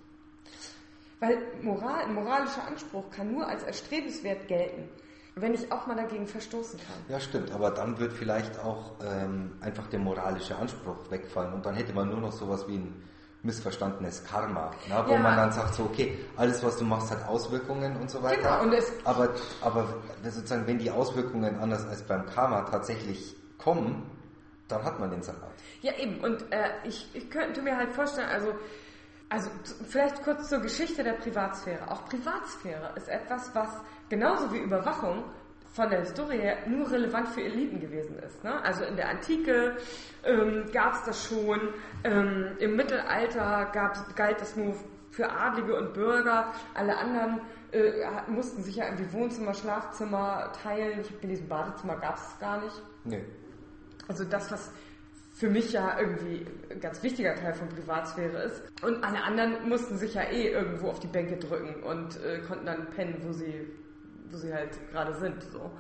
Weil 1.20 1.38
Moral, 1.62 2.04
ein 2.04 2.14
moralischer 2.14 2.68
Anspruch 2.68 3.10
kann 3.10 3.32
nur 3.32 3.48
als 3.48 3.64
erstrebenswert 3.64 4.48
gelten, 4.48 4.90
wenn 5.36 5.54
ich 5.54 5.72
auch 5.72 5.88
mal 5.88 5.96
dagegen 5.96 6.28
verstoßen 6.28 6.80
kann. 6.80 6.98
Ja, 7.08 7.20
stimmt, 7.20 7.52
aber 7.52 7.72
dann 7.72 7.98
wird 8.00 8.14
vielleicht 8.14 8.60
auch 8.60 8.94
ähm, 9.02 9.54
einfach 9.62 9.88
der 9.88 10.00
moralische 10.00 10.58
Anspruch 10.58 11.10
wegfallen 11.10 11.54
und 11.54 11.66
dann 11.66 11.76
hätte 11.76 11.94
man 11.94 12.10
nur 12.10 12.20
noch 12.20 12.34
sowas 12.34 12.68
wie 12.68 12.78
ein 12.78 13.04
missverstandenes 13.46 14.24
Karma, 14.26 14.72
ne, 14.90 15.04
wo 15.06 15.14
ja. 15.14 15.20
man 15.20 15.38
dann 15.38 15.52
sagt, 15.52 15.76
so, 15.76 15.84
okay, 15.84 16.18
alles, 16.36 16.64
was 16.64 16.78
du 16.78 16.84
machst, 16.84 17.12
hat 17.12 17.26
Auswirkungen 17.28 17.96
und 17.98 18.10
so 18.10 18.22
weiter. 18.22 18.42
Genau, 18.42 18.64
und 18.64 18.74
es 18.74 18.92
aber, 19.06 19.30
aber 19.62 19.88
sozusagen, 20.24 20.68
wenn 20.68 20.80
die 20.80 20.92
Auswirkungen 20.92 21.60
anders 21.60 21.86
als 21.88 22.02
beim 22.04 22.26
Karma 22.26 22.62
tatsächlich 22.64 23.36
kommen, 23.58 24.10
dann 24.68 24.84
hat 24.84 25.00
man 25.00 25.12
den 25.12 25.22
Salat. 25.22 25.54
Ja, 25.82 25.94
eben. 25.98 26.20
Und 26.22 26.52
äh, 26.52 26.70
ich, 26.84 27.08
ich 27.14 27.30
könnte 27.30 27.62
mir 27.62 27.78
halt 27.78 27.94
vorstellen, 27.94 28.30
also, 28.30 28.54
also 29.30 29.50
vielleicht 29.88 30.24
kurz 30.24 30.50
zur 30.50 30.60
Geschichte 30.60 31.04
der 31.04 31.14
Privatsphäre. 31.14 31.90
Auch 31.90 32.06
Privatsphäre 32.06 32.94
ist 32.96 33.08
etwas, 33.08 33.54
was 33.54 33.70
genauso 34.10 34.52
wie 34.52 34.58
Überwachung 34.58 35.24
von 35.76 35.90
der 35.90 36.00
Historie 36.00 36.38
her 36.38 36.58
nur 36.68 36.90
relevant 36.90 37.28
für 37.28 37.42
Eliten 37.42 37.82
gewesen 37.82 38.18
ist. 38.20 38.42
Ne? 38.44 38.64
Also 38.64 38.86
in 38.86 38.96
der 38.96 39.10
Antike 39.10 39.76
ähm, 40.24 40.64
gab 40.72 40.94
es 40.94 41.04
das 41.04 41.26
schon, 41.26 41.60
ähm, 42.06 42.56
im 42.60 42.78
Mittelalter 42.78 43.70
gab's, 43.74 44.02
galt 44.16 44.40
das 44.40 44.56
nur 44.56 44.74
für 45.12 45.30
Adlige 45.30 45.76
und 45.76 45.94
Bürger, 45.94 46.54
alle 46.74 46.98
anderen 46.98 47.42
äh, 47.72 47.92
mussten 48.28 48.64
sich 48.64 48.78
ja 48.78 48.86
irgendwie 48.86 49.12
Wohnzimmer, 49.12 49.54
Schlafzimmer 49.54 50.52
teilen. 50.64 51.02
Ich 51.02 51.10
habe 51.10 51.20
gelesen, 51.20 51.48
Badezimmer 51.50 51.98
gab 51.98 52.16
es 52.16 52.40
gar 52.40 52.62
nicht. 52.62 52.82
Nee. 53.04 53.24
Also 54.08 54.24
das, 54.24 54.52
was 54.52 54.72
für 55.34 55.50
mich 55.50 55.74
ja 55.74 56.00
irgendwie 56.00 56.46
ein 56.72 56.80
ganz 56.80 57.04
wichtiger 57.04 57.36
Teil 57.36 57.54
von 57.54 57.68
Privatsphäre 57.68 58.44
ist. 58.44 58.64
Und 58.82 59.04
alle 59.04 59.22
anderen 59.22 59.68
mussten 59.68 59.98
sich 59.98 60.14
ja 60.14 60.24
eh 60.24 60.52
irgendwo 60.52 60.88
auf 60.88 61.02
die 61.02 61.08
Bänke 61.08 61.36
drücken 61.36 61.84
und 61.84 62.18
äh, 62.24 62.40
konnten 62.48 62.66
dann 62.66 62.90
pennen, 62.92 63.18
wo 63.24 63.34
sie, 63.34 63.68
wo 64.32 64.38
sie 64.38 64.54
halt 64.54 64.72
gerade 64.92 65.14
sind. 65.16 65.42
So. 65.52 65.72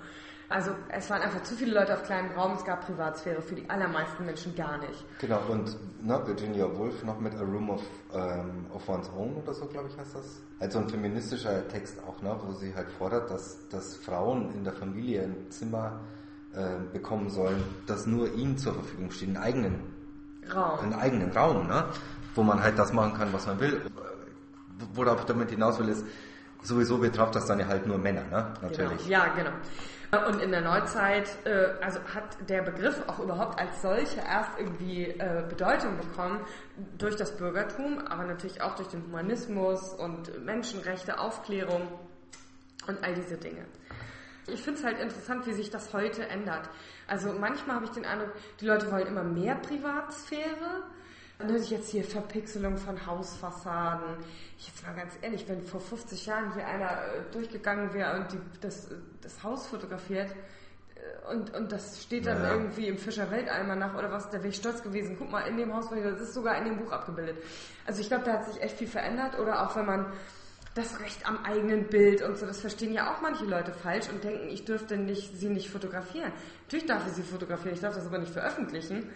Also 0.48 0.72
es 0.90 1.10
waren 1.10 1.22
einfach 1.24 1.42
zu 1.42 1.56
viele 1.56 1.74
Leute 1.74 1.94
auf 1.94 2.04
kleinem 2.04 2.32
Raum, 2.32 2.54
es 2.54 2.64
gab 2.64 2.86
Privatsphäre 2.86 3.42
für 3.42 3.56
die 3.56 3.68
allermeisten 3.68 4.26
Menschen 4.26 4.56
gar 4.56 4.78
nicht. 4.78 5.06
Genau, 5.20 5.42
und 5.50 5.76
ne, 6.04 6.22
Virginia 6.26 6.66
Woolf 6.78 7.04
noch 7.04 7.20
mit 7.20 7.34
A 7.36 7.42
Room 7.42 7.72
of, 7.72 7.82
ähm, 8.14 8.68
of 8.72 8.88
One's 8.88 9.10
Own 9.18 9.38
oder 9.38 9.54
so, 9.54 9.66
glaube 9.66 9.90
ich, 9.90 9.98
heißt 9.98 10.16
das. 10.16 10.42
Also 10.60 10.80
ein 10.80 10.90
feministischer 10.90 11.68
Text 11.68 12.00
auch, 12.08 12.22
ne, 12.22 12.38
wo 12.46 12.54
sie 12.54 12.76
halt 12.76 12.92
fordert, 12.92 13.32
dass, 13.32 13.68
dass 13.70 13.96
Frauen 13.98 14.54
in 14.54 14.64
der 14.64 14.74
Familie 14.74 15.24
ein 15.24 15.50
Zimmer 15.50 16.00
äh, 16.54 16.78
bekommen 16.94 17.30
sollen, 17.30 17.64
das 17.88 18.06
nur 18.06 18.32
ihnen 18.36 18.58
zur 18.58 18.76
Verfügung 18.76 19.10
steht, 19.10 19.30
einen 19.30 19.38
eigenen 19.38 19.80
Raum, 20.54 20.80
einen 20.80 20.94
eigenen 20.94 21.32
Raum 21.32 21.68
ne? 21.68 21.86
wo 22.36 22.44
man 22.44 22.62
halt 22.62 22.78
das 22.78 22.94
machen 22.94 23.14
kann, 23.14 23.34
was 23.34 23.48
man 23.48 23.60
will. 23.60 23.82
Worauf 24.94 25.22
ich 25.22 25.26
damit 25.26 25.50
hinaus 25.50 25.80
will, 25.80 25.90
ist, 25.90 26.06
sowieso 26.66 26.98
betrifft 26.98 27.36
das 27.36 27.46
dann 27.46 27.60
ja 27.60 27.68
halt 27.68 27.86
nur 27.86 27.98
Männer, 27.98 28.24
ne? 28.32 28.54
natürlich. 28.62 29.06
Genau. 29.06 29.10
Ja, 29.10 29.28
genau. 29.36 29.52
Und 30.28 30.42
in 30.42 30.52
der 30.52 30.62
Neuzeit 30.62 31.30
äh, 31.46 31.74
also 31.82 32.00
hat 32.14 32.38
der 32.48 32.62
Begriff 32.62 33.02
auch 33.08 33.20
überhaupt 33.20 33.60
als 33.60 33.82
solcher 33.82 34.24
erst 34.24 34.52
irgendwie 34.58 35.08
äh, 35.08 35.44
Bedeutung 35.50 35.98
bekommen 35.98 36.40
durch 36.98 37.16
das 37.16 37.36
Bürgertum, 37.36 38.00
aber 38.08 38.24
natürlich 38.24 38.62
auch 38.62 38.76
durch 38.76 38.88
den 38.90 39.04
Humanismus 39.04 39.94
und 39.94 40.46
Menschenrechte, 40.46 41.20
Aufklärung 41.20 41.88
und 42.88 43.04
all 43.04 43.14
diese 43.16 43.38
Dinge. 43.38 43.66
Ich 44.48 44.62
finde 44.62 44.80
es 44.80 44.86
halt 44.86 45.00
interessant, 45.00 45.48
wie 45.48 45.54
sich 45.54 45.72
das 45.72 45.92
heute 45.94 46.28
ändert. 46.28 46.70
Also 47.08 47.34
manchmal 47.34 47.78
habe 47.78 47.86
ich 47.86 47.92
den 47.92 48.06
Eindruck, 48.06 48.32
die 48.62 48.68
Leute 48.68 48.92
wollen 48.92 49.08
immer 49.08 49.24
mehr 49.24 49.56
Privatsphäre. 49.56 50.84
Dann 51.38 51.50
höre 51.50 51.60
ich 51.60 51.70
jetzt 51.70 51.90
hier 51.90 52.04
Verpixelung 52.04 52.78
von 52.78 53.06
Hausfassaden. 53.06 54.18
Ich 54.58 54.68
jetzt 54.68 54.86
mal 54.86 54.96
ganz 54.96 55.14
ehrlich, 55.22 55.48
wenn 55.50 55.62
vor 55.62 55.82
50 55.82 56.26
Jahren 56.26 56.54
hier 56.54 56.66
einer 56.66 56.92
äh, 56.92 57.32
durchgegangen 57.32 57.94
wäre 57.94 58.20
und 58.20 58.32
die, 58.32 58.40
das, 58.62 58.90
das 59.22 59.44
Haus 59.44 59.68
fotografiert, 59.68 60.32
äh, 60.96 61.34
und, 61.34 61.54
und 61.54 61.72
das 61.72 62.02
steht 62.02 62.26
dann 62.26 62.42
ja. 62.42 62.54
irgendwie 62.54 62.88
im 62.88 62.98
Fischer 62.98 63.30
Welteimer 63.32 63.76
nach 63.76 63.96
oder 63.98 64.12
was, 64.12 64.30
da 64.30 64.38
wäre 64.38 64.48
ich 64.48 64.56
stolz 64.56 64.82
gewesen. 64.82 65.18
Guck 65.20 65.30
mal, 65.30 65.42
in 65.42 65.58
dem 65.58 65.74
Haus, 65.74 65.90
das 65.90 66.22
ist 66.22 66.34
sogar 66.34 66.58
in 66.58 66.66
dem 66.66 66.78
Buch 66.78 66.92
abgebildet. 66.92 67.38
Also 67.86 68.00
ich 68.00 68.08
glaube, 68.08 68.24
da 68.24 68.34
hat 68.34 68.46
sich 68.46 68.62
echt 68.62 68.78
viel 68.78 68.88
verändert. 68.88 69.38
Oder 69.38 69.66
auch 69.66 69.76
wenn 69.76 69.86
man 69.86 70.14
das 70.76 71.00
Recht 71.00 71.28
am 71.28 71.44
eigenen 71.44 71.88
Bild 71.88 72.22
und 72.22 72.38
so, 72.38 72.46
das 72.46 72.60
verstehen 72.60 72.94
ja 72.94 73.14
auch 73.14 73.22
manche 73.22 73.46
Leute 73.46 73.72
falsch 73.72 74.10
und 74.10 74.24
denken, 74.24 74.50
ich 74.50 74.66
dürfte 74.66 74.98
nicht, 74.98 75.38
sie 75.38 75.50
nicht 75.50 75.70
fotografieren. 75.70 76.32
Natürlich 76.64 76.86
darf 76.86 77.08
ich 77.08 77.14
sie 77.14 77.24
fotografieren, 77.24 77.76
ich 77.76 77.82
darf 77.82 77.96
das 77.96 78.06
aber 78.06 78.18
nicht 78.18 78.34
veröffentlichen. 78.34 79.10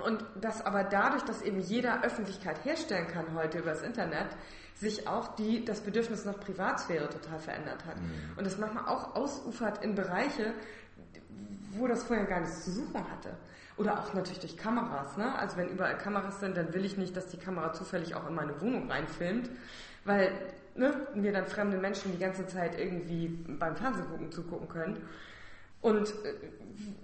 Und 0.00 0.24
dass 0.40 0.64
aber 0.64 0.84
dadurch, 0.84 1.22
dass 1.22 1.42
eben 1.42 1.60
jeder 1.60 2.02
Öffentlichkeit 2.02 2.64
herstellen 2.64 3.06
kann 3.08 3.34
heute 3.34 3.58
über 3.58 3.70
das 3.70 3.82
Internet, 3.82 4.28
sich 4.74 5.06
auch 5.06 5.34
die, 5.36 5.64
das 5.64 5.80
Bedürfnis 5.80 6.24
nach 6.24 6.38
Privatsphäre 6.40 7.08
total 7.10 7.38
verändert 7.38 7.84
hat. 7.84 8.00
Mhm. 8.00 8.36
Und 8.36 8.44
das 8.44 8.56
manchmal 8.58 8.86
auch 8.86 9.14
ausufert 9.14 9.84
in 9.84 9.94
Bereiche, 9.94 10.54
wo 11.72 11.86
das 11.86 12.02
vorher 12.04 12.24
gar 12.24 12.40
nichts 12.40 12.64
zu 12.64 12.72
suchen 12.72 13.04
hatte. 13.10 13.36
Oder 13.76 13.98
auch 13.98 14.12
natürlich 14.14 14.40
durch 14.40 14.56
Kameras. 14.56 15.16
Ne? 15.16 15.34
Also 15.38 15.56
wenn 15.56 15.68
überall 15.68 15.96
Kameras 15.96 16.40
sind, 16.40 16.56
dann 16.56 16.72
will 16.74 16.84
ich 16.84 16.96
nicht, 16.96 17.16
dass 17.16 17.26
die 17.26 17.36
Kamera 17.36 17.72
zufällig 17.72 18.14
auch 18.14 18.26
in 18.26 18.34
meine 18.34 18.60
Wohnung 18.60 18.90
reinfilmt, 18.90 19.50
weil 20.04 20.32
ne, 20.74 21.06
mir 21.14 21.32
dann 21.32 21.46
fremde 21.46 21.78
Menschen 21.78 22.12
die 22.12 22.18
ganze 22.18 22.46
Zeit 22.46 22.78
irgendwie 22.78 23.28
beim 23.28 23.76
Fernsehgucken 23.76 24.32
zugucken 24.32 24.68
können. 24.68 24.96
Und 25.80 26.08
äh, 26.24 26.34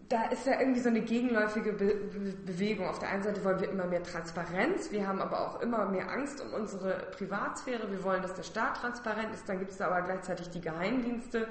da 0.08 0.26
ist 0.26 0.46
ja 0.46 0.60
irgendwie 0.60 0.80
so 0.80 0.88
eine 0.88 1.00
gegenläufige 1.00 1.72
Be 1.72 1.94
Be 1.94 2.32
Bewegung. 2.44 2.86
Auf 2.88 2.98
der 2.98 3.08
einen 3.08 3.22
Seite 3.22 3.44
wollen 3.44 3.60
wir 3.60 3.68
immer 3.68 3.86
mehr 3.86 4.02
Transparenz, 4.02 4.92
wir 4.92 5.06
haben 5.06 5.20
aber 5.20 5.40
auch 5.40 5.60
immer 5.60 5.86
mehr 5.86 6.10
Angst 6.10 6.40
um 6.40 6.52
unsere 6.52 7.08
Privatsphäre. 7.16 7.90
Wir 7.90 8.04
wollen, 8.04 8.22
dass 8.22 8.34
der 8.34 8.44
Staat 8.44 8.76
transparent 8.76 9.34
ist. 9.34 9.48
Dann 9.48 9.58
gibt 9.58 9.72
es 9.72 9.80
aber 9.80 10.02
gleichzeitig 10.02 10.50
die 10.50 10.60
Geheimdienste, 10.60 11.48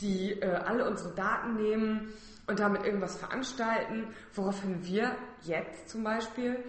die 0.00 0.32
äh, 0.32 0.46
alle 0.46 0.88
unsere 0.88 1.14
Daten 1.14 1.54
nehmen 1.54 2.12
und 2.46 2.60
damit 2.60 2.84
irgendwas 2.84 3.16
veranstalten, 3.16 4.08
woraufhin 4.34 4.84
wir 4.84 5.16
jetzt 5.42 5.88
zum 5.88 6.04
Beispiel, 6.04 6.62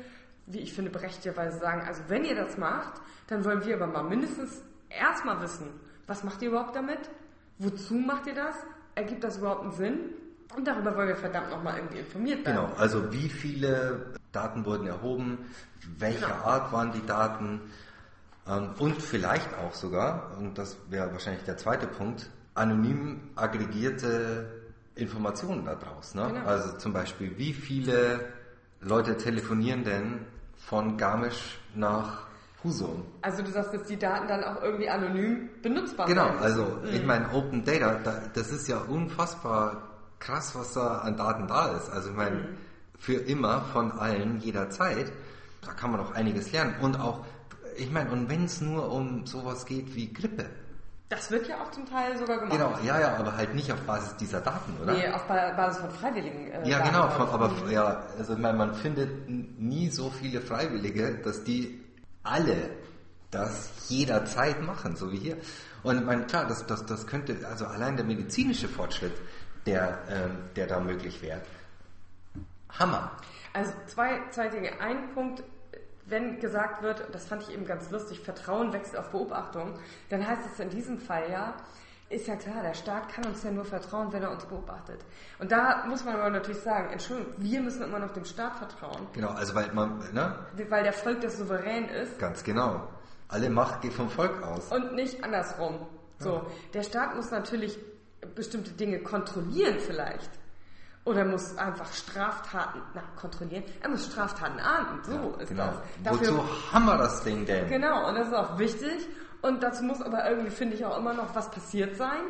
wie 0.45 0.59
ich 0.59 0.73
finde, 0.73 0.91
berechtigterweise 0.91 1.59
sagen, 1.59 1.81
also 1.85 2.03
wenn 2.07 2.23
ihr 2.23 2.35
das 2.35 2.57
macht, 2.57 3.01
dann 3.27 3.43
wollen 3.43 3.65
wir 3.65 3.75
aber 3.75 3.87
mal 3.87 4.03
mindestens 4.03 4.61
erstmal 4.89 5.41
wissen, 5.41 5.67
was 6.07 6.23
macht 6.23 6.41
ihr 6.41 6.49
überhaupt 6.49 6.75
damit? 6.75 6.99
Wozu 7.57 7.95
macht 7.95 8.27
ihr 8.27 8.35
das? 8.35 8.55
Ergibt 8.95 9.23
das 9.23 9.37
überhaupt 9.37 9.63
einen 9.63 9.71
Sinn? 9.73 9.99
Und 10.55 10.65
darüber 10.65 10.95
wollen 10.95 11.09
wir 11.09 11.15
verdammt 11.15 11.49
nochmal 11.49 11.77
irgendwie 11.77 11.99
informiert 11.99 12.45
werden. 12.45 12.55
Genau, 12.57 12.73
also 12.77 13.11
wie 13.11 13.29
viele 13.29 14.13
Daten 14.31 14.65
wurden 14.65 14.87
erhoben, 14.87 15.39
welcher 15.97 16.27
genau. 16.27 16.45
Art 16.45 16.71
waren 16.71 16.91
die 16.93 17.05
Daten 17.05 17.61
ähm, 18.47 18.69
und 18.79 19.01
vielleicht 19.01 19.53
auch 19.57 19.73
sogar, 19.73 20.37
und 20.39 20.57
das 20.57 20.77
wäre 20.89 21.11
wahrscheinlich 21.11 21.43
der 21.43 21.57
zweite 21.57 21.87
Punkt, 21.87 22.29
anonym 22.53 23.19
aggregierte 23.35 24.49
Informationen 24.95 25.65
daraus. 25.65 26.15
Ne? 26.15 26.27
Genau. 26.27 26.45
Also 26.45 26.77
zum 26.77 26.93
Beispiel, 26.93 27.37
wie 27.37 27.53
viele 27.53 28.21
Leute 28.79 29.17
telefonieren 29.17 29.83
denn 29.83 30.25
von 30.57 30.97
Garmisch 30.97 31.59
nach 31.73 32.27
Husum? 32.65 33.05
Also 33.21 33.43
du 33.43 33.51
sagst, 33.51 33.73
dass 33.73 33.83
die 33.83 33.97
Daten 33.97 34.27
dann 34.27 34.43
auch 34.43 34.61
irgendwie 34.61 34.89
anonym 34.89 35.49
benutzbar 35.61 36.07
sind. 36.07 36.17
Genau, 36.17 36.29
also 36.39 36.63
mhm. 36.63 36.89
ich 36.93 37.05
meine, 37.05 37.31
Open 37.31 37.63
Data, 37.63 38.21
das 38.33 38.51
ist 38.51 38.67
ja 38.67 38.79
unfassbar 38.79 39.89
krass, 40.19 40.55
was 40.55 40.73
da 40.73 40.99
an 40.99 41.15
Daten 41.15 41.47
da 41.47 41.67
ist. 41.77 41.89
Also 41.89 42.09
ich 42.09 42.15
meine, 42.15 42.37
mhm. 42.37 42.57
für 42.97 43.15
immer, 43.15 43.61
von 43.71 43.91
allen, 43.91 44.41
jederzeit, 44.41 45.11
da 45.63 45.73
kann 45.73 45.91
man 45.91 45.99
auch 45.99 46.11
einiges 46.11 46.51
lernen. 46.51 46.75
Und 46.81 46.99
auch, 46.99 47.23
ich 47.77 47.91
meine, 47.91 48.11
und 48.11 48.29
wenn 48.29 48.45
es 48.45 48.61
nur 48.61 48.91
um 48.91 49.25
sowas 49.25 49.65
geht 49.65 49.95
wie 49.95 50.11
Grippe. 50.11 50.49
Das 51.09 51.29
wird 51.29 51.47
ja 51.47 51.61
auch 51.61 51.69
zum 51.69 51.85
Teil 51.87 52.17
sogar 52.17 52.39
gemacht. 52.39 52.51
Genau, 52.51 52.73
ja, 52.83 52.99
ja, 52.99 53.15
aber 53.15 53.37
halt 53.37 53.53
nicht 53.53 53.71
auf 53.71 53.79
Basis 53.81 54.15
dieser 54.17 54.41
Daten, 54.41 54.73
oder? 54.81 54.93
Nee, 54.93 55.07
auf 55.09 55.23
Basis 55.27 55.81
von 55.81 55.91
Freiwilligen. 55.91 56.51
Äh, 56.51 56.67
ja, 56.67 56.79
genau, 56.79 57.07
von, 57.09 57.29
aber 57.29 57.51
ja, 57.69 58.01
also 58.17 58.33
ich 58.33 58.39
meine, 58.39 58.57
man 58.57 58.73
findet 58.73 59.29
nie 59.29 59.89
so 59.89 60.09
viele 60.09 60.41
Freiwillige, 60.41 61.19
dass 61.23 61.43
die 61.43 61.84
alle 62.25 62.69
das 63.31 63.89
jederzeit 63.89 64.61
machen, 64.61 64.95
so 64.95 65.11
wie 65.11 65.17
hier. 65.17 65.37
Und 65.83 66.05
meine, 66.05 66.25
klar, 66.25 66.47
das, 66.47 66.65
das, 66.65 66.85
das 66.85 67.05
könnte, 67.05 67.45
also 67.47 67.65
allein 67.65 67.95
der 67.95 68.05
medizinische 68.05 68.67
Fortschritt 68.67 69.13
der, 69.65 69.99
ähm, 70.09 70.37
der 70.55 70.67
da 70.67 70.79
möglich 70.79 71.21
wäre. 71.21 71.41
Hammer. 72.69 73.11
Also 73.53 73.71
zwei, 73.87 74.21
zwei 74.31 74.49
Dinge. 74.49 74.79
Ein 74.79 75.13
Punkt, 75.13 75.43
wenn 76.05 76.39
gesagt 76.39 76.81
wird, 76.81 77.07
das 77.11 77.25
fand 77.25 77.43
ich 77.43 77.53
eben 77.53 77.65
ganz 77.65 77.89
lustig, 77.89 78.19
Vertrauen 78.19 78.73
wächst 78.73 78.95
auf 78.95 79.09
Beobachtung, 79.09 79.79
dann 80.09 80.25
heißt 80.25 80.41
es 80.51 80.59
in 80.59 80.69
diesem 80.69 80.99
Fall 80.99 81.29
ja, 81.31 81.55
ist 82.09 82.27
ja 82.27 82.35
klar, 82.35 82.61
der 82.61 82.75
Staat 82.75 83.09
kann 83.09 83.25
uns 83.25 83.43
ja 83.43 83.51
nur 83.51 83.65
vertrauen, 83.65 84.13
wenn 84.13 84.21
er 84.21 84.31
uns 84.31 84.45
beobachtet. 84.45 84.99
Und 85.39 85.51
da 85.51 85.85
muss 85.87 86.03
man 86.05 86.15
aber 86.15 86.29
natürlich 86.29 86.61
sagen, 86.61 86.91
Entschuldigung, 86.91 87.33
wir 87.37 87.61
müssen 87.61 87.83
immer 87.83 87.99
noch 87.99 88.13
dem 88.13 88.25
Staat 88.25 88.57
vertrauen. 88.57 89.07
Genau, 89.13 89.29
also 89.29 89.55
weil 89.55 89.71
man, 89.73 89.97
ne? 90.13 90.35
Weil 90.69 90.83
der 90.83 90.93
Volk 90.93 91.21
das 91.21 91.37
souverän 91.37 91.89
ist. 91.89 92.19
Ganz 92.19 92.43
genau. 92.43 92.87
Alle 93.27 93.49
Macht 93.49 93.81
geht 93.81 93.93
vom 93.93 94.09
Volk 94.09 94.43
aus. 94.43 94.71
Und 94.71 94.93
nicht 94.93 95.23
andersrum. 95.23 95.87
So, 96.19 96.33
ja. 96.35 96.45
der 96.73 96.83
Staat 96.83 97.15
muss 97.15 97.31
natürlich 97.31 97.77
bestimmte 98.35 98.71
Dinge 98.71 98.99
kontrollieren 99.01 99.79
vielleicht. 99.79 100.29
Oder 101.05 101.23
muss 101.23 101.55
einfach 101.57 101.91
Straftaten, 101.93 102.81
na, 102.95 103.03
kontrollieren, 103.19 103.63
er 103.81 103.89
muss 103.89 104.07
Straftaten 104.07 104.59
ahnden, 104.59 105.03
so 105.03 105.11
ja, 105.11 105.41
ist 105.41 105.49
genau. 105.49 105.67
das. 105.67 105.77
Dafür, 106.03 106.37
Wozu 106.37 106.73
haben 106.73 106.85
wir 106.85 106.97
das 106.97 107.23
Ding 107.23 107.45
denn? 107.45 107.67
Genau, 107.67 108.09
und 108.09 108.15
das 108.15 108.27
ist 108.27 108.33
auch 108.33 108.57
wichtig. 108.57 109.07
Und 109.45 109.61
dazu 109.61 109.83
muss 109.83 110.01
aber 110.01 110.27
irgendwie, 110.27 110.49
finde 110.49 110.75
ich, 110.75 110.83
auch 110.85 110.97
immer 110.97 111.13
noch 111.13 111.35
was 111.35 111.51
passiert 111.51 111.95
sein. 111.97 112.23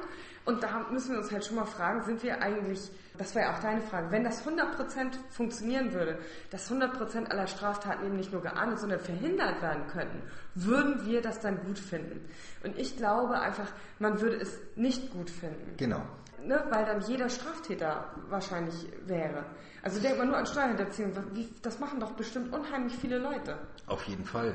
Und 0.44 0.62
da 0.62 0.86
müssen 0.92 1.12
wir 1.14 1.20
uns 1.20 1.32
halt 1.32 1.46
schon 1.46 1.56
mal 1.56 1.66
fragen, 1.66 2.04
sind 2.04 2.22
wir 2.24 2.42
eigentlich, 2.42 2.92
das 3.18 3.34
war 3.34 3.44
ja 3.44 3.56
auch 3.56 3.62
deine 3.62 3.82
Frage, 3.82 4.12
wenn 4.12 4.26
das 4.26 4.46
100% 4.46 5.14
funktionieren 5.30 5.94
würde, 5.94 6.20
dass 6.52 6.70
100% 6.70 7.28
aller 7.28 7.48
Straftaten 7.48 8.06
eben 8.06 8.18
nicht 8.18 8.34
nur 8.34 8.42
geahndet, 8.42 8.80
sondern 8.80 9.00
verhindert 9.00 9.62
werden 9.62 9.88
könnten, 9.88 10.22
würden 10.56 11.06
wir 11.06 11.22
das 11.22 11.40
dann 11.40 11.58
gut 11.64 11.80
finden? 11.80 12.20
Und 12.66 12.78
ich 12.78 12.98
glaube 12.98 13.40
einfach, 13.40 13.72
man 13.98 14.20
würde 14.20 14.36
es 14.36 14.60
nicht 14.76 15.10
gut 15.12 15.30
finden. 15.30 15.78
Genau. 15.78 16.02
Ne, 16.46 16.64
weil 16.70 16.86
dann 16.86 17.00
jeder 17.08 17.30
Straftäter 17.30 18.12
wahrscheinlich 18.28 18.88
wäre. 19.06 19.46
Also 19.84 20.02
denkt 20.02 20.18
man 20.18 20.28
nur 20.28 20.38
an 20.38 20.46
Steuerhinterziehung, 20.46 21.14
das 21.62 21.80
machen 21.80 22.02
doch 22.02 22.12
bestimmt 22.12 22.54
unheimlich 22.54 22.96
viele 22.98 23.20
Leute. 23.20 23.58
Auf 23.88 24.04
jeden 24.04 24.26
Fall. 24.26 24.54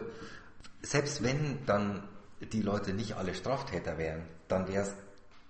Selbst 0.82 1.24
wenn 1.24 1.58
dann 1.66 2.02
die 2.40 2.62
Leute 2.62 2.92
nicht 2.92 3.16
alle 3.16 3.34
Straftäter 3.34 3.98
wären, 3.98 4.22
dann 4.48 4.68
wäre 4.68 4.84
es 4.84 4.94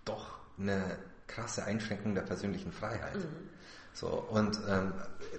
doch 0.05 0.39
eine 0.59 0.99
krasse 1.27 1.65
Einschränkung 1.65 2.15
der 2.15 2.23
persönlichen 2.23 2.73
Freiheit. 2.73 3.17
Mhm. 3.17 3.51
So, 3.93 4.09
und 4.09 4.59
ähm, 4.69 4.93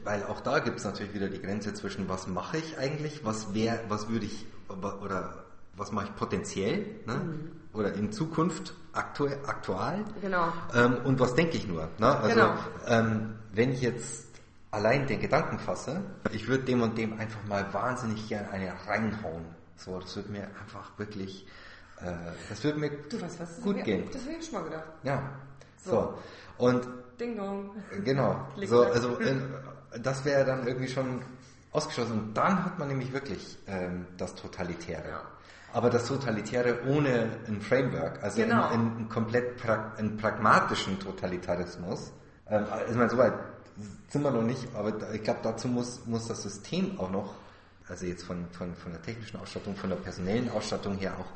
weil 0.03 0.23
auch 0.23 0.41
da 0.41 0.59
gibt 0.59 0.79
es 0.79 0.85
natürlich 0.85 1.13
wieder 1.13 1.29
die 1.29 1.41
Grenze 1.41 1.73
zwischen 1.73 2.09
was 2.09 2.27
mache 2.27 2.57
ich 2.57 2.77
eigentlich, 2.77 3.23
was 3.23 3.53
wäre, 3.53 3.79
was 3.87 4.09
würde 4.09 4.25
ich 4.25 4.45
oder 4.69 5.45
was 5.75 5.91
mache 5.91 6.07
ich 6.07 6.15
potenziell 6.15 6.85
ne? 7.05 7.15
Mhm. 7.15 7.51
oder 7.73 7.93
in 7.93 8.11
Zukunft 8.11 8.73
aktu 8.93 9.27
aktual 9.47 10.03
genau. 10.21 10.51
Ähm, 10.73 10.97
und 11.05 11.19
was 11.19 11.33
denke 11.35 11.57
ich 11.57 11.67
nur. 11.67 11.87
Ne? 11.97 12.07
Also 12.07 12.35
genau. 12.35 12.53
ähm, 12.87 13.35
wenn 13.53 13.71
ich 13.71 13.81
jetzt 13.81 14.27
allein 14.69 15.07
den 15.07 15.19
Gedanken 15.19 15.59
fasse, 15.59 16.01
ich 16.31 16.47
würde 16.47 16.63
dem 16.65 16.81
und 16.81 16.97
dem 16.97 17.19
einfach 17.19 17.43
mal 17.47 17.73
wahnsinnig 17.73 18.27
gern 18.27 18.47
eine 18.49 18.73
reinhauen. 18.87 19.45
So, 19.83 19.99
das 19.99 20.15
würde 20.15 20.29
mir 20.29 20.47
einfach 20.59 20.97
wirklich 20.97 21.45
äh, 22.03 22.31
das 22.49 22.63
würde 22.63 22.79
mir 22.79 22.89
du 22.89 23.21
weißt, 23.21 23.39
was, 23.39 23.61
gut 23.61 23.77
mir, 23.77 23.83
gehen. 23.83 24.09
Das 24.11 24.25
hätte 24.25 24.37
ich 24.39 24.45
schon 24.45 24.55
mal 24.55 24.63
gedacht. 24.63 24.87
Ja. 25.03 25.21
So. 25.77 25.91
so. 25.91 26.17
Und. 26.57 26.87
Ding 27.19 27.37
dong. 27.37 27.71
Genau. 28.03 28.47
so, 28.65 28.83
also, 28.83 29.19
äh, 29.19 29.35
das 30.01 30.25
wäre 30.25 30.45
dann 30.45 30.65
irgendwie 30.67 30.87
schon 30.87 31.21
ausgeschlossen. 31.71 32.13
Und 32.13 32.33
dann 32.37 32.65
hat 32.65 32.79
man 32.79 32.87
nämlich 32.87 33.13
wirklich 33.13 33.57
ähm, 33.67 34.07
das 34.17 34.33
Totalitäre. 34.35 35.07
Ja. 35.07 35.21
Aber 35.73 35.89
das 35.89 36.07
Totalitäre 36.07 36.79
ohne 36.87 37.29
ein 37.47 37.61
Framework, 37.61 38.21
also 38.21 38.41
genau. 38.41 38.71
in, 38.71 38.97
in, 38.97 39.09
komplett 39.09 39.57
pra 39.57 39.93
einen 39.97 40.17
pragmatischen 40.17 40.99
Totalitarismus. 40.99 42.11
Ähm, 42.49 42.65
ich 42.89 42.95
meine, 42.95 43.09
soweit 43.09 43.33
sind 44.09 44.23
wir 44.23 44.31
noch 44.31 44.41
nicht, 44.41 44.67
aber 44.75 45.13
ich 45.13 45.23
glaube, 45.23 45.39
dazu 45.43 45.69
muss, 45.69 46.05
muss 46.07 46.27
das 46.27 46.43
System 46.43 46.99
auch 46.99 47.09
noch, 47.09 47.35
also 47.91 48.05
jetzt 48.05 48.23
von, 48.23 48.45
von, 48.51 48.73
von 48.75 48.91
der 48.91 49.01
technischen 49.01 49.37
Ausstattung, 49.37 49.75
von 49.75 49.89
der 49.89 49.97
personellen 49.97 50.49
Ausstattung 50.49 50.97
her 50.97 51.13
auch 51.19 51.27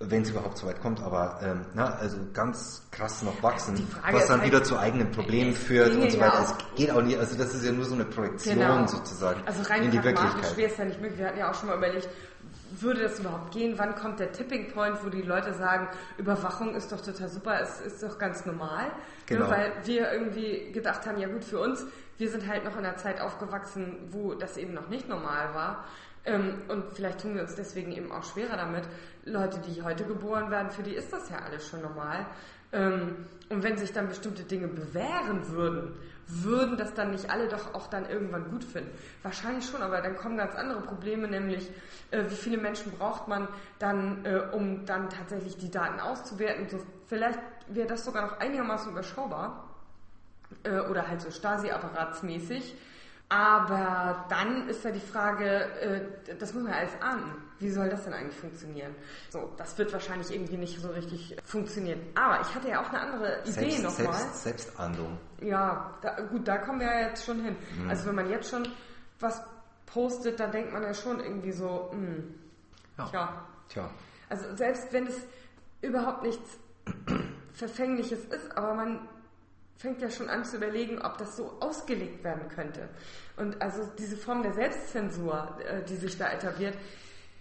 wenn 0.00 0.22
es 0.22 0.30
überhaupt 0.30 0.58
so 0.58 0.66
weit 0.66 0.80
kommt, 0.80 1.00
aber 1.00 1.38
ähm, 1.42 1.66
na, 1.74 1.94
also 1.94 2.16
ganz 2.32 2.82
krass 2.90 3.22
noch 3.22 3.42
wachsen, 3.42 3.86
was 4.10 4.26
dann 4.26 4.42
wieder 4.42 4.56
halt 4.56 4.66
zu 4.66 4.76
eigenen 4.76 5.10
Problemen 5.12 5.54
führt 5.54 5.94
und 5.94 6.10
so 6.10 6.18
weiter. 6.18 6.42
Es 6.42 6.76
geht 6.76 6.90
auch 6.90 7.00
nicht, 7.00 7.18
also 7.18 7.36
das 7.38 7.54
ist 7.54 7.64
ja 7.64 7.72
nur 7.72 7.84
so 7.84 7.94
eine 7.94 8.04
Projektion 8.04 8.56
genau. 8.56 8.86
sozusagen 8.86 9.40
also 9.46 9.62
rein 9.62 9.84
in 9.84 9.92
die 9.92 10.02
Wirklichkeit. 10.02 10.56
wäre 10.56 10.70
es 10.70 10.76
ja 10.76 10.84
nicht 10.84 11.00
möglich. 11.00 11.20
Wir 11.20 11.28
hatten 11.28 11.38
ja 11.38 11.50
auch 11.50 11.54
schon 11.54 11.68
mal 11.68 11.78
überlegt, 11.78 12.08
würde 12.80 13.02
das 13.02 13.20
überhaupt 13.20 13.52
gehen? 13.52 13.74
Wann 13.76 13.94
kommt 13.94 14.18
der 14.18 14.32
Tipping 14.32 14.72
Point, 14.72 14.98
wo 15.04 15.08
die 15.08 15.22
Leute 15.22 15.54
sagen, 15.54 15.88
Überwachung 16.18 16.74
ist 16.74 16.90
doch 16.90 17.00
total 17.00 17.28
super, 17.28 17.60
es 17.60 17.80
ist 17.80 18.02
doch 18.02 18.18
ganz 18.18 18.44
normal? 18.46 18.90
Genau. 19.26 19.42
Nur 19.42 19.50
weil 19.50 19.72
wir 19.84 20.12
irgendwie 20.12 20.72
gedacht 20.72 21.06
haben, 21.06 21.18
ja 21.18 21.28
gut, 21.28 21.44
für 21.44 21.60
uns, 21.60 21.86
wir 22.18 22.30
sind 22.30 22.46
halt 22.48 22.64
noch 22.64 22.76
in 22.76 22.84
einer 22.84 22.96
Zeit 22.96 23.20
aufgewachsen, 23.20 23.96
wo 24.10 24.34
das 24.34 24.56
eben 24.56 24.74
noch 24.74 24.88
nicht 24.88 25.08
normal 25.08 25.54
war. 25.54 25.84
Ähm, 26.24 26.62
und 26.68 26.92
vielleicht 26.92 27.20
tun 27.20 27.34
wir 27.34 27.42
uns 27.42 27.54
deswegen 27.54 27.92
eben 27.92 28.10
auch 28.10 28.24
schwerer 28.24 28.56
damit. 28.56 28.84
Leute, 29.24 29.58
die 29.60 29.82
heute 29.82 30.04
geboren 30.04 30.50
werden, 30.50 30.70
für 30.70 30.82
die 30.82 30.94
ist 30.94 31.12
das 31.12 31.28
ja 31.30 31.38
alles 31.38 31.68
schon 31.68 31.82
normal. 31.82 32.26
Ähm, 32.72 33.26
und 33.50 33.62
wenn 33.62 33.76
sich 33.76 33.92
dann 33.92 34.08
bestimmte 34.08 34.42
Dinge 34.42 34.68
bewähren 34.68 35.48
würden, 35.48 35.94
würden 36.26 36.78
das 36.78 36.94
dann 36.94 37.10
nicht 37.10 37.30
alle 37.30 37.48
doch 37.48 37.74
auch 37.74 37.88
dann 37.88 38.08
irgendwann 38.08 38.50
gut 38.50 38.64
finden? 38.64 38.90
Wahrscheinlich 39.22 39.66
schon, 39.68 39.82
aber 39.82 40.00
dann 40.00 40.16
kommen 40.16 40.38
ganz 40.38 40.54
andere 40.54 40.80
Probleme, 40.80 41.28
nämlich 41.28 41.70
äh, 42.10 42.24
wie 42.28 42.34
viele 42.34 42.56
Menschen 42.56 42.92
braucht 42.92 43.28
man 43.28 43.46
dann, 43.78 44.24
äh, 44.24 44.48
um 44.52 44.86
dann 44.86 45.10
tatsächlich 45.10 45.58
die 45.58 45.70
Daten 45.70 46.00
auszuwerten. 46.00 46.68
So, 46.70 46.78
vielleicht 47.06 47.38
wäre 47.68 47.86
das 47.86 48.04
sogar 48.04 48.22
noch 48.22 48.38
einigermaßen 48.38 48.90
überschaubar 48.90 49.73
äh, 50.62 50.80
oder 50.80 51.08
halt 51.08 51.20
so 51.20 51.30
Stasi-apparatsmäßig. 51.30 52.76
Aber 53.28 54.26
dann 54.28 54.68
ist 54.68 54.84
ja 54.84 54.90
die 54.90 55.00
Frage, 55.00 55.46
äh, 55.80 56.34
das 56.38 56.52
muss 56.54 56.62
man 56.62 56.72
ja 56.72 56.78
alles 56.78 56.92
ahnen. 57.00 57.32
Wie 57.58 57.70
soll 57.70 57.88
das 57.88 58.04
denn 58.04 58.12
eigentlich 58.12 58.38
funktionieren? 58.38 58.94
So, 59.30 59.52
das 59.56 59.76
wird 59.78 59.92
wahrscheinlich 59.92 60.32
irgendwie 60.32 60.56
nicht 60.56 60.80
so 60.80 60.88
richtig 60.90 61.36
funktionieren. 61.44 62.00
Aber 62.14 62.40
ich 62.42 62.54
hatte 62.54 62.68
ja 62.68 62.82
auch 62.82 62.90
eine 62.90 63.00
andere 63.00 63.40
Idee 63.42 63.70
Selbst, 63.70 63.82
nochmal. 63.82 64.14
Selbst, 64.14 64.42
Selbstahndung. 64.42 65.18
Ja, 65.40 65.94
da, 66.02 66.20
gut, 66.20 66.46
da 66.46 66.58
kommen 66.58 66.80
wir 66.80 66.86
ja 66.86 67.08
jetzt 67.08 67.24
schon 67.24 67.42
hin. 67.42 67.56
Mhm. 67.78 67.88
Also 67.90 68.06
wenn 68.06 68.14
man 68.14 68.28
jetzt 68.28 68.50
schon 68.50 68.68
was 69.20 69.42
postet, 69.86 70.38
dann 70.38 70.52
denkt 70.52 70.72
man 70.72 70.82
ja 70.82 70.92
schon 70.92 71.20
irgendwie 71.20 71.52
so, 71.52 71.90
mh, 71.92 71.98
hm, 71.98 72.34
ja. 72.98 73.06
Tja. 73.06 73.46
Tja. 73.68 73.90
Also 74.28 74.56
selbst 74.56 74.92
wenn 74.92 75.06
es 75.06 75.16
überhaupt 75.80 76.22
nichts 76.22 76.58
Verfängliches 77.52 78.24
ist, 78.26 78.56
aber 78.56 78.74
man 78.74 79.08
fängt 79.76 80.00
ja 80.00 80.10
schon 80.10 80.28
an 80.28 80.44
zu 80.44 80.56
überlegen, 80.56 81.00
ob 81.02 81.18
das 81.18 81.36
so 81.36 81.56
ausgelegt 81.60 82.24
werden 82.24 82.48
könnte. 82.48 82.88
Und 83.36 83.60
also 83.60 83.88
diese 83.98 84.16
Form 84.16 84.42
der 84.42 84.54
Selbstzensur, 84.54 85.58
äh, 85.66 85.82
die 85.84 85.96
sich 85.96 86.16
da 86.16 86.30
etabliert. 86.30 86.76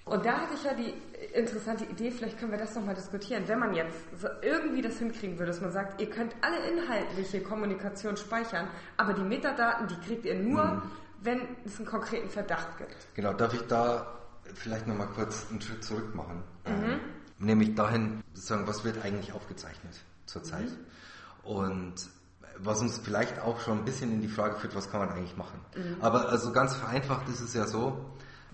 Und 0.06 0.26
da 0.26 0.42
hatte 0.42 0.54
ich 0.56 0.64
ja 0.64 0.74
die 0.74 0.94
interessante 1.34 1.86
Idee, 1.86 2.12
vielleicht 2.12 2.38
können 2.38 2.52
wir 2.52 2.58
das 2.58 2.76
nochmal 2.76 2.96
diskutieren. 2.96 3.44
Wenn 3.48 3.60
man 3.60 3.74
jetzt 3.74 3.96
irgendwie 4.42 4.82
das 4.82 4.98
hinkriegen 4.98 5.40
würde, 5.40 5.52
dass 5.52 5.62
man 5.62 5.72
sagt, 5.72 6.02
ihr 6.02 6.10
könnt 6.10 6.36
alle 6.42 6.58
inhaltliche 6.68 7.42
Kommunikation 7.42 8.18
speichern, 8.18 8.68
aber 8.98 9.14
die 9.14 9.24
Metadaten, 9.24 9.88
die 9.88 9.96
kriegt 10.06 10.26
ihr 10.26 10.38
nur, 10.38 10.64
mhm. 10.66 10.82
wenn 11.22 11.42
es 11.64 11.78
einen 11.78 11.88
konkreten 11.88 12.30
Verdacht 12.30 12.78
gibt. 12.78 12.96
Genau, 13.14 13.32
darf 13.32 13.54
ich 13.54 13.62
da 13.62 14.20
vielleicht 14.54 14.88
nochmal 14.88 15.08
kurz 15.08 15.46
einen 15.50 15.62
Schritt 15.62 15.84
zurück 15.86 16.14
machen? 16.14 16.44
Mhm. 16.66 16.84
Ähm, 16.84 17.00
nämlich 17.40 17.74
dahin, 17.74 18.22
sozusagen, 18.34 18.68
was 18.68 18.84
wird 18.84 19.04
eigentlich 19.06 19.32
aufgezeichnet 19.32 20.02
zurzeit? 20.26 20.70
Mhm. 20.70 21.50
Und 21.50 22.10
was 22.60 22.82
uns 22.82 23.00
vielleicht 23.00 23.42
auch 23.42 23.60
schon 23.60 23.80
ein 23.80 23.86
bisschen 23.86 24.12
in 24.12 24.22
die 24.22 24.28
Frage 24.28 24.56
führt, 24.56 24.76
was 24.76 24.90
kann 24.92 25.00
man 25.00 25.10
eigentlich 25.10 25.38
machen. 25.38 25.60
Mhm. 25.76 25.98
Aber 26.02 26.30
also 26.30 26.52
ganz 26.52 26.76
vereinfacht 26.76 27.28
ist 27.30 27.42
es 27.42 27.54
ja 27.54 27.68
so, 27.68 28.06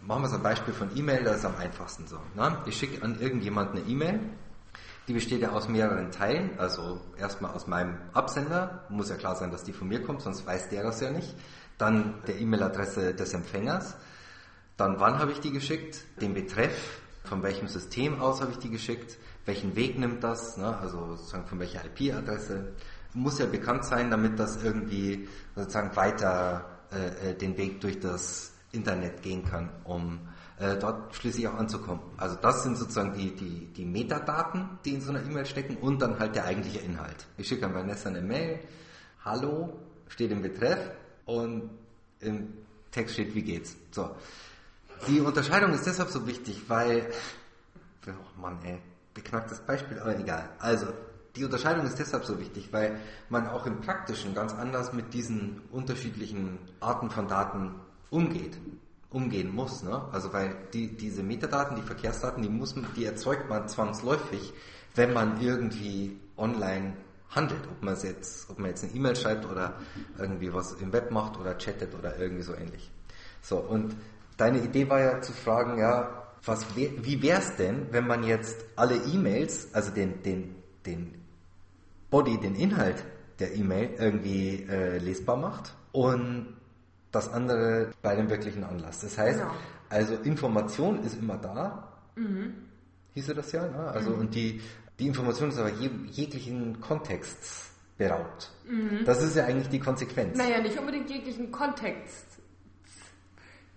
machen 0.02 0.24
wir 0.24 0.30
so 0.30 0.38
ein 0.38 0.44
Beispiel 0.44 0.74
von 0.74 0.96
E-Mail, 0.96 1.24
das 1.24 1.38
ist 1.38 1.46
am 1.46 1.56
einfachsten 1.58 2.08
so. 2.08 2.20
Ne? 2.36 2.58
Ich 2.66 2.78
schicke 2.78 3.04
an 3.04 3.20
irgendjemand 3.20 3.72
eine 3.72 3.82
E-Mail, 3.82 4.20
die 5.08 5.14
besteht 5.14 5.42
ja 5.42 5.52
aus 5.52 5.68
mehreren 5.68 6.12
Teilen, 6.12 6.52
also 6.58 7.02
erstmal 7.18 7.52
aus 7.54 7.68
meinem 7.68 7.98
Absender, 8.14 8.86
muss 8.90 9.10
ja 9.10 9.16
klar 9.16 9.36
sein, 9.36 9.52
dass 9.52 9.64
die 9.64 9.74
von 9.74 9.88
mir 9.88 10.04
kommt, 10.04 10.22
sonst 10.22 10.46
weiß 10.46 10.70
der 10.70 10.84
das 10.84 11.02
ja 11.02 11.12
nicht. 11.12 11.36
Dann 11.78 12.22
der 12.28 12.40
E-Mail-Adresse 12.40 13.16
des 13.16 13.34
Empfängers, 13.34 13.96
dann 14.78 15.00
wann 15.00 15.20
habe 15.20 15.32
ich 15.32 15.40
die 15.40 15.52
geschickt, 15.52 16.04
den 16.22 16.34
Betreff, 16.34 17.02
von 17.24 17.44
welchem 17.44 17.68
System 17.68 18.22
aus 18.22 18.42
habe 18.42 18.52
ich 18.52 18.60
die 18.60 18.70
geschickt, 18.70 19.18
welchen 19.46 19.76
Weg 19.76 19.98
nimmt 19.98 20.24
das, 20.24 20.58
ne? 20.58 20.78
also 20.78 21.16
sozusagen 21.16 21.48
von 21.48 21.60
welcher 21.60 21.82
IP-Adresse, 21.86 22.74
muss 23.14 23.40
ja 23.40 23.46
bekannt 23.46 23.86
sein, 23.86 24.12
damit 24.12 24.40
das 24.40 24.64
irgendwie 24.64 25.28
sozusagen 25.56 25.96
weiter 25.96 26.66
äh, 26.92 27.32
äh, 27.32 27.36
den 27.36 27.58
Weg 27.58 27.82
durch 27.82 28.00
das 28.00 28.54
Internet 28.72 29.22
gehen 29.22 29.46
kann, 29.46 29.70
um 29.84 30.20
äh, 30.60 30.78
dort 30.78 31.16
schließlich 31.16 31.48
auch 31.48 31.56
anzukommen. 31.56 32.02
Also 32.18 32.36
das 32.36 32.64
sind 32.64 32.78
sozusagen 32.78 33.14
die, 33.14 33.36
die, 33.36 33.68
die 33.68 33.86
Metadaten, 33.86 34.80
die 34.86 34.96
in 34.96 35.02
so 35.02 35.12
einer 35.12 35.24
E-Mail 35.24 35.46
stecken 35.46 35.78
und 35.78 36.02
dann 36.02 36.20
halt 36.20 36.36
der 36.36 36.46
eigentliche 36.46 36.80
Inhalt. 36.80 37.28
Ich 37.38 37.48
schicke 37.48 37.66
an 37.66 37.74
Vanessa 37.74 38.10
eine 38.10 38.22
Mail, 38.22 38.60
Hallo, 39.24 39.80
steht 40.08 40.32
im 40.32 40.42
Betreff 40.42 40.92
und 41.26 41.70
im 42.20 42.54
Text 42.92 43.14
steht, 43.14 43.36
wie 43.36 43.42
geht's. 43.42 43.76
So. 43.92 44.16
Die 45.08 45.20
Unterscheidung 45.20 45.74
ist 45.74 45.86
deshalb 45.86 46.10
so 46.10 46.28
wichtig, 46.28 46.64
weil, 46.68 47.10
oh 48.08 48.42
Mann 48.42 48.60
ey, 48.64 48.80
beknacktes 49.14 49.60
Beispiel, 49.60 50.00
aber 50.00 50.18
egal. 50.18 50.50
Also, 50.60 50.88
die 51.40 51.46
Unterscheidung 51.46 51.86
ist 51.86 51.98
deshalb 51.98 52.26
so 52.26 52.38
wichtig, 52.38 52.68
weil 52.72 53.00
man 53.30 53.48
auch 53.48 53.66
im 53.66 53.80
Praktischen 53.80 54.36
ganz 54.36 54.54
anders 54.54 54.92
mit 54.92 55.14
diesen 55.14 55.62
unterschiedlichen 55.72 56.60
Arten 56.82 57.10
von 57.10 57.30
Daten 57.30 57.76
umgeht, 58.10 58.58
umgehen 59.10 59.56
muss. 59.56 59.82
Ne? 59.84 60.02
Also 60.12 60.34
weil 60.34 60.56
die, 60.74 60.98
diese 60.98 61.24
Metadaten, 61.24 61.78
die 61.78 61.82
Verkehrsdaten, 61.82 62.44
die, 62.44 62.50
muss, 62.50 62.76
die 62.98 63.06
erzeugt 63.06 63.50
man 63.50 63.70
zwangsläufig, 63.70 64.54
wenn 64.96 65.14
man 65.14 65.40
irgendwie 65.40 66.20
online 66.36 66.98
handelt, 67.30 67.62
ob 67.72 67.84
man 67.84 67.96
jetzt, 68.02 68.50
ob 68.50 68.60
man 68.60 68.72
jetzt 68.72 68.84
eine 68.84 68.94
E-Mail 68.94 69.16
schreibt 69.16 69.46
oder 69.46 69.76
irgendwie 70.18 70.54
was 70.54 70.74
im 70.74 70.92
Web 70.92 71.12
macht 71.12 71.40
oder 71.40 71.58
chattet 71.58 71.96
oder 71.96 72.18
irgendwie 72.20 72.44
so 72.44 72.54
ähnlich. 72.54 72.92
So, 73.42 73.60
und 73.60 73.96
deine 74.36 74.60
Idee 74.60 74.90
war 74.90 75.00
ja 75.00 75.22
zu 75.22 75.32
fragen, 75.32 75.80
ja, 75.80 76.26
was, 76.44 76.66
wie 76.76 77.22
wäre 77.22 77.40
es 77.40 77.56
denn, 77.56 77.88
wenn 77.92 78.08
man 78.08 78.24
jetzt 78.24 78.66
alle 78.76 78.96
E-Mails, 78.96 79.74
also 79.74 79.92
den, 79.92 80.22
den, 80.24 80.56
den 80.86 81.19
Body, 82.10 82.40
den 82.40 82.56
Inhalt 82.56 83.04
der 83.40 83.56
E-Mail 83.56 83.92
irgendwie 83.98 84.66
äh, 84.70 84.98
lesbar 84.98 85.38
macht 85.38 85.74
und 85.92 86.58
das 87.12 87.32
andere 87.32 87.92
bei 88.02 88.16
dem 88.16 88.30
wirklichen 88.30 88.64
Anlass. 88.64 89.02
Das 89.02 89.18
heißt, 89.18 89.40
genau. 89.40 89.52
also 89.90 90.16
Information 90.16 91.04
ist 91.04 91.18
immer 91.20 91.38
da, 91.38 91.88
mhm. 92.16 92.54
hieße 93.14 93.34
das 93.34 93.52
ja, 93.52 93.68
ne? 93.68 93.80
also 93.80 94.12
mhm. 94.12 94.20
und 94.20 94.36
die, 94.36 94.62
die 95.00 95.08
Information 95.08 95.50
ist 95.50 95.58
aber 95.58 95.72
je, 95.72 95.90
jeglichen 96.12 96.82
Kontexts 96.82 97.72
beraubt. 97.98 98.52
Mhm. 98.68 99.06
Das 99.06 99.24
ist 99.24 99.36
ja 99.36 99.46
eigentlich 99.46 99.70
die 99.70 99.80
Konsequenz. 99.80 100.38
Naja, 100.38 100.62
nicht 100.62 100.78
unbedingt 100.78 101.10
jeglichen 101.10 101.52
Kontext. 101.52 102.26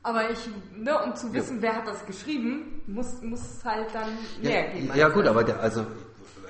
Aber 0.04 0.30
ich, 0.30 0.48
ne, 0.76 0.98
um 1.04 1.14
zu 1.14 1.32
wissen, 1.32 1.56
ja. 1.56 1.62
wer 1.62 1.76
hat 1.76 1.86
das 1.86 2.04
geschrieben, 2.04 2.82
muss, 2.86 3.22
muss 3.22 3.64
halt 3.64 3.94
dann 3.94 4.08
mehr 4.42 4.66
ja, 4.66 4.72
geben. 4.72 4.90
Ja 4.96 5.08
gut, 5.08 5.26
aber 5.26 5.44
der, 5.44 5.60
also 5.60 5.86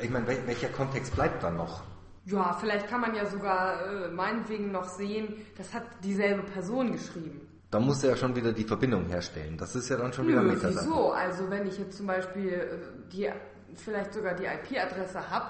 ich 0.00 0.10
meine, 0.10 0.26
welcher 0.26 0.68
Kontext 0.68 1.14
bleibt 1.14 1.42
dann 1.42 1.56
noch? 1.56 1.82
Ja, 2.24 2.56
vielleicht 2.60 2.88
kann 2.88 3.00
man 3.00 3.14
ja 3.14 3.26
sogar 3.26 3.84
äh, 3.84 4.08
meinetwegen 4.08 4.70
noch 4.70 4.88
sehen, 4.88 5.34
das 5.56 5.74
hat 5.74 5.82
dieselbe 6.04 6.42
Person 6.42 6.92
geschrieben. 6.92 7.48
Da 7.70 7.80
muss 7.80 8.04
er 8.04 8.10
ja 8.10 8.16
schon 8.16 8.36
wieder 8.36 8.52
die 8.52 8.64
Verbindung 8.64 9.06
herstellen. 9.06 9.56
Das 9.56 9.74
ist 9.74 9.88
ja 9.88 9.96
dann 9.96 10.12
schon 10.12 10.28
wieder 10.28 10.42
Metadaten. 10.42 10.76
Wieso? 10.78 11.12
Also 11.12 11.50
wenn 11.50 11.66
ich 11.66 11.78
jetzt 11.78 11.96
zum 11.96 12.06
Beispiel 12.06 12.52
äh, 12.52 13.10
die, 13.10 13.30
vielleicht 13.74 14.12
sogar 14.14 14.34
die 14.34 14.44
IP-Adresse 14.44 15.30
habe, 15.30 15.46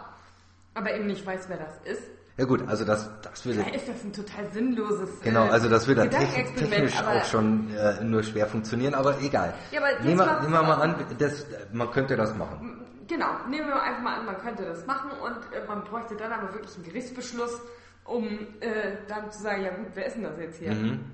aber 0.74 0.94
eben 0.94 1.06
nicht 1.06 1.26
weiß, 1.26 1.48
wer 1.48 1.58
das 1.58 1.74
ist. 1.84 2.02
Ja 2.38 2.46
gut, 2.46 2.66
also 2.66 2.84
das, 2.84 3.10
das 3.20 3.44
würde... 3.44 3.60
Ja, 3.60 3.74
ist 3.74 3.88
das 3.88 4.02
ein 4.04 4.12
total 4.12 4.50
sinnloses 4.50 5.20
Genau, 5.20 5.44
also 5.48 5.68
das 5.68 5.86
würde 5.86 6.08
technisch 6.08 6.96
auch 7.02 7.24
schon 7.26 7.74
äh, 7.74 8.02
nur 8.02 8.22
schwer 8.22 8.46
funktionieren, 8.46 8.94
aber 8.94 9.20
egal. 9.20 9.52
Ja, 9.70 9.80
aber 9.80 10.02
nehmen, 10.02 10.18
wir, 10.18 10.40
nehmen 10.40 10.52
wir 10.52 10.62
mal 10.62 10.80
an, 10.80 10.94
das, 11.18 11.44
man 11.72 11.90
könnte 11.90 12.16
das 12.16 12.34
machen. 12.34 12.86
Genau, 13.08 13.46
nehmen 13.48 13.68
wir 13.68 13.82
einfach 13.82 14.02
mal 14.02 14.18
an, 14.20 14.26
man 14.26 14.38
könnte 14.38 14.64
das 14.64 14.86
machen 14.86 15.10
und 15.10 15.52
äh, 15.52 15.66
man 15.66 15.82
bräuchte 15.84 16.16
dann 16.16 16.32
aber 16.32 16.52
wirklich 16.52 16.74
einen 16.76 16.84
Gerichtsbeschluss, 16.84 17.60
um 18.04 18.24
äh, 18.60 18.96
dann 19.08 19.30
zu 19.30 19.42
sagen, 19.42 19.62
ja 19.62 19.70
gut, 19.74 19.88
wer 19.94 20.06
ist 20.06 20.16
denn 20.16 20.24
das 20.24 20.38
jetzt 20.38 20.58
hier? 20.58 20.72
Mhm. 20.72 21.04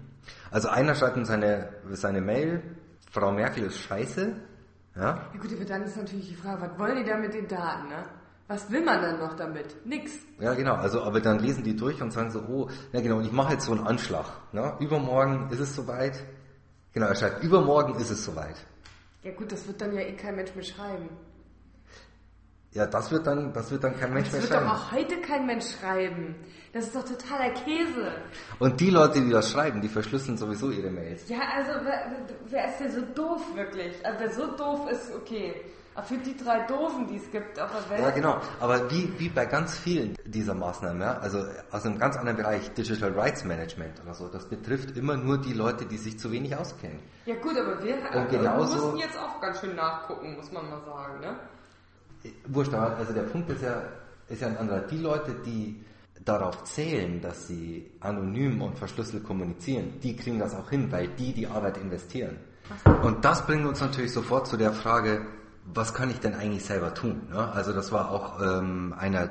Also 0.50 0.68
einer 0.68 0.94
schreibt 0.94 1.16
in 1.16 1.24
seine, 1.24 1.68
seine 1.90 2.20
Mail, 2.20 2.62
Frau 3.10 3.32
Merkel 3.32 3.64
ist 3.64 3.78
scheiße. 3.78 4.36
Ja, 4.96 5.02
ja 5.32 5.40
gut, 5.40 5.52
aber 5.52 5.64
dann 5.64 5.82
ist 5.84 5.96
natürlich 5.96 6.28
die 6.28 6.34
Frage, 6.34 6.62
was 6.62 6.78
wollen 6.78 6.96
die 6.96 7.04
da 7.04 7.16
mit 7.16 7.32
den 7.32 7.46
Daten, 7.46 7.88
ne? 7.88 8.04
Was 8.48 8.70
will 8.70 8.82
man 8.82 9.02
dann 9.02 9.18
noch 9.18 9.34
damit? 9.36 9.76
Nix. 9.84 10.12
Ja, 10.40 10.54
genau. 10.54 10.74
Also, 10.74 11.02
aber 11.02 11.20
dann 11.20 11.38
lesen 11.38 11.62
die 11.64 11.76
durch 11.76 12.00
und 12.00 12.10
sagen 12.10 12.30
so, 12.30 12.40
oh, 12.40 12.70
ja 12.92 13.00
genau, 13.02 13.18
und 13.18 13.26
ich 13.26 13.32
mache 13.32 13.52
jetzt 13.52 13.66
so 13.66 13.72
einen 13.72 13.86
Anschlag. 13.86 14.24
Ne? 14.52 14.74
Übermorgen 14.80 15.50
ist 15.50 15.60
es 15.60 15.76
soweit. 15.76 16.24
Genau, 16.94 17.06
er 17.06 17.14
schreibt, 17.14 17.44
übermorgen 17.44 17.94
ist 17.96 18.10
es 18.10 18.24
soweit. 18.24 18.56
Ja 19.22 19.32
gut, 19.32 19.52
das 19.52 19.66
wird 19.66 19.82
dann 19.82 19.94
ja 19.94 20.00
eh 20.00 20.16
kein 20.16 20.36
Mensch 20.36 20.54
mehr 20.54 20.64
schreiben. 20.64 21.10
Ja, 22.72 22.86
das 22.86 23.10
wird 23.10 23.26
dann, 23.26 23.52
das 23.52 23.70
wird 23.70 23.82
dann 23.82 23.98
kein 23.98 24.12
Mensch 24.12 24.30
mehr 24.30 24.42
schreiben. 24.42 24.52
Das 24.52 24.62
wird 24.62 24.70
doch 24.70 24.88
auch 24.88 24.92
heute 24.92 25.20
kein 25.22 25.46
Mensch 25.46 25.64
schreiben. 25.80 26.36
Das 26.72 26.84
ist 26.84 26.94
doch 26.94 27.04
totaler 27.04 27.50
Käse. 27.54 28.12
Und 28.58 28.78
die 28.78 28.90
Leute, 28.90 29.20
die 29.22 29.30
das 29.30 29.50
schreiben, 29.50 29.80
die 29.80 29.88
verschlüsseln 29.88 30.36
sowieso 30.36 30.70
ihre 30.70 30.90
Mails. 30.90 31.28
Ja, 31.28 31.40
also 31.56 31.72
wer, 31.82 32.12
wer 32.46 32.68
ist 32.68 32.78
denn 32.80 32.90
so 32.90 33.00
doof 33.14 33.42
wirklich? 33.54 34.04
Also 34.04 34.20
wer 34.20 34.30
so 34.32 34.56
doof 34.56 34.90
ist, 34.90 35.14
okay. 35.14 35.54
Aber 35.94 36.06
für 36.06 36.18
die 36.18 36.36
drei 36.36 36.64
Doofen, 36.66 37.08
die 37.08 37.16
es 37.16 37.28
gibt 37.32 37.58
auf 37.58 37.72
der 37.72 37.90
Welt. 37.90 38.00
Ja, 38.00 38.10
genau. 38.10 38.40
Aber 38.60 38.88
wie, 38.88 39.12
wie 39.18 39.28
bei 39.30 39.46
ganz 39.46 39.76
vielen 39.76 40.14
dieser 40.24 40.54
Maßnahmen, 40.54 41.00
ja, 41.00 41.18
also 41.18 41.44
aus 41.72 41.84
einem 41.86 41.98
ganz 41.98 42.16
anderen 42.16 42.36
Bereich, 42.36 42.72
Digital 42.74 43.18
Rights 43.18 43.44
Management 43.44 44.00
oder 44.04 44.14
so, 44.14 44.28
das 44.28 44.48
betrifft 44.48 44.96
immer 44.96 45.16
nur 45.16 45.38
die 45.38 45.54
Leute, 45.54 45.86
die 45.86 45.96
sich 45.96 46.16
zu 46.16 46.30
wenig 46.30 46.54
auskennen. 46.54 47.00
Ja 47.26 47.34
gut, 47.36 47.56
aber 47.58 47.82
wir, 47.82 47.96
Und 48.14 48.30
genauso, 48.30 48.76
wir 48.76 48.82
mussten 48.82 48.98
jetzt 48.98 49.18
auch 49.18 49.40
ganz 49.40 49.58
schön 49.58 49.74
nachgucken, 49.74 50.36
muss 50.36 50.52
man 50.52 50.70
mal 50.70 50.80
sagen, 50.82 51.18
ne? 51.18 51.36
Wurscht, 52.46 52.74
also 52.74 53.12
der 53.12 53.22
Punkt 53.22 53.50
ist 53.50 53.62
ja, 53.62 53.82
ist 54.28 54.42
ja 54.42 54.48
ein 54.48 54.56
anderer. 54.56 54.80
Die 54.80 54.98
Leute, 54.98 55.34
die 55.44 55.84
darauf 56.24 56.64
zählen, 56.64 57.20
dass 57.20 57.46
sie 57.46 57.90
anonym 58.00 58.60
und 58.62 58.78
verschlüsselt 58.78 59.24
kommunizieren, 59.24 60.00
die 60.02 60.16
kriegen 60.16 60.38
das 60.38 60.54
auch 60.54 60.68
hin, 60.70 60.90
weil 60.90 61.08
die 61.08 61.32
die 61.32 61.46
Arbeit 61.46 61.78
investieren. 61.78 62.36
Und 63.02 63.24
das 63.24 63.46
bringt 63.46 63.66
uns 63.66 63.80
natürlich 63.80 64.12
sofort 64.12 64.46
zu 64.46 64.56
der 64.56 64.72
Frage, 64.72 65.26
was 65.64 65.94
kann 65.94 66.10
ich 66.10 66.20
denn 66.20 66.34
eigentlich 66.34 66.64
selber 66.64 66.94
tun? 66.94 67.22
Ne? 67.30 67.52
Also 67.52 67.72
das 67.72 67.92
war 67.92 68.10
auch 68.10 68.40
ähm, 68.40 68.94
einer 68.98 69.30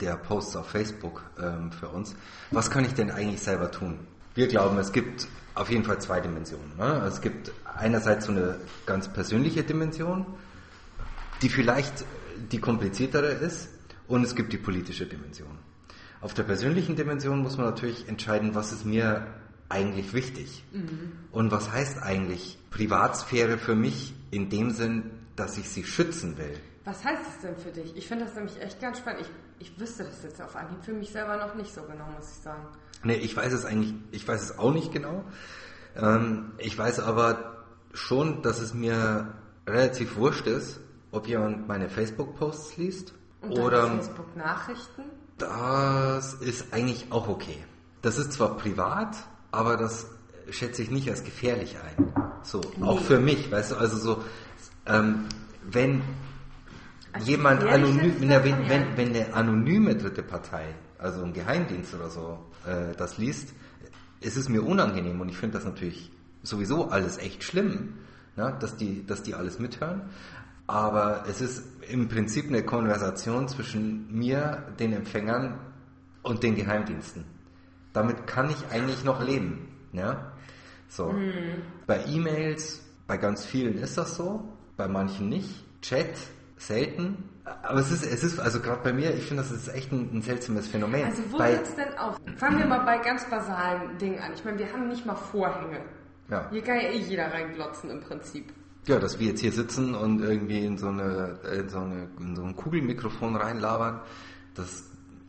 der 0.00 0.16
Posts 0.16 0.56
auf 0.56 0.68
Facebook 0.68 1.22
ähm, 1.40 1.70
für 1.72 1.88
uns. 1.88 2.14
Was 2.50 2.70
kann 2.70 2.84
ich 2.84 2.94
denn 2.94 3.10
eigentlich 3.10 3.40
selber 3.40 3.70
tun? 3.70 4.00
Wir 4.34 4.48
glauben, 4.48 4.78
es 4.78 4.92
gibt 4.92 5.28
auf 5.54 5.70
jeden 5.70 5.84
Fall 5.84 6.00
zwei 6.00 6.20
Dimensionen. 6.20 6.76
Ne? 6.76 7.04
Es 7.06 7.20
gibt 7.20 7.52
einerseits 7.76 8.26
so 8.26 8.32
eine 8.32 8.56
ganz 8.86 9.08
persönliche 9.08 9.62
Dimension, 9.62 10.26
die 11.44 11.50
vielleicht 11.50 12.06
die 12.50 12.58
kompliziertere 12.58 13.26
ist 13.26 13.68
und 14.08 14.24
es 14.24 14.34
gibt 14.34 14.52
die 14.54 14.58
politische 14.58 15.04
Dimension. 15.04 15.58
Auf 16.22 16.32
der 16.32 16.42
persönlichen 16.44 16.96
Dimension 16.96 17.40
muss 17.40 17.58
man 17.58 17.66
natürlich 17.66 18.08
entscheiden, 18.08 18.54
was 18.54 18.72
ist 18.72 18.86
mir 18.86 19.26
eigentlich 19.68 20.14
wichtig 20.14 20.64
mhm. 20.72 21.12
und 21.32 21.50
was 21.52 21.70
heißt 21.70 22.02
eigentlich 22.02 22.58
Privatsphäre 22.70 23.58
für 23.58 23.74
mich 23.74 24.14
in 24.30 24.48
dem 24.48 24.70
Sinn, 24.70 25.10
dass 25.36 25.58
ich 25.58 25.68
sie 25.68 25.84
schützen 25.84 26.38
will. 26.38 26.58
Was 26.84 27.04
heißt 27.04 27.22
es 27.28 27.42
denn 27.42 27.56
für 27.56 27.70
dich? 27.70 27.94
Ich 27.94 28.08
finde 28.08 28.24
das 28.24 28.34
nämlich 28.34 28.60
echt 28.62 28.80
ganz 28.80 28.98
spannend. 28.98 29.22
Ich, 29.58 29.68
ich 29.68 29.78
wüsste 29.78 30.04
das 30.04 30.22
jetzt 30.22 30.40
auf 30.40 30.56
Anhieb 30.56 30.82
für 30.82 30.94
mich 30.94 31.10
selber 31.10 31.36
noch 31.36 31.54
nicht 31.54 31.74
so 31.74 31.82
genau, 31.82 32.06
muss 32.16 32.30
ich 32.30 32.42
sagen. 32.42 32.66
Nee, 33.02 33.16
ich 33.16 33.36
weiß 33.36 33.52
es 33.52 33.66
eigentlich, 33.66 33.94
ich 34.12 34.26
weiß 34.26 34.42
es 34.42 34.58
auch 34.58 34.72
nicht 34.72 34.92
genau. 34.92 35.24
Ähm, 35.94 36.52
ich 36.56 36.76
weiß 36.76 37.00
aber 37.00 37.64
schon, 37.92 38.40
dass 38.40 38.60
es 38.60 38.72
mir 38.72 39.34
relativ 39.66 40.16
wurscht 40.16 40.46
ist, 40.46 40.80
ob 41.14 41.28
jemand 41.28 41.68
meine 41.68 41.88
Facebook-Posts 41.88 42.76
liest 42.76 43.14
Und 43.40 43.58
oder 43.58 43.86
Facebook-Nachrichten. 43.86 45.02
Das 45.38 46.34
ist 46.34 46.72
eigentlich 46.72 47.06
auch 47.10 47.28
okay. 47.28 47.64
Das 48.02 48.18
ist 48.18 48.32
zwar 48.32 48.56
privat, 48.56 49.16
aber 49.50 49.76
das 49.76 50.08
schätze 50.50 50.82
ich 50.82 50.90
nicht 50.90 51.08
als 51.08 51.24
gefährlich 51.24 51.76
ein. 51.78 52.12
So, 52.42 52.60
nee. 52.76 52.86
auch 52.86 53.00
für 53.00 53.18
mich, 53.18 53.50
weißt 53.50 53.72
du, 53.72 53.76
also 53.76 53.96
so, 53.96 54.24
ähm, 54.86 55.26
wenn 55.62 56.02
also 57.12 57.30
jemand 57.30 57.62
anonym, 57.64 58.20
wenn, 58.20 58.44
wenn, 58.44 58.68
wenn, 58.68 58.96
wenn 58.96 59.08
eine 59.08 59.34
anonyme 59.34 59.96
dritte 59.96 60.22
Partei, 60.22 60.74
also 60.98 61.22
ein 61.22 61.32
Geheimdienst 61.32 61.94
oder 61.94 62.10
so, 62.10 62.38
äh, 62.66 62.94
das 62.96 63.18
liest, 63.18 63.54
ist 64.20 64.36
es 64.36 64.48
mir 64.48 64.64
unangenehm 64.64 65.20
und 65.20 65.28
ich 65.28 65.36
finde 65.36 65.58
das 65.58 65.64
natürlich 65.64 66.10
sowieso 66.42 66.88
alles 66.88 67.18
echt 67.18 67.44
schlimm, 67.44 67.94
ja, 68.36 68.50
dass, 68.50 68.76
die, 68.76 69.06
dass 69.06 69.22
die 69.22 69.34
alles 69.34 69.58
mithören. 69.58 70.02
Aber 70.66 71.24
es 71.28 71.40
ist 71.40 71.64
im 71.90 72.08
Prinzip 72.08 72.48
eine 72.48 72.62
Konversation 72.62 73.48
zwischen 73.48 74.12
mir, 74.12 74.64
den 74.78 74.92
Empfängern 74.92 75.58
und 76.22 76.42
den 76.42 76.54
Geheimdiensten. 76.54 77.24
Damit 77.92 78.26
kann 78.26 78.50
ich 78.50 78.72
eigentlich 78.72 79.04
noch 79.04 79.22
leben. 79.22 79.68
Ja? 79.92 80.32
So. 80.88 81.12
Mhm. 81.12 81.62
Bei 81.86 82.04
E-Mails, 82.06 82.82
bei 83.06 83.16
ganz 83.16 83.44
vielen 83.44 83.76
ist 83.76 83.98
das 83.98 84.16
so, 84.16 84.48
bei 84.76 84.88
manchen 84.88 85.28
nicht. 85.28 85.64
Chat, 85.82 86.16
selten. 86.56 87.28
Aber 87.44 87.80
es 87.80 87.90
ist, 87.90 88.06
es 88.06 88.24
ist, 88.24 88.40
also 88.40 88.60
gerade 88.60 88.82
bei 88.82 88.92
mir, 88.92 89.14
ich 89.14 89.26
finde, 89.26 89.42
das 89.42 89.52
ist 89.52 89.68
echt 89.68 89.92
ein, 89.92 90.08
ein 90.14 90.22
seltsames 90.22 90.66
Phänomen. 90.66 91.04
Also 91.04 91.22
wo 91.30 91.38
hört 91.38 91.62
es 91.62 91.74
denn 91.76 91.98
auf? 91.98 92.16
Fangen 92.36 92.58
wir 92.58 92.66
mal 92.66 92.84
bei 92.86 92.98
ganz 92.98 93.28
basalen 93.28 93.98
Dingen 93.98 94.18
an. 94.18 94.32
Ich 94.32 94.44
meine, 94.44 94.58
wir 94.58 94.72
haben 94.72 94.88
nicht 94.88 95.04
mal 95.04 95.14
Vorhänge. 95.14 95.80
Ja. 96.30 96.48
Hier 96.50 96.62
kann 96.62 96.76
ja 96.76 96.88
eh 96.88 96.98
jeder 96.98 97.30
reinglotzen 97.30 97.90
im 97.90 98.00
Prinzip. 98.00 98.50
Ja, 98.86 98.98
dass 98.98 99.18
wir 99.18 99.28
jetzt 99.28 99.40
hier 99.40 99.52
sitzen 99.52 99.94
und 99.94 100.20
irgendwie 100.20 100.64
in 100.64 100.76
so, 100.76 100.88
eine, 100.88 101.38
in 101.52 101.68
so, 101.68 101.78
eine, 101.78 102.08
in 102.20 102.36
so 102.36 102.42
ein 102.42 102.54
Kugelmikrofon 102.54 103.34
reinlabern, 103.36 104.00
das, 104.54 104.84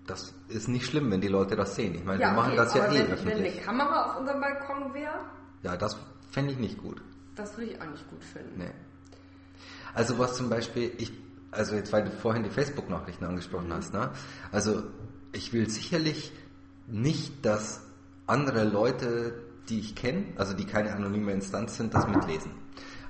das 0.07 0.33
ist 0.49 0.67
nicht 0.67 0.85
schlimm, 0.85 1.09
wenn 1.09 1.21
die 1.21 1.29
Leute 1.29 1.55
das 1.55 1.75
sehen. 1.75 1.95
Ich 1.95 2.03
meine, 2.03 2.21
ja, 2.21 2.31
wir 2.31 2.35
machen 2.35 2.55
das 2.57 2.73
ja 2.73 2.91
eh 2.91 2.95
wenn, 2.95 3.07
öffentlich. 3.07 3.37
Wenn 3.37 3.45
eine 3.45 3.61
Kamera 3.61 4.11
auf 4.11 4.19
unserem 4.19 4.41
Balkon 4.41 4.93
wäre? 4.93 5.19
Ja, 5.63 5.77
das 5.77 5.97
fände 6.31 6.51
ich 6.51 6.59
nicht 6.59 6.77
gut. 6.77 7.01
Das 7.35 7.57
würde 7.57 7.71
ich 7.71 7.81
auch 7.81 7.89
nicht 7.89 8.09
gut 8.09 8.23
finden. 8.23 8.57
Nee. 8.57 8.71
Also 9.93 10.19
was 10.19 10.35
zum 10.35 10.49
Beispiel, 10.49 10.91
ich, 10.97 11.13
also 11.51 11.75
jetzt, 11.75 11.93
weil 11.93 12.03
du 12.03 12.11
vorhin 12.11 12.43
die 12.43 12.49
Facebook-Nachrichten 12.49 13.23
angesprochen 13.23 13.71
hast, 13.73 13.93
ne? 13.93 14.11
Also 14.51 14.83
ich 15.31 15.53
will 15.53 15.69
sicherlich 15.69 16.33
nicht, 16.87 17.45
dass 17.45 17.81
andere 18.27 18.65
Leute, 18.65 19.33
die 19.69 19.79
ich 19.79 19.95
kenne, 19.95 20.25
also 20.35 20.53
die 20.53 20.65
keine 20.65 20.93
anonyme 20.93 21.31
Instanz 21.31 21.77
sind, 21.77 21.93
das 21.93 22.07
mitlesen. 22.07 22.51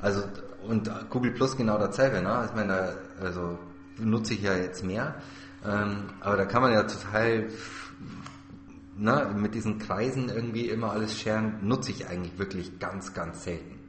Also 0.01 0.23
und 0.67 0.89
Google 1.09 1.31
Plus 1.31 1.55
genau 1.55 1.77
dasselbe, 1.77 2.21
ne? 2.21 2.43
Ich 2.47 2.55
meine, 2.55 2.97
also 3.21 3.57
nutze 3.97 4.33
ich 4.33 4.41
ja 4.41 4.55
jetzt 4.55 4.83
mehr, 4.83 5.15
ähm, 5.65 6.05
aber 6.19 6.37
da 6.37 6.45
kann 6.45 6.61
man 6.61 6.73
ja 6.73 6.83
total 6.83 7.47
ne, 8.97 9.31
mit 9.35 9.55
diesen 9.55 9.79
Kreisen 9.79 10.29
irgendwie 10.29 10.69
immer 10.69 10.91
alles 10.91 11.19
scheren, 11.19 11.59
nutze 11.61 11.91
ich 11.91 12.07
eigentlich 12.07 12.37
wirklich 12.37 12.79
ganz, 12.79 13.13
ganz 13.13 13.43
selten. 13.43 13.79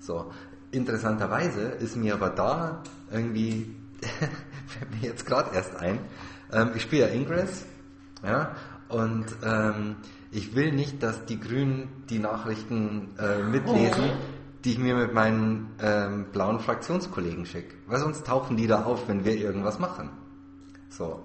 So, 0.00 0.32
interessanterweise 0.70 1.62
ist 1.62 1.96
mir 1.96 2.14
aber 2.14 2.30
da 2.30 2.82
irgendwie, 3.10 3.74
fällt 4.66 4.90
mir 4.90 5.08
jetzt 5.08 5.26
gerade 5.26 5.54
erst 5.54 5.76
ein, 5.76 5.98
ähm, 6.52 6.70
ich 6.74 6.82
spiele 6.82 7.08
ja 7.08 7.14
Ingress, 7.14 7.66
ja, 8.22 8.54
und 8.88 9.26
ähm, 9.44 9.96
ich 10.32 10.54
will 10.54 10.72
nicht, 10.72 11.02
dass 11.02 11.24
die 11.24 11.40
Grünen 11.40 11.88
die 12.08 12.18
Nachrichten 12.18 13.08
äh, 13.18 13.42
mitlesen, 13.42 14.10
oh 14.10 14.39
die 14.64 14.72
ich 14.72 14.78
mir 14.78 14.94
mit 14.94 15.14
meinen 15.14 15.74
ähm, 15.80 16.26
blauen 16.32 16.60
Fraktionskollegen 16.60 17.46
schicke. 17.46 17.74
Weil 17.86 18.00
sonst 18.00 18.26
tauchen 18.26 18.56
die 18.56 18.66
da 18.66 18.84
auf, 18.84 19.08
wenn 19.08 19.24
wir 19.24 19.36
irgendwas 19.36 19.78
machen. 19.78 20.10
So. 20.90 21.24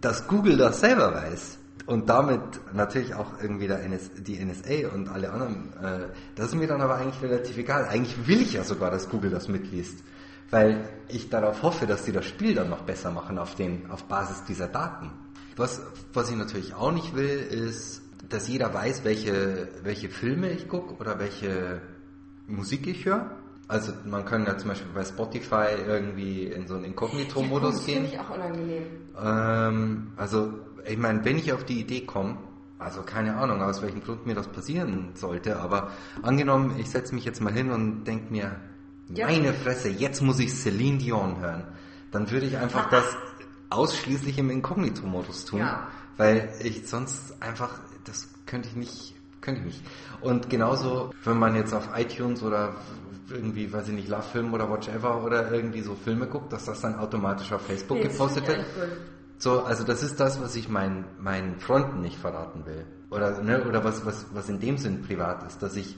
Dass 0.00 0.26
Google 0.26 0.56
das 0.56 0.80
selber 0.80 1.14
weiß 1.14 1.58
und 1.86 2.08
damit 2.08 2.40
natürlich 2.72 3.14
auch 3.14 3.40
irgendwie 3.40 3.66
der 3.66 3.82
NS, 3.82 4.12
die 4.18 4.42
NSA 4.42 4.94
und 4.94 5.08
alle 5.08 5.30
anderen, 5.30 5.72
äh, 5.82 6.08
das 6.36 6.46
ist 6.46 6.54
mir 6.54 6.68
dann 6.68 6.80
aber 6.80 6.96
eigentlich 6.96 7.22
relativ 7.22 7.58
egal. 7.58 7.86
Eigentlich 7.86 8.26
will 8.26 8.40
ich 8.40 8.54
ja 8.54 8.64
sogar, 8.64 8.90
dass 8.90 9.08
Google 9.08 9.30
das 9.30 9.48
mitliest. 9.48 10.02
Weil 10.50 10.88
ich 11.08 11.28
darauf 11.28 11.62
hoffe, 11.62 11.86
dass 11.86 12.04
sie 12.04 12.12
das 12.12 12.24
Spiel 12.24 12.54
dann 12.54 12.70
noch 12.70 12.82
besser 12.82 13.10
machen 13.10 13.38
auf, 13.38 13.54
den, 13.54 13.90
auf 13.90 14.04
Basis 14.04 14.42
dieser 14.44 14.68
Daten. 14.68 15.10
Was, 15.56 15.82
was 16.12 16.30
ich 16.30 16.36
natürlich 16.36 16.74
auch 16.74 16.92
nicht 16.92 17.14
will, 17.14 17.28
ist 17.28 18.02
dass 18.30 18.48
jeder 18.48 18.72
weiß, 18.72 19.04
welche, 19.04 19.68
welche 19.82 20.08
Filme 20.08 20.50
ich 20.50 20.68
gucke 20.68 20.94
oder 20.94 21.18
welche 21.18 21.80
Musik 22.50 22.86
ich 22.86 23.04
höre. 23.04 23.30
Also 23.68 23.92
man 24.04 24.24
kann 24.24 24.44
ja 24.46 24.58
zum 24.58 24.70
Beispiel 24.70 24.90
bei 24.92 25.04
Spotify 25.04 25.68
irgendwie 25.86 26.46
in 26.46 26.66
so 26.66 26.74
einen 26.74 26.84
Inkognito-Modus 26.86 27.86
ja, 27.86 27.94
gehen. 27.94 28.02
Das 28.02 28.10
finde 28.10 28.14
ich 28.14 28.18
auch 28.18 28.30
unangenehm. 28.30 28.82
Ähm, 29.22 30.12
also 30.16 30.52
ich 30.84 30.98
meine, 30.98 31.24
wenn 31.24 31.38
ich 31.38 31.52
auf 31.52 31.64
die 31.64 31.80
Idee 31.80 32.00
komme, 32.00 32.36
also 32.78 33.02
keine 33.02 33.36
Ahnung, 33.36 33.62
aus 33.62 33.80
welchem 33.82 34.02
Grund 34.02 34.26
mir 34.26 34.34
das 34.34 34.48
passieren 34.48 35.10
sollte, 35.14 35.60
aber 35.60 35.92
angenommen, 36.22 36.74
ich 36.78 36.90
setze 36.90 37.14
mich 37.14 37.24
jetzt 37.24 37.40
mal 37.40 37.52
hin 37.52 37.70
und 37.70 38.04
denke 38.04 38.32
mir, 38.32 38.56
ja. 39.14 39.26
meine 39.26 39.52
Fresse, 39.52 39.88
jetzt 39.88 40.20
muss 40.22 40.40
ich 40.40 40.52
Celine 40.52 40.98
Dion 40.98 41.38
hören, 41.40 41.64
dann 42.10 42.30
würde 42.30 42.46
ich 42.46 42.56
einfach 42.56 42.90
das 42.90 43.04
ausschließlich 43.68 44.38
im 44.38 44.50
Inkognito-Modus 44.50 45.44
tun, 45.44 45.60
ja. 45.60 45.86
weil 46.16 46.52
ich 46.60 46.88
sonst 46.88 47.40
einfach 47.40 47.78
das 48.04 48.28
könnte 48.46 48.68
ich 48.68 48.76
nicht, 48.76 49.14
könnte 49.40 49.60
ich 49.60 49.66
nicht. 49.66 49.84
Und 50.20 50.50
genauso, 50.50 51.10
wenn 51.24 51.38
man 51.38 51.54
jetzt 51.54 51.72
auf 51.72 51.88
iTunes 51.96 52.42
oder 52.42 52.74
irgendwie, 53.30 53.72
weiß 53.72 53.88
ich 53.88 53.94
nicht, 53.94 54.08
Love 54.08 54.22
Film 54.22 54.52
oder 54.52 54.68
whatever 54.68 55.22
oder 55.24 55.50
irgendwie 55.52 55.82
so 55.82 55.94
Filme 55.94 56.26
guckt, 56.26 56.52
dass 56.52 56.64
das 56.64 56.80
dann 56.80 56.96
automatisch 56.96 57.52
auf 57.52 57.62
Facebook 57.62 57.98
nee, 57.98 58.04
gepostet 58.04 58.46
wird. 58.46 58.64
So, 59.38 59.62
also 59.62 59.84
das 59.84 60.02
ist 60.02 60.20
das, 60.20 60.40
was 60.40 60.54
ich 60.56 60.68
meinen 60.68 61.04
meinen 61.18 61.60
Freunden 61.60 62.00
nicht 62.00 62.18
verraten 62.18 62.66
will. 62.66 62.84
Oder, 63.10 63.42
ne, 63.42 63.64
oder 63.64 63.82
was, 63.84 64.04
was, 64.04 64.26
was 64.32 64.48
in 64.48 64.60
dem 64.60 64.76
Sinn 64.76 65.02
privat 65.02 65.42
ist, 65.44 65.62
dass 65.62 65.76
ich, 65.76 65.96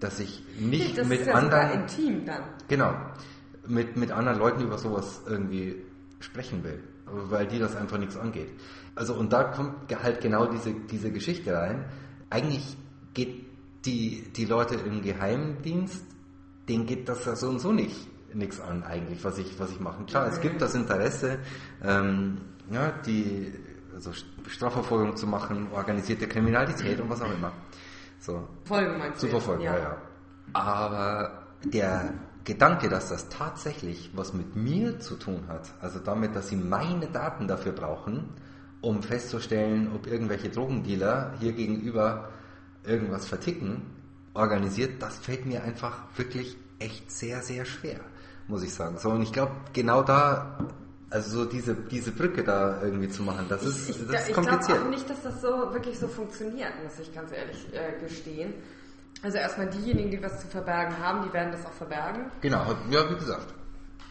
dass 0.00 0.20
ich 0.20 0.44
nicht 0.58 0.96
das 0.96 1.08
mit 1.08 1.20
ist 1.20 1.26
ja 1.26 1.34
anderen. 1.34 1.82
intim 1.82 2.24
dann. 2.24 2.42
Genau. 2.68 2.94
Mit, 3.66 3.96
mit 3.96 4.12
anderen 4.12 4.38
Leuten 4.38 4.62
über 4.62 4.78
sowas 4.78 5.22
irgendwie 5.26 5.82
sprechen 6.20 6.62
will. 6.64 6.82
Weil 7.06 7.46
die 7.46 7.58
das 7.58 7.76
einfach 7.76 7.98
nichts 7.98 8.16
angeht. 8.16 8.48
Also 8.94 9.14
und 9.14 9.32
da 9.32 9.44
kommt 9.44 9.92
halt 10.02 10.20
genau 10.20 10.46
diese, 10.46 10.72
diese 10.72 11.10
Geschichte 11.10 11.52
rein. 11.52 11.84
Eigentlich 12.30 12.76
geht 13.14 13.46
die, 13.84 14.24
die 14.36 14.44
Leute 14.44 14.74
im 14.74 15.02
Geheimdienst, 15.02 16.04
denen 16.68 16.86
geht 16.86 17.08
das 17.08 17.24
ja 17.24 17.36
so 17.36 17.48
und 17.48 17.60
so 17.60 17.72
nicht 17.72 18.08
nichts 18.34 18.60
an 18.60 18.82
eigentlich, 18.82 19.24
was 19.24 19.38
ich, 19.38 19.58
was 19.58 19.70
ich 19.70 19.80
machen. 19.80 20.06
Klar, 20.06 20.26
es 20.26 20.40
gibt 20.40 20.60
das 20.60 20.74
Interesse, 20.74 21.38
ähm, 21.82 22.38
ja, 22.70 22.92
die 23.06 23.52
also 23.94 24.12
Strafverfolgung 24.48 25.16
zu 25.16 25.26
machen, 25.26 25.68
organisierte 25.72 26.26
Kriminalität 26.26 27.00
und 27.00 27.08
was 27.08 27.22
auch 27.22 27.32
immer. 27.32 27.52
So. 28.18 28.48
Folgen 28.64 28.98
meinst? 28.98 29.20
Zu 29.20 29.28
verfolgen, 29.28 29.62
ja. 29.62 29.76
ja, 29.76 29.82
ja. 29.82 29.96
Aber 30.52 31.44
der 31.64 32.14
Gedanke, 32.44 32.88
dass 32.88 33.08
das 33.08 33.28
tatsächlich 33.28 34.10
was 34.14 34.34
mit 34.34 34.56
mir 34.56 34.98
zu 34.98 35.16
tun 35.16 35.44
hat, 35.48 35.72
also 35.80 35.98
damit, 35.98 36.34
dass 36.34 36.48
sie 36.48 36.56
meine 36.56 37.06
Daten 37.06 37.46
dafür 37.46 37.72
brauchen, 37.72 38.28
um 38.80 39.02
festzustellen, 39.02 39.90
ob 39.94 40.06
irgendwelche 40.06 40.50
Drogendealer 40.50 41.34
hier 41.40 41.52
gegenüber 41.52 42.30
irgendwas 42.86 43.26
verticken, 43.26 43.82
organisiert, 44.34 45.02
das 45.02 45.18
fällt 45.18 45.46
mir 45.46 45.62
einfach 45.62 46.02
wirklich 46.16 46.56
echt 46.78 47.10
sehr, 47.10 47.42
sehr 47.42 47.64
schwer, 47.64 48.00
muss 48.48 48.62
ich 48.62 48.74
sagen. 48.74 48.98
So, 48.98 49.10
und 49.10 49.22
ich 49.22 49.32
glaube, 49.32 49.52
genau 49.72 50.02
da, 50.02 50.58
also 51.10 51.42
so 51.42 51.50
diese, 51.50 51.74
diese 51.74 52.12
Brücke 52.12 52.42
da 52.42 52.82
irgendwie 52.82 53.08
zu 53.08 53.22
machen, 53.22 53.46
das 53.48 53.62
ist, 53.64 53.90
ich, 53.90 54.06
das 54.08 54.28
ist 54.28 54.34
kompliziert. 54.34 54.60
Ich 54.60 54.66
glaube 54.66 54.84
auch 54.84 54.90
nicht, 54.90 55.08
dass 55.08 55.22
das 55.22 55.40
so 55.40 55.48
wirklich 55.72 55.98
so 55.98 56.08
funktioniert, 56.08 56.72
muss 56.82 56.98
ich 56.98 57.14
ganz 57.14 57.32
ehrlich 57.32 57.66
äh, 57.72 57.98
gestehen. 58.00 58.54
Also 59.22 59.38
erstmal 59.38 59.70
diejenigen, 59.70 60.10
die 60.10 60.22
was 60.22 60.40
zu 60.40 60.48
verbergen 60.48 60.98
haben, 60.98 61.26
die 61.26 61.32
werden 61.32 61.52
das 61.52 61.64
auch 61.64 61.72
verbergen. 61.72 62.30
Genau, 62.42 62.74
ja, 62.90 63.08
wie 63.10 63.14
gesagt. 63.14 63.54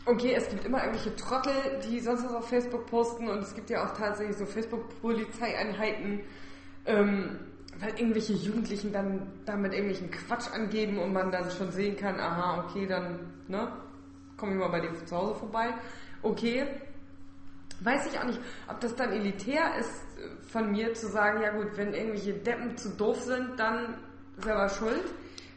Okay, 0.06 0.34
es 0.36 0.50
gibt 0.50 0.66
immer 0.66 0.80
irgendwelche 0.80 1.16
Trottel, 1.16 1.54
die 1.88 2.00
sonst 2.00 2.26
was 2.26 2.34
auf 2.34 2.50
Facebook 2.50 2.88
posten 2.88 3.30
und 3.30 3.40
es 3.40 3.54
gibt 3.54 3.70
ja 3.70 3.86
auch 3.86 3.96
tatsächlich 3.96 4.36
so 4.36 4.46
Facebook-Polizeieinheiten, 4.46 6.22
ähm, 6.86 7.40
weil 7.80 7.90
irgendwelche 7.98 8.34
Jugendlichen 8.34 8.92
dann 8.92 9.28
damit 9.46 9.74
irgendwelchen 9.74 10.12
Quatsch 10.12 10.52
angeben 10.54 11.00
und 11.00 11.14
man 11.14 11.32
dann 11.32 11.50
schon 11.52 11.72
sehen 11.72 11.98
kann, 11.98 12.20
aha, 12.20 12.66
okay, 12.66 12.86
dann, 12.88 13.32
ne, 13.48 13.72
komme 14.38 14.54
ich 14.54 14.60
mal 14.60 14.70
bei 14.70 14.82
dir 14.82 15.06
zu 15.06 15.16
Hause 15.16 15.36
vorbei. 15.36 15.74
Okay, 16.22 16.66
weiß 17.82 18.12
ich 18.12 18.20
auch 18.20 18.26
nicht, 18.26 18.40
ob 18.68 18.80
das 18.80 18.96
dann 18.96 19.12
elitär 19.12 19.78
ist 19.80 20.04
von 20.48 20.72
mir 20.72 20.94
zu 20.94 21.08
sagen, 21.08 21.42
ja 21.42 21.52
gut, 21.52 21.76
wenn 21.76 21.94
irgendwelche 21.94 22.34
Deppen 22.34 22.78
zu 22.78 22.90
doof 22.90 23.22
sind, 23.22 23.60
dann 23.60 23.96
selber 24.38 24.70
schuld, 24.70 25.14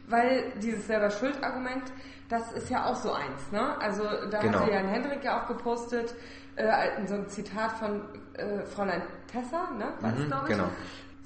weil 0.07 0.51
dieses 0.61 0.87
selber 0.87 1.09
Schuld-Argument, 1.09 1.83
das 2.29 2.51
ist 2.53 2.69
ja 2.69 2.85
auch 2.85 2.95
so 2.95 3.13
eins, 3.13 3.51
ne? 3.51 3.79
Also 3.79 4.03
da 4.29 4.39
genau. 4.39 4.59
hatte 4.59 4.71
Jan 4.71 4.87
Hendrik 4.87 5.23
ja 5.23 5.41
auch 5.41 5.47
gepostet, 5.47 6.13
äh, 6.55 7.05
so 7.05 7.15
ein 7.15 7.29
Zitat 7.29 7.71
von 7.73 8.01
äh, 8.33 8.65
Fräulein 8.65 9.03
Tessa, 9.27 9.71
ne? 9.71 9.93
War 10.01 10.11
mhm, 10.11 10.29
das, 10.29 10.45
Genau. 10.47 10.69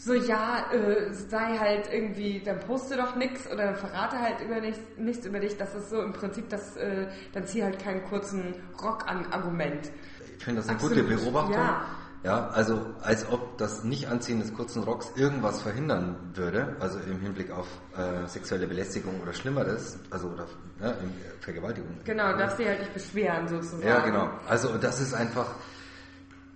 So, 0.03 0.15
ja, 0.15 0.65
äh, 0.73 1.13
sei 1.13 1.59
halt 1.59 1.87
irgendwie, 1.93 2.41
dann 2.43 2.59
poste 2.59 2.97
doch 2.97 3.15
nichts 3.15 3.47
oder 3.51 3.75
verrate 3.75 4.19
halt 4.19 4.41
über 4.41 4.59
nichts, 4.59 4.79
nichts 4.97 5.27
über 5.27 5.39
dich. 5.39 5.57
Das 5.57 5.75
ist 5.75 5.91
so 5.91 6.01
im 6.01 6.11
Prinzip 6.11 6.49
das, 6.49 6.75
äh, 6.77 7.05
dann 7.33 7.45
zieh 7.45 7.63
halt 7.63 7.77
keinen 7.77 8.03
kurzen 8.05 8.55
Rock 8.81 9.07
an 9.07 9.27
Argument. 9.31 9.91
Ich 10.39 10.43
finde 10.43 10.61
das 10.61 10.69
eine 10.69 10.77
Absolut. 10.77 11.05
gute 11.05 11.17
Beobachtung. 11.17 11.53
Ja. 11.53 11.85
Ja, 12.23 12.49
also 12.49 12.85
als 13.01 13.27
ob 13.31 13.57
das 13.57 13.83
Nicht-Anziehen 13.83 14.39
des 14.39 14.53
kurzen 14.53 14.83
Rocks 14.83 15.11
irgendwas 15.15 15.61
verhindern 15.61 16.15
würde, 16.35 16.75
also 16.79 16.99
im 16.99 17.19
Hinblick 17.19 17.49
auf 17.49 17.67
äh, 17.97 18.27
sexuelle 18.27 18.67
Belästigung 18.67 19.19
oder 19.21 19.33
Schlimmeres, 19.33 19.97
also 20.11 20.27
oder 20.27 20.45
ja, 20.81 20.93
Vergewaltigung. 21.39 21.89
Genau, 22.05 22.37
darf 22.37 22.57
sie 22.57 22.67
halt 22.67 22.79
nicht 22.79 22.93
beschweren 22.93 23.47
sozusagen. 23.47 23.87
Ja, 23.87 23.99
genau. 24.01 24.29
Also 24.47 24.77
das 24.77 25.01
ist 25.01 25.15
einfach 25.15 25.47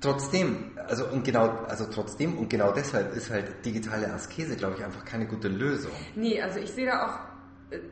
trotzdem, 0.01 0.71
also 0.87 1.07
und 1.07 1.23
genau, 1.23 1.49
also 1.67 1.85
trotzdem 1.85 2.37
und 2.37 2.49
genau 2.49 2.71
deshalb 2.71 3.15
ist 3.15 3.29
halt 3.29 3.65
digitale 3.65 4.11
Askese, 4.13 4.55
glaube 4.55 4.75
ich, 4.77 4.83
einfach 4.83 5.05
keine 5.05 5.25
gute 5.25 5.47
Lösung. 5.47 5.91
Nee, 6.15 6.41
also 6.41 6.59
ich 6.59 6.71
sehe 6.71 6.85
da 6.85 7.07
auch 7.07 7.19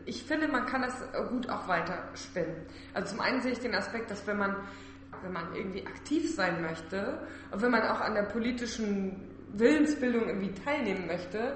ich 0.06 0.24
finde, 0.24 0.48
man 0.48 0.68
kann 0.68 0.84
das 0.84 0.94
gut 1.30 1.50
auch 1.50 1.68
weiter 1.68 2.04
spinnen. 2.14 2.56
Also 2.94 3.16
zum 3.16 3.22
einen 3.22 3.42
sehe 3.42 3.54
ich 3.54 3.60
den 3.60 3.74
Aspekt, 3.74 4.12
dass 4.12 4.26
wenn 4.28 4.38
man 4.38 4.56
wenn 5.22 5.34
man 5.34 5.54
irgendwie 5.56 5.86
aktiv 5.86 6.36
sein 6.36 6.62
möchte 6.62 7.20
und 7.52 7.62
wenn 7.62 7.72
man 7.72 7.84
auch 7.84 8.02
an 8.02 8.14
der 8.14 8.24
politischen 8.24 9.30
Willensbildung 9.54 10.28
irgendwie 10.28 10.54
teilnehmen 10.54 11.08
möchte, 11.08 11.56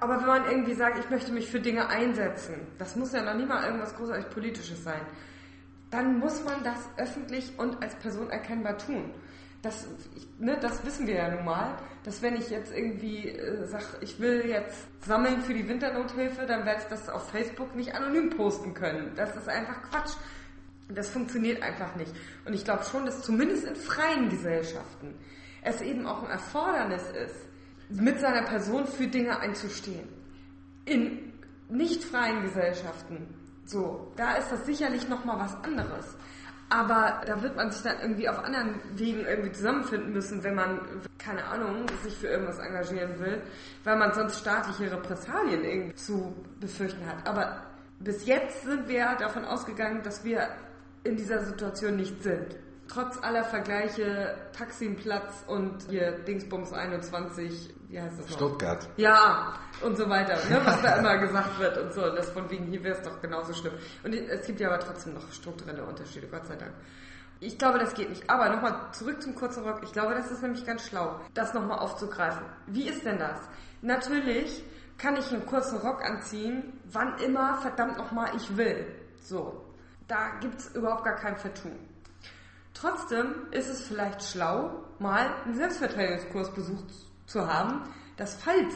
aber 0.00 0.20
wenn 0.20 0.26
man 0.26 0.44
irgendwie 0.44 0.74
sagt, 0.74 0.98
ich 0.98 1.10
möchte 1.10 1.32
mich 1.32 1.50
für 1.50 1.60
Dinge 1.60 1.88
einsetzen, 1.88 2.54
das 2.78 2.94
muss 2.94 3.12
ja 3.12 3.22
noch 3.22 3.34
nie 3.34 3.46
mal 3.46 3.64
irgendwas 3.64 3.94
großartig 3.96 4.30
Politisches 4.30 4.84
sein, 4.84 5.00
dann 5.90 6.18
muss 6.18 6.44
man 6.44 6.62
das 6.62 6.88
öffentlich 6.96 7.58
und 7.58 7.82
als 7.82 7.94
Person 7.96 8.30
erkennbar 8.30 8.78
tun. 8.78 9.10
Das, 9.62 9.86
ne, 10.38 10.58
das 10.60 10.84
wissen 10.84 11.06
wir 11.06 11.14
ja 11.14 11.30
nun 11.30 11.44
mal, 11.44 11.76
dass 12.04 12.20
wenn 12.20 12.36
ich 12.36 12.50
jetzt 12.50 12.72
irgendwie 12.72 13.28
äh, 13.28 13.64
sage, 13.66 13.84
ich 14.00 14.18
will 14.18 14.44
jetzt 14.46 14.88
sammeln 15.06 15.40
für 15.42 15.54
die 15.54 15.68
Winternothilfe, 15.68 16.46
dann 16.46 16.66
werde 16.66 16.82
ich 16.82 16.88
das 16.88 17.08
auf 17.08 17.30
Facebook 17.30 17.74
nicht 17.76 17.94
anonym 17.94 18.30
posten 18.30 18.74
können. 18.74 19.12
Das 19.14 19.36
ist 19.36 19.48
einfach 19.48 19.82
Quatsch. 19.82 20.14
Das 20.88 21.08
funktioniert 21.10 21.62
einfach 21.62 21.94
nicht. 21.94 22.12
Und 22.44 22.54
ich 22.54 22.64
glaube 22.64 22.82
schon, 22.84 23.06
dass 23.06 23.22
zumindest 23.22 23.64
in 23.64 23.76
freien 23.76 24.28
Gesellschaften 24.28 25.14
es 25.62 25.80
eben 25.80 26.06
auch 26.06 26.24
ein 26.24 26.30
Erfordernis 26.30 27.04
ist, 27.10 27.48
mit 27.88 28.18
seiner 28.18 28.42
Person 28.42 28.86
für 28.86 29.06
Dinge 29.06 29.38
einzustehen. 29.38 30.08
In 30.84 31.32
nicht 31.68 32.02
freien 32.02 32.42
Gesellschaften, 32.42 33.28
so, 33.64 34.12
da 34.16 34.34
ist 34.34 34.50
das 34.50 34.66
sicherlich 34.66 35.08
nochmal 35.08 35.38
was 35.38 35.54
anderes. 35.62 36.16
Aber 36.68 37.20
da 37.26 37.42
wird 37.42 37.54
man 37.56 37.70
sich 37.70 37.82
dann 37.82 38.00
irgendwie 38.00 38.28
auf 38.28 38.42
anderen 38.42 38.80
Wegen 38.94 39.26
irgendwie 39.26 39.52
zusammenfinden 39.52 40.12
müssen, 40.12 40.42
wenn 40.42 40.54
man, 40.54 40.80
keine 41.18 41.44
Ahnung, 41.44 41.84
sich 42.02 42.16
für 42.16 42.28
irgendwas 42.28 42.58
engagieren 42.58 43.18
will, 43.18 43.42
weil 43.84 43.96
man 43.96 44.14
sonst 44.14 44.38
staatliche 44.38 44.90
Repressalien 44.90 45.64
irgendwie 45.64 45.94
zu 45.94 46.34
befürchten 46.60 47.06
hat. 47.06 47.26
Aber 47.26 47.62
bis 48.00 48.26
jetzt 48.26 48.62
sind 48.62 48.88
wir 48.88 49.16
davon 49.18 49.44
ausgegangen, 49.44 50.02
dass 50.02 50.24
wir 50.24 50.48
in 51.04 51.16
dieser 51.16 51.44
Situation 51.44 51.96
nicht 51.96 52.22
sind. 52.22 52.56
Trotz 52.92 53.18
aller 53.22 53.42
Vergleiche 53.44 54.36
Taximplatz 54.52 55.44
und 55.46 55.82
hier 55.88 56.12
Dingsbums 56.24 56.74
21, 56.74 57.74
wie 57.88 57.98
heißt 57.98 58.18
das 58.18 58.28
noch? 58.28 58.36
Stuttgart. 58.36 58.86
Ja, 58.98 59.54
und 59.82 59.96
so 59.96 60.10
weiter, 60.10 60.34
ne, 60.50 60.60
was 60.62 60.82
da 60.82 60.96
immer 60.96 61.16
gesagt 61.16 61.58
wird 61.58 61.78
und 61.78 61.94
so. 61.94 62.04
Und 62.04 62.16
das 62.16 62.28
von 62.28 62.50
wegen, 62.50 62.66
hier 62.66 62.84
wäre 62.84 62.98
es 62.98 63.02
doch 63.02 63.18
genauso 63.22 63.54
schlimm. 63.54 63.72
Und 64.04 64.12
es 64.12 64.46
gibt 64.46 64.60
ja 64.60 64.68
aber 64.68 64.78
trotzdem 64.78 65.14
noch 65.14 65.32
strukturelle 65.32 65.82
Unterschiede, 65.84 66.26
Gott 66.26 66.46
sei 66.46 66.56
Dank. 66.56 66.74
Ich 67.40 67.56
glaube, 67.56 67.78
das 67.78 67.94
geht 67.94 68.10
nicht. 68.10 68.28
Aber 68.28 68.50
nochmal 68.50 68.92
zurück 68.92 69.22
zum 69.22 69.34
kurzen 69.36 69.64
Rock. 69.64 69.80
Ich 69.84 69.92
glaube, 69.92 70.14
das 70.14 70.30
ist 70.30 70.42
nämlich 70.42 70.66
ganz 70.66 70.86
schlau, 70.86 71.18
das 71.32 71.54
nochmal 71.54 71.78
aufzugreifen. 71.78 72.44
Wie 72.66 72.90
ist 72.90 73.06
denn 73.06 73.18
das? 73.18 73.40
Natürlich 73.80 74.62
kann 74.98 75.16
ich 75.16 75.32
einen 75.32 75.46
kurzen 75.46 75.78
Rock 75.78 76.04
anziehen, 76.04 76.78
wann 76.92 77.16
immer 77.20 77.56
verdammt 77.56 77.96
nochmal 77.96 78.32
ich 78.36 78.54
will. 78.54 78.84
So. 79.22 79.64
Da 80.08 80.36
gibt 80.40 80.58
es 80.58 80.74
überhaupt 80.74 81.04
gar 81.04 81.16
kein 81.16 81.36
Vertun. 81.36 81.78
Trotzdem 82.74 83.34
ist 83.50 83.68
es 83.68 83.82
vielleicht 83.82 84.22
schlau, 84.22 84.82
mal 84.98 85.30
einen 85.44 85.54
Selbstverteidigungskurs 85.54 86.50
besucht 86.52 86.86
zu 87.26 87.46
haben, 87.46 87.82
dass 88.16 88.34
falls 88.36 88.72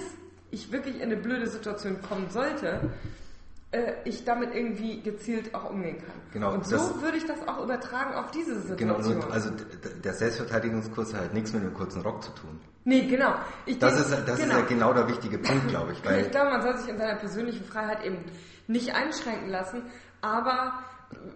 ich 0.50 0.70
wirklich 0.72 0.96
in 0.96 1.02
eine 1.02 1.16
blöde 1.16 1.46
Situation 1.46 2.00
kommen 2.02 2.28
sollte, 2.30 2.90
äh, 3.72 3.94
ich 4.04 4.24
damit 4.24 4.54
irgendwie 4.54 5.00
gezielt 5.02 5.54
auch 5.54 5.70
umgehen 5.70 5.98
kann. 5.98 6.14
Genau, 6.32 6.54
und 6.54 6.66
so 6.66 7.02
würde 7.02 7.16
ich 7.16 7.26
das 7.26 7.46
auch 7.48 7.62
übertragen 7.62 8.14
auf 8.14 8.30
diese 8.30 8.60
Situation. 8.60 9.20
Genau, 9.20 9.28
also 9.28 9.50
der 10.04 10.14
Selbstverteidigungskurs 10.14 11.14
hat 11.14 11.20
halt 11.20 11.34
nichts 11.34 11.52
mit 11.52 11.62
einem 11.62 11.74
kurzen 11.74 12.02
Rock 12.02 12.22
zu 12.22 12.30
tun. 12.32 12.60
Nee, 12.84 13.06
genau. 13.06 13.34
Ich 13.66 13.78
das 13.78 13.96
denke, 13.96 14.14
ist, 14.14 14.28
das 14.28 14.36
genau. 14.38 14.54
ist 14.54 14.60
ja 14.60 14.66
genau 14.66 14.92
der 14.92 15.08
wichtige 15.08 15.38
Punkt, 15.38 15.68
glaube 15.68 15.92
ich. 15.92 16.04
Weil 16.04 16.20
ich 16.20 16.30
glaube, 16.30 16.50
man 16.50 16.62
soll 16.62 16.76
sich 16.78 16.88
in 16.88 16.98
seiner 16.98 17.16
persönlichen 17.16 17.64
Freiheit 17.64 18.04
eben 18.04 18.24
nicht 18.68 18.94
einschränken 18.94 19.48
lassen, 19.48 19.82
aber 20.20 20.78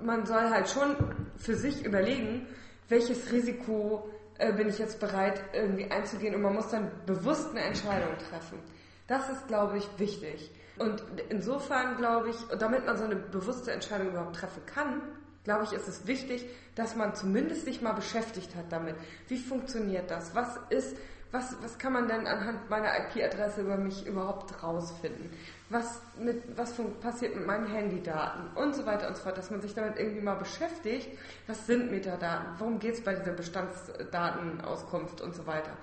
man 0.03 0.27
soll 0.27 0.51
halt 0.51 0.69
schon 0.69 0.97
für 1.37 1.55
sich 1.55 1.85
überlegen, 1.85 2.47
welches 2.89 3.33
Risiko 3.33 4.11
äh, 4.39 4.53
bin 4.53 4.69
ich 4.69 4.79
jetzt 4.79 5.01
bereit 5.01 5.43
irgendwie 5.53 5.91
einzugehen 5.91 6.35
und 6.35 6.43
man 6.43 6.55
muss 6.55 6.69
dann 6.69 6.91
bewusst 7.07 7.51
eine 7.51 7.63
Entscheidung 7.63 8.17
treffen. 8.31 8.59
Das 9.07 9.29
ist, 9.29 9.49
glaube 9.49 9.79
ich, 9.79 9.89
wichtig. 9.99 10.51
Und 10.79 11.03
insofern 11.29 11.97
glaube 11.97 12.31
ich, 12.31 12.37
damit 12.59 12.87
man 12.87 12.97
so 12.97 13.05
eine 13.05 13.17
bewusste 13.17 13.73
Entscheidung 13.73 14.11
überhaupt 14.11 14.37
treffen 14.37 14.65
kann, 14.67 15.03
glaube 15.45 15.65
ich, 15.65 15.73
ist 15.73 15.89
es 15.89 16.07
wichtig, 16.07 16.47
dass 16.75 16.97
man 16.97 17.15
zumindest 17.15 17.65
sich 17.65 17.83
mal 17.83 17.93
beschäftigt 17.93 18.55
hat 18.57 18.71
damit. 18.71 18.95
Wie 19.29 19.39
funktioniert 19.39 20.11
das? 20.11 20.35
Was 20.35 20.59
ist, 20.71 20.97
was, 21.33 21.57
was 21.63 21.79
kann 21.79 21.93
man 21.93 22.09
denn 22.09 22.27
anhand 22.27 22.71
meiner 22.71 22.93
IP-Adresse 22.99 23.63
über 23.63 23.77
mich 23.77 24.07
überhaupt 24.07 24.63
rausfinden? 24.63 25.31
Was, 25.71 26.03
mit, 26.19 26.43
was 26.57 26.75
passiert 27.01 27.37
mit 27.37 27.47
meinen 27.47 27.67
Handydaten 27.67 28.49
und 28.57 28.75
so 28.75 28.85
weiter 28.87 29.07
und 29.09 29.17
so 29.17 29.23
fort, 29.23 29.39
dass 29.39 29.51
man 29.51 29.61
sich 29.61 29.73
damit 29.73 29.99
irgendwie 29.99 30.21
mal 30.21 30.35
beschäftigt. 30.35 31.09
Was 31.47 31.65
sind 31.65 31.93
Metadaten? 31.93 32.59
Worum 32.59 32.81
geht 32.81 32.95
es 32.95 33.05
bei 33.05 33.15
dieser 33.15 33.33
Bestandsdatenauskunft 33.33 35.21
und 35.21 35.33
so 35.33 35.47
weiter? 35.47 35.77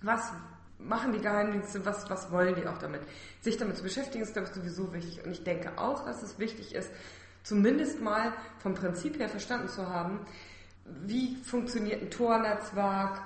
Was 0.00 0.32
machen 0.78 1.12
die 1.12 1.20
Geheimdienste, 1.20 1.84
was, 1.84 2.08
was 2.08 2.32
wollen 2.32 2.54
die 2.54 2.66
auch 2.66 2.78
damit? 2.78 3.02
Sich 3.42 3.58
damit 3.58 3.76
zu 3.76 3.82
beschäftigen 3.82 4.24
ist, 4.24 4.32
glaube 4.32 4.48
ich, 4.48 4.54
sowieso 4.54 4.92
wichtig. 4.94 5.22
Und 5.24 5.32
ich 5.32 5.44
denke 5.44 5.76
auch, 5.76 6.06
dass 6.06 6.22
es 6.22 6.38
wichtig 6.38 6.74
ist, 6.74 6.90
zumindest 7.42 8.00
mal 8.00 8.32
vom 8.60 8.74
Prinzip 8.74 9.18
her 9.18 9.28
verstanden 9.28 9.68
zu 9.68 9.88
haben, 9.88 10.20
wie 11.04 11.36
funktioniert 11.36 12.00
ein 12.00 12.10
Tornetzwerk, 12.10 13.20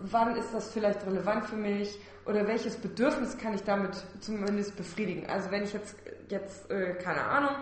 wann 0.00 0.36
ist 0.36 0.54
das 0.54 0.72
vielleicht 0.72 1.04
relevant 1.06 1.46
für 1.46 1.56
mich 1.56 1.98
oder 2.26 2.46
welches 2.46 2.76
Bedürfnis 2.76 3.36
kann 3.38 3.54
ich 3.54 3.62
damit 3.62 3.90
zumindest 4.20 4.76
befriedigen. 4.76 5.26
Also 5.28 5.50
wenn 5.50 5.64
ich 5.64 5.72
jetzt, 5.72 5.96
jetzt 6.28 6.70
äh, 6.70 6.94
keine 6.94 7.22
Ahnung, 7.22 7.56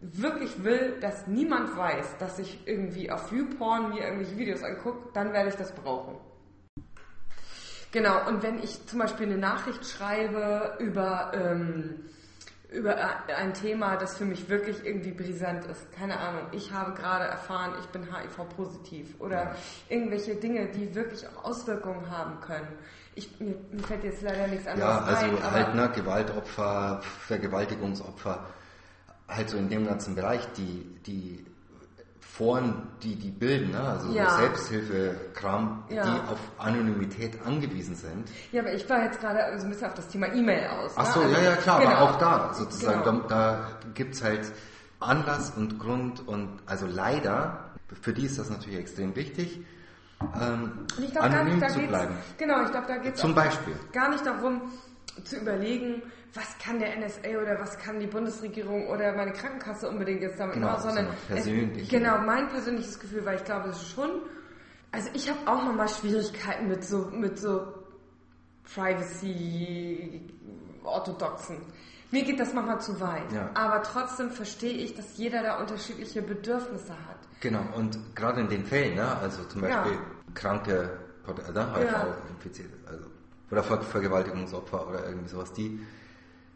wirklich 0.00 0.62
will, 0.62 0.98
dass 1.00 1.26
niemand 1.26 1.76
weiß, 1.76 2.18
dass 2.18 2.38
ich 2.38 2.66
irgendwie 2.66 3.10
auf 3.10 3.30
Viewporn 3.30 3.90
mir 3.90 4.04
irgendwelche 4.04 4.36
Videos 4.36 4.62
angucke, 4.62 5.10
dann 5.14 5.32
werde 5.32 5.48
ich 5.48 5.56
das 5.56 5.72
brauchen. 5.72 6.16
Genau, 7.92 8.26
und 8.28 8.42
wenn 8.42 8.58
ich 8.58 8.86
zum 8.86 8.98
Beispiel 8.98 9.26
eine 9.26 9.38
Nachricht 9.38 9.86
schreibe 9.86 10.76
über... 10.80 11.32
Ähm, 11.34 12.04
über 12.74 12.96
ein 13.28 13.54
Thema, 13.54 13.96
das 13.96 14.18
für 14.18 14.24
mich 14.24 14.48
wirklich 14.48 14.84
irgendwie 14.84 15.12
brisant 15.12 15.64
ist. 15.66 15.92
Keine 15.92 16.18
Ahnung, 16.18 16.48
ich 16.52 16.72
habe 16.72 16.92
gerade 16.92 17.24
erfahren, 17.24 17.72
ich 17.80 17.86
bin 17.86 18.02
HIV-positiv 18.02 19.20
oder 19.20 19.54
irgendwelche 19.88 20.34
Dinge, 20.34 20.68
die 20.70 20.94
wirklich 20.94 21.24
auch 21.28 21.44
Auswirkungen 21.44 22.10
haben 22.10 22.40
können. 22.40 22.66
Ich, 23.16 23.28
mir, 23.40 23.54
fällt 23.86 24.04
jetzt 24.04 24.22
leider 24.22 24.46
nichts 24.48 24.66
anderes 24.66 24.90
ja, 24.90 25.04
also 25.04 25.26
ein. 25.26 25.52
halt, 25.52 25.74
ne, 25.74 25.90
Gewaltopfer, 25.94 27.00
Vergewaltigungsopfer, 27.26 28.46
halt 29.28 29.50
so 29.50 29.56
in 29.56 29.68
dem 29.68 29.86
ganzen 29.86 30.14
Bereich, 30.14 30.46
die, 30.56 30.84
die 31.06 31.44
Foren, 32.36 32.88
die 33.04 33.14
die 33.14 33.30
bilden, 33.30 33.70
ne? 33.70 33.80
also 33.80 34.12
ja. 34.12 34.36
Selbsthilfekram, 34.38 35.84
ja. 35.88 36.02
die 36.02 36.32
auf 36.32 36.40
Anonymität 36.58 37.38
angewiesen 37.46 37.94
sind. 37.94 38.28
Ja, 38.50 38.62
aber 38.62 38.72
ich 38.72 38.88
war 38.90 39.04
jetzt 39.04 39.20
gerade 39.20 39.56
so 39.56 39.66
ein 39.66 39.70
bisschen 39.70 39.86
auf 39.86 39.94
das 39.94 40.08
Thema 40.08 40.26
E-Mail 40.34 40.66
aus. 40.66 40.94
Ach 40.96 41.14
so, 41.14 41.20
ne? 41.20 41.26
also, 41.26 41.40
ja, 41.40 41.50
ja, 41.50 41.56
klar, 41.56 41.80
genau. 41.80 41.92
aber 41.92 42.10
auch 42.10 42.18
da 42.18 42.54
sozusagen, 42.54 43.04
genau. 43.04 43.28
da, 43.28 43.28
da 43.28 43.68
gibt 43.94 44.16
es 44.16 44.24
halt 44.24 44.50
Anlass 44.98 45.52
und 45.56 45.78
Grund 45.78 46.26
und 46.26 46.48
also 46.66 46.86
leider, 46.86 47.70
für 48.02 48.12
die 48.12 48.26
ist 48.26 48.36
das 48.38 48.50
natürlich 48.50 48.80
extrem 48.80 49.14
wichtig, 49.14 49.60
ähm, 50.40 50.86
glaub, 51.10 51.24
anonym 51.24 51.60
da 51.60 51.68
zu 51.68 51.80
bleiben. 51.80 52.14
Genau, 52.38 52.64
ich 52.64 52.70
glaube, 52.70 52.86
da 52.86 52.96
geht 52.98 53.14
es 53.14 53.20
zum 53.20 53.34
Beispiel 53.34 53.74
gar 53.92 54.10
nicht 54.10 54.24
darum 54.24 54.62
zu 55.24 55.36
überlegen, 55.36 56.02
was 56.34 56.58
kann 56.58 56.80
der 56.80 56.96
NSA 56.98 57.40
oder 57.40 57.60
was 57.60 57.78
kann 57.78 58.00
die 58.00 58.06
Bundesregierung 58.06 58.88
oder 58.88 59.14
meine 59.14 59.32
Krankenkasse 59.32 59.88
unbedingt 59.88 60.20
jetzt 60.20 60.38
damit 60.38 60.54
genau, 60.54 60.68
machen, 60.68 60.82
sondern 60.82 61.08
persönlich, 61.28 61.88
genau 61.88 62.18
mein 62.18 62.48
persönliches 62.48 62.98
Gefühl, 62.98 63.24
weil 63.24 63.36
ich 63.36 63.44
glaube, 63.44 63.68
es 63.68 63.76
ist 63.76 63.90
schon, 63.90 64.10
also 64.90 65.08
ich 65.14 65.30
habe 65.30 65.38
auch 65.46 65.64
nochmal 65.64 65.88
Schwierigkeiten 65.88 66.68
mit 66.68 66.84
so 66.84 67.08
mit 67.12 67.38
so 67.38 67.72
Privacy 68.74 70.28
orthodoxen. 70.82 71.58
Mir 72.10 72.24
geht 72.24 72.38
das 72.38 72.52
manchmal 72.52 72.80
zu 72.80 73.00
weit, 73.00 73.32
ja. 73.32 73.50
aber 73.54 73.82
trotzdem 73.82 74.30
verstehe 74.30 74.72
ich, 74.72 74.94
dass 74.94 75.16
jeder 75.16 75.42
da 75.42 75.58
unterschiedliche 75.58 76.22
Bedürfnisse 76.22 76.92
hat. 76.92 77.18
Genau, 77.40 77.64
und 77.76 77.98
gerade 78.14 78.40
in 78.40 78.48
den 78.48 78.64
Fällen, 78.64 78.94
ne, 78.94 79.18
also 79.18 79.42
zum 79.44 79.62
Beispiel 79.62 79.92
ja. 79.92 79.98
Kranke 80.34 80.90
HIV-Infizierte, 81.26 82.72
ja. 82.84 82.90
also, 82.90 83.04
oder 83.50 83.62
Ver 83.62 83.80
Vergewaltigungsopfer 83.82 84.88
oder 84.88 85.06
irgendwie 85.06 85.28
sowas, 85.28 85.52
die 85.52 85.80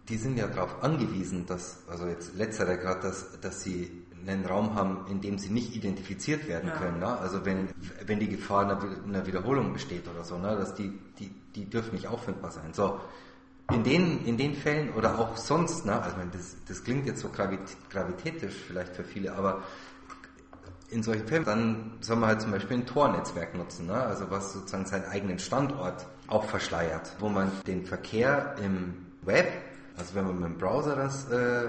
die 0.09 0.17
sind 0.17 0.39
ja 0.39 0.47
darauf 0.47 0.83
angewiesen, 0.83 1.47
dass, 1.47 1.81
also 1.89 2.07
jetzt 2.07 2.35
letzterer 2.35 2.77
gerade, 2.77 3.01
dass, 3.01 3.41
dass 3.41 3.63
sie 3.63 3.91
einen 4.27 4.45
Raum 4.47 4.75
haben, 4.75 5.07
in 5.11 5.21
dem 5.21 5.39
sie 5.39 5.51
nicht 5.51 5.77
identifiziert 5.77 6.49
werden 6.49 6.69
Ja. 6.71 6.77
können. 6.77 6.99
Ne? 6.99 7.19
Also 7.19 7.45
wenn, 7.45 7.69
wenn 8.07 8.19
die 8.19 8.29
Gefahr 8.29 8.65
einer, 8.65 8.81
einer 9.07 9.27
Wiederholung 9.27 9.73
besteht 9.73 10.09
oder 10.09 10.25
so, 10.25 10.39
ne? 10.39 10.57
dass 10.57 10.75
die, 10.75 10.99
die, 11.19 11.31
die 11.55 11.67
dürfen 11.67 11.95
nicht 11.95 12.09
auffindbar 12.09 12.51
sein. 12.51 12.73
So, 12.73 13.01
in 13.71 13.85
den, 13.85 14.25
in 14.25 14.39
den 14.39 14.55
Fällen 14.55 14.95
oder 14.95 15.19
auch 15.19 15.37
sonst, 15.37 15.85
ne? 15.85 16.01
also 16.01 16.17
das, 16.33 16.57
das 16.67 16.85
klingt 16.85 17.07
jetzt 17.07 17.21
so 17.21 17.29
gravit 17.29 17.61
gravitätisch 17.91 18.55
vielleicht 18.67 18.97
für 18.97 19.05
viele, 19.05 19.35
aber 19.35 19.63
in 20.91 21.03
solchen 21.03 21.27
Fällen, 21.27 21.45
dann 21.45 21.93
soll 22.01 22.17
man 22.17 22.31
halt 22.31 22.41
zum 22.41 22.51
Beispiel 22.51 22.79
ein 22.79 22.87
Tor-Netzwerk 22.87 23.55
nutzen, 23.55 23.87
ne? 23.87 23.95
also 23.95 24.31
was 24.31 24.55
sozusagen 24.55 24.87
seinen 24.87 25.05
eigenen 25.05 25.39
Standort 25.39 26.07
auch 26.29 26.45
verschleiert, 26.45 27.13
wo 27.19 27.29
man 27.29 27.51
den 27.67 27.85
Verkehr 27.85 28.55
im 28.63 28.95
Web, 29.23 29.53
also 29.97 30.15
wenn 30.15 30.27
man 30.27 30.37
mit 30.37 30.45
dem 30.45 30.59
Browser 30.59 30.97
das 30.97 31.31
äh, 31.31 31.65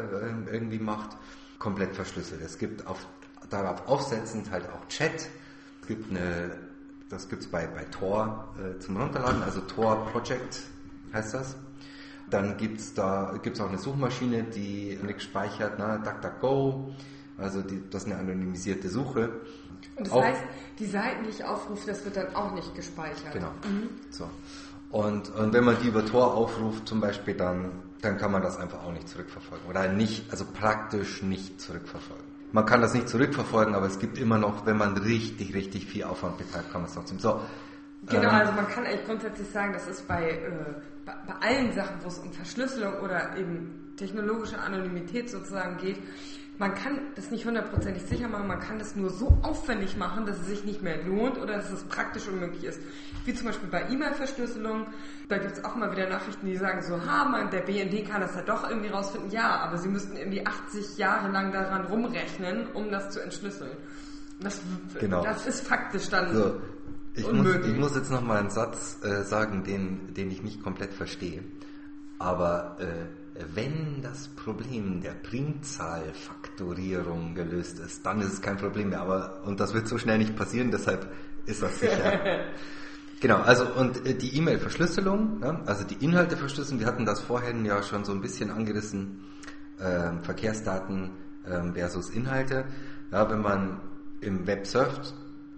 irgendwie 0.52 0.80
macht, 0.80 1.18
komplett 1.58 1.96
verschlüsselt. 1.96 2.42
Es 2.42 2.58
gibt 2.58 2.88
auf, 2.88 3.06
darauf 3.50 3.88
aufsetzend 3.88 4.50
halt 4.52 4.66
auch 4.70 4.88
Chat, 4.88 5.28
es 5.82 5.88
gibt 5.88 6.10
eine, 6.12 6.52
das 7.10 7.28
gibt 7.28 7.42
es 7.42 7.48
bei, 7.50 7.68
bei 7.68 7.84
Tor 7.86 8.54
äh, 8.58 8.80
zum 8.80 8.98
Runterladen, 8.98 9.44
also 9.44 9.60
Tor 9.62 10.06
Project 10.12 10.62
heißt 11.14 11.34
das. 11.34 11.56
Dann 12.30 12.58
gibt 12.58 12.80
es 12.80 12.94
da 12.94 13.34
gibt's 13.42 13.60
auch 13.60 13.70
eine 13.70 13.80
Suchmaschine, 13.80 14.44
die 14.44 15.00
nichts 15.02 15.24
speichert, 15.24 15.80
ne? 15.80 16.00
DuckDuckGo, 16.06 16.94
also 17.40 17.62
die, 17.62 17.82
das 17.90 18.04
ist 18.04 18.12
eine 18.12 18.20
anonymisierte 18.20 18.90
Suche. 18.90 19.30
Und 19.96 20.08
das 20.08 20.14
Auch- 20.14 20.24
heißt, 20.24 20.42
die 20.80 20.86
Seiten, 20.86 21.24
die 21.24 21.30
ich 21.30 21.44
aufrufe, 21.44 21.88
das 21.88 22.04
wird 22.06 22.18
dann 22.18 22.36
auch 22.36 22.54
nicht 22.54 22.74
gespeichert. 22.76 23.34
Genau. 23.34 23.52
So. 24.10 24.30
Und, 24.92 25.30
und 25.36 25.54
wenn 25.54 25.64
man 25.66 25.78
die 25.82 25.88
über 25.88 26.06
Tor 26.06 26.34
aufruft 26.34 26.88
zum 26.88 27.00
Beispiel, 27.00 27.36
dann, 27.36 27.72
dann 28.02 28.18
kann 28.18 28.32
man 28.32 28.42
das 28.42 28.58
einfach 28.58 28.84
auch 28.84 28.92
nicht 28.92 29.08
zurückverfolgen. 29.08 29.68
Oder 29.70 29.88
nicht, 29.88 30.32
also 30.32 30.46
praktisch 30.46 31.22
nicht 31.22 31.62
zurückverfolgen. 31.62 32.26
Man 32.52 32.66
kann 32.66 32.82
das 32.82 32.96
nicht 32.96 33.08
zurückverfolgen, 33.08 33.76
aber 33.76 33.86
es 33.86 34.00
gibt 34.00 34.18
immer 34.18 34.40
noch, 34.40 34.66
wenn 34.66 34.78
man 34.78 34.98
richtig, 34.98 35.54
richtig 35.54 35.86
viel 35.86 36.04
Aufwand 36.06 36.40
betreibt, 36.40 36.72
kann 36.72 36.82
man 36.82 36.90
es 36.90 36.96
trotzdem. 36.96 37.20
So. 37.20 37.40
Genau, 38.08 38.24
ähm, 38.24 38.30
also 38.30 38.54
man 38.54 38.68
kann 38.68 38.86
eigentlich 38.86 39.06
grundsätzlich 39.06 39.48
sagen, 39.50 39.74
das 39.74 39.88
ist 39.88 40.08
bei, 40.08 40.32
äh, 40.32 40.52
bei, 41.06 41.14
bei 41.28 41.34
allen 41.48 41.72
Sachen, 41.74 41.98
wo 42.02 42.08
es 42.08 42.18
um 42.18 42.32
Verschlüsselung 42.32 42.94
oder 43.02 43.38
eben 43.38 43.94
technologische 43.98 44.58
Anonymität 44.58 45.30
sozusagen 45.30 45.78
geht, 45.78 45.98
man 46.60 46.76
kann 46.76 47.00
das 47.16 47.32
nicht 47.32 47.46
hundertprozentig 47.46 48.04
sicher 48.04 48.28
machen, 48.28 48.48
man 48.48 48.60
kann 48.60 48.78
das 48.80 48.96
nur 48.96 49.10
so 49.10 49.38
aufwendig 49.44 49.96
machen, 49.98 50.26
dass 50.26 50.40
es 50.42 50.48
sich 50.48 50.66
nicht 50.66 50.82
mehr 50.82 51.02
lohnt 51.04 51.38
oder 51.38 51.54
dass 51.56 51.72
es 51.72 51.84
praktisch 51.86 52.28
unmöglich 52.28 52.66
ist. 52.66 52.82
Wie 53.26 53.34
zum 53.34 53.48
Beispiel 53.48 53.70
bei 53.70 53.90
E-Mail-Verschlüsselung, 53.90 54.88
da 55.30 55.38
gibt 55.38 55.54
es 55.58 55.64
auch 55.64 55.76
mal 55.76 55.90
wieder 55.92 56.10
Nachrichten, 56.10 56.46
die 56.46 56.58
sagen 56.58 56.82
so, 56.82 57.00
ha, 57.06 57.26
man, 57.26 57.50
der 57.50 57.62
BND 57.62 58.08
kann 58.10 58.20
das 58.22 58.36
ja 58.36 58.42
doch 58.42 58.70
irgendwie 58.70 58.90
rausfinden. 58.90 59.32
Ja, 59.32 59.62
aber 59.62 59.78
sie 59.78 59.88
müssten 59.88 60.18
irgendwie 60.18 60.46
80 60.46 60.98
Jahre 60.98 61.32
lang 61.32 61.52
daran 61.54 61.86
rumrechnen, 61.86 62.68
um 62.74 62.92
das 62.92 63.10
zu 63.12 63.22
entschlüsseln. 63.22 63.72
Das, 64.42 64.62
Genau. 65.00 65.24
das 65.24 65.48
ist 65.48 65.66
faktisch 65.66 66.10
dann 66.10 66.34
So, 66.34 66.62
ich 67.14 67.24
muss, 67.24 67.32
unmöglich. 67.32 67.74
ich 67.74 67.80
muss 67.80 67.96
jetzt 67.96 68.12
noch 68.12 68.22
mal 68.22 68.38
einen 68.38 68.50
Satz 68.50 69.00
äh, 69.04 69.24
sagen, 69.24 69.64
den, 69.64 70.14
den 70.14 70.30
ich 70.30 70.44
nicht 70.44 70.62
komplett 70.62 70.94
verstehe. 70.94 71.42
Aber 72.18 72.76
äh, 72.80 72.86
wenn 73.54 74.02
das 74.02 74.30
Problem 74.30 75.02
der 75.02 75.14
Primzahlfaktorierung 75.14 77.36
gelöst 77.36 77.80
ist, 77.80 78.06
dann 78.06 78.22
ist 78.22 78.32
es 78.34 78.42
kein 78.42 78.58
Problem 78.58 78.90
mehr. 78.90 79.02
Aber 79.02 79.44
und 79.46 79.60
das 79.60 79.74
wird 79.74 79.88
so 79.88 79.98
schnell 79.98 80.18
nicht 80.18 80.36
passieren, 80.36 80.72
deshalb 80.72 81.12
ist 81.46 81.62
das 81.62 81.80
sicher. 81.80 82.20
Genau, 83.22 83.40
also 83.40 83.66
und 83.66 84.06
äh, 84.06 84.14
die 84.14 84.38
E-Mail-Verschlüsselung, 84.38 85.40
ne, 85.40 85.60
also 85.66 85.84
die 85.84 85.96
Inhalteverschlüsselung, 85.96 86.80
wir 86.80 86.88
hatten 86.88 87.06
das 87.06 87.20
vorhin 87.20 87.66
ja 87.66 87.84
schon 87.84 88.06
so 88.06 88.14
ein 88.14 88.22
bisschen 88.22 88.50
angerissen, 88.50 89.20
ähm, 89.82 90.24
Verkehrsdaten 90.24 91.12
ähm, 91.46 91.74
versus 91.74 92.12
Inhalte. 92.12 92.64
Ja, 93.12 93.30
wenn 93.30 93.42
man 93.42 93.82
im 94.22 94.48
Web 94.48 94.66
surft 94.66 95.14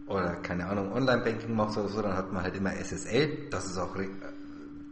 oder 0.08 0.38
keine 0.38 0.68
Ahnung, 0.68 0.92
Online-Banking 0.92 1.56
macht 1.56 1.78
oder 1.78 1.90
so, 1.90 2.02
dann 2.02 2.18
hat 2.18 2.34
man 2.34 2.42
halt 2.42 2.56
immer 2.56 2.74
SSL, 2.74 3.38
das 3.52 3.66
ist 3.66 3.78
auch 3.78 3.96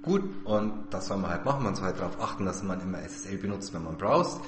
gut 0.02 0.24
und 0.46 0.74
das 0.90 1.08
soll 1.08 1.18
man 1.18 1.32
halt 1.32 1.46
machen, 1.46 1.64
man 1.64 1.76
soll 1.76 1.86
halt 1.86 2.00
darauf 2.00 2.20
achten, 2.22 2.46
dass 2.46 2.64
man 2.64 2.80
immer 2.82 3.00
SSL 3.00 3.38
benutzt, 3.38 3.74
wenn 3.74 3.84
man 3.84 3.98
browst 3.98 4.42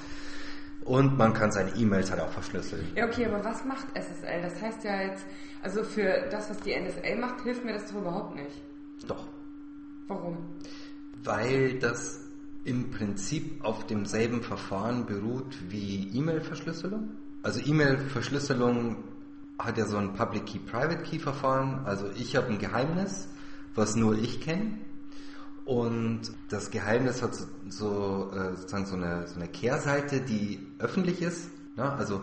und 0.84 1.16
man 1.16 1.32
kann 1.32 1.52
seine 1.52 1.70
E-Mails 1.76 2.10
halt 2.10 2.20
auch 2.20 2.30
verschlüsseln. 2.30 2.86
Ja, 2.94 3.06
okay, 3.06 3.26
aber 3.26 3.44
was 3.44 3.64
macht 3.64 3.86
SSL? 3.94 4.42
Das 4.42 4.60
heißt 4.60 4.84
ja 4.84 5.02
jetzt, 5.02 5.24
also 5.62 5.84
für 5.84 6.28
das, 6.30 6.50
was 6.50 6.58
die 6.60 6.74
NSA 6.74 7.16
macht, 7.20 7.42
hilft 7.42 7.64
mir 7.64 7.72
das 7.72 7.86
doch 7.86 8.00
überhaupt 8.00 8.34
nicht. 8.34 8.62
Doch. 9.06 9.26
Warum? 10.08 10.38
Weil 11.22 11.78
das 11.78 12.20
im 12.64 12.90
Prinzip 12.90 13.64
auf 13.64 13.86
demselben 13.86 14.42
Verfahren 14.42 15.06
beruht 15.06 15.56
wie 15.68 16.10
E-Mail-Verschlüsselung. 16.16 17.10
Also 17.42 17.60
E-Mail-Verschlüsselung 17.60 18.96
hat 19.58 19.78
ja 19.78 19.86
so 19.86 19.96
ein 19.96 20.12
Public 20.14 20.46
Key, 20.46 20.58
Private 20.58 21.02
Key 21.02 21.18
Verfahren. 21.18 21.84
Also 21.84 22.10
ich 22.16 22.36
habe 22.36 22.48
ein 22.48 22.58
Geheimnis, 22.58 23.28
was 23.74 23.96
nur 23.96 24.16
ich 24.16 24.40
kenne. 24.40 24.78
Und 25.64 26.20
das 26.48 26.70
Geheimnis 26.70 27.22
hat 27.22 27.34
so, 27.34 27.46
so 27.68 28.30
äh, 28.34 28.56
sozusagen 28.56 28.86
so 28.86 28.96
eine, 28.96 29.26
so 29.28 29.36
eine 29.36 29.48
Kehrseite, 29.48 30.20
die 30.20 30.58
öffentlich 30.78 31.22
ist, 31.22 31.50
ne? 31.76 31.92
also 31.92 32.22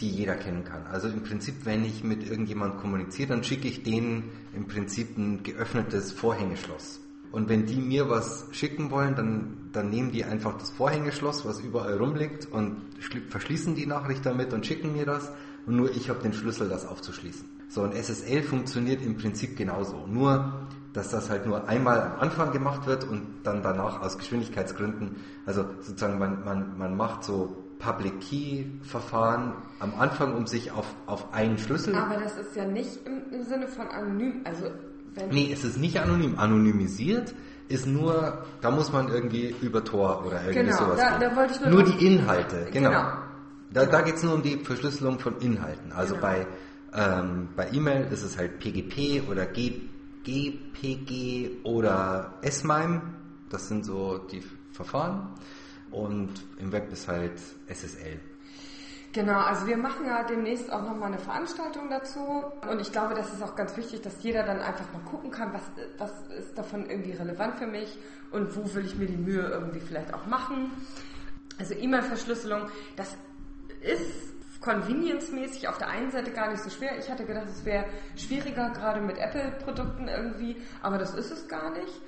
die 0.00 0.10
jeder 0.10 0.34
kennen 0.34 0.64
kann. 0.64 0.86
Also 0.86 1.08
im 1.08 1.22
Prinzip, 1.22 1.64
wenn 1.64 1.84
ich 1.84 2.02
mit 2.04 2.28
irgendjemand 2.28 2.78
kommuniziere, 2.78 3.28
dann 3.30 3.44
schicke 3.44 3.68
ich 3.68 3.82
denen 3.82 4.24
im 4.54 4.66
Prinzip 4.66 5.16
ein 5.16 5.42
geöffnetes 5.42 6.12
Vorhängeschloss. 6.12 7.00
Und 7.30 7.50
wenn 7.50 7.66
die 7.66 7.76
mir 7.76 8.08
was 8.08 8.46
schicken 8.52 8.90
wollen, 8.90 9.14
dann, 9.14 9.56
dann 9.72 9.90
nehmen 9.90 10.10
die 10.12 10.24
einfach 10.24 10.56
das 10.56 10.70
Vorhängeschloss, 10.70 11.44
was 11.44 11.60
überall 11.60 11.98
rumliegt, 11.98 12.46
und 12.50 12.78
schli- 13.02 13.26
verschließen 13.28 13.74
die 13.74 13.86
Nachricht 13.86 14.24
damit 14.24 14.52
und 14.54 14.64
schicken 14.64 14.92
mir 14.92 15.04
das. 15.04 15.30
Und 15.66 15.76
nur 15.76 15.90
ich 15.94 16.08
habe 16.08 16.22
den 16.22 16.32
Schlüssel, 16.32 16.70
das 16.70 16.86
aufzuschließen. 16.86 17.46
So, 17.68 17.82
und 17.82 17.92
SSL 17.94 18.42
funktioniert 18.42 19.04
im 19.04 19.18
Prinzip 19.18 19.58
genauso. 19.58 20.06
Nur, 20.06 20.66
dass 20.98 21.10
das 21.10 21.30
halt 21.30 21.46
nur 21.46 21.68
einmal 21.68 22.00
am 22.02 22.20
Anfang 22.20 22.50
gemacht 22.50 22.86
wird 22.86 23.04
und 23.04 23.22
dann 23.44 23.62
danach 23.62 24.02
aus 24.02 24.18
Geschwindigkeitsgründen, 24.18 25.14
also 25.46 25.64
sozusagen 25.80 26.18
man, 26.18 26.44
man, 26.44 26.76
man 26.76 26.96
macht 26.96 27.22
so 27.22 27.56
Public 27.78 28.20
Key 28.20 28.64
Verfahren 28.82 29.52
am 29.78 29.94
Anfang, 29.96 30.34
um 30.34 30.48
sich 30.48 30.72
auf, 30.72 30.86
auf 31.06 31.32
einen 31.32 31.56
Schlüssel 31.56 31.94
Aber 31.94 32.16
das 32.16 32.36
ist 32.36 32.56
ja 32.56 32.64
nicht 32.64 32.98
im, 33.06 33.32
im 33.32 33.44
Sinne 33.44 33.68
von 33.68 33.86
anonym. 33.86 34.40
Also 34.42 34.64
wenn 35.14 35.28
Nee, 35.28 35.50
es 35.52 35.62
ist 35.64 35.78
nicht 35.78 36.00
anonym. 36.00 36.36
Anonymisiert 36.36 37.32
ist 37.68 37.86
nur, 37.86 38.44
da 38.60 38.70
muss 38.72 38.92
man 38.92 39.08
irgendwie 39.08 39.54
über 39.60 39.84
Tor 39.84 40.24
oder 40.26 40.40
irgendwie 40.42 40.64
Genau, 40.70 40.78
sowas 40.78 40.98
da- 40.98 41.18
da 41.18 41.36
wollte 41.36 41.52
ich 41.54 41.60
nur 41.60 41.70
Nur 41.70 41.82
die 41.84 42.04
Inhalte, 42.06 42.66
genau. 42.72 42.90
Genau. 42.90 43.02
Da, 43.70 43.84
da 43.86 44.00
geht 44.00 44.16
es 44.16 44.22
nur 44.24 44.34
um 44.34 44.42
die 44.42 44.56
Verschlüsselung 44.56 45.20
von 45.20 45.38
Inhalten. 45.40 45.92
Also 45.92 46.14
Genau. 46.16 46.26
bei, 46.26 46.46
ähm, 46.94 47.48
bei 47.54 47.68
E-Mail 47.70 48.08
ist 48.10 48.22
es 48.24 48.36
halt 48.38 48.58
PGP 48.58 49.28
oder 49.30 49.44
G, 49.46 49.82
GPG 50.28 51.62
oder 51.64 52.34
S-MIME. 52.42 53.00
Das 53.48 53.68
sind 53.68 53.86
so 53.86 54.18
die 54.18 54.42
Verfahren. 54.72 55.34
Und 55.90 56.44
im 56.58 56.70
Web 56.70 56.92
ist 56.92 57.08
halt 57.08 57.40
SSL. 57.66 58.20
Genau, 59.14 59.38
also 59.40 59.66
wir 59.66 59.78
machen 59.78 60.04
ja 60.04 60.22
demnächst 60.24 60.70
auch 60.70 60.82
nochmal 60.82 61.08
eine 61.08 61.18
Veranstaltung 61.18 61.88
dazu. 61.88 62.44
Und 62.70 62.78
ich 62.78 62.92
glaube, 62.92 63.14
das 63.14 63.32
ist 63.32 63.42
auch 63.42 63.56
ganz 63.56 63.74
wichtig, 63.78 64.02
dass 64.02 64.22
jeder 64.22 64.42
dann 64.42 64.60
einfach 64.60 64.84
mal 64.92 65.00
gucken 65.10 65.30
kann, 65.30 65.54
was, 65.54 65.62
was 65.96 66.12
ist 66.38 66.58
davon 66.58 66.90
irgendwie 66.90 67.12
relevant 67.12 67.56
für 67.56 67.66
mich 67.66 67.96
und 68.30 68.54
wo 68.54 68.74
will 68.74 68.84
ich 68.84 68.96
mir 68.96 69.06
die 69.06 69.16
Mühe 69.16 69.48
irgendwie 69.48 69.80
vielleicht 69.80 70.12
auch 70.12 70.26
machen. 70.26 70.70
Also 71.58 71.72
E-Mail-Verschlüsselung, 71.72 72.68
das 72.96 73.16
ist 73.80 74.34
convenience-mäßig 74.60 75.68
auf 75.68 75.78
der 75.78 75.88
einen 75.88 76.10
Seite 76.10 76.30
gar 76.32 76.50
nicht 76.50 76.62
so 76.62 76.70
schwer. 76.70 76.98
Ich 76.98 77.10
hatte 77.10 77.24
gedacht, 77.24 77.46
es 77.48 77.64
wäre 77.64 77.84
schwieriger, 78.16 78.70
gerade 78.70 79.00
mit 79.00 79.18
Apple-Produkten 79.18 80.08
irgendwie, 80.08 80.56
aber 80.82 80.98
das 80.98 81.14
ist 81.14 81.30
es 81.30 81.48
gar 81.48 81.70
nicht. 81.70 82.00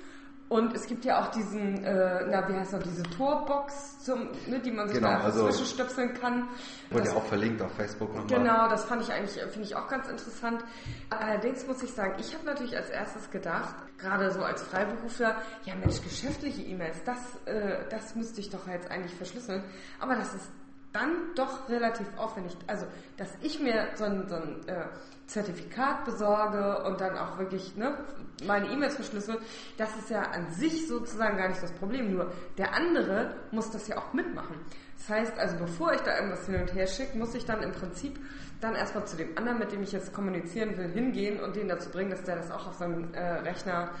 Und 0.49 0.75
es 0.75 0.85
gibt 0.85 1.05
ja 1.05 1.21
auch 1.21 1.31
diesen, 1.31 1.81
äh, 1.85 2.25
na, 2.29 2.45
wie 2.49 2.53
heißt 2.53 2.73
noch, 2.73 2.83
diese 2.83 3.03
Torbox, 3.03 3.99
zum, 4.03 4.27
ne, 4.47 4.59
die 4.59 4.71
man 4.71 4.85
sich 4.89 4.97
Genau, 4.97 5.07
da 5.07 5.13
einfach 5.13 5.27
also- 5.27 5.45
zwischenstöpseln 5.47 6.13
kann. 6.13 6.49
Wurde 6.89 7.05
ja 7.07 7.13
auch 7.15 7.23
verlinkt 7.23 7.61
auf 7.61 7.71
Facebook 7.71 8.13
nochmal. 8.13 8.37
Genau, 8.37 8.67
das 8.67 8.83
fand 8.83 9.01
ich 9.01 9.13
eigentlich, 9.13 9.31
finde 9.43 9.61
ich 9.61 9.77
auch 9.77 9.87
ganz 9.87 10.09
interessant. 10.09 10.61
Allerdings 11.09 11.65
muss 11.67 11.81
ich 11.83 11.93
sagen, 11.93 12.15
ich 12.19 12.33
habe 12.33 12.43
natürlich 12.45 12.75
als 12.75 12.89
erstes 12.89 13.31
gedacht, 13.31 13.75
gerade 13.97 14.29
so 14.31 14.43
als 14.43 14.61
Freiberufler, 14.63 15.37
ja 15.63 15.73
Mensch, 15.75 16.01
geschäftliche 16.03 16.63
E-Mails, 16.63 17.01
das, 17.05 17.17
äh, 17.45 17.85
das 17.89 18.15
müsste 18.15 18.41
ich 18.41 18.49
doch 18.49 18.67
jetzt 18.67 18.91
eigentlich 18.91 19.15
verschlüsseln. 19.15 19.63
Aber 20.01 20.15
das 20.15 20.33
ist 20.33 20.51
dann 20.93 21.33
doch 21.35 21.69
relativ 21.69 22.07
aufwendig. 22.17 22.55
Also, 22.67 22.85
dass 23.17 23.29
ich 23.41 23.59
mir 23.59 23.87
so 23.95 24.03
ein, 24.03 24.27
so 24.27 24.35
ein 24.35 24.67
äh, 24.67 24.85
Zertifikat 25.27 26.03
besorge 26.03 26.83
und 26.83 26.99
dann 26.99 27.17
auch 27.17 27.37
wirklich 27.37 27.75
ne, 27.77 27.97
meine 28.45 28.67
E-Mails 28.67 28.95
verschlüssel, 28.95 29.37
das 29.77 29.95
ist 29.97 30.09
ja 30.09 30.21
an 30.23 30.49
sich 30.51 30.87
sozusagen 30.87 31.37
gar 31.37 31.47
nicht 31.47 31.63
das 31.63 31.71
Problem. 31.73 32.13
Nur 32.13 32.31
der 32.57 32.73
andere 32.73 33.35
muss 33.51 33.71
das 33.71 33.87
ja 33.87 33.97
auch 33.97 34.13
mitmachen. 34.13 34.55
Das 34.97 35.09
heißt 35.09 35.39
also, 35.39 35.57
bevor 35.57 35.93
ich 35.93 36.01
da 36.01 36.15
irgendwas 36.15 36.45
hin 36.45 36.61
und 36.61 36.73
her 36.73 36.87
schicke, 36.87 37.17
muss 37.17 37.33
ich 37.33 37.45
dann 37.45 37.63
im 37.63 37.71
Prinzip 37.71 38.19
dann 38.59 38.75
erstmal 38.75 39.05
zu 39.07 39.17
dem 39.17 39.37
anderen, 39.37 39.59
mit 39.59 39.71
dem 39.71 39.81
ich 39.81 39.91
jetzt 39.91 40.13
kommunizieren 40.13 40.77
will, 40.77 40.89
hingehen 40.89 41.39
und 41.39 41.55
den 41.55 41.67
dazu 41.67 41.89
bringen, 41.89 42.11
dass 42.11 42.23
der 42.23 42.35
das 42.35 42.51
auch 42.51 42.67
auf 42.67 42.75
seinem 42.75 43.13
äh, 43.13 43.19
Rechner 43.19 43.91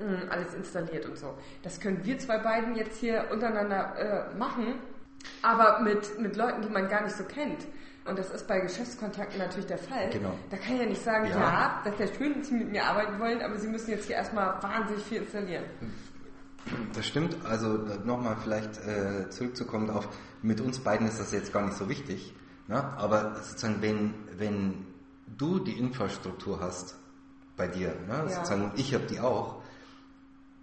mh, 0.00 0.30
alles 0.30 0.54
installiert 0.54 1.06
und 1.06 1.16
so. 1.16 1.36
Das 1.62 1.78
können 1.78 2.04
wir 2.04 2.18
zwei 2.18 2.38
beiden 2.38 2.74
jetzt 2.74 2.98
hier 2.98 3.26
untereinander 3.30 4.30
äh, 4.32 4.36
machen, 4.36 4.80
aber 5.42 5.80
mit, 5.80 6.18
mit 6.18 6.36
Leuten, 6.36 6.62
die 6.62 6.68
man 6.68 6.88
gar 6.88 7.02
nicht 7.02 7.16
so 7.16 7.24
kennt. 7.24 7.66
und 8.06 8.18
das 8.18 8.30
ist 8.30 8.46
bei 8.48 8.58
Geschäftskontakten 8.60 9.38
natürlich 9.38 9.66
der 9.66 9.78
Fall, 9.78 10.08
Genau. 10.10 10.32
da 10.50 10.56
kann 10.56 10.74
ich 10.74 10.80
ja 10.80 10.86
nicht 10.86 11.04
sagen, 11.04 11.26
Ja. 11.26 11.38
ja, 11.38 11.80
das 11.84 11.94
ist 11.94 12.00
ja 12.00 12.16
schön, 12.16 12.38
dass 12.38 12.48
Sie 12.48 12.54
mit 12.54 12.70
mir 12.70 12.84
arbeiten 12.84 13.18
wollen, 13.20 13.40
aber 13.42 13.58
Sie 13.58 13.68
müssen 13.68 13.90
jetzt 13.90 14.06
hier 14.06 14.16
erstmal 14.16 14.60
wahnsinnig 14.62 15.04
viel 15.04 15.18
installieren. 15.22 15.64
Das 16.94 17.06
stimmt. 17.06 17.36
Also 17.44 17.68
nochmal 18.04 18.36
vielleicht 18.42 18.78
äh, 18.86 19.28
zurückzukommen 19.30 19.90
auf, 19.90 20.08
mit 20.42 20.60
uns 20.60 20.78
beiden 20.78 21.06
ist 21.06 21.20
das 21.20 21.30
jetzt 21.32 21.52
gar 21.52 21.62
nicht 21.62 21.76
so 21.76 21.88
wichtig. 21.88 22.34
Ne? 22.68 22.82
Aber 22.96 23.36
sozusagen, 23.42 23.80
wenn, 23.82 24.14
wenn 24.38 24.86
du 25.38 25.58
die 25.58 25.78
Infrastruktur 25.78 26.60
hast 26.60 26.96
bei 27.56 27.66
dir, 27.68 27.88
ne? 28.08 28.14
Ja. 28.14 28.28
sozusagen, 28.28 28.64
und 28.64 28.78
ich 28.78 28.94
habe 28.94 29.04
die 29.04 29.20
auch, 29.20 29.62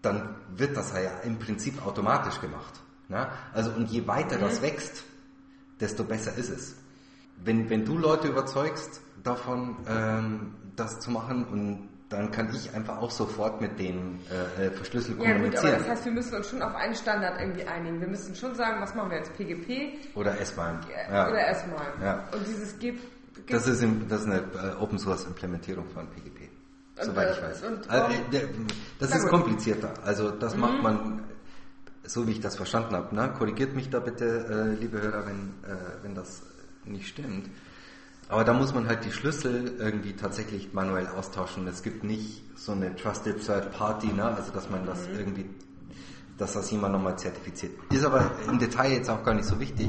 dann 0.02 0.36
wird 0.56 0.76
das 0.78 0.94
ja 0.94 1.20
im 1.24 1.38
Prinzip 1.40 1.86
automatisch 1.86 2.40
gemacht. 2.42 2.80
Ne? 3.10 3.28
Also 3.54 3.72
und 3.72 3.90
je 3.90 4.06
weiter 4.08 4.38
das 4.38 4.62
wächst, 4.62 5.04
desto 5.80 6.04
besser 6.04 6.36
ist 6.38 6.50
es. 6.50 6.76
Wenn, 7.44 7.70
wenn 7.70 7.86
du 7.86 7.98
Leute 7.98 8.28
überzeugst 8.28 9.02
davon, 9.24 9.78
ähm, 9.88 10.56
das 10.76 11.00
zu 11.00 11.12
machen 11.12 11.46
und 11.46 11.90
dann 12.10 12.32
kann 12.32 12.50
ich 12.56 12.74
einfach 12.74 12.98
auch 13.00 13.12
sofort 13.12 13.60
mit 13.60 13.78
denen 13.80 14.20
äh, 14.58 14.68
äh, 14.68 14.72
verschlüsselt 14.72 15.18
Ja 15.18 15.24
gut, 15.24 15.26
aber 15.28 15.34
kommunizieren. 15.36 15.76
das 15.80 15.90
heißt, 15.90 16.06
wir 16.06 16.12
müssen 16.14 16.36
uns 16.36 16.50
schon 16.50 16.62
auf 16.62 16.74
einen 16.74 16.96
Standard 16.96 17.40
irgendwie 17.40 17.66
einigen. 17.66 18.00
Wir 18.00 18.08
müssen 18.08 18.34
schon 18.34 18.56
sagen, 18.56 18.82
was 18.82 18.96
machen 18.96 19.10
wir 19.12 19.18
jetzt, 19.18 19.36
PGP 19.36 20.16
Oder 20.16 20.40
S-MIME. 20.40 20.80
äh, 21.10 21.14
Ja. 21.14 21.28
oder 21.30 21.40
erstmal. 21.40 21.86
Ja. 22.02 22.24
Und 22.32 22.48
dieses 22.48 22.80
gibt, 22.80 23.02
gibt 23.36 23.52
Das 23.54 23.68
ist, 23.68 23.82
im, 23.84 24.08
das 24.08 24.22
ist 24.22 24.28
eine 24.28 24.38
äh, 24.40 24.82
Open 24.82 24.98
Source 24.98 25.26
Implementierung 25.26 25.86
von 25.90 26.08
PGP. 26.08 26.50
Und, 27.00 27.04
Soweit 27.06 27.28
äh, 27.28 27.32
ich 27.34 27.42
weiß. 27.44 27.64
und 27.64 27.90
also, 27.90 28.14
äh, 28.14 28.20
das 29.00 29.10
Na 29.10 29.16
ist. 29.18 29.26
Mhm. 29.26 29.30
komplizierter. 29.30 29.94
Also 30.04 30.32
das 30.32 30.56
macht 30.56 30.82
man, 30.82 31.24
so 32.08 32.28
wie 32.28 32.32
ich 32.32 32.40
das 32.40 32.56
verstanden 32.56 32.96
habe. 32.96 33.14
Ne? 33.14 33.32
Korrigiert 33.38 33.76
mich 33.76 33.90
da 33.90 34.00
bitte, 34.00 34.26
äh, 34.76 34.80
liebe 34.80 35.02
Hörer, 35.02 35.26
wenn, 35.28 35.50
äh, 35.70 35.76
wenn 36.04 36.16
das 36.16 36.42
nicht 36.86 37.08
stimmt. 37.08 37.50
Aber 38.30 38.44
da 38.44 38.54
muss 38.54 38.74
man 38.74 38.88
halt 38.88 39.06
die 39.06 39.12
Schlüssel 39.12 39.76
irgendwie 39.80 40.14
tatsächlich 40.14 40.74
manuell 40.74 41.08
austauschen. 41.08 41.68
Es 41.68 41.84
gibt 41.84 42.04
nicht 42.04 42.44
so 42.56 42.72
eine 42.74 42.96
Trusted 42.96 43.46
Third 43.46 43.72
Party, 43.72 44.08
ne? 44.08 44.24
also 44.24 44.52
dass 44.52 44.70
man 44.70 44.86
das 44.86 45.08
Mhm. 45.08 45.16
irgendwie, 45.20 45.46
dass 46.38 46.54
das 46.54 46.70
jemand 46.72 46.94
nochmal 46.94 47.18
zertifiziert. 47.18 47.74
Ist 47.92 48.06
aber 48.06 48.32
im 48.50 48.60
Detail 48.60 48.92
jetzt 48.92 49.10
auch 49.10 49.24
gar 49.24 49.34
nicht 49.34 49.46
so 49.48 49.60
wichtig. 49.60 49.88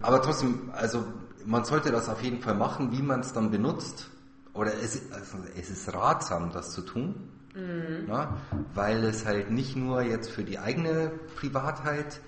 Aber 0.00 0.22
trotzdem, 0.22 0.70
also 0.72 1.04
man 1.44 1.64
sollte 1.64 1.90
das 1.90 2.08
auf 2.08 2.22
jeden 2.22 2.40
Fall 2.40 2.54
machen, 2.54 2.92
wie 2.92 3.02
man 3.02 3.20
es 3.20 3.32
dann 3.32 3.50
benutzt. 3.50 4.08
Oder 4.54 4.72
es, 4.74 5.00
also 5.12 5.38
es 5.58 5.70
ist 5.70 5.92
ratsam, 5.94 6.52
das 6.52 6.72
zu 6.72 6.82
tun, 6.82 7.14
na, 7.54 8.38
weil 8.74 9.04
es 9.04 9.26
halt 9.26 9.50
nicht 9.50 9.76
nur 9.76 10.02
jetzt 10.02 10.30
für 10.30 10.44
die 10.44 10.58
eigene 10.58 11.12
Privatheit 11.36 12.20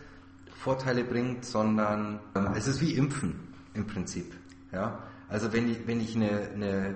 Vorteile 0.65 1.05
bringt, 1.05 1.45
sondern 1.45 2.21
ähm, 2.35 2.49
es 2.55 2.67
ist 2.67 2.81
wie 2.81 2.95
Impfen 2.95 3.39
im 3.75 3.87
Prinzip. 3.87 4.35
Ja? 4.73 4.99
Also 5.29 5.53
wenn 5.53 5.71
ich, 5.71 5.87
wenn 5.87 6.01
ich 6.01 6.17
eine, 6.17 6.49
eine 6.55 6.95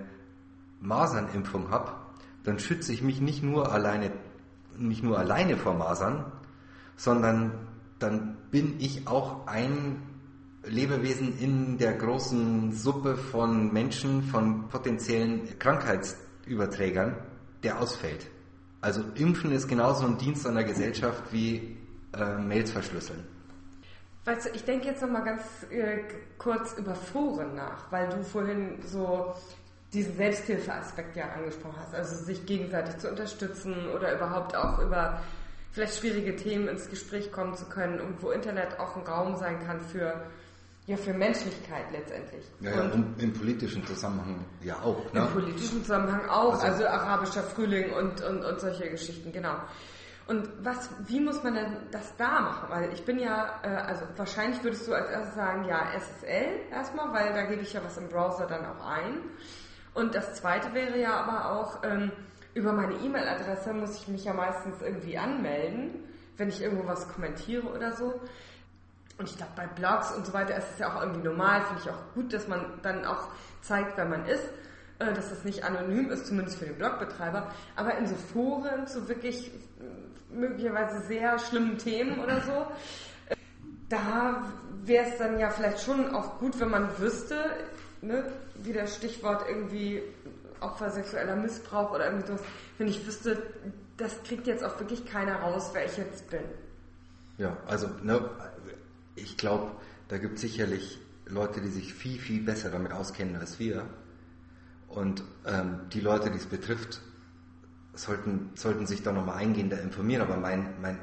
Masernimpfung 0.81 1.71
habe, 1.71 1.93
dann 2.45 2.59
schütze 2.59 2.93
ich 2.93 3.03
mich 3.03 3.21
nicht 3.21 3.43
nur 3.43 3.73
alleine, 3.73 4.13
nicht 4.77 5.03
nur 5.03 5.19
alleine 5.19 5.57
vor 5.57 5.75
Masern, 5.75 6.33
sondern 6.97 7.53
dann 7.99 8.37
bin 8.51 8.77
ich 8.79 9.07
auch 9.07 9.47
ein 9.47 10.03
Lebewesen 10.65 11.39
in 11.39 11.79
der 11.79 11.95
großen 11.95 12.73
Suppe 12.73 13.17
von 13.17 13.73
Menschen, 13.73 14.23
von 14.23 14.69
potenziellen 14.69 15.59
Krankheitsüberträgern, 15.59 17.17
der 17.63 17.81
ausfällt. 17.81 18.27
Also 18.81 19.03
Impfen 19.15 19.53
ist 19.53 19.69
genauso 19.69 20.07
ein 20.07 20.19
Dienst 20.19 20.47
an 20.47 20.55
der 20.55 20.65
Gesellschaft 20.65 21.23
wie 21.33 21.77
äh, 22.17 22.39
Mails 22.39 22.71
verschlüsseln. 22.71 23.25
Weißt 24.25 24.47
du, 24.47 24.51
ich 24.55 24.65
denke 24.65 24.87
jetzt 24.87 25.03
nochmal 25.03 25.25
ganz 25.25 25.43
äh, 25.71 26.01
kurz 26.37 26.75
über 26.75 26.95
Foren 26.95 27.55
nach, 27.55 27.91
weil 27.91 28.09
du 28.09 28.23
vorhin 28.23 28.79
so 28.85 29.35
diesen 29.93 30.17
Selbsthilfeaspekt 30.17 31.17
ja 31.17 31.31
angesprochen 31.31 31.77
hast, 31.81 31.95
also 31.95 32.25
sich 32.25 32.45
gegenseitig 32.45 32.99
zu 32.99 33.09
unterstützen 33.09 33.89
oder 33.95 34.15
überhaupt 34.15 34.55
auch 34.55 34.79
über 34.81 35.21
vielleicht 35.73 35.99
schwierige 35.99 36.37
Themen 36.37 36.69
ins 36.69 36.91
Gespräch 36.91 37.33
kommen 37.33 37.55
zu 37.55 37.65
können 37.67 38.01
und 38.01 38.23
wo 38.23 38.31
Internet 38.31 38.79
auch 38.79 38.97
ein 38.97 39.03
Raum 39.03 39.37
sein 39.37 39.65
kann 39.65 39.81
für, 39.81 40.27
ja, 40.89 40.97
für 40.97 41.13
Menschlichkeit 41.13 41.85
letztendlich. 41.93 42.45
Ja, 42.61 42.71
ja, 42.71 42.83
und 42.91 43.23
im 43.23 43.33
politischen 43.33 43.87
Zusammenhang 43.87 44.45
ja 44.63 44.77
auch. 44.83 45.13
im 45.13 45.21
Ne? 45.21 45.29
politischen 45.33 45.83
Zusammenhang 45.85 46.29
auch, 46.29 46.55
Also- 46.55 46.67
also, 46.67 46.87
arabischer 46.87 47.43
Frühling 47.43 47.93
und, 47.93 48.23
und, 48.23 48.43
und 48.45 48.59
solche 48.61 48.89
Geschichten, 48.91 49.31
genau. 49.31 49.55
Und 50.27 50.49
was, 50.63 50.91
wie 51.07 51.21
muss 51.21 51.43
man 51.43 51.55
denn 51.55 51.77
das 51.91 52.15
da 52.17 52.41
machen? 52.41 52.69
Weil 52.71 52.93
ich 52.93 53.03
bin 53.05 53.19
ja, 53.19 53.61
äh, 53.63 53.69
also 53.69 54.05
wahrscheinlich 54.17 54.63
würdest 54.65 54.87
du 54.89 54.93
als 54.95 55.09
erstes 55.11 55.35
sagen, 55.35 55.65
ja, 55.67 55.91
SSL 55.95 56.61
erstmal, 56.71 57.13
weil 57.13 57.33
da 57.35 57.43
gebe 57.45 57.63
ich 57.63 57.73
ja 57.73 57.81
was 57.85 57.97
im 57.97 58.09
Browser 58.09 58.47
dann 58.47 58.65
auch 58.67 58.85
ein. 58.87 59.21
Und 59.95 60.15
das 60.15 60.35
zweite 60.35 60.73
wäre 60.75 60.99
ja 60.99 61.15
aber 61.21 61.53
auch, 61.53 61.83
ähm, 61.83 62.13
über 62.55 62.73
meine 62.73 62.95
E-Mail-Adresse 62.95 63.73
muss 63.75 63.97
ich 63.97 64.09
mich 64.09 64.25
ja 64.25 64.33
meistens 64.35 64.81
irgendwie 64.83 65.17
anmelden, 65.19 66.05
wenn 66.37 66.49
ich 66.49 66.61
irgendwo 66.63 66.87
was 66.87 67.09
kommentiere 67.09 67.67
oder 67.67 67.93
so. 67.93 68.21
Und 69.19 69.29
ich 69.29 69.37
glaube, 69.37 69.53
bei 69.57 69.67
Blogs 69.67 70.13
und 70.13 70.25
so 70.25 70.33
weiter 70.33 70.57
ist 70.57 70.67
es 70.75 70.79
ja 70.79 70.95
auch 70.95 71.03
irgendwie 71.03 71.27
normal, 71.27 71.63
finde 71.63 71.83
ich 71.83 71.91
auch 71.91 72.15
gut, 72.15 72.33
dass 72.33 72.47
man 72.47 72.65
dann 72.83 73.05
auch 73.05 73.29
zeigt, 73.63 73.97
wer 73.97 74.05
man 74.05 74.25
ist, 74.27 74.45
äh, 75.01 75.13
dass 75.13 75.31
das 75.31 75.45
nicht 75.45 75.65
anonym 75.65 76.11
ist, 76.11 76.27
zumindest 76.27 76.59
für 76.59 76.67
den 76.67 76.77
Blogbetreiber. 76.77 77.51
Aber 77.75 77.99
in 77.99 78.07
so 78.07 78.15
Foren 78.15 78.87
zu 78.87 79.09
wirklich 79.09 79.49
äh, 79.49 80.35
möglicherweise 80.35 81.01
sehr 81.07 81.39
schlimmen 81.41 81.79
Themen 81.79 82.21
oder 82.21 82.41
so, 82.43 82.67
äh, 83.29 83.37
da 83.89 84.45
wäre 84.85 85.07
es 85.07 85.19
dann 85.19 85.39
ja 85.41 85.51
vielleicht 85.51 85.81
schon 85.81 86.15
auch 86.15 86.39
gut, 86.39 86.59
wenn 86.61 86.71
man 86.71 86.97
wüsste, 86.99 87.45
ne, 88.01 88.25
wie 88.55 88.73
das 88.73 88.95
Stichwort 88.97 89.45
irgendwie 89.49 90.03
Opfer 90.61 90.91
sexueller 90.91 91.37
Missbrauch 91.37 91.93
oder 91.93 92.07
irgendwie 92.07 92.27
sowas, 92.29 92.43
wenn 92.79 92.89
ich 92.89 93.07
wüsste, 93.07 93.43
das 93.97 94.23
kriegt 94.23 94.47
jetzt 94.47 94.65
auch 94.65 94.79
wirklich 94.79 95.05
keiner 95.07 95.41
raus, 95.41 95.71
wer 95.73 95.85
ich 95.85 95.97
jetzt 95.97 96.31
bin. 96.31 96.43
Ja, 97.37 97.57
also 97.67 97.89
ne, 98.03 98.21
ich 99.23 99.37
glaube, 99.37 99.73
da 100.09 100.19
gibt 100.19 100.37
es 100.37 100.41
sicherlich 100.43 100.99
Leute, 101.27 101.61
die 101.61 101.69
sich 101.69 101.95
viel, 101.95 102.19
viel 102.19 102.43
besser 102.43 102.71
damit 102.71 102.93
auskennen 102.93 103.37
als 103.37 103.59
wir. 103.59 103.87
Und 104.89 105.23
ähm, 105.47 105.81
die 105.93 106.01
Leute, 106.01 106.31
die 106.31 106.39
es 106.39 106.47
betrifft, 106.47 107.03
sollten, 107.95 108.51
sollten 108.55 108.87
sich 108.87 109.03
da 109.03 109.13
nochmal 109.13 109.37
eingehender 109.37 109.81
informieren. 109.81 110.23
Aber 110.23 110.37
mein, 110.37 110.81
mein 110.81 110.99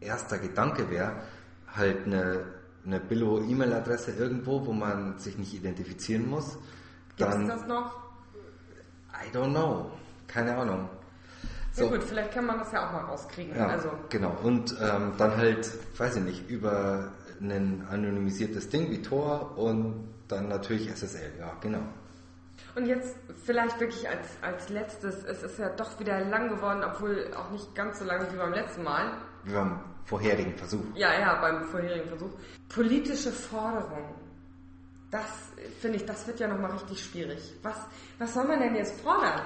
erster 0.00 0.38
Gedanke 0.38 0.90
wäre 0.90 1.22
halt 1.66 2.06
eine, 2.06 2.44
eine 2.84 3.00
Billo-E-Mail-Adresse 3.00 4.12
irgendwo, 4.12 4.64
wo 4.64 4.72
man 4.72 5.18
sich 5.18 5.36
nicht 5.38 5.52
identifizieren 5.54 6.28
muss. 6.28 6.56
Gibt 7.16 7.30
es 7.32 7.48
das 7.48 7.66
noch? 7.66 7.96
I 9.12 9.34
don't 9.36 9.50
know, 9.50 9.90
keine 10.28 10.56
Ahnung. 10.56 10.88
Ja 11.76 11.86
gut, 11.86 12.02
vielleicht 12.04 12.32
kann 12.32 12.46
man 12.46 12.58
das 12.58 12.72
ja 12.72 12.88
auch 12.88 12.92
mal 12.92 13.04
rauskriegen. 13.04 13.54
Ja, 13.54 13.66
Also, 13.66 13.90
genau. 14.08 14.34
Und 14.42 14.74
ähm, 14.80 15.12
dann 15.18 15.36
halt, 15.36 15.70
weiß 15.98 16.16
ich 16.16 16.22
nicht, 16.22 16.48
über 16.48 17.12
ein 17.40 17.86
anonymisiertes 17.90 18.68
Ding 18.68 18.90
wie 18.90 19.02
Tor 19.02 19.56
und 19.56 20.08
dann 20.28 20.48
natürlich 20.48 20.90
SSL. 20.90 21.32
Ja, 21.38 21.56
genau. 21.60 21.82
und 22.74 22.86
jetzt 22.86 23.16
vielleicht 23.44 23.78
wirklich 23.80 24.08
als, 24.08 24.28
als 24.42 24.68
letztes, 24.68 25.24
es 25.24 25.42
ist 25.42 25.58
ja 25.58 25.68
doch 25.70 25.98
wieder 26.00 26.24
lang 26.24 26.48
geworden, 26.48 26.82
obwohl 26.84 27.30
auch 27.34 27.50
nicht 27.50 27.74
ganz 27.74 27.98
so 27.98 28.04
lang 28.04 28.26
wie 28.32 28.36
beim 28.36 28.52
letzten 28.52 28.82
Mal. 28.82 29.12
Wie 29.44 29.52
beim 29.52 29.80
vorherigen 30.04 30.56
Versuch. 30.56 30.84
Ja, 30.94 31.18
ja, 31.18 31.40
beim 31.40 31.64
vorherigen 31.64 32.08
Versuch. 32.08 32.30
Politische 32.68 33.32
Forderungen. 33.32 34.14
Das 35.10 35.26
finde 35.80 35.98
ich, 35.98 36.06
das 36.06 36.26
wird 36.26 36.40
ja 36.40 36.48
nochmal 36.48 36.72
richtig 36.72 37.02
schwierig. 37.02 37.54
Was, 37.62 37.76
was 38.18 38.34
soll 38.34 38.44
man 38.46 38.60
denn 38.60 38.74
jetzt 38.74 39.00
fordern? 39.00 39.40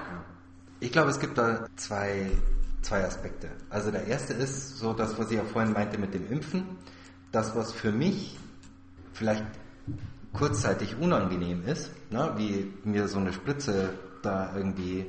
Ich 0.79 0.91
glaube, 0.91 1.11
es 1.11 1.19
gibt 1.19 1.37
da 1.37 1.67
zwei, 1.75 2.31
zwei 2.81 3.03
Aspekte. 3.03 3.49
Also 3.69 3.91
der 3.91 4.07
erste 4.07 4.33
ist 4.33 4.77
so 4.77 4.93
das, 4.93 5.17
was 5.19 5.29
ich 5.29 5.37
ja 5.37 5.43
vorhin 5.43 5.73
meinte 5.73 5.97
mit 5.97 6.13
dem 6.13 6.29
Impfen. 6.31 6.77
Das, 7.31 7.55
was 7.55 7.71
für 7.71 7.91
mich 7.91 8.37
vielleicht 9.13 9.45
kurzzeitig 10.33 10.97
unangenehm 10.99 11.65
ist, 11.65 11.91
ne, 12.09 12.33
wie 12.37 12.71
mir 12.83 13.07
so 13.07 13.19
eine 13.19 13.33
Spritze 13.33 13.93
da 14.21 14.55
irgendwie 14.55 15.05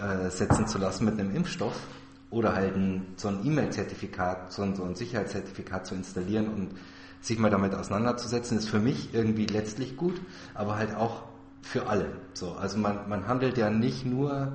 äh, 0.00 0.30
setzen 0.30 0.66
zu 0.66 0.78
lassen 0.78 1.04
mit 1.04 1.18
einem 1.18 1.34
Impfstoff 1.34 1.78
oder 2.30 2.54
halt 2.54 2.76
ein, 2.76 3.06
so 3.16 3.28
ein 3.28 3.44
E-Mail-Zertifikat, 3.44 4.52
so 4.52 4.62
ein, 4.62 4.74
so 4.74 4.84
ein 4.84 4.94
Sicherheitszertifikat 4.94 5.86
zu 5.86 5.94
installieren 5.94 6.48
und 6.48 6.70
sich 7.20 7.38
mal 7.38 7.50
damit 7.50 7.74
auseinanderzusetzen, 7.74 8.58
ist 8.58 8.68
für 8.68 8.80
mich 8.80 9.14
irgendwie 9.14 9.46
letztlich 9.46 9.96
gut, 9.96 10.20
aber 10.54 10.76
halt 10.76 10.94
auch 10.94 11.24
für 11.62 11.88
alle. 11.88 12.08
So, 12.34 12.52
also 12.52 12.78
man, 12.78 13.08
man 13.08 13.28
handelt 13.28 13.56
ja 13.58 13.70
nicht 13.70 14.04
nur, 14.04 14.52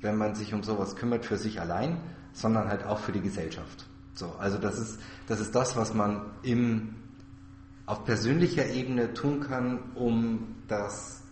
wenn 0.00 0.16
man 0.16 0.34
sich 0.34 0.54
um 0.54 0.62
sowas 0.62 0.96
kümmert, 0.96 1.24
für 1.24 1.36
sich 1.36 1.60
allein, 1.60 1.98
sondern 2.32 2.68
halt 2.68 2.84
auch 2.84 2.98
für 2.98 3.12
die 3.12 3.20
Gesellschaft. 3.20 3.87
So, 4.18 4.34
also 4.36 4.58
das 4.58 4.80
ist, 4.80 4.98
das 5.28 5.38
ist 5.38 5.54
das, 5.54 5.76
was 5.76 5.94
man 5.94 6.32
im, 6.42 6.96
auf 7.86 8.04
persönlicher 8.04 8.66
Ebene 8.66 9.14
tun 9.14 9.38
kann, 9.38 9.92
um 9.94 10.56
das 10.66 11.22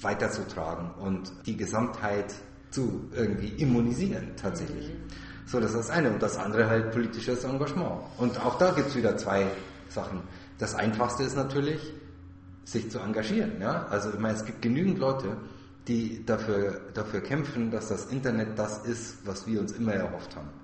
weiterzutragen 0.00 0.90
und 0.98 1.30
die 1.46 1.56
Gesamtheit 1.56 2.34
zu 2.70 3.08
irgendwie 3.14 3.50
immunisieren 3.62 4.32
tatsächlich. 4.34 4.90
So, 5.46 5.60
das 5.60 5.70
ist 5.70 5.76
das 5.76 5.90
eine. 5.90 6.10
Und 6.10 6.20
das 6.20 6.36
andere 6.36 6.68
halt 6.68 6.90
politisches 6.90 7.44
Engagement. 7.44 8.00
Und 8.18 8.44
auch 8.44 8.58
da 8.58 8.72
gibt's 8.72 8.96
wieder 8.96 9.16
zwei 9.16 9.46
Sachen. 9.88 10.22
Das 10.58 10.74
einfachste 10.74 11.22
ist 11.22 11.36
natürlich, 11.36 11.94
sich 12.64 12.90
zu 12.90 12.98
engagieren. 12.98 13.60
Ja? 13.60 13.86
Also 13.90 14.10
ich 14.10 14.18
meine, 14.18 14.34
es 14.34 14.44
gibt 14.44 14.60
genügend 14.60 14.98
Leute, 14.98 15.36
die 15.86 16.26
dafür, 16.26 16.80
dafür 16.94 17.20
kämpfen, 17.20 17.70
dass 17.70 17.88
das 17.88 18.06
Internet 18.06 18.58
das 18.58 18.84
ist, 18.84 19.24
was 19.24 19.46
wir 19.46 19.60
uns 19.60 19.70
immer 19.70 19.92
erhofft 19.92 20.34
haben. 20.34 20.57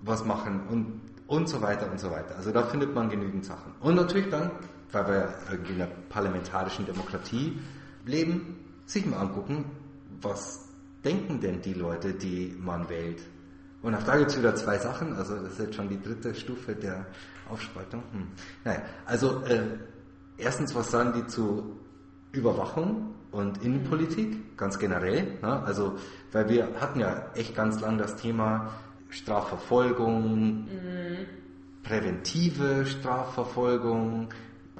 was 0.02 0.26
machen 0.26 0.62
und, 0.70 1.02
und 1.28 1.48
so 1.48 1.62
weiter 1.62 1.92
und 1.92 2.00
so 2.00 2.10
weiter. 2.10 2.36
Also 2.36 2.52
da 2.52 2.64
findet 2.64 2.96
man 2.96 3.10
genügend 3.10 3.46
Sachen. 3.46 3.74
Und 3.80 3.94
natürlich 3.94 4.30
dann, 4.30 4.50
weil 4.92 5.08
wir 5.08 5.32
irgendwie 5.52 5.74
in 5.74 5.84
einer 5.84 5.92
parlamentarischen 6.10 6.88
Demokratie 6.88 7.60
leben, 8.08 8.58
sich 8.88 9.06
mal 9.06 9.20
angucken, 9.20 9.66
was 10.20 10.68
denken 11.06 11.42
denn 11.42 11.62
die 11.62 11.76
Leute, 11.76 12.14
die 12.14 12.58
man 12.60 12.90
wählt. 12.90 13.22
Und 13.82 13.96
auch 13.96 14.04
da 14.04 14.18
gibt 14.18 14.32
es 14.32 14.38
wieder 14.38 14.56
zwei 14.56 14.78
Sachen, 14.78 15.16
also 15.16 15.36
das 15.36 15.54
ist 15.54 15.60
jetzt 15.60 15.76
schon 15.76 15.88
die 15.88 16.02
dritte 16.02 16.36
Stufe 16.36 16.76
der 16.76 17.06
Aufspaltung. 17.50 18.04
Hm. 18.12 18.28
Naja, 18.66 18.82
also 19.06 19.42
äh, 19.44 19.62
erstens, 20.38 20.76
was 20.76 20.92
sagen 20.92 21.14
die 21.14 21.26
zu 21.28 21.80
Überwachung 22.32 23.16
und 23.32 23.64
Innenpolitik, 23.64 24.58
ganz 24.58 24.80
generell. 24.80 25.40
Ne? 25.42 25.64
Also, 25.64 25.98
weil 26.32 26.50
wir 26.50 26.80
hatten 26.80 27.00
ja 27.00 27.28
echt 27.36 27.56
ganz 27.56 27.80
lang 27.82 27.98
das 27.98 28.16
Thema 28.16 28.74
Strafverfolgung, 29.10 30.66
mhm. 30.66 31.26
präventive 31.84 32.86
Strafverfolgung, 32.86 34.30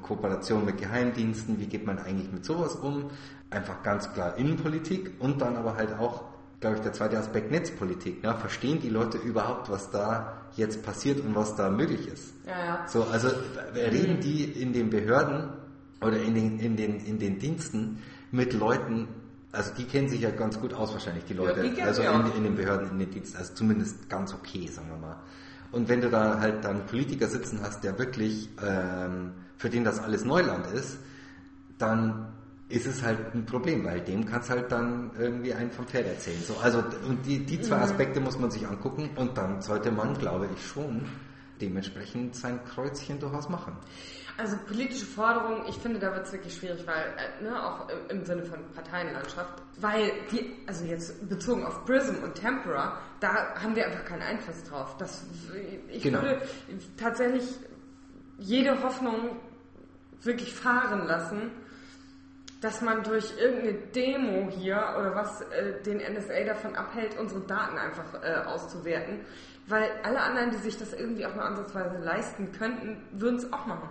Kooperation 0.02 0.64
mit 0.64 0.78
Geheimdiensten, 0.78 1.58
wie 1.58 1.66
geht 1.66 1.86
man 1.86 1.98
eigentlich 1.98 2.32
mit 2.32 2.44
sowas 2.44 2.76
um? 2.76 3.10
Einfach 3.50 3.82
ganz 3.82 4.12
klar 4.12 4.36
Innenpolitik 4.36 5.12
und 5.18 5.40
dann 5.40 5.56
aber 5.56 5.76
halt 5.76 5.98
auch, 5.98 6.24
glaube 6.60 6.76
ich, 6.76 6.82
der 6.82 6.92
zweite 6.92 7.18
Aspekt 7.18 7.50
Netzpolitik. 7.50 8.22
Ne? 8.22 8.34
Verstehen 8.34 8.80
die 8.80 8.90
Leute 8.90 9.18
überhaupt, 9.18 9.70
was 9.70 9.90
da 9.90 10.42
jetzt 10.56 10.82
passiert 10.82 11.20
und 11.20 11.34
was 11.34 11.56
da 11.56 11.70
möglich 11.70 12.06
ist? 12.06 12.34
Ja, 12.46 12.64
ja. 12.64 12.88
So, 12.88 13.04
also 13.04 13.28
reden 13.74 14.20
die 14.20 14.44
in 14.44 14.72
den 14.72 14.90
Behörden 14.90 15.50
oder 16.02 16.18
in 16.18 16.34
den, 16.34 16.58
in 16.58 16.76
den, 16.76 17.00
in 17.00 17.18
den 17.18 17.38
Diensten 17.38 18.02
mit 18.30 18.52
Leuten, 18.52 19.08
also 19.52 19.72
die 19.74 19.84
kennen 19.84 20.08
sich 20.08 20.20
ja 20.20 20.30
ganz 20.30 20.60
gut 20.60 20.74
aus 20.74 20.92
wahrscheinlich, 20.92 21.24
die 21.24 21.34
Leute, 21.34 21.64
ja, 21.64 21.72
die 21.72 21.82
also 21.82 22.02
in, 22.02 22.32
in, 22.36 22.44
den 22.44 22.54
Behörden, 22.54 22.90
in 22.90 22.98
den 22.98 23.10
Diensten, 23.10 23.38
also 23.38 23.54
zumindest 23.54 24.08
ganz 24.08 24.34
okay, 24.34 24.66
sagen 24.68 24.88
wir 24.90 24.96
mal. 24.96 25.16
Und 25.72 25.88
wenn 25.88 26.00
du 26.00 26.10
da 26.10 26.40
halt 26.40 26.64
dann 26.64 26.86
Politiker 26.86 27.28
sitzen 27.28 27.60
hast, 27.62 27.84
der 27.84 27.98
wirklich, 27.98 28.48
ähm, 28.62 29.32
für 29.56 29.70
den 29.70 29.84
das 29.84 29.98
alles 29.98 30.24
Neuland 30.24 30.66
ist, 30.66 30.98
dann 31.78 32.29
ist 32.70 32.86
es 32.86 33.02
halt 33.02 33.34
ein 33.34 33.44
Problem, 33.44 33.84
weil 33.84 34.00
dem 34.00 34.24
kannst 34.24 34.48
halt 34.48 34.70
dann 34.70 35.10
irgendwie 35.18 35.52
einen 35.52 35.70
vom 35.70 35.86
Pferd 35.86 36.06
erzählen. 36.06 36.40
So, 36.42 36.56
also 36.62 36.82
und 37.06 37.26
die, 37.26 37.44
die 37.44 37.60
zwei 37.60 37.76
mhm. 37.76 37.82
Aspekte 37.82 38.20
muss 38.20 38.38
man 38.38 38.50
sich 38.50 38.66
angucken 38.66 39.10
und 39.16 39.36
dann 39.36 39.60
sollte 39.60 39.90
man, 39.90 40.16
glaube 40.16 40.48
ich, 40.54 40.66
schon 40.66 41.04
dementsprechend 41.60 42.34
sein 42.36 42.60
Kreuzchen 42.64 43.18
durchaus 43.18 43.48
machen. 43.48 43.76
Also 44.38 44.56
politische 44.66 45.04
Forderungen, 45.04 45.64
ich 45.68 45.76
finde, 45.76 45.98
da 45.98 46.14
wird 46.14 46.26
es 46.26 46.32
wirklich 46.32 46.54
schwierig, 46.54 46.86
weil, 46.86 47.12
äh, 47.18 47.44
ne, 47.44 47.62
auch 47.62 47.88
im 48.08 48.24
Sinne 48.24 48.42
von 48.44 48.58
Parteienlandschaft, 48.74 49.62
weil 49.78 50.12
die, 50.32 50.56
also 50.66 50.84
jetzt 50.84 51.28
bezogen 51.28 51.66
auf 51.66 51.84
Prism 51.84 52.22
und 52.22 52.36
Tempera, 52.36 52.98
da 53.18 53.54
haben 53.56 53.76
wir 53.76 53.84
einfach 53.84 54.04
keinen 54.04 54.22
Einfluss 54.22 54.62
drauf. 54.64 54.96
Das, 54.96 55.26
ich 55.88 56.02
genau. 56.02 56.22
würde 56.22 56.40
tatsächlich 56.96 57.44
jede 58.38 58.82
Hoffnung 58.82 59.36
wirklich 60.22 60.54
fahren 60.54 61.06
lassen, 61.06 61.50
dass 62.60 62.82
man 62.82 63.02
durch 63.02 63.32
irgendeine 63.38 63.78
Demo 63.94 64.50
hier 64.50 64.76
oder 64.98 65.14
was 65.14 65.40
äh, 65.40 65.80
den 65.82 65.98
NSA 65.98 66.44
davon 66.44 66.76
abhält, 66.76 67.18
unsere 67.18 67.40
Daten 67.40 67.78
einfach 67.78 68.22
äh, 68.22 68.42
auszuwerten. 68.46 69.20
Weil 69.66 69.90
alle 70.02 70.20
anderen, 70.20 70.50
die 70.50 70.58
sich 70.58 70.76
das 70.78 70.92
irgendwie 70.92 71.24
auch 71.24 71.34
nur 71.34 71.44
ansatzweise 71.44 71.98
leisten 71.98 72.52
könnten, 72.52 73.02
würden 73.12 73.36
es 73.36 73.52
auch 73.52 73.66
machen. 73.66 73.88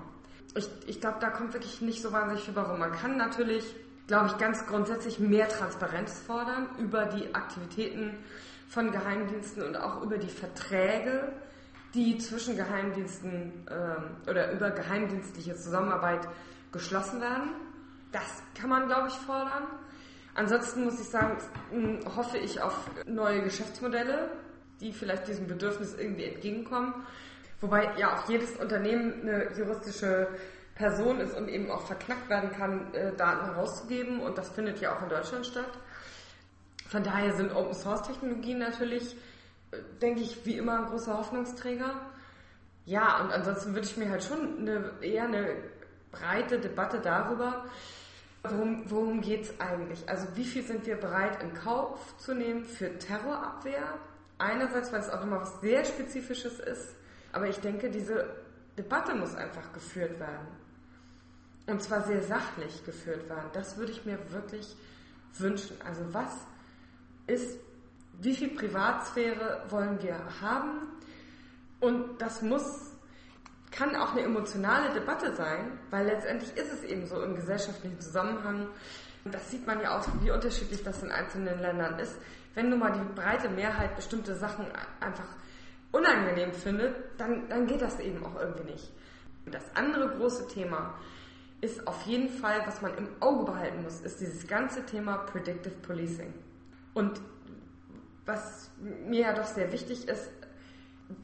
Ich, 0.56 0.70
ich 0.88 1.00
glaube, 1.00 1.18
da 1.20 1.30
kommt 1.30 1.54
wirklich 1.54 1.82
nicht 1.82 2.02
so 2.02 2.12
wahnsinnig 2.12 2.44
viel 2.44 2.56
warum. 2.56 2.80
Man 2.80 2.92
kann 2.92 3.18
natürlich, 3.18 3.76
glaube 4.08 4.28
ich, 4.28 4.38
ganz 4.38 4.66
grundsätzlich 4.68 5.20
mehr 5.20 5.48
Transparenz 5.48 6.20
fordern 6.20 6.68
über 6.80 7.06
die 7.06 7.34
Aktivitäten 7.34 8.18
von 8.68 8.92
Geheimdiensten 8.92 9.64
und 9.64 9.78
auch 9.78 10.02
über 10.02 10.18
die 10.18 10.30
Verträge, 10.30 11.32
die 11.96 12.18
zwischen 12.20 12.56
Geheimdiensten 12.56 13.66
ähm, 13.72 14.18
oder 14.30 14.52
über 14.52 14.70
geheimdienstliche 14.72 15.56
Zusammenarbeit 15.56 16.28
geschlossen 16.72 17.20
werden. 17.20 17.56
Das 18.12 18.44
kann 18.56 18.70
man, 18.70 18.88
glaube 18.88 19.08
ich, 19.08 19.14
fordern. 19.14 19.68
Ansonsten 20.36 20.86
muss 20.86 21.00
ich 21.00 21.08
sagen, 21.08 21.38
hoffe 22.16 22.38
ich 22.38 22.62
auf 22.62 22.90
neue 23.06 23.42
Geschäftsmodelle, 23.42 24.32
die 24.80 24.94
vielleicht 24.94 25.28
diesem 25.28 25.48
Bedürfnis 25.48 25.96
irgendwie 25.98 26.26
entgegenkommen. 26.26 26.94
Wobei 27.62 27.98
ja 27.98 28.16
auch 28.16 28.30
jedes 28.30 28.56
Unternehmen 28.56 29.22
eine 29.22 29.54
juristische 29.58 30.28
Person 30.76 31.20
ist 31.20 31.36
und 31.36 31.50
eben 31.50 31.70
auch 31.70 31.82
verknackt 31.82 32.30
werden 32.30 32.52
kann, 32.52 32.94
äh, 32.94 33.14
Daten 33.16 33.46
herauszugeben. 33.46 34.22
Und 34.22 34.38
das 34.38 34.50
findet 34.50 34.80
ja 34.80 34.96
auch 34.96 35.02
in 35.04 35.10
Deutschland 35.10 35.46
statt. 35.46 35.78
Von 36.88 37.04
daher 37.04 37.34
sind 37.34 37.54
Open 37.54 37.74
Source 37.74 38.04
Technologien 38.04 38.60
natürlich, 38.60 39.18
äh, 39.72 39.78
denke 40.02 40.22
ich, 40.22 40.46
wie 40.46 40.58
immer 40.58 40.80
ein 40.80 40.86
großer 40.86 41.18
Hoffnungsträger. 41.18 41.92
Ja, 42.86 43.22
und 43.22 43.32
ansonsten 43.34 43.74
würde 43.74 43.88
ich 43.88 43.98
mir 43.98 44.10
halt 44.10 44.24
schon 44.24 44.60
eine, 44.60 44.92
eher 45.02 45.26
eine 45.26 45.58
breite 46.12 46.60
Debatte 46.60 47.00
darüber, 47.00 47.66
worum, 48.44 48.90
worum 48.90 49.22
geht 49.22 49.44
es 49.44 49.60
eigentlich? 49.60 50.08
Also 50.08 50.28
wie 50.36 50.46
viel 50.46 50.64
sind 50.64 50.86
wir 50.86 50.96
bereit 50.96 51.42
in 51.44 51.54
Kauf 51.54 52.18
zu 52.18 52.34
nehmen 52.34 52.66
für 52.66 52.98
Terrorabwehr? 52.98 53.98
Einerseits, 54.38 54.92
weil 54.94 55.02
es 55.02 55.10
auch 55.10 55.24
immer 55.24 55.42
was 55.42 55.60
sehr 55.60 55.84
Spezifisches 55.84 56.60
ist, 56.60 56.96
aber 57.34 57.48
ich 57.48 57.60
denke, 57.60 57.90
diese 57.90 58.26
Debatte 58.78 59.14
muss 59.14 59.36
einfach 59.36 59.74
geführt 59.74 60.20
werden. 60.20 60.48
Und 61.68 61.84
zwar 61.84 62.04
sehr 62.04 62.24
sachlich 62.24 62.84
geführt 62.86 63.30
werden. 63.30 63.50
Das 63.54 63.78
würde 63.78 63.92
ich 63.92 64.06
mir 64.06 64.18
wirklich 64.32 64.76
wünschen. 65.38 65.76
Also 65.86 66.02
was 66.14 66.32
ist, 67.28 67.60
wie 68.22 68.36
viel 68.36 68.50
Privatsphäre 68.50 69.64
wollen 69.70 70.02
wir 70.02 70.18
haben? 70.42 70.88
Und 71.80 72.22
das 72.22 72.42
muss, 72.42 72.89
kann 73.72 73.96
auch 73.96 74.14
eine 74.14 74.22
emotionale 74.22 74.94
Debatte 74.94 75.36
sein, 75.36 75.80
weil 75.90 76.06
letztendlich 76.06 76.56
ist 76.58 76.74
es 76.74 76.84
eben 76.84 77.06
so 77.06 77.22
im 77.22 77.36
gesellschaftlichen 77.36 78.00
Zusammenhang. 78.00 78.68
Und 79.26 79.34
das 79.34 79.52
sieht 79.52 79.68
man 79.68 79.82
ja 79.82 79.98
auch, 79.98 80.08
wie 80.22 80.32
unterschiedlich 80.32 80.84
das 80.84 81.04
in 81.04 81.12
einzelnen 81.12 81.60
Ländern 81.60 82.00
ist 82.00 82.16
wenn 82.56 82.70
nun 82.70 82.80
mal 82.80 82.92
die 82.92 83.14
breite 83.16 83.50
Mehrheit 83.50 83.96
bestimmte 83.96 84.36
Sachen 84.36 84.66
einfach 85.00 85.28
unangenehm 85.92 86.52
findet, 86.54 86.96
dann, 87.18 87.48
dann 87.50 87.68
geht 87.68 87.82
das 87.82 88.00
eben 88.00 88.24
auch 88.26 88.40
irgendwie 88.40 88.72
nicht. 88.72 88.92
Und 89.46 89.56
das 89.56 89.64
andere 89.76 90.10
große 90.18 90.48
Thema 90.48 90.94
ist 91.62 91.88
auf 91.88 92.02
jeden 92.04 92.30
Fall, 92.30 92.62
was 92.66 92.82
man 92.82 92.98
im 92.98 93.08
Auge 93.20 93.46
behalten 93.46 93.84
muss, 93.84 94.02
ist 94.02 94.20
dieses 94.20 94.48
ganze 94.48 94.86
Thema 94.86 95.18
Predictive 95.18 95.76
Policing. 95.82 96.34
Und 96.94 97.22
was 98.26 98.72
mir 98.78 99.22
ja 99.22 99.34
doch 99.34 99.46
sehr 99.46 99.72
wichtig 99.72 100.08
ist, 100.08 100.30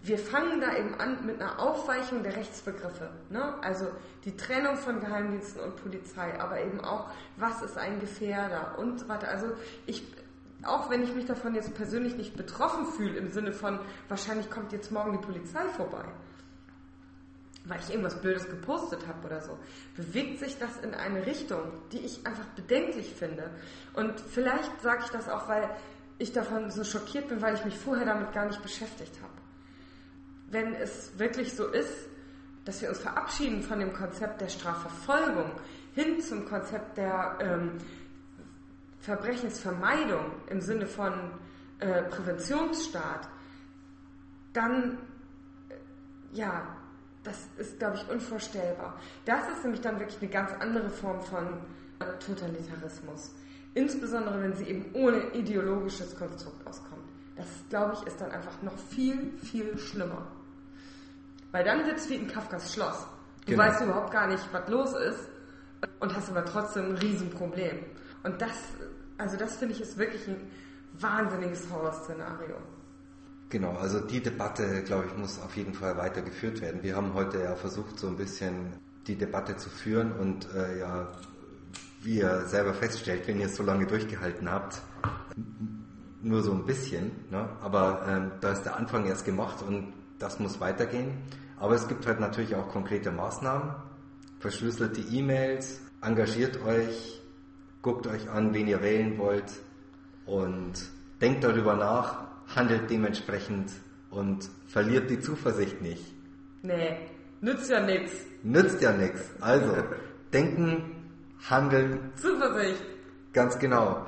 wir 0.02 0.18
fangen 0.18 0.62
da 0.62 0.76
eben 0.76 0.96
an 0.96 1.26
mit 1.26 1.40
einer 1.40 1.60
Aufweichung 1.60 2.24
der 2.24 2.36
Rechtsbegriffe. 2.36 3.12
Ne? 3.30 3.54
Also 3.62 3.88
die 4.24 4.36
Trennung 4.36 4.78
von 4.78 5.00
Geheimdiensten 5.00 5.62
und 5.62 5.76
Polizei, 5.76 6.40
aber 6.40 6.60
eben 6.60 6.82
auch, 6.82 7.10
was 7.38 7.62
ist 7.62 7.78
ein 7.78 8.00
Gefährder 8.00 8.80
und 8.80 9.00
so 9.00 9.08
weiter. 9.08 9.28
Also 9.28 9.48
ich 9.86 10.04
auch 10.66 10.90
wenn 10.90 11.04
ich 11.04 11.14
mich 11.14 11.26
davon 11.26 11.54
jetzt 11.56 11.74
persönlich 11.76 12.16
nicht 12.16 12.36
betroffen 12.36 12.86
fühle, 12.88 13.18
im 13.18 13.30
Sinne 13.30 13.54
von, 13.54 13.80
wahrscheinlich 14.08 14.50
kommt 14.50 14.72
jetzt 14.72 14.92
morgen 14.92 15.12
die 15.14 15.24
Polizei 15.24 15.64
vorbei, 15.76 16.06
weil 17.66 17.80
ich 17.80 17.90
irgendwas 17.90 18.20
Blödes 18.20 18.50
gepostet 18.50 19.06
habe 19.08 19.26
oder 19.28 19.42
so, 19.42 19.58
bewegt 19.96 20.40
sich 20.40 20.58
das 20.58 20.78
in 20.78 20.94
eine 20.94 21.26
Richtung, 21.26 21.60
die 21.92 22.00
ich 22.00 22.26
einfach 22.26 22.46
bedenklich 22.56 23.14
finde. 23.14 23.52
Und 23.94 24.20
vielleicht 24.20 24.82
sage 24.82 25.04
ich 25.06 25.12
das 25.12 25.30
auch, 25.30 25.48
weil 25.48 25.70
ich 26.18 26.32
davon 26.32 26.72
so 26.72 26.84
schockiert 26.84 27.28
bin, 27.28 27.42
weil 27.42 27.56
ich 27.56 27.66
mich 27.66 27.78
vorher 27.78 28.06
damit 28.06 28.34
gar 28.34 28.46
nicht 28.46 28.62
beschäftigt 28.64 29.20
habe. 29.22 29.35
Wenn 30.48 30.74
es 30.76 31.18
wirklich 31.18 31.54
so 31.54 31.68
ist, 31.68 32.08
dass 32.66 32.82
wir 32.82 32.90
uns 32.90 33.00
verabschieden 33.00 33.62
von 33.62 33.80
dem 33.80 33.94
Konzept 33.94 34.42
der 34.42 34.50
Strafverfolgung 34.50 35.52
hin 35.94 36.20
zum 36.20 36.46
Konzept 36.46 36.98
der 36.98 37.38
ähm, 37.40 37.78
Verbrechensvermeidung 39.00 40.32
im 40.48 40.62
Sinne 40.62 40.88
von 40.88 41.14
äh, 41.80 42.04
Präventionsstaat, 42.04 43.30
dann, 44.54 44.98
äh, 45.70 45.76
ja, 46.34 46.76
das 47.24 47.48
ist, 47.58 47.80
glaube 47.80 47.98
ich, 47.98 48.10
unvorstellbar. 48.10 49.00
Das 49.26 49.48
ist 49.50 49.64
nämlich 49.64 49.82
dann 49.82 50.00
wirklich 50.00 50.22
eine 50.22 50.32
ganz 50.32 50.52
andere 50.60 50.90
Form 50.90 51.22
von 51.22 51.60
Totalitarismus. 52.26 53.32
Insbesondere, 53.74 54.42
wenn 54.42 54.54
sie 54.56 54.66
eben 54.66 54.86
ohne 54.94 55.32
ideologisches 55.34 56.16
Konstrukt 56.16 56.66
auskommt. 56.68 57.10
Das, 57.36 57.48
glaube 57.70 57.94
ich, 57.94 58.08
ist 58.08 58.22
dann 58.22 58.32
einfach 58.32 58.62
noch 58.62 58.78
viel, 58.78 59.34
viel 59.40 59.78
schlimmer. 59.78 60.28
Weil 61.56 61.64
dann 61.64 61.90
es 61.90 62.10
wie 62.10 62.16
in 62.16 62.28
Kafkas 62.28 62.74
Schloss. 62.74 63.08
Du 63.46 63.52
genau. 63.52 63.64
weißt 63.64 63.82
überhaupt 63.82 64.12
gar 64.12 64.28
nicht, 64.28 64.44
was 64.52 64.68
los 64.68 64.92
ist 64.92 65.30
und 66.02 66.14
hast 66.14 66.30
aber 66.30 66.44
trotzdem 66.44 66.88
ein 66.90 66.98
Riesenproblem. 66.98 67.78
Und 68.24 68.42
das, 68.42 68.52
also 69.18 69.38
das 69.38 69.56
finde 69.56 69.74
ich 69.74 69.80
ist 69.80 69.98
wirklich 69.98 70.28
ein 70.28 70.52
wahnsinniges 71.00 71.66
Horrorszenario. 71.72 72.58
Genau, 73.48 73.72
also 73.78 74.02
die 74.02 74.22
Debatte, 74.22 74.84
glaube 74.84 75.06
ich, 75.06 75.16
muss 75.16 75.42
auf 75.42 75.56
jeden 75.56 75.74
Fall 75.74 75.96
weitergeführt 75.96 76.60
werden. 76.60 76.84
Wir 76.84 76.98
haben 76.98 77.14
heute 77.14 77.42
ja 77.42 77.56
versucht, 77.56 77.98
so 78.00 78.08
ein 78.08 78.18
bisschen 78.18 78.74
die 79.08 79.16
Debatte 79.16 79.56
zu 79.56 79.70
führen 79.70 80.12
und 80.12 80.54
äh, 80.54 80.80
ja, 80.80 81.08
wie 82.02 82.18
ihr 82.18 82.42
selber 82.48 82.74
feststellt, 82.74 83.30
wenn 83.30 83.40
ihr 83.40 83.46
es 83.46 83.56
so 83.56 83.64
lange 83.64 83.88
durchgehalten 83.88 84.52
habt, 84.52 84.82
nur 86.22 86.44
so 86.44 86.52
ein 86.52 86.66
bisschen, 86.66 87.12
ne? 87.32 87.48
aber 87.62 88.06
ähm, 88.10 88.32
da 88.42 88.52
ist 88.52 88.64
der 88.64 88.76
Anfang 88.76 89.06
erst 89.06 89.24
gemacht 89.24 89.64
und 89.66 89.94
das 90.20 90.38
muss 90.40 90.60
weitergehen. 90.60 91.14
Aber 91.58 91.76
es 91.76 91.88
gibt 91.88 92.06
halt 92.06 92.20
natürlich 92.20 92.56
auch 92.56 92.70
konkrete 92.70 93.12
Maßnahmen, 93.12 93.76
verschlüsselte 94.40 95.02
E-Mails, 95.02 95.82
engagiert 96.02 96.64
euch, 96.64 97.22
guckt 97.82 98.08
euch 98.08 98.30
an, 98.30 98.54
wen 98.54 98.68
ihr 98.68 98.82
wählen 98.82 99.18
wollt 99.18 99.52
und 100.26 100.74
denkt 101.22 101.44
darüber 101.44 101.76
nach, 101.76 102.26
handelt 102.56 102.90
dementsprechend 102.90 103.72
und 104.12 104.50
verliert 104.68 105.10
die 105.10 105.20
Zuversicht 105.20 105.82
nicht. 105.82 106.14
Nee, 106.62 107.10
nützt 107.42 107.70
ja 107.70 107.80
nichts. 107.82 108.14
Nützt 108.44 108.82
ja 108.82 108.92
nichts. 108.92 109.22
Also, 109.40 109.76
denken, 110.34 110.96
handeln. 111.50 112.12
Zuversicht. 112.16 112.84
Ganz 113.34 113.58
genau. 113.60 114.06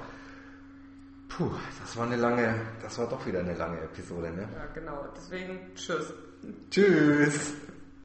Puh, 1.30 1.52
das 1.82 1.96
war 1.98 2.06
eine 2.06 2.16
lange, 2.16 2.56
das 2.82 2.98
war 2.98 3.08
doch 3.08 3.26
wieder 3.26 3.40
eine 3.40 3.54
lange 3.54 3.80
Episode, 3.82 4.32
ne? 4.32 4.48
Ja, 4.54 4.66
genau. 4.74 5.06
Deswegen, 5.16 5.60
tschüss. 5.76 6.14
Tschüss. 6.70 7.54